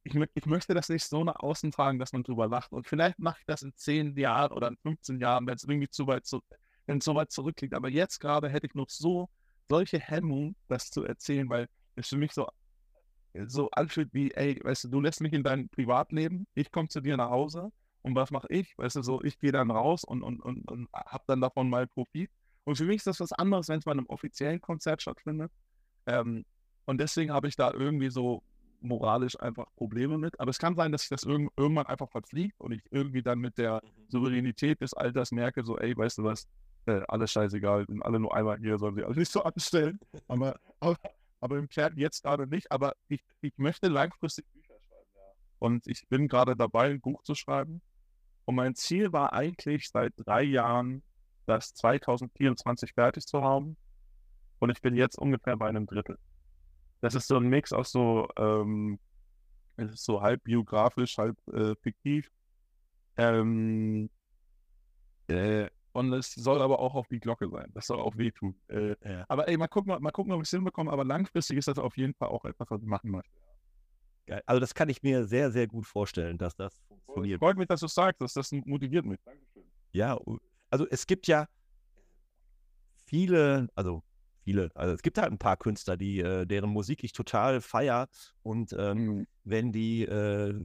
ich, 0.08 0.30
ich, 0.34 0.46
möchte 0.46 0.74
das 0.74 0.90
nicht 0.90 1.04
so 1.04 1.24
nach 1.24 1.36
außen 1.36 1.72
tragen, 1.72 2.00
dass 2.00 2.14
man 2.14 2.24
drüber 2.24 2.48
lacht. 2.48 2.72
Und 2.72 2.88
vielleicht 2.88 3.20
mache 3.20 3.40
ich 3.40 3.46
das 3.46 3.62
in 3.62 3.76
10 3.76 4.16
Jahren 4.18 4.52
oder 4.52 4.70
in 4.70 4.78
15 4.78 5.20
Jahren, 5.20 5.46
wenn 5.48 5.56
es 5.56 5.64
irgendwie 5.64 5.90
zu 5.90 6.08
weit, 6.08 6.26
zu, 6.26 6.42
wenn 6.86 7.02
so 7.02 7.14
weit 7.16 7.32
zurückliegt. 7.32 7.74
Aber 7.74 7.90
jetzt 7.90 8.20
gerade 8.20 8.50
hätte 8.50 8.68
ich 8.68 8.74
noch 8.74 8.90
so 8.90 9.30
solche 9.70 10.00
Hemmungen, 10.00 10.56
das 10.70 10.90
zu 10.90 11.04
erzählen, 11.04 11.50
weil 11.50 11.68
es 11.96 12.08
für 12.08 12.18
mich 12.18 12.32
so, 12.32 12.48
so 13.48 13.70
anfühlt 13.72 14.14
wie, 14.14 14.32
ey, 14.32 14.60
weißt 14.64 14.86
du, 14.86 14.88
du 14.90 15.02
lässt 15.02 15.22
mich 15.22 15.34
in 15.34 15.44
dein 15.44 15.68
Privatleben, 15.70 16.48
ich 16.56 16.72
komme 16.72 16.88
zu 16.88 17.02
dir 17.02 17.18
nach 17.18 17.30
Hause 17.30 17.72
und 18.02 18.16
was 18.16 18.32
mache 18.32 18.48
ich? 18.50 18.78
Weißt 18.78 18.96
du, 18.96 19.02
so, 19.02 19.22
ich 19.24 19.40
gehe 19.40 19.52
dann 19.52 19.72
raus 19.72 20.04
und, 20.04 20.24
und, 20.24 20.40
und, 20.40 20.72
und 20.72 20.88
habe 20.94 21.24
dann 21.28 21.42
davon 21.42 21.70
mal 21.70 21.88
Profit. 21.88 22.32
Und 22.64 22.78
für 22.78 22.86
mich 22.86 22.98
ist 22.98 23.08
das 23.08 23.20
was 23.20 23.34
anderes, 23.34 23.68
wenn 23.68 23.80
es 23.80 23.86
bei 23.86 23.92
einem 23.92 24.06
offiziellen 24.08 24.62
Konzert 24.62 25.02
stattfindet. 25.02 25.52
Ähm, 26.06 26.46
und 26.86 27.00
deswegen 27.00 27.34
habe 27.34 27.48
ich 27.50 27.58
da 27.58 27.72
irgendwie 27.74 28.10
so 28.10 28.44
moralisch 28.82 29.40
einfach 29.40 29.66
Probleme 29.76 30.18
mit. 30.18 30.40
Aber 30.40 30.50
es 30.50 30.60
kann 30.60 30.76
sein, 30.76 30.92
dass 30.92 31.02
sich 31.02 31.10
das 31.10 31.24
irg 31.24 31.52
irgendwann 31.58 31.86
einfach 31.88 32.10
verfliegt 32.10 32.60
und 32.60 32.72
ich 32.72 32.82
irgendwie 32.92 33.22
dann 33.22 33.40
mit 33.40 33.58
der 33.58 33.82
mhm. 33.84 34.10
Souveränität 34.10 34.82
des 34.82 34.94
Alters 34.94 35.32
merke, 35.32 35.64
so, 35.64 35.78
ey, 35.78 35.96
weißt 35.98 36.20
du 36.20 36.24
was, 36.24 36.48
äh, 36.86 37.02
alles 37.08 37.32
scheißegal, 37.32 37.86
sind 37.88 38.02
alle 38.02 38.20
nur 38.20 38.34
einmal 38.36 38.58
hier, 38.58 38.78
sollen 38.78 38.96
sie 38.96 39.04
alles 39.04 39.18
nicht 39.18 39.32
so 39.32 39.44
anstellen. 39.44 40.00
Aber, 40.28 40.60
aber, 40.80 40.98
aber 41.40 41.58
im 41.58 41.70
Kern 41.70 41.98
jetzt 41.98 42.24
gerade 42.24 42.48
nicht. 42.48 42.72
Aber 42.72 42.94
ich, 43.08 43.24
ich 43.42 43.58
möchte 43.58 43.88
langfristig 43.88 44.46
Bücher 44.54 44.76
schreiben, 44.80 45.12
ja. 45.16 45.22
Und 45.60 45.88
ich 45.88 46.08
bin 46.08 46.28
gerade 46.28 46.56
dabei, 46.56 46.90
ein 46.90 47.02
Buch 47.02 47.24
zu 47.24 47.36
schreiben. 47.36 47.82
Und 48.46 48.56
mein 48.56 48.76
Ziel 48.76 49.12
war 49.12 49.34
eigentlich 49.34 49.90
seit 49.90 50.14
drei 50.16 50.44
Jahren, 50.44 51.04
das 51.46 51.74
2024 51.74 52.94
fertig 52.94 53.26
zu 53.26 53.42
haben. 53.42 53.78
Und 54.60 54.70
ich 54.70 54.82
bin 54.82 54.96
jetzt 54.96 55.18
ungefähr 55.18 55.58
bei 55.58 55.68
einem 55.68 55.86
Drittel. 55.86 56.18
Das 57.02 57.16
ist 57.16 57.28
so 57.28 57.38
ein 57.38 57.48
Mix 57.48 57.74
aus 57.74 57.92
so, 57.92 58.28
ähm, 58.38 59.00
es 59.76 59.92
ist 59.92 60.06
so 60.06 60.22
halb 60.22 60.44
biografisch, 60.44 61.18
halb 61.18 61.38
äh, 61.50 61.76
fiktiv. 61.82 62.30
Ähm, 63.18 64.10
äh, 65.28 65.70
und 65.94 66.14
es 66.14 66.32
soll 66.34 66.62
aber 66.62 66.80
auch 66.80 66.94
auf 66.94 67.08
die 67.08 67.20
Glocke 67.20 67.50
sein. 67.50 67.72
Das 67.74 67.88
soll 67.88 68.00
auch 68.00 68.18
wehtun. 68.18 68.56
Äh, 68.68 68.96
ja. 69.04 69.26
Aber 69.28 69.48
ey, 69.48 69.58
mal 69.58 69.68
gucken, 69.68 69.96
mal 70.00 70.12
gucken, 70.12 70.32
ob 70.32 70.42
ich 70.42 70.48
es 70.48 70.52
hinbekomme. 70.52 70.92
Aber 70.92 71.04
langfristig 71.04 71.58
ist 71.58 71.68
das 71.68 71.80
auf 71.80 71.98
jeden 71.98 72.14
Fall 72.14 72.30
auch 72.30 72.46
etwas, 72.46 72.70
was 72.70 72.82
ich 72.82 72.88
machen 72.88 73.10
möchte. 73.10 73.32
Geil. 74.28 74.44
Also 74.46 74.60
das 74.60 74.76
kann 74.76 74.90
ich 74.90 75.02
mir 75.02 75.26
sehr, 75.26 75.52
sehr 75.52 75.68
gut 75.68 75.88
vorstellen, 75.88 76.38
dass 76.38 76.56
das 76.56 76.80
funktioniert. 76.88 77.40
Freut 77.40 77.58
mich, 77.58 77.68
dass 77.68 77.80
du 77.80 77.88
sagst. 77.88 78.22
Das, 78.22 78.34
das 78.34 78.52
motiviert 78.52 79.06
mich. 79.06 79.20
Dankeschön. 79.24 79.64
Ja, 79.92 80.20
also 80.70 80.86
es 80.88 81.08
gibt 81.08 81.28
ja 81.28 81.48
viele, 83.06 83.70
also 83.74 84.04
viele. 84.48 84.72
Also 84.76 84.94
es 84.94 85.02
gibt 85.02 85.18
halt 85.18 85.30
ein 85.30 85.38
paar 85.38 85.58
Künstler, 85.58 85.98
die, 85.98 86.20
äh, 86.20 86.46
deren 86.46 86.70
Musik 86.70 87.04
ich 87.04 87.12
total 87.12 87.60
feier. 87.60 88.08
Und 88.44 88.74
ähm, 88.80 88.98
mhm. 88.98 89.28
wenn 89.44 89.74
die, 89.74 90.04
äh, 90.04 90.64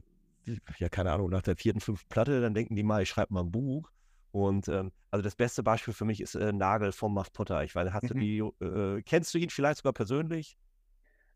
ja, 0.77 0.87
keine 0.87 1.11
Ahnung, 1.11 1.29
nach 1.29 1.41
der 1.41 1.57
vierten, 1.57 1.81
fünften 1.81 2.07
Platte, 2.07 2.39
dann 2.39 2.53
denken 2.53 2.77
die 2.77 2.83
mal, 2.83 3.03
ich 3.03 3.09
schreibe 3.09 3.33
mal 3.33 3.41
ein 3.41 3.51
Buch. 3.51 3.89
Und 4.31 4.69
ähm, 4.69 4.93
also 5.11 5.21
das 5.21 5.35
beste 5.35 5.63
Beispiel 5.63 5.93
für 5.93 6.05
mich 6.05 6.21
ist 6.21 6.35
äh, 6.35 6.53
Nagel 6.53 6.93
vom 6.93 7.13
Muff 7.13 7.33
Potter. 7.33 7.61
Ich 7.65 7.75
weiß, 7.75 7.91
hast 7.91 8.03
mhm. 8.03 8.07
du 8.07 8.13
die, 8.15 8.37
äh, 8.65 9.01
kennst 9.01 9.33
du 9.33 9.37
ihn 9.37 9.49
vielleicht 9.49 9.79
sogar 9.79 9.93
persönlich? 9.93 10.57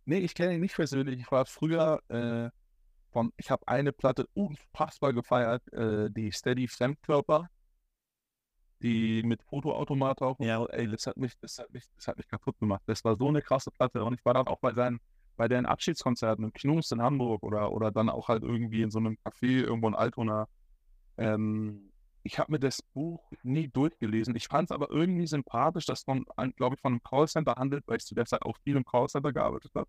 Nee, 0.05 0.19
ich 0.19 0.33
kenne 0.33 0.55
ihn 0.55 0.61
nicht 0.61 0.75
persönlich. 0.75 1.19
Ich 1.19 1.29
war 1.29 1.45
früher 1.45 2.01
äh, 2.07 2.49
von, 3.11 3.33
ich 3.35 3.51
habe 3.51 3.67
eine 3.67 3.91
Platte 3.91 4.25
unfassbar 4.33 5.11
gefeiert, 5.11 5.67
äh, 5.73 6.09
die 6.09 6.31
Steady 6.31 6.69
Fremdkörper, 6.69 7.49
die 8.81 9.23
mit 9.23 9.41
Fotoautomat 9.43 10.21
auch. 10.21 10.39
Ja, 10.39 10.63
ey, 10.65 10.87
das 10.87 11.07
hat 11.07 11.17
mich, 11.17 11.37
das 11.39 11.57
hat 11.59 11.71
mich, 11.71 11.85
das 11.95 12.07
hat 12.07 12.17
mich 12.17 12.27
kaputt 12.27 12.59
gemacht. 12.59 12.81
Das 12.85 13.03
war 13.03 13.15
so 13.15 13.27
eine 13.27 13.41
krasse 13.41 13.71
Platte. 13.71 14.03
Und 14.03 14.13
ich 14.13 14.25
war 14.25 14.33
dann 14.33 14.47
auch 14.47 14.59
bei 14.59 14.73
seinen, 14.73 14.99
bei 15.35 15.47
deren 15.47 15.65
Abschiedskonzerten 15.65 16.45
im 16.45 16.53
Knus 16.53 16.91
in 16.91 17.01
Hamburg 17.01 17.43
oder, 17.43 17.71
oder 17.71 17.91
dann 17.91 18.09
auch 18.09 18.27
halt 18.27 18.43
irgendwie 18.43 18.81
in 18.81 18.91
so 18.91 18.99
einem 18.99 19.17
Café 19.23 19.63
irgendwo 19.63 19.87
in 19.87 19.95
Altona. 19.95 20.47
Ähm, 21.17 21.91
ich 22.23 22.39
habe 22.39 22.51
mir 22.51 22.59
das 22.59 22.81
Buch 22.81 23.31
nie 23.43 23.67
durchgelesen. 23.69 24.35
Ich 24.35 24.47
fand 24.47 24.69
es 24.69 24.75
aber 24.75 24.91
irgendwie 24.91 25.27
sympathisch, 25.27 25.85
dass 25.85 26.05
man, 26.07 26.25
glaube 26.55 26.75
ich, 26.75 26.81
von 26.81 26.93
einem 26.93 27.03
Callcenter 27.03 27.55
handelt, 27.55 27.83
weil 27.87 27.97
ich 27.97 28.05
zu 28.05 28.15
der 28.15 28.25
Zeit 28.25 28.41
auch 28.41 28.57
viel 28.63 28.75
im 28.75 28.83
Callcenter 28.83 29.31
gearbeitet 29.31 29.71
habe. 29.75 29.87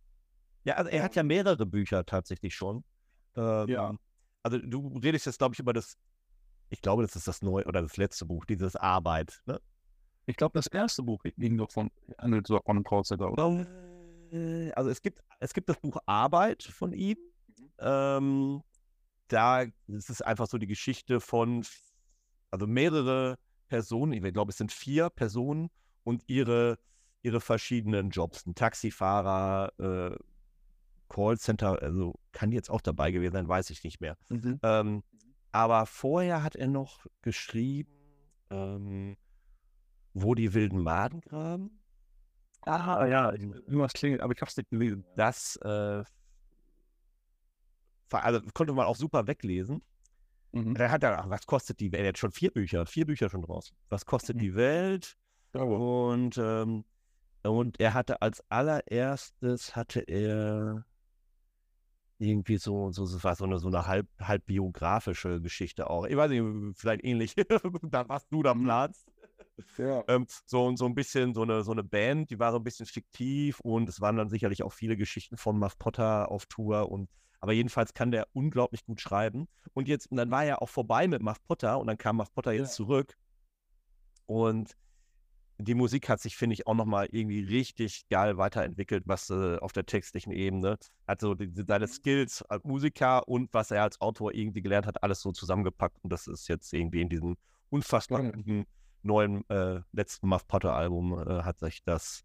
Ja, 0.65 0.75
also 0.75 0.91
er 0.91 1.03
hat 1.03 1.17
ja 1.17 1.23
mehrere 1.23 1.67
Bücher 1.67 2.05
tatsächlich 2.07 2.55
schon. 2.55 2.85
Ähm, 3.37 3.69
ja. 3.69 3.95
Also 4.43 4.59
du 4.59 4.99
redest 5.03 5.27
jetzt, 5.27 5.39
glaube 5.39 5.55
ich, 5.55 5.59
über 5.59 5.73
das, 5.73 5.97
ich 6.71 6.81
glaube, 6.83 7.03
das 7.03 7.17
ist 7.17 7.29
das 7.29 7.43
neue 7.43 7.65
oder 7.65 7.83
das 7.83 7.97
letzte 7.97 8.27
Buch, 8.27 8.45
dieses 8.45 8.77
Arbeit, 8.77 9.41
ne? 9.47 9.61
Ich 10.27 10.37
glaube, 10.37 10.59
das 10.59 10.67
erste 10.67 11.03
Buch 11.03 11.23
ging 11.39 11.57
doch 11.57 11.71
von, 11.71 11.91
handelt 12.19 12.49
von 12.49 12.61
einem 12.67 12.85
Callcenter, 12.85 13.33
oder? 13.33 13.67
Äh, 14.31 14.71
also 14.73 14.91
es 14.91 15.01
gibt, 15.01 15.23
es 15.41 15.55
gibt 15.55 15.71
das 15.71 15.79
Buch 15.81 15.97
Arbeit 16.05 16.63
von 16.65 16.93
ihm. 16.93 17.17
Mhm. 17.57 17.71
Ähm, 17.79 18.63
da 19.29 19.63
ist 19.63 20.11
es 20.11 20.21
einfach 20.21 20.47
so 20.47 20.59
die 20.59 20.67
Geschichte 20.67 21.21
von 21.21 21.65
also 22.51 22.67
mehrere 22.67 23.39
Personen, 23.69 24.13
ich 24.13 24.33
glaube, 24.33 24.51
es 24.51 24.57
sind 24.57 24.73
vier 24.73 25.11
Personen 25.11 25.71
und 26.05 26.23
ihre, 26.27 26.79
ihre 27.23 27.41
verschiedenen 27.41 28.11
Jobs. 28.11 28.47
Ein 28.47 28.55
Taxifahrer, 28.55 29.73
äh, 29.79 30.17
Callcenter, 31.09 31.83
also 31.83 32.15
kann 32.33 32.53
jetzt 32.53 32.71
auch 32.71 32.81
dabei 32.81 33.11
gewesen 33.11 33.33
sein, 33.33 33.49
weiß 33.49 33.71
ich 33.71 33.83
nicht 33.85 34.01
mehr. 34.01 34.17
Mhm. 34.29 34.61
Ähm, 34.63 35.03
aber 35.59 35.87
vorher 35.87 36.45
hat 36.45 36.55
er 36.55 36.69
noch 36.69 37.05
geschrieben, 37.21 37.91
ähm, 38.49 39.17
wo 40.15 40.37
die 40.37 40.55
wilden 40.55 40.81
Maden 40.81 41.21
graben. 41.21 41.81
Aha, 42.63 43.07
ja, 43.07 43.33
irgendwas 43.33 43.93
klingelt, 43.93 44.21
aber 44.21 44.33
ich 44.33 44.41
habe 44.41 44.49
es 44.51 44.57
nicht 44.57 44.71
gelesen. 44.71 45.05
Das 45.17 45.57
äh, 45.57 46.05
also 48.11 48.41
konnte 48.55 48.73
man 48.73 48.87
auch 48.87 48.95
super 48.95 49.27
weglesen. 49.27 49.83
Mhm. 50.53 50.75
Dann 50.75 50.93
hat 50.93 51.03
er, 51.03 51.19
ach, 51.19 51.29
was 51.29 51.45
kostet 51.45 51.81
die 51.81 51.91
Welt? 51.91 52.05
Er 52.05 52.09
hat 52.11 52.19
schon 52.19 52.31
vier 52.31 52.53
Bücher, 52.53 52.87
vier 52.87 53.07
Bücher 53.07 53.29
schon 53.29 53.43
draus. 53.43 53.75
Was 53.89 54.07
kostet 54.07 54.37
mhm. 54.37 54.41
die 54.41 54.55
Welt? 54.55 55.17
Und, 55.55 56.39
ähm, 56.39 56.85
und 57.43 57.81
er 57.81 57.95
hatte 57.95 58.23
als 58.23 58.45
allererstes, 58.49 59.75
hatte 59.75 60.03
er 60.03 60.85
irgendwie 62.19 62.59
so, 62.59 62.91
so, 62.91 63.07
so, 63.07 63.19
so 63.19 63.45
eine, 63.45 63.59
so 63.59 63.69
eine 63.69 63.87
halb, 63.87 64.09
halb 64.21 64.47
biografische 64.47 65.41
Geschichte 65.41 65.89
auch. 65.89 66.05
Ich 66.07 66.17
weiß 66.17 66.31
nicht, 66.31 66.79
vielleicht 66.79 67.05
ähnlich, 67.05 67.37
was 67.37 68.29
du 68.29 68.43
da 68.43 68.55
mhm. 68.55 68.65
planst. 68.65 69.09
Ja. 69.77 70.05
Ähm, 70.09 70.27
so, 70.47 70.75
so 70.77 70.87
ein 70.87 70.95
bisschen 70.95 71.35
so 71.35 71.43
eine, 71.43 71.63
so 71.63 71.73
eine 71.73 71.83
Band, 71.83 72.31
die 72.31 72.39
war 72.39 72.53
so 72.53 72.59
ein 72.59 72.65
bisschen 72.65 72.87
fiktiv 72.87 73.61
und 73.61 73.89
es 73.89 74.01
waren 74.01 74.17
dann 74.17 74.29
sicherlich 74.29 74.63
auch 74.63 74.73
viele 74.73 74.97
Geschichten 74.97 75.37
von 75.37 75.59
Muff 75.59 75.79
Potter 75.79 76.31
auf 76.31 76.47
Tour 76.47 76.91
und 76.91 77.09
aber 77.41 77.53
jedenfalls 77.53 77.95
kann 77.95 78.11
der 78.11 78.27
unglaublich 78.33 78.85
gut 78.85 79.01
schreiben. 79.01 79.47
Und 79.73 79.87
jetzt, 79.87 80.11
und 80.11 80.17
dann 80.17 80.31
war 80.31 80.45
er 80.45 80.61
auch 80.61 80.69
vorbei 80.69 81.07
mit 81.07 81.23
Muff 81.23 81.41
Potter 81.45 81.79
und 81.79 81.87
dann 81.87 81.99
kam 81.99 82.17
Muff 82.17 82.35
Potter 82.35 82.53
jetzt 82.53 82.71
ja. 82.71 82.85
zurück. 82.85 83.17
Und 84.27 84.77
die 85.59 85.75
Musik 85.75 86.09
hat 86.09 86.21
sich, 86.21 86.37
finde 86.37 86.55
ich, 86.55 86.67
auch 86.67 86.75
nochmal 86.75 87.09
irgendwie 87.11 87.41
richtig 87.41 88.09
geil 88.09 88.39
weiterentwickelt, 88.39 89.05
was 89.07 89.29
äh, 89.31 89.59
auf 89.59 89.73
der 89.73 89.87
textlichen 89.87 90.33
Ebene. 90.33 90.79
Hat 91.07 91.21
so 91.21 91.35
die, 91.35 91.53
seine 91.67 91.87
mhm. 91.87 91.91
Skills 91.91 92.43
als 92.43 92.65
Musiker 92.65 93.27
und 93.27 93.53
was 93.53 93.73
er 93.73 93.83
als 93.83 94.01
Autor 94.01 94.35
irgendwie 94.35 94.63
gelernt 94.63 94.87
hat, 94.87 95.03
alles 95.03 95.21
so 95.21 95.33
zusammengepackt. 95.33 95.99
Und 96.03 96.13
das 96.13 96.29
ist 96.29 96.49
jetzt 96.49 96.73
irgendwie 96.73 97.01
in 97.01 97.09
diesem 97.09 97.37
unfassbar 97.71 98.23
guten 98.23 98.67
neuen 99.03 99.49
äh, 99.51 99.81
letzten 99.93 100.29
Muff 100.29 100.47
Potter 100.47 100.75
Album 100.75 101.13
äh, 101.19 101.43
hat 101.43 101.59
sich 101.59 101.83
das 101.83 102.23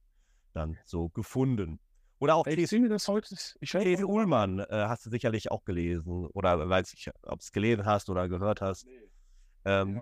dann 0.54 0.78
so 0.86 1.10
gefunden. 1.10 1.80
Oder 2.20 2.36
auch 2.36 2.48
ich 2.48 2.72
mir 2.72 2.88
das 2.88 3.08
heute. 3.08 3.36
Ich 3.60 3.72
Käse 3.72 4.08
Ullmann 4.08 4.60
äh, 4.60 4.66
hast 4.70 5.06
du 5.06 5.10
sicherlich 5.10 5.52
auch 5.52 5.66
gelesen. 5.66 6.28
Oder 6.28 6.70
weiß 6.70 6.94
ich, 6.94 7.10
ob 7.24 7.42
es 7.42 7.52
gelesen 7.52 7.86
hast 7.86 8.10
oder 8.10 8.30
gehört 8.30 8.62
hast. 8.62 8.86
Nee. 8.86 9.10
Ähm, 9.66 10.02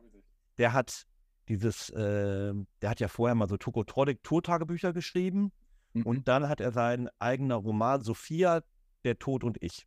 der 0.58 0.74
hat 0.74 1.08
dieses, 1.52 1.90
äh, 1.90 2.54
der 2.82 2.90
hat 2.90 3.02
ja 3.02 3.10
vorher 3.10 3.36
mal 3.36 3.50
so 3.50 3.58
Tokotronic 3.58 4.24
Tourtagebücher 4.24 4.94
geschrieben. 4.94 5.52
Mhm. 5.94 6.04
Und 6.04 6.28
dann 6.30 6.48
hat 6.48 6.62
er 6.62 6.72
seinen 6.72 7.10
eigenen 7.20 7.58
Roman 7.58 8.02
Sophia, 8.02 8.64
Der 9.04 9.20
Tod 9.20 9.44
und 9.44 9.62
ich. 9.62 9.86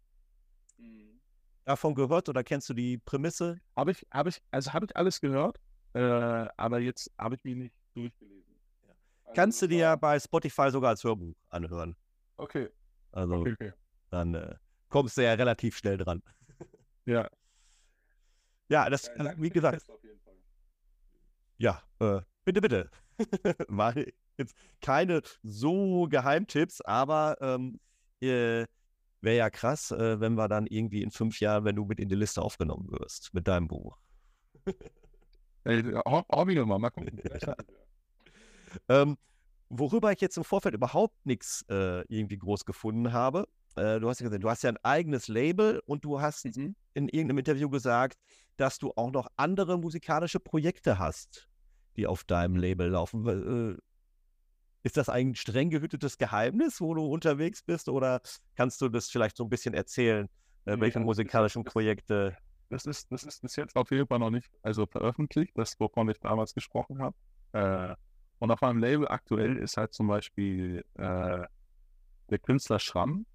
Mhm. 0.76 1.20
Davon 1.64 1.94
gehört 1.94 2.28
oder 2.28 2.44
kennst 2.44 2.68
du 2.68 2.74
die 2.74 2.98
Prämisse? 2.98 3.60
Habe 3.74 3.92
ich, 3.92 4.06
habe 4.12 4.28
ich, 4.28 4.42
also 4.50 4.74
habe 4.74 4.84
ich 4.84 4.94
alles 4.94 5.20
gehört, 5.22 5.58
äh, 5.94 6.00
aber 6.00 6.80
jetzt 6.80 7.10
habe 7.16 7.36
ich 7.36 7.44
mich 7.44 7.56
nicht 7.56 7.74
durchgelesen. 7.94 8.54
Ja. 8.82 8.94
Also 9.24 9.34
Kannst 9.34 9.62
du 9.62 9.66
dir 9.66 9.96
bei 9.96 10.20
Spotify 10.20 10.70
sogar 10.70 10.90
als 10.90 11.02
Hörbuch 11.02 11.34
anhören. 11.48 11.96
Okay. 12.36 12.68
Also 13.12 13.36
okay, 13.36 13.52
okay. 13.52 13.72
dann 14.10 14.34
äh, 14.34 14.54
kommst 14.90 15.16
du 15.16 15.24
ja 15.24 15.32
relativ 15.32 15.78
schnell 15.78 15.96
dran. 15.96 16.22
ja. 17.06 17.30
Ja, 18.68 18.90
das, 18.90 19.10
ja, 19.16 19.32
wie 19.38 19.50
gesagt. 19.50 19.86
Ja, 21.58 21.82
äh, 22.00 22.20
bitte, 22.44 22.60
bitte. 22.60 22.90
Mal 23.68 24.12
jetzt 24.36 24.54
keine 24.80 25.22
so 25.42 26.06
Geheimtipps, 26.08 26.80
aber 26.80 27.36
ähm, 27.40 27.80
äh, 28.20 28.66
wäre 29.20 29.36
ja 29.36 29.50
krass, 29.50 29.90
äh, 29.90 30.20
wenn 30.20 30.34
wir 30.34 30.48
dann 30.48 30.66
irgendwie 30.66 31.02
in 31.02 31.10
fünf 31.10 31.40
Jahren, 31.40 31.64
wenn 31.64 31.76
du 31.76 31.84
mit 31.84 32.00
in 32.00 32.08
die 32.08 32.14
Liste 32.14 32.42
aufgenommen 32.42 32.90
wirst, 32.90 33.32
mit 33.32 33.48
deinem 33.48 33.68
Buch. 33.68 33.98
Hobby 35.66 36.54
nochmal, 36.54 36.78
mal 36.78 36.90
gucken. 36.90 37.20
ähm, 38.88 39.16
worüber 39.70 40.12
ich 40.12 40.20
jetzt 40.20 40.36
im 40.36 40.44
Vorfeld 40.44 40.74
überhaupt 40.74 41.24
nichts 41.24 41.64
äh, 41.70 42.02
irgendwie 42.08 42.38
groß 42.38 42.64
gefunden 42.64 43.12
habe. 43.12 43.48
Äh, 43.76 44.00
du 44.00 44.08
hast 44.08 44.20
ja 44.20 44.24
gesagt, 44.24 44.44
du 44.44 44.50
hast 44.50 44.62
ja 44.62 44.70
ein 44.70 44.78
eigenes 44.82 45.28
Label 45.28 45.80
und 45.86 46.04
du 46.04 46.20
hast 46.20 46.44
mhm. 46.56 46.76
in 46.94 47.08
irgendeinem 47.08 47.38
Interview 47.38 47.68
gesagt, 47.68 48.18
dass 48.56 48.78
du 48.78 48.92
auch 48.96 49.10
noch 49.10 49.28
andere 49.36 49.78
musikalische 49.78 50.40
Projekte 50.40 50.98
hast, 50.98 51.48
die 51.96 52.06
auf 52.06 52.24
deinem 52.24 52.56
Label 52.56 52.88
laufen. 52.88 53.26
Äh, 53.26 53.76
ist 54.84 54.96
das 54.98 55.08
ein 55.08 55.34
streng 55.34 55.70
gehütetes 55.70 56.18
Geheimnis, 56.18 56.80
wo 56.80 56.94
du 56.94 57.06
unterwegs 57.06 57.62
bist, 57.62 57.88
oder 57.88 58.20
kannst 58.54 58.80
du 58.82 58.88
das 58.88 59.08
vielleicht 59.08 59.36
so 59.36 59.44
ein 59.44 59.48
bisschen 59.48 59.74
erzählen, 59.74 60.28
äh, 60.66 60.78
welche 60.78 60.98
ja, 60.98 61.04
musikalischen 61.04 61.64
Projekte? 61.64 62.36
Das 62.68 62.86
ist, 62.86 63.10
das 63.10 63.24
ist 63.24 63.40
bis 63.40 63.56
jetzt 63.56 63.76
auf 63.76 63.90
jeden 63.90 64.06
Fall 64.06 64.18
noch 64.18 64.30
nicht 64.30 64.50
also 64.62 64.86
veröffentlicht, 64.86 65.52
das, 65.56 65.78
wovon 65.80 66.08
ich 66.10 66.20
damals 66.20 66.54
gesprochen 66.54 67.00
habe. 67.00 67.16
Äh, 67.52 67.96
und 68.38 68.50
auf 68.50 68.60
meinem 68.60 68.78
Label 68.78 69.08
aktuell 69.08 69.56
ist 69.56 69.76
halt 69.76 69.94
zum 69.94 70.08
Beispiel 70.08 70.84
äh, 70.94 71.46
der 72.30 72.38
Künstler 72.42 72.78
Schramm. 72.78 73.26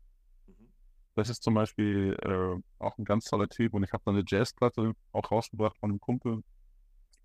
Das 1.20 1.28
ist 1.30 1.44
zum 1.44 1.54
Beispiel 1.54 2.18
äh, 2.24 2.82
auch 2.82 2.98
ein 2.98 3.04
ganz 3.04 3.26
toller 3.26 3.50
Typ 3.50 3.74
und 3.74 3.84
ich 3.84 3.92
habe 3.92 4.02
da 4.06 4.12
eine 4.12 4.24
Jazzplatte 4.26 4.94
auch 5.12 5.30
rausgebracht 5.30 5.78
von 5.78 5.90
einem 5.90 6.00
Kumpel. 6.00 6.42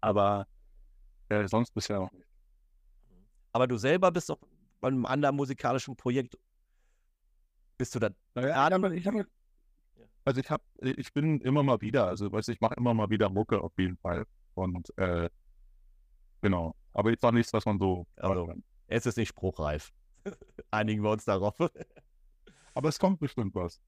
Aber 0.01 0.49
äh, 1.29 1.47
sonst 1.47 1.73
bisher 1.73 2.01
noch 2.01 2.11
nicht. 2.11 2.27
Aber 3.53 3.69
du 3.69 3.77
selber 3.77 4.11
bist 4.11 4.31
doch 4.31 4.41
bei 4.81 4.89
einem 4.89 5.07
anderen 5.07 5.37
musikalischen 5.37 5.97
Projekt. 5.97 6.37
Bist 7.79 7.95
du 7.95 8.01
da? 8.01 8.11
Naja, 8.35 8.69
ich 8.91 9.07
hab, 9.07 9.15
also 10.25 10.41
ich 10.41 10.51
habe, 10.51 10.65
ich 10.81 11.13
bin 11.13 11.41
immer 11.43 11.63
mal 11.63 11.81
wieder, 11.81 12.09
also 12.09 12.33
weiß 12.33 12.49
ich 12.49 12.61
mache 12.61 12.75
immer 12.75 12.95
mal 12.95 13.11
wieder 13.11 13.31
Mucke 13.31 13.61
auf 13.61 13.79
jeden 13.79 13.97
Fall. 13.99 14.25
Und 14.55 14.93
äh, 14.99 15.31
genau. 16.41 16.75
Aber 16.93 17.11
jetzt 17.11 17.25
auch 17.25 17.31
nichts, 17.31 17.53
was 17.53 17.65
man 17.65 17.79
so. 17.79 18.09
Also, 18.17 18.53
es 18.89 19.07
ist 19.07 19.19
nicht 19.19 19.29
spruchreif. 19.29 19.93
Einigen 20.73 21.05
wir 21.05 21.11
uns 21.11 21.25
darauf. 21.25 21.57
Aber 22.75 22.89
es 22.89 22.99
kommt 22.99 23.21
bestimmt 23.21 23.55
was. 23.55 23.81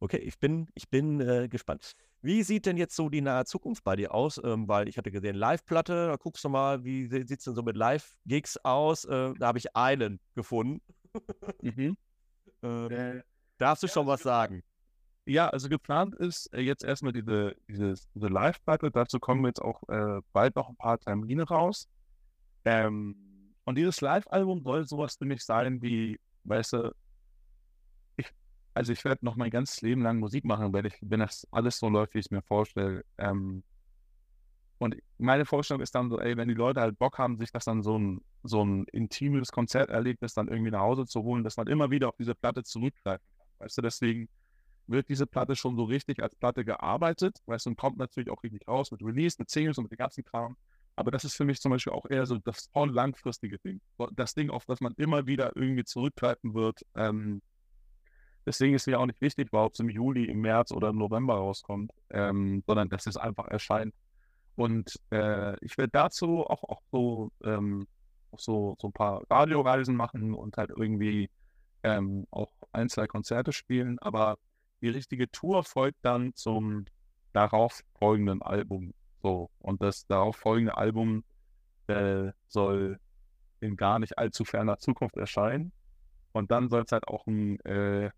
Okay, 0.00 0.18
ich 0.18 0.38
bin, 0.38 0.68
ich 0.74 0.88
bin 0.88 1.20
äh, 1.20 1.48
gespannt. 1.48 1.92
Wie 2.20 2.42
sieht 2.42 2.66
denn 2.66 2.76
jetzt 2.76 2.94
so 2.94 3.08
die 3.08 3.20
nahe 3.20 3.44
Zukunft 3.44 3.82
bei 3.84 3.96
dir 3.96 4.14
aus? 4.14 4.40
Ähm, 4.42 4.68
weil 4.68 4.88
ich 4.88 4.96
hatte 4.96 5.10
gesehen, 5.10 5.34
Live-Platte, 5.34 6.08
da 6.08 6.16
guckst 6.16 6.44
du 6.44 6.48
mal, 6.48 6.84
wie 6.84 7.06
sieht 7.06 7.30
es 7.30 7.44
denn 7.44 7.54
so 7.54 7.62
mit 7.62 7.76
Live-Gigs 7.76 8.58
aus? 8.64 9.04
Äh, 9.04 9.34
da 9.38 9.48
habe 9.48 9.58
ich 9.58 9.74
einen 9.74 10.20
gefunden. 10.34 10.80
mhm. 11.62 11.96
ähm, 12.62 12.90
äh, 12.90 13.22
darfst 13.58 13.82
du 13.82 13.88
schon 13.88 14.06
was 14.06 14.22
sagen? 14.22 14.62
Ja, 15.26 15.48
also 15.48 15.68
geplant 15.68 16.14
ist 16.14 16.52
äh, 16.54 16.60
jetzt 16.60 16.84
erstmal 16.84 17.12
diese, 17.12 17.54
diese, 17.68 17.94
diese 18.14 18.28
Live-Platte. 18.28 18.90
Dazu 18.90 19.18
kommen 19.20 19.44
jetzt 19.46 19.60
auch 19.60 19.82
äh, 19.88 20.20
bald 20.32 20.56
noch 20.56 20.68
ein 20.68 20.76
paar 20.76 20.98
Termine 20.98 21.42
raus. 21.42 21.88
Ähm, 22.64 23.54
Und 23.64 23.76
dieses 23.76 24.00
Live-Album 24.00 24.62
soll 24.62 24.86
sowas 24.86 25.16
für 25.16 25.24
mich 25.24 25.42
sein 25.44 25.82
wie, 25.82 26.18
weißt 26.44 26.72
du, 26.72 26.94
also 28.78 28.92
ich 28.92 29.04
werde 29.04 29.24
noch 29.24 29.34
mein 29.34 29.50
ganzes 29.50 29.82
Leben 29.82 30.02
lang 30.02 30.20
Musik 30.20 30.44
machen, 30.44 30.72
wenn 30.72 30.84
ich, 30.84 30.94
wenn 31.00 31.18
das 31.18 31.48
alles 31.50 31.80
so 31.80 31.88
läuft, 31.88 32.14
wie 32.14 32.20
ich 32.20 32.26
es 32.26 32.30
mir 32.30 32.42
vorstelle. 32.42 33.04
Ähm, 33.18 33.64
und 34.78 34.94
meine 35.18 35.44
Vorstellung 35.46 35.82
ist 35.82 35.96
dann 35.96 36.08
so, 36.08 36.20
ey, 36.20 36.36
wenn 36.36 36.46
die 36.46 36.54
Leute 36.54 36.80
halt 36.80 36.96
Bock 36.96 37.18
haben, 37.18 37.38
sich 37.38 37.50
das 37.50 37.64
dann 37.64 37.82
so 37.82 37.98
ein, 37.98 38.20
so 38.44 38.64
ein 38.64 38.84
intimes 38.92 39.50
Konzerterlebnis 39.50 40.32
dann 40.32 40.46
irgendwie 40.46 40.70
nach 40.70 40.82
Hause 40.82 41.06
zu 41.06 41.24
holen, 41.24 41.42
dass 41.42 41.56
man 41.56 41.66
immer 41.66 41.90
wieder 41.90 42.08
auf 42.08 42.14
diese 42.16 42.36
Platte 42.36 42.62
zurückgreifen 42.62 43.26
kann. 43.36 43.46
Weißt 43.58 43.78
du, 43.78 43.82
deswegen 43.82 44.28
wird 44.86 45.08
diese 45.08 45.26
Platte 45.26 45.56
schon 45.56 45.74
so 45.74 45.82
richtig 45.82 46.22
als 46.22 46.36
Platte 46.36 46.64
gearbeitet, 46.64 47.36
weißt 47.46 47.66
du, 47.66 47.70
und 47.70 47.76
kommt 47.76 47.98
natürlich 47.98 48.30
auch 48.30 48.44
richtig 48.44 48.68
raus 48.68 48.92
mit 48.92 49.02
Release, 49.02 49.34
mit 49.40 49.50
Singles 49.50 49.78
und 49.78 49.86
mit 49.86 49.92
dem 49.92 49.98
ganzen 49.98 50.22
Kram. 50.22 50.56
Aber 50.94 51.10
das 51.10 51.24
ist 51.24 51.34
für 51.34 51.44
mich 51.44 51.60
zum 51.60 51.72
Beispiel 51.72 51.92
auch 51.92 52.06
eher 52.08 52.26
so 52.26 52.38
das 52.38 52.68
voll 52.72 52.92
langfristige 52.92 53.58
Ding. 53.58 53.80
Das 54.12 54.34
Ding, 54.34 54.50
auf 54.50 54.66
das 54.66 54.80
man 54.80 54.94
immer 54.96 55.26
wieder 55.26 55.56
irgendwie 55.56 55.84
zurückgreifen 55.84 56.54
wird. 56.54 56.82
Ähm, 56.94 57.42
deswegen 58.48 58.74
ist 58.74 58.86
mir 58.86 58.98
auch 58.98 59.06
nicht 59.06 59.20
wichtig, 59.20 59.52
ob 59.52 59.74
es 59.74 59.80
im 59.80 59.90
Juli, 59.90 60.24
im 60.24 60.40
März 60.40 60.72
oder 60.72 60.88
im 60.88 60.96
November 60.96 61.34
rauskommt, 61.34 61.92
ähm, 62.10 62.62
sondern 62.66 62.88
dass 62.88 63.06
es 63.06 63.18
einfach 63.18 63.46
erscheint. 63.46 63.94
Und 64.56 64.98
äh, 65.10 65.54
ich 65.64 65.76
werde 65.76 65.90
dazu 65.92 66.46
auch, 66.46 66.64
auch 66.64 66.80
so, 66.90 67.30
ähm, 67.44 67.86
auch 68.30 68.40
so, 68.40 68.74
so 68.80 68.88
ein 68.88 68.92
paar 68.92 69.22
Radioreisen 69.30 69.94
machen 69.94 70.34
und 70.34 70.56
halt 70.56 70.70
irgendwie 70.70 71.30
ähm, 71.82 72.26
auch 72.30 72.50
ein, 72.72 72.88
zwei 72.88 73.06
Konzerte 73.06 73.52
spielen. 73.52 73.98
Aber 73.98 74.38
die 74.80 74.88
richtige 74.88 75.30
Tour 75.30 75.62
folgt 75.62 75.98
dann 76.02 76.34
zum 76.34 76.86
darauf 77.34 77.82
folgenden 77.98 78.40
Album. 78.40 78.94
So, 79.22 79.50
und 79.58 79.82
das 79.82 80.06
darauf 80.06 80.36
folgende 80.36 80.76
Album 80.78 81.22
äh, 81.86 82.32
soll 82.48 82.98
in 83.60 83.76
gar 83.76 83.98
nicht 83.98 84.16
allzu 84.16 84.44
ferner 84.46 84.78
Zukunft 84.78 85.18
erscheinen. 85.18 85.70
Und 86.32 86.50
dann 86.50 86.70
soll 86.70 86.84
es 86.84 86.92
halt 86.92 87.06
auch 87.08 87.26
ein, 87.26 87.60
äh, 87.60 88.10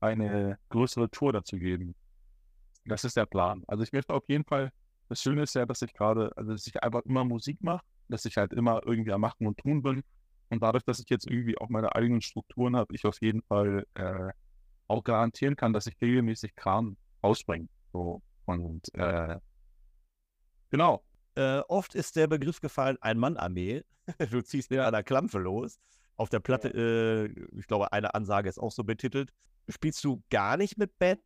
eine 0.00 0.58
größere 0.68 1.10
Tour 1.10 1.32
dazu 1.32 1.56
geben. 1.56 1.94
Das 2.84 3.04
ist 3.04 3.16
der 3.16 3.26
Plan. 3.26 3.62
Also 3.66 3.82
ich 3.82 3.92
möchte 3.92 4.14
auf 4.14 4.28
jeden 4.28 4.44
Fall, 4.44 4.70
das 5.08 5.20
Schöne 5.20 5.42
ist 5.42 5.54
ja, 5.54 5.66
dass 5.66 5.82
ich 5.82 5.92
gerade, 5.92 6.32
also 6.36 6.52
dass 6.52 6.66
ich 6.66 6.82
einfach 6.82 7.02
immer 7.04 7.24
Musik 7.24 7.62
mache, 7.62 7.84
dass 8.08 8.24
ich 8.24 8.36
halt 8.36 8.52
immer 8.52 8.80
irgendwie 8.84 9.12
am 9.12 9.20
Machen 9.20 9.46
und 9.46 9.58
Tun 9.58 9.82
bin. 9.82 10.02
Und 10.48 10.62
dadurch, 10.62 10.84
dass 10.84 11.00
ich 11.00 11.08
jetzt 11.10 11.28
irgendwie 11.28 11.58
auch 11.58 11.68
meine 11.68 11.94
eigenen 11.94 12.20
Strukturen 12.20 12.76
habe, 12.76 12.94
ich 12.94 13.04
auf 13.04 13.20
jeden 13.20 13.42
Fall 13.42 13.84
äh, 13.94 14.30
auch 14.86 15.02
garantieren 15.02 15.56
kann, 15.56 15.72
dass 15.72 15.86
ich 15.86 16.00
regelmäßig 16.00 16.54
Kram 16.54 16.96
ausbringe. 17.22 17.68
So. 17.92 18.22
Und 18.44 18.94
äh, 18.94 19.38
genau. 20.70 21.02
Äh, 21.34 21.58
oft 21.68 21.94
ist 21.94 22.16
der 22.16 22.28
Begriff 22.28 22.60
gefallen, 22.60 22.96
Ein-Mann-Armee. 23.00 23.82
du 24.30 24.42
ziehst 24.42 24.70
mit 24.70 24.80
einer 24.80 25.02
Klampfe 25.02 25.38
los. 25.38 25.78
Auf 26.16 26.30
der 26.30 26.40
Platte, 26.40 26.68
äh, 26.68 27.58
ich 27.58 27.66
glaube, 27.66 27.92
eine 27.92 28.14
Ansage 28.14 28.48
ist 28.48 28.58
auch 28.58 28.72
so 28.72 28.84
betitelt. 28.84 29.32
Spielst 29.68 30.04
du 30.04 30.22
gar 30.30 30.56
nicht 30.56 30.78
mit 30.78 30.96
Band? 30.98 31.20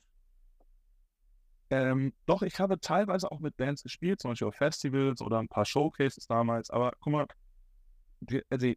Ähm, 1.71 2.13
doch, 2.27 2.43
ich 2.43 2.59
habe 2.59 2.81
teilweise 2.81 3.31
auch 3.31 3.39
mit 3.39 3.57
Bands 3.57 3.83
gespielt, 3.83 4.21
zum 4.21 4.33
Beispiel 4.33 4.49
auf 4.49 4.57
Festivals 4.57 5.23
oder 5.23 5.39
ein 5.39 5.49
paar 5.49 5.65
Showcases 5.65 6.27
damals. 6.27 6.71
Aber 6.71 6.93
guck 7.01 7.13
mal, 7.13 7.27
die, 8.21 8.43
also 8.51 8.73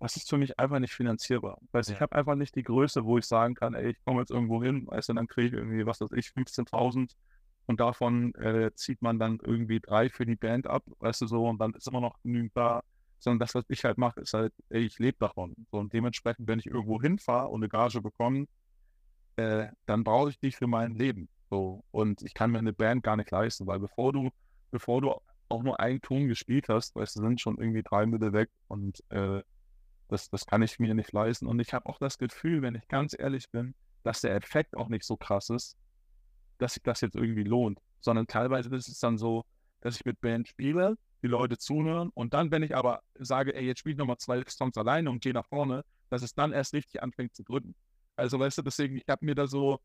das 0.00 0.16
ist 0.16 0.28
für 0.28 0.38
mich 0.38 0.58
einfach 0.58 0.78
nicht 0.78 0.94
finanzierbar. 0.94 1.58
Weißt, 1.72 1.88
ja. 1.88 1.96
ich 1.96 2.00
habe 2.00 2.14
einfach 2.14 2.36
nicht 2.36 2.54
die 2.54 2.62
Größe, 2.62 3.04
wo 3.04 3.18
ich 3.18 3.24
sagen 3.24 3.54
kann, 3.54 3.74
ey, 3.74 3.90
ich 3.90 4.04
komme 4.04 4.20
jetzt 4.20 4.30
irgendwo 4.30 4.62
hin, 4.62 4.86
weißt 4.86 5.08
du, 5.08 5.14
dann 5.14 5.26
kriege 5.26 5.48
ich 5.48 5.52
irgendwie, 5.54 5.84
was 5.86 6.00
weiß 6.00 6.12
ich, 6.12 6.28
15.000 6.28 7.10
und 7.66 7.80
davon 7.80 8.34
äh, 8.36 8.70
zieht 8.74 9.02
man 9.02 9.18
dann 9.18 9.40
irgendwie 9.42 9.80
drei 9.80 10.08
für 10.08 10.24
die 10.24 10.36
Band 10.36 10.66
ab, 10.66 10.84
weißt 11.00 11.22
du, 11.22 11.26
so, 11.26 11.46
und 11.46 11.58
dann 11.58 11.74
ist 11.74 11.88
immer 11.88 12.00
noch 12.00 12.20
genügend 12.22 12.56
da. 12.56 12.82
Sondern 13.20 13.40
das, 13.40 13.56
was 13.56 13.64
ich 13.68 13.84
halt 13.84 13.98
mache, 13.98 14.20
ist 14.20 14.32
halt, 14.32 14.54
ey, 14.68 14.82
ich 14.84 15.00
lebe 15.00 15.18
davon. 15.18 15.54
So, 15.72 15.78
und 15.78 15.92
dementsprechend, 15.92 16.46
wenn 16.46 16.60
ich 16.60 16.66
irgendwo 16.66 17.02
hinfahre 17.02 17.48
und 17.48 17.60
eine 17.60 17.68
Gage 17.68 18.00
bekomme, 18.00 18.46
äh, 19.38 19.68
dann 19.86 20.02
brauche 20.02 20.30
ich 20.30 20.40
die 20.40 20.50
für 20.50 20.66
mein 20.66 20.94
Leben. 20.94 21.28
So, 21.48 21.84
und 21.92 22.22
ich 22.22 22.34
kann 22.34 22.50
mir 22.50 22.58
eine 22.58 22.72
Band 22.72 23.04
gar 23.04 23.16
nicht 23.16 23.30
leisten, 23.30 23.66
weil 23.66 23.78
bevor 23.78 24.12
du, 24.12 24.30
bevor 24.70 25.00
du 25.00 25.14
auch 25.48 25.62
nur 25.62 25.80
einen 25.80 26.00
Ton 26.00 26.26
gespielt 26.26 26.68
hast, 26.68 26.94
weißt 26.96 27.16
du, 27.16 27.20
sind 27.20 27.40
schon 27.40 27.56
irgendwie 27.56 27.82
drei 27.82 28.04
Mittel 28.04 28.32
weg 28.32 28.50
und 28.66 29.02
äh, 29.10 29.40
das, 30.08 30.28
das 30.28 30.44
kann 30.44 30.62
ich 30.62 30.78
mir 30.78 30.92
nicht 30.94 31.12
leisten. 31.12 31.46
Und 31.46 31.60
ich 31.60 31.72
habe 31.72 31.86
auch 31.86 31.98
das 31.98 32.18
Gefühl, 32.18 32.62
wenn 32.62 32.74
ich 32.74 32.88
ganz 32.88 33.14
ehrlich 33.16 33.48
bin, 33.50 33.74
dass 34.02 34.22
der 34.22 34.34
Effekt 34.34 34.76
auch 34.76 34.88
nicht 34.88 35.04
so 35.04 35.16
krass 35.16 35.50
ist, 35.50 35.76
dass 36.58 36.74
sich 36.74 36.82
das 36.82 37.00
jetzt 37.00 37.14
irgendwie 37.14 37.44
lohnt. 37.44 37.78
Sondern 38.00 38.26
teilweise 38.26 38.74
ist 38.74 38.88
es 38.88 38.98
dann 38.98 39.18
so, 39.18 39.44
dass 39.80 39.96
ich 39.96 40.04
mit 40.04 40.20
Band 40.20 40.48
spiele, 40.48 40.96
die 41.22 41.28
Leute 41.28 41.58
zuhören 41.58 42.10
und 42.14 42.34
dann, 42.34 42.50
wenn 42.50 42.62
ich 42.62 42.74
aber 42.74 43.02
sage, 43.18 43.54
ey, 43.54 43.64
jetzt 43.64 43.80
spiele 43.80 43.92
ich 43.92 43.98
nochmal 43.98 44.18
zwei 44.18 44.42
Songs 44.48 44.76
alleine 44.76 45.10
und 45.10 45.22
gehe 45.22 45.32
nach 45.32 45.46
vorne, 45.46 45.84
dass 46.10 46.22
es 46.22 46.34
dann 46.34 46.52
erst 46.52 46.74
richtig 46.74 47.02
anfängt 47.02 47.34
zu 47.34 47.44
drücken. 47.44 47.74
Also 48.18 48.38
weißt 48.38 48.58
du, 48.58 48.62
deswegen, 48.62 48.96
ich 48.96 49.08
habe 49.08 49.24
mir 49.24 49.34
da 49.34 49.46
so 49.46 49.80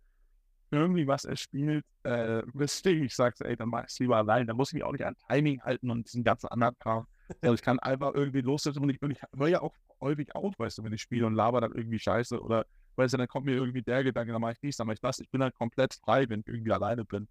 irgendwie 0.72 1.06
was 1.06 1.24
erspielt, 1.24 1.86
äh, 2.02 2.42
weswegen 2.54 3.06
ich 3.06 3.16
sage, 3.16 3.36
ey, 3.46 3.56
dann 3.56 3.70
mach 3.70 3.84
ich 3.84 3.92
es 3.92 4.00
lieber 4.00 4.18
allein, 4.18 4.48
dann 4.48 4.58
muss 4.58 4.70
ich 4.70 4.74
mich 4.74 4.84
auch 4.84 4.92
nicht 4.92 5.06
an 5.06 5.16
Timing 5.30 5.62
halten 5.62 5.92
und 5.92 6.08
diesen 6.08 6.24
ganzen 6.24 6.48
anderen 6.48 6.76
Kram. 6.80 7.06
Also 7.42 7.54
ich 7.54 7.62
kann 7.62 7.78
einfach 7.80 8.16
irgendwie 8.16 8.42
loslassen 8.42 8.80
und 8.80 8.90
ich, 8.90 9.00
ich 9.02 9.22
höre 9.38 9.48
ja 9.48 9.62
auch 9.62 9.76
häufig 10.02 10.36
auf, 10.36 10.58
weißt 10.58 10.80
du, 10.80 10.84
wenn 10.84 10.94
ich 10.94 11.02
spiele 11.02 11.28
und 11.28 11.36
laber 11.36 11.62
dann 11.62 11.74
irgendwie 11.74 12.00
Scheiße 12.00 12.42
oder, 12.42 12.66
weißt 12.96 13.14
du, 13.14 13.18
dann 13.18 13.28
kommt 13.28 13.46
mir 13.46 13.54
irgendwie 13.54 13.84
der 13.84 14.04
Gedanke, 14.04 14.32
dann 14.32 14.42
mache 14.42 14.54
ich 14.54 14.60
dies, 14.60 14.78
dann 14.78 14.88
mache 14.88 14.96
ich 14.96 15.02
das. 15.02 15.20
Ich 15.20 15.30
bin 15.30 15.40
dann 15.42 15.54
komplett 15.54 15.94
frei, 15.94 16.28
wenn 16.28 16.40
ich 16.42 16.48
irgendwie 16.48 16.72
alleine 16.72 17.06
bin. 17.06 17.28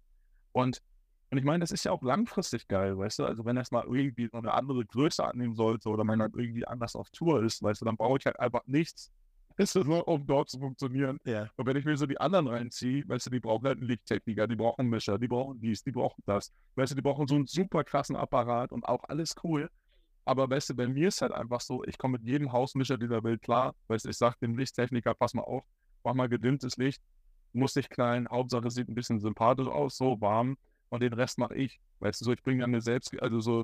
Und, 0.53 0.81
und 1.29 1.37
ich 1.37 1.43
meine, 1.43 1.59
das 1.59 1.71
ist 1.71 1.83
ja 1.83 1.91
auch 1.91 2.01
langfristig 2.01 2.67
geil, 2.69 2.97
weißt 2.97 3.19
du, 3.19 3.25
also 3.25 3.43
wenn 3.43 3.57
das 3.57 3.71
mal 3.71 3.83
irgendwie 3.85 4.29
so 4.31 4.37
eine 4.37 4.53
andere 4.53 4.85
Größe 4.85 5.23
annehmen 5.23 5.53
sollte 5.53 5.89
oder 5.89 6.05
man 6.05 6.19
dann 6.19 6.31
irgendwie 6.33 6.65
anders 6.65 6.95
auf 6.95 7.09
Tour 7.09 7.43
ist, 7.43 7.61
weißt 7.61 7.81
du, 7.81 7.85
dann 7.85 7.97
brauche 7.97 8.17
ich 8.19 8.25
halt 8.25 8.39
einfach 8.39 8.61
nichts, 8.67 9.11
ist 9.57 9.75
es 9.75 9.85
nur, 9.85 10.07
um 10.07 10.25
dort 10.25 10.49
zu 10.49 10.59
funktionieren. 10.59 11.19
Ja. 11.25 11.49
Und 11.55 11.65
wenn 11.65 11.77
ich 11.77 11.85
mir 11.85 11.97
so 11.97 12.05
die 12.05 12.19
anderen 12.19 12.47
reinziehe, 12.47 13.03
weißt 13.07 13.27
du, 13.27 13.29
die 13.29 13.39
brauchen 13.39 13.65
halt 13.65 13.79
einen 13.79 13.87
Lichttechniker, 13.87 14.47
die 14.47 14.55
brauchen 14.55 14.81
einen 14.81 14.89
Mischer, 14.89 15.17
die 15.19 15.27
brauchen 15.27 15.59
dies, 15.59 15.83
die 15.83 15.91
brauchen 15.91 16.21
das. 16.25 16.51
Weißt 16.75 16.91
du, 16.91 16.95
die 16.95 17.01
brauchen 17.01 17.27
so 17.27 17.35
einen 17.35 17.45
super 17.45 17.83
krassen 17.83 18.15
Apparat 18.15 18.71
und 18.71 18.85
auch 18.85 19.03
alles 19.05 19.35
cool. 19.43 19.69
Aber 20.25 20.49
weißt 20.49 20.69
du, 20.69 20.75
bei 20.75 20.87
mir 20.87 21.09
ist 21.09 21.21
halt 21.21 21.33
einfach 21.33 21.61
so, 21.61 21.83
ich 21.83 21.97
komme 21.97 22.17
mit 22.17 22.27
jedem 22.27 22.51
Hausmischer 22.51 22.97
dieser 22.97 23.23
Welt 23.23 23.41
klar. 23.41 23.75
Weißt 23.87 24.05
du, 24.05 24.09
ich 24.09 24.17
sage 24.17 24.37
dem 24.41 24.57
Lichttechniker, 24.57 25.13
pass 25.13 25.33
mal 25.33 25.43
auf, 25.43 25.63
mach 26.03 26.13
mal 26.13 26.29
gedimmtes 26.29 26.77
Licht, 26.77 27.01
muss 27.51 27.75
nicht 27.75 27.89
klein, 27.89 28.27
Hauptsache 28.29 28.71
sieht 28.71 28.87
ein 28.87 28.95
bisschen 28.95 29.19
sympathisch 29.19 29.67
aus, 29.67 29.97
so 29.97 30.19
warm. 30.21 30.57
Und 30.89 31.01
den 31.01 31.13
Rest 31.13 31.39
mache 31.39 31.55
ich. 31.55 31.79
Weißt 31.99 32.21
du, 32.21 32.25
so, 32.25 32.33
ich 32.33 32.43
bringe 32.43 32.61
dann 32.61 32.69
eine 32.69 32.81
selbst, 32.81 33.19
also 33.21 33.39
so 33.39 33.63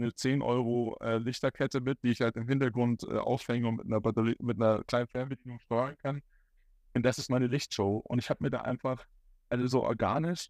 eine 0.00 0.14
10 0.14 0.42
Euro 0.42 0.96
äh, 1.00 1.18
Lichterkette 1.18 1.80
mit, 1.80 2.02
die 2.02 2.10
ich 2.10 2.20
halt 2.20 2.36
im 2.36 2.48
Hintergrund 2.48 3.04
äh, 3.04 3.16
aufhänge 3.16 3.68
und 3.68 3.76
mit 3.76 3.86
einer 3.86 4.00
Batterie, 4.00 4.36
mit 4.40 4.56
einer 4.56 4.82
kleinen 4.84 5.06
Fernbedienung 5.08 5.60
steuern 5.60 5.96
kann. 5.98 6.22
Und 6.94 7.04
das 7.04 7.18
ist 7.18 7.30
meine 7.30 7.46
Lichtshow. 7.46 7.98
Und 7.98 8.18
ich 8.18 8.30
habe 8.30 8.42
mir 8.42 8.50
da 8.50 8.62
einfach, 8.62 9.06
also 9.48 9.66
so 9.66 9.82
organisch 9.82 10.48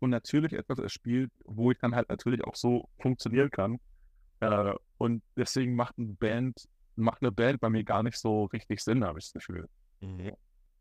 und 0.00 0.10
natürlich 0.10 0.52
etwas 0.52 0.78
erspielt, 0.78 1.30
wo 1.44 1.70
ich 1.70 1.78
dann 1.78 1.94
halt 1.94 2.08
natürlich 2.08 2.44
auch 2.44 2.56
so 2.56 2.88
funktionieren 2.98 3.50
kann. 3.50 3.78
Äh, 4.40 4.74
und 4.98 5.22
deswegen 5.36 5.74
macht 5.74 5.98
eine 5.98 6.08
Band, 6.14 6.68
macht 6.96 7.22
eine 7.22 7.32
Band 7.32 7.60
bei 7.60 7.70
mir 7.70 7.84
gar 7.84 8.02
nicht 8.02 8.18
so 8.18 8.44
richtig 8.46 8.80
Sinn, 8.80 9.04
habe 9.04 9.18
ich 9.18 9.26
das 9.26 9.44
Gefühl. 9.44 9.68
Mhm. 10.00 10.32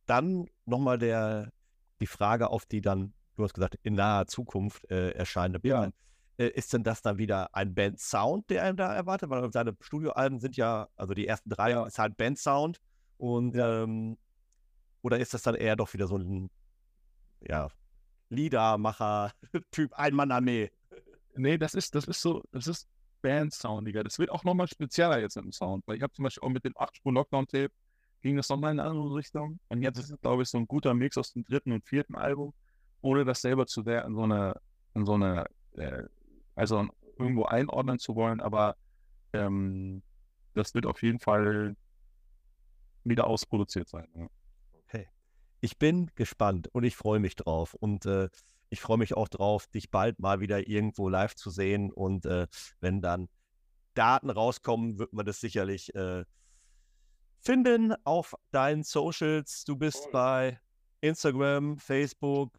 Dann 0.06 0.46
nochmal 0.66 0.98
der, 0.98 1.52
die 2.00 2.08
Frage, 2.08 2.50
auf 2.50 2.66
die 2.66 2.82
dann, 2.82 3.14
du 3.36 3.44
hast 3.44 3.54
gesagt, 3.54 3.78
in 3.84 3.94
naher 3.96 4.28
Zukunft 4.28 4.90
äh, 4.90 5.12
erscheinende 5.12 5.60
Band. 5.60 5.94
Ja. 5.96 6.02
Äh, 6.38 6.48
ist 6.48 6.74
denn 6.74 6.84
das 6.84 7.02
dann 7.02 7.18
wieder 7.18 7.54
ein 7.56 7.74
Band-Sound, 7.74 8.50
der 8.50 8.64
einem 8.64 8.78
da 8.78 8.94
erwartet? 8.94 9.30
Weil 9.30 9.52
seine 9.52 9.76
Studioalben 9.80 10.40
sind 10.40 10.58
ja, 10.58 10.88
also 10.96 11.14
die 11.14 11.28
ersten 11.28 11.50
drei 11.50 11.72
ja. 11.72 11.86
ist 11.86 12.00
halt 12.00 12.18
Band-Sound. 12.18 12.80
Und 13.18 13.56
ja. 13.56 13.84
ähm, 13.84 14.18
oder 15.02 15.20
ist 15.20 15.34
das 15.34 15.44
dann 15.44 15.56
eher 15.56 15.76
doch 15.76 15.94
wieder 15.94 16.08
so 16.08 16.18
ein 16.18 16.50
ja, 17.42 17.70
Liedermacher-Typ, 18.30 19.92
Ein-Mann-Armee? 19.98 20.72
Nee, 21.36 21.58
das 21.58 21.74
ist, 21.74 21.96
das 21.96 22.06
ist 22.06 22.22
so, 22.22 22.44
das 22.52 22.68
ist 22.68 22.88
Band-Soundiger. 23.22 24.04
Das 24.04 24.20
wird 24.20 24.30
auch 24.30 24.44
nochmal 24.44 24.68
spezieller 24.68 25.20
jetzt 25.20 25.38
im 25.38 25.52
Sound, 25.52 25.84
weil 25.88 25.98
ich 25.98 26.02
habe 26.02 26.14
zum 26.14 26.24
Beispiel 26.24 26.44
auch 26.44 26.52
mit 26.52 26.64
dem 26.64 26.74
8-Spur-Lockdown-Tape 26.74 27.72
ging 28.22 28.38
das 28.38 28.50
nochmal 28.50 28.72
in 28.72 28.80
eine 28.80 28.90
andere 28.90 29.14
Richtung. 29.14 29.60
Und 29.70 29.84
jetzt 29.84 30.00
ist 30.00 30.10
es, 30.10 30.20
glaube 30.20 30.44
ich, 30.44 30.50
so 30.50 30.58
ein 30.58 30.68
guter 30.68 30.96
Mix 30.96 31.18
aus 31.18 31.34
dem 31.34 31.44
dritten 31.44 31.72
und 31.72 31.86
vierten 31.86 32.16
Album, 32.16 32.54
ohne 33.02 33.24
das 33.24 33.42
selber 33.42 33.68
zu 33.68 33.84
sehr 33.84 34.04
in 34.06 34.16
so 34.16 34.24
eine, 34.24 34.60
in 34.96 35.06
so 35.06 35.14
eine, 35.14 35.46
äh, 35.74 36.04
also 36.56 36.88
irgendwo 37.18 37.44
einordnen 37.44 38.00
zu 38.00 38.16
wollen, 38.16 38.42
aber 38.42 38.76
ähm, 39.34 40.02
das 40.54 40.74
wird 40.74 40.86
auf 40.86 41.02
jeden 41.04 41.20
Fall 41.20 41.76
wieder 43.04 43.28
ausproduziert 43.28 43.88
sein. 43.88 44.08
Ja. 44.16 44.28
Okay. 44.74 45.08
Ich 45.62 45.78
bin 45.78 46.12
gespannt 46.16 46.68
und 46.74 46.84
ich 46.84 46.96
freue 46.96 47.20
mich 47.20 47.36
drauf. 47.36 47.74
Und 47.74 48.06
äh, 48.06 48.30
ich 48.70 48.82
freue 48.82 48.98
mich 48.98 49.16
auch 49.16 49.28
drauf, 49.28 49.68
dich 49.68 49.92
bald 49.92 50.20
mal 50.20 50.40
wieder 50.40 50.68
irgendwo 50.68 51.10
live 51.10 51.36
zu 51.36 51.50
sehen. 51.50 51.92
Und 51.92 52.26
äh, 52.26 52.48
wenn 52.80 53.02
dann 53.02 53.30
Daten 53.94 54.30
rauskommen, 54.30 55.00
wird 55.00 55.14
man 55.14 55.26
das 55.26 55.40
sicherlich 55.40 55.94
äh, 55.96 56.26
finden 57.40 57.94
auf 58.04 58.36
deinen 58.52 58.84
Socials. 58.84 59.64
Du 59.66 59.76
bist 59.76 60.10
bei 60.12 60.60
Instagram, 61.02 61.78
Facebook. 61.78 62.58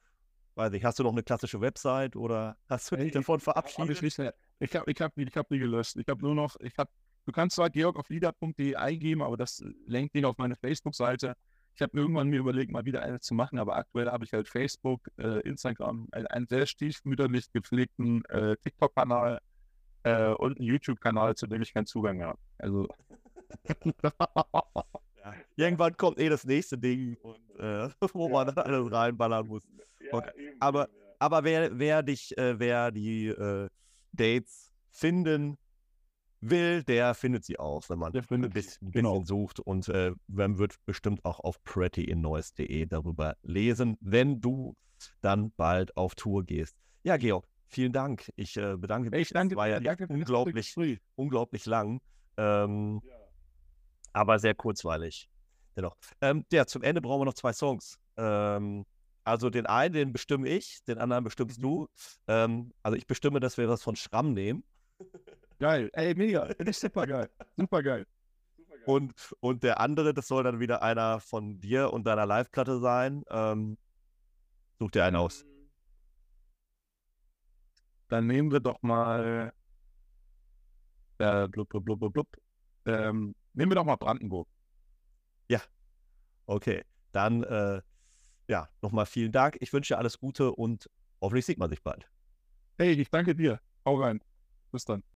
Weiß 0.56 0.72
ich, 0.72 0.82
hast 0.84 0.98
du 0.98 1.02
noch 1.02 1.12
eine 1.12 1.22
klassische 1.22 1.60
Website 1.60 2.16
oder 2.16 2.56
hast 2.70 2.90
du 2.90 2.96
dich 2.96 3.12
davon 3.12 3.40
verabschiedet? 3.40 4.02
Ich, 4.02 4.18
ich 4.18 4.74
habe 4.74 4.90
ich 4.90 5.00
hab, 5.02 5.18
ich 5.18 5.36
hab 5.36 5.50
nie 5.50 5.58
gelöscht. 5.58 5.96
Ich 5.96 6.08
habe 6.08 6.22
nur 6.22 6.34
noch, 6.34 6.56
ich 6.60 6.72
habe 6.78 6.90
du 7.26 7.32
kannst 7.32 7.56
zwar 7.56 7.68
georg 7.68 7.98
auf 7.98 8.08
lieder.de 8.08 8.74
eingeben, 8.74 9.20
aber 9.20 9.36
das 9.36 9.62
lenkt 9.86 10.14
dich 10.14 10.24
auf 10.24 10.38
meine 10.38 10.56
Facebook-Seite. 10.56 11.34
Ich 11.74 11.82
habe 11.82 11.98
irgendwann 11.98 12.28
mir 12.28 12.38
überlegt, 12.38 12.72
mal 12.72 12.86
wieder 12.86 13.02
eine 13.02 13.20
zu 13.20 13.34
machen, 13.34 13.58
aber 13.58 13.76
aktuell 13.76 14.10
habe 14.10 14.24
ich 14.24 14.32
halt 14.32 14.48
Facebook, 14.48 15.06
äh, 15.18 15.40
Instagram, 15.40 16.08
einen, 16.12 16.26
einen 16.28 16.46
sehr 16.46 16.64
stiefmütterlich 16.64 17.52
gepflegten 17.52 18.24
äh, 18.24 18.56
TikTok-Kanal 18.56 19.40
äh, 20.04 20.28
und 20.30 20.56
einen 20.58 20.66
YouTube-Kanal, 20.66 21.34
zu 21.34 21.46
dem 21.48 21.60
ich 21.60 21.74
keinen 21.74 21.86
Zugang 21.86 22.22
habe. 22.22 22.38
Also. 22.56 22.88
ja. 25.32 25.34
Irgendwann 25.56 25.96
kommt 25.96 26.18
eh 26.18 26.28
das 26.28 26.44
nächste 26.44 26.78
Ding, 26.78 27.16
und, 27.22 27.38
äh, 27.58 27.88
wo 28.12 28.28
man 28.28 28.46
dann 28.48 28.58
alles 28.58 28.92
reinballern 28.92 29.46
muss. 29.46 29.62
Okay. 30.10 30.54
aber, 30.60 30.88
aber 31.18 31.44
wer, 31.44 31.78
wer 31.78 32.02
dich, 32.02 32.36
äh, 32.38 32.58
wer 32.58 32.90
die 32.92 33.28
äh, 33.28 33.68
Dates 34.12 34.72
finden 34.90 35.58
will, 36.40 36.82
der 36.84 37.14
findet 37.14 37.44
sie 37.44 37.58
auch, 37.58 37.88
wenn 37.88 37.98
man 37.98 38.12
der 38.12 38.24
ein 38.30 38.50
bisschen, 38.50 38.90
genau. 38.90 39.22
sucht. 39.22 39.60
Und 39.60 39.88
äh, 39.88 40.12
man 40.28 40.58
wird 40.58 40.76
bestimmt 40.84 41.24
auch 41.24 41.40
auf 41.40 41.62
prettyinnoise.de 41.64 42.86
darüber 42.86 43.36
lesen, 43.42 43.96
wenn 44.00 44.40
du 44.40 44.76
dann 45.20 45.52
bald 45.56 45.96
auf 45.96 46.14
Tour 46.14 46.44
gehst. 46.44 46.76
Ja, 47.02 47.16
Georg, 47.16 47.46
vielen 47.66 47.92
Dank. 47.92 48.30
Ich 48.36 48.56
äh, 48.56 48.76
bedanke 48.76 49.10
mich. 49.10 49.20
Ich 49.22 49.28
danke, 49.30 49.54
es 49.54 49.56
war 49.56 49.68
ja 49.68 49.80
danke 49.80 50.06
unglaublich, 50.08 50.74
unglaublich 51.14 51.66
lang. 51.66 52.00
Ähm, 52.36 53.00
ja. 53.04 53.15
Aber 54.16 54.38
sehr 54.38 54.54
kurzweilig. 54.54 55.28
Dennoch. 55.76 55.94
Ähm, 56.22 56.46
ja, 56.50 56.64
zum 56.64 56.82
Ende 56.82 57.02
brauchen 57.02 57.20
wir 57.20 57.24
noch 57.26 57.34
zwei 57.34 57.52
Songs. 57.52 57.98
Ähm, 58.16 58.86
also 59.24 59.50
den 59.50 59.66
einen, 59.66 59.92
den 59.92 60.12
bestimme 60.14 60.48
ich, 60.48 60.82
den 60.84 60.96
anderen 60.96 61.22
bestimmst 61.22 61.62
du. 61.62 61.86
Ähm, 62.26 62.72
also 62.82 62.96
ich 62.96 63.06
bestimme, 63.06 63.40
dass 63.40 63.58
wir 63.58 63.68
was 63.68 63.82
von 63.82 63.94
Schramm 63.94 64.32
nehmen. 64.32 64.64
Geil. 65.58 65.90
Ey, 65.92 66.14
mega. 66.14 66.48
Super 66.72 67.06
geil. 67.06 67.28
Super 67.58 67.82
geil. 67.82 68.06
Und, 68.86 69.12
und 69.40 69.62
der 69.62 69.80
andere, 69.80 70.14
das 70.14 70.28
soll 70.28 70.44
dann 70.44 70.60
wieder 70.60 70.82
einer 70.82 71.20
von 71.20 71.60
dir 71.60 71.92
und 71.92 72.06
deiner 72.06 72.24
Live-Platte 72.24 72.78
sein. 72.80 73.22
Ähm, 73.28 73.76
such 74.78 74.92
dir 74.92 75.04
einen 75.04 75.16
aus. 75.16 75.44
Dann 78.08 78.26
nehmen 78.26 78.50
wir 78.50 78.60
doch 78.60 78.80
mal. 78.80 79.52
Äh, 81.18 81.48
blub, 81.48 81.68
blub, 81.68 81.84
blub, 81.84 82.12
blub. 82.12 82.28
Ähm, 82.86 83.34
nehmen 83.56 83.72
wir 83.72 83.76
doch 83.76 83.84
mal 83.84 83.96
Brandenburg. 83.96 84.48
Ja. 85.48 85.60
Okay. 86.46 86.84
Dann, 87.12 87.42
äh, 87.44 87.82
ja, 88.48 88.68
nochmal 88.82 89.06
vielen 89.06 89.32
Dank. 89.32 89.56
Ich 89.60 89.72
wünsche 89.72 89.94
dir 89.94 89.98
alles 89.98 90.18
Gute 90.18 90.52
und 90.52 90.88
hoffentlich 91.20 91.46
sieht 91.46 91.58
man 91.58 91.70
sich 91.70 91.82
bald. 91.82 92.08
Hey, 92.78 92.92
ich 92.92 93.10
danke 93.10 93.34
dir. 93.34 93.60
Hau 93.84 93.96
rein. 93.96 94.20
Bis 94.70 94.84
dann. 94.84 95.02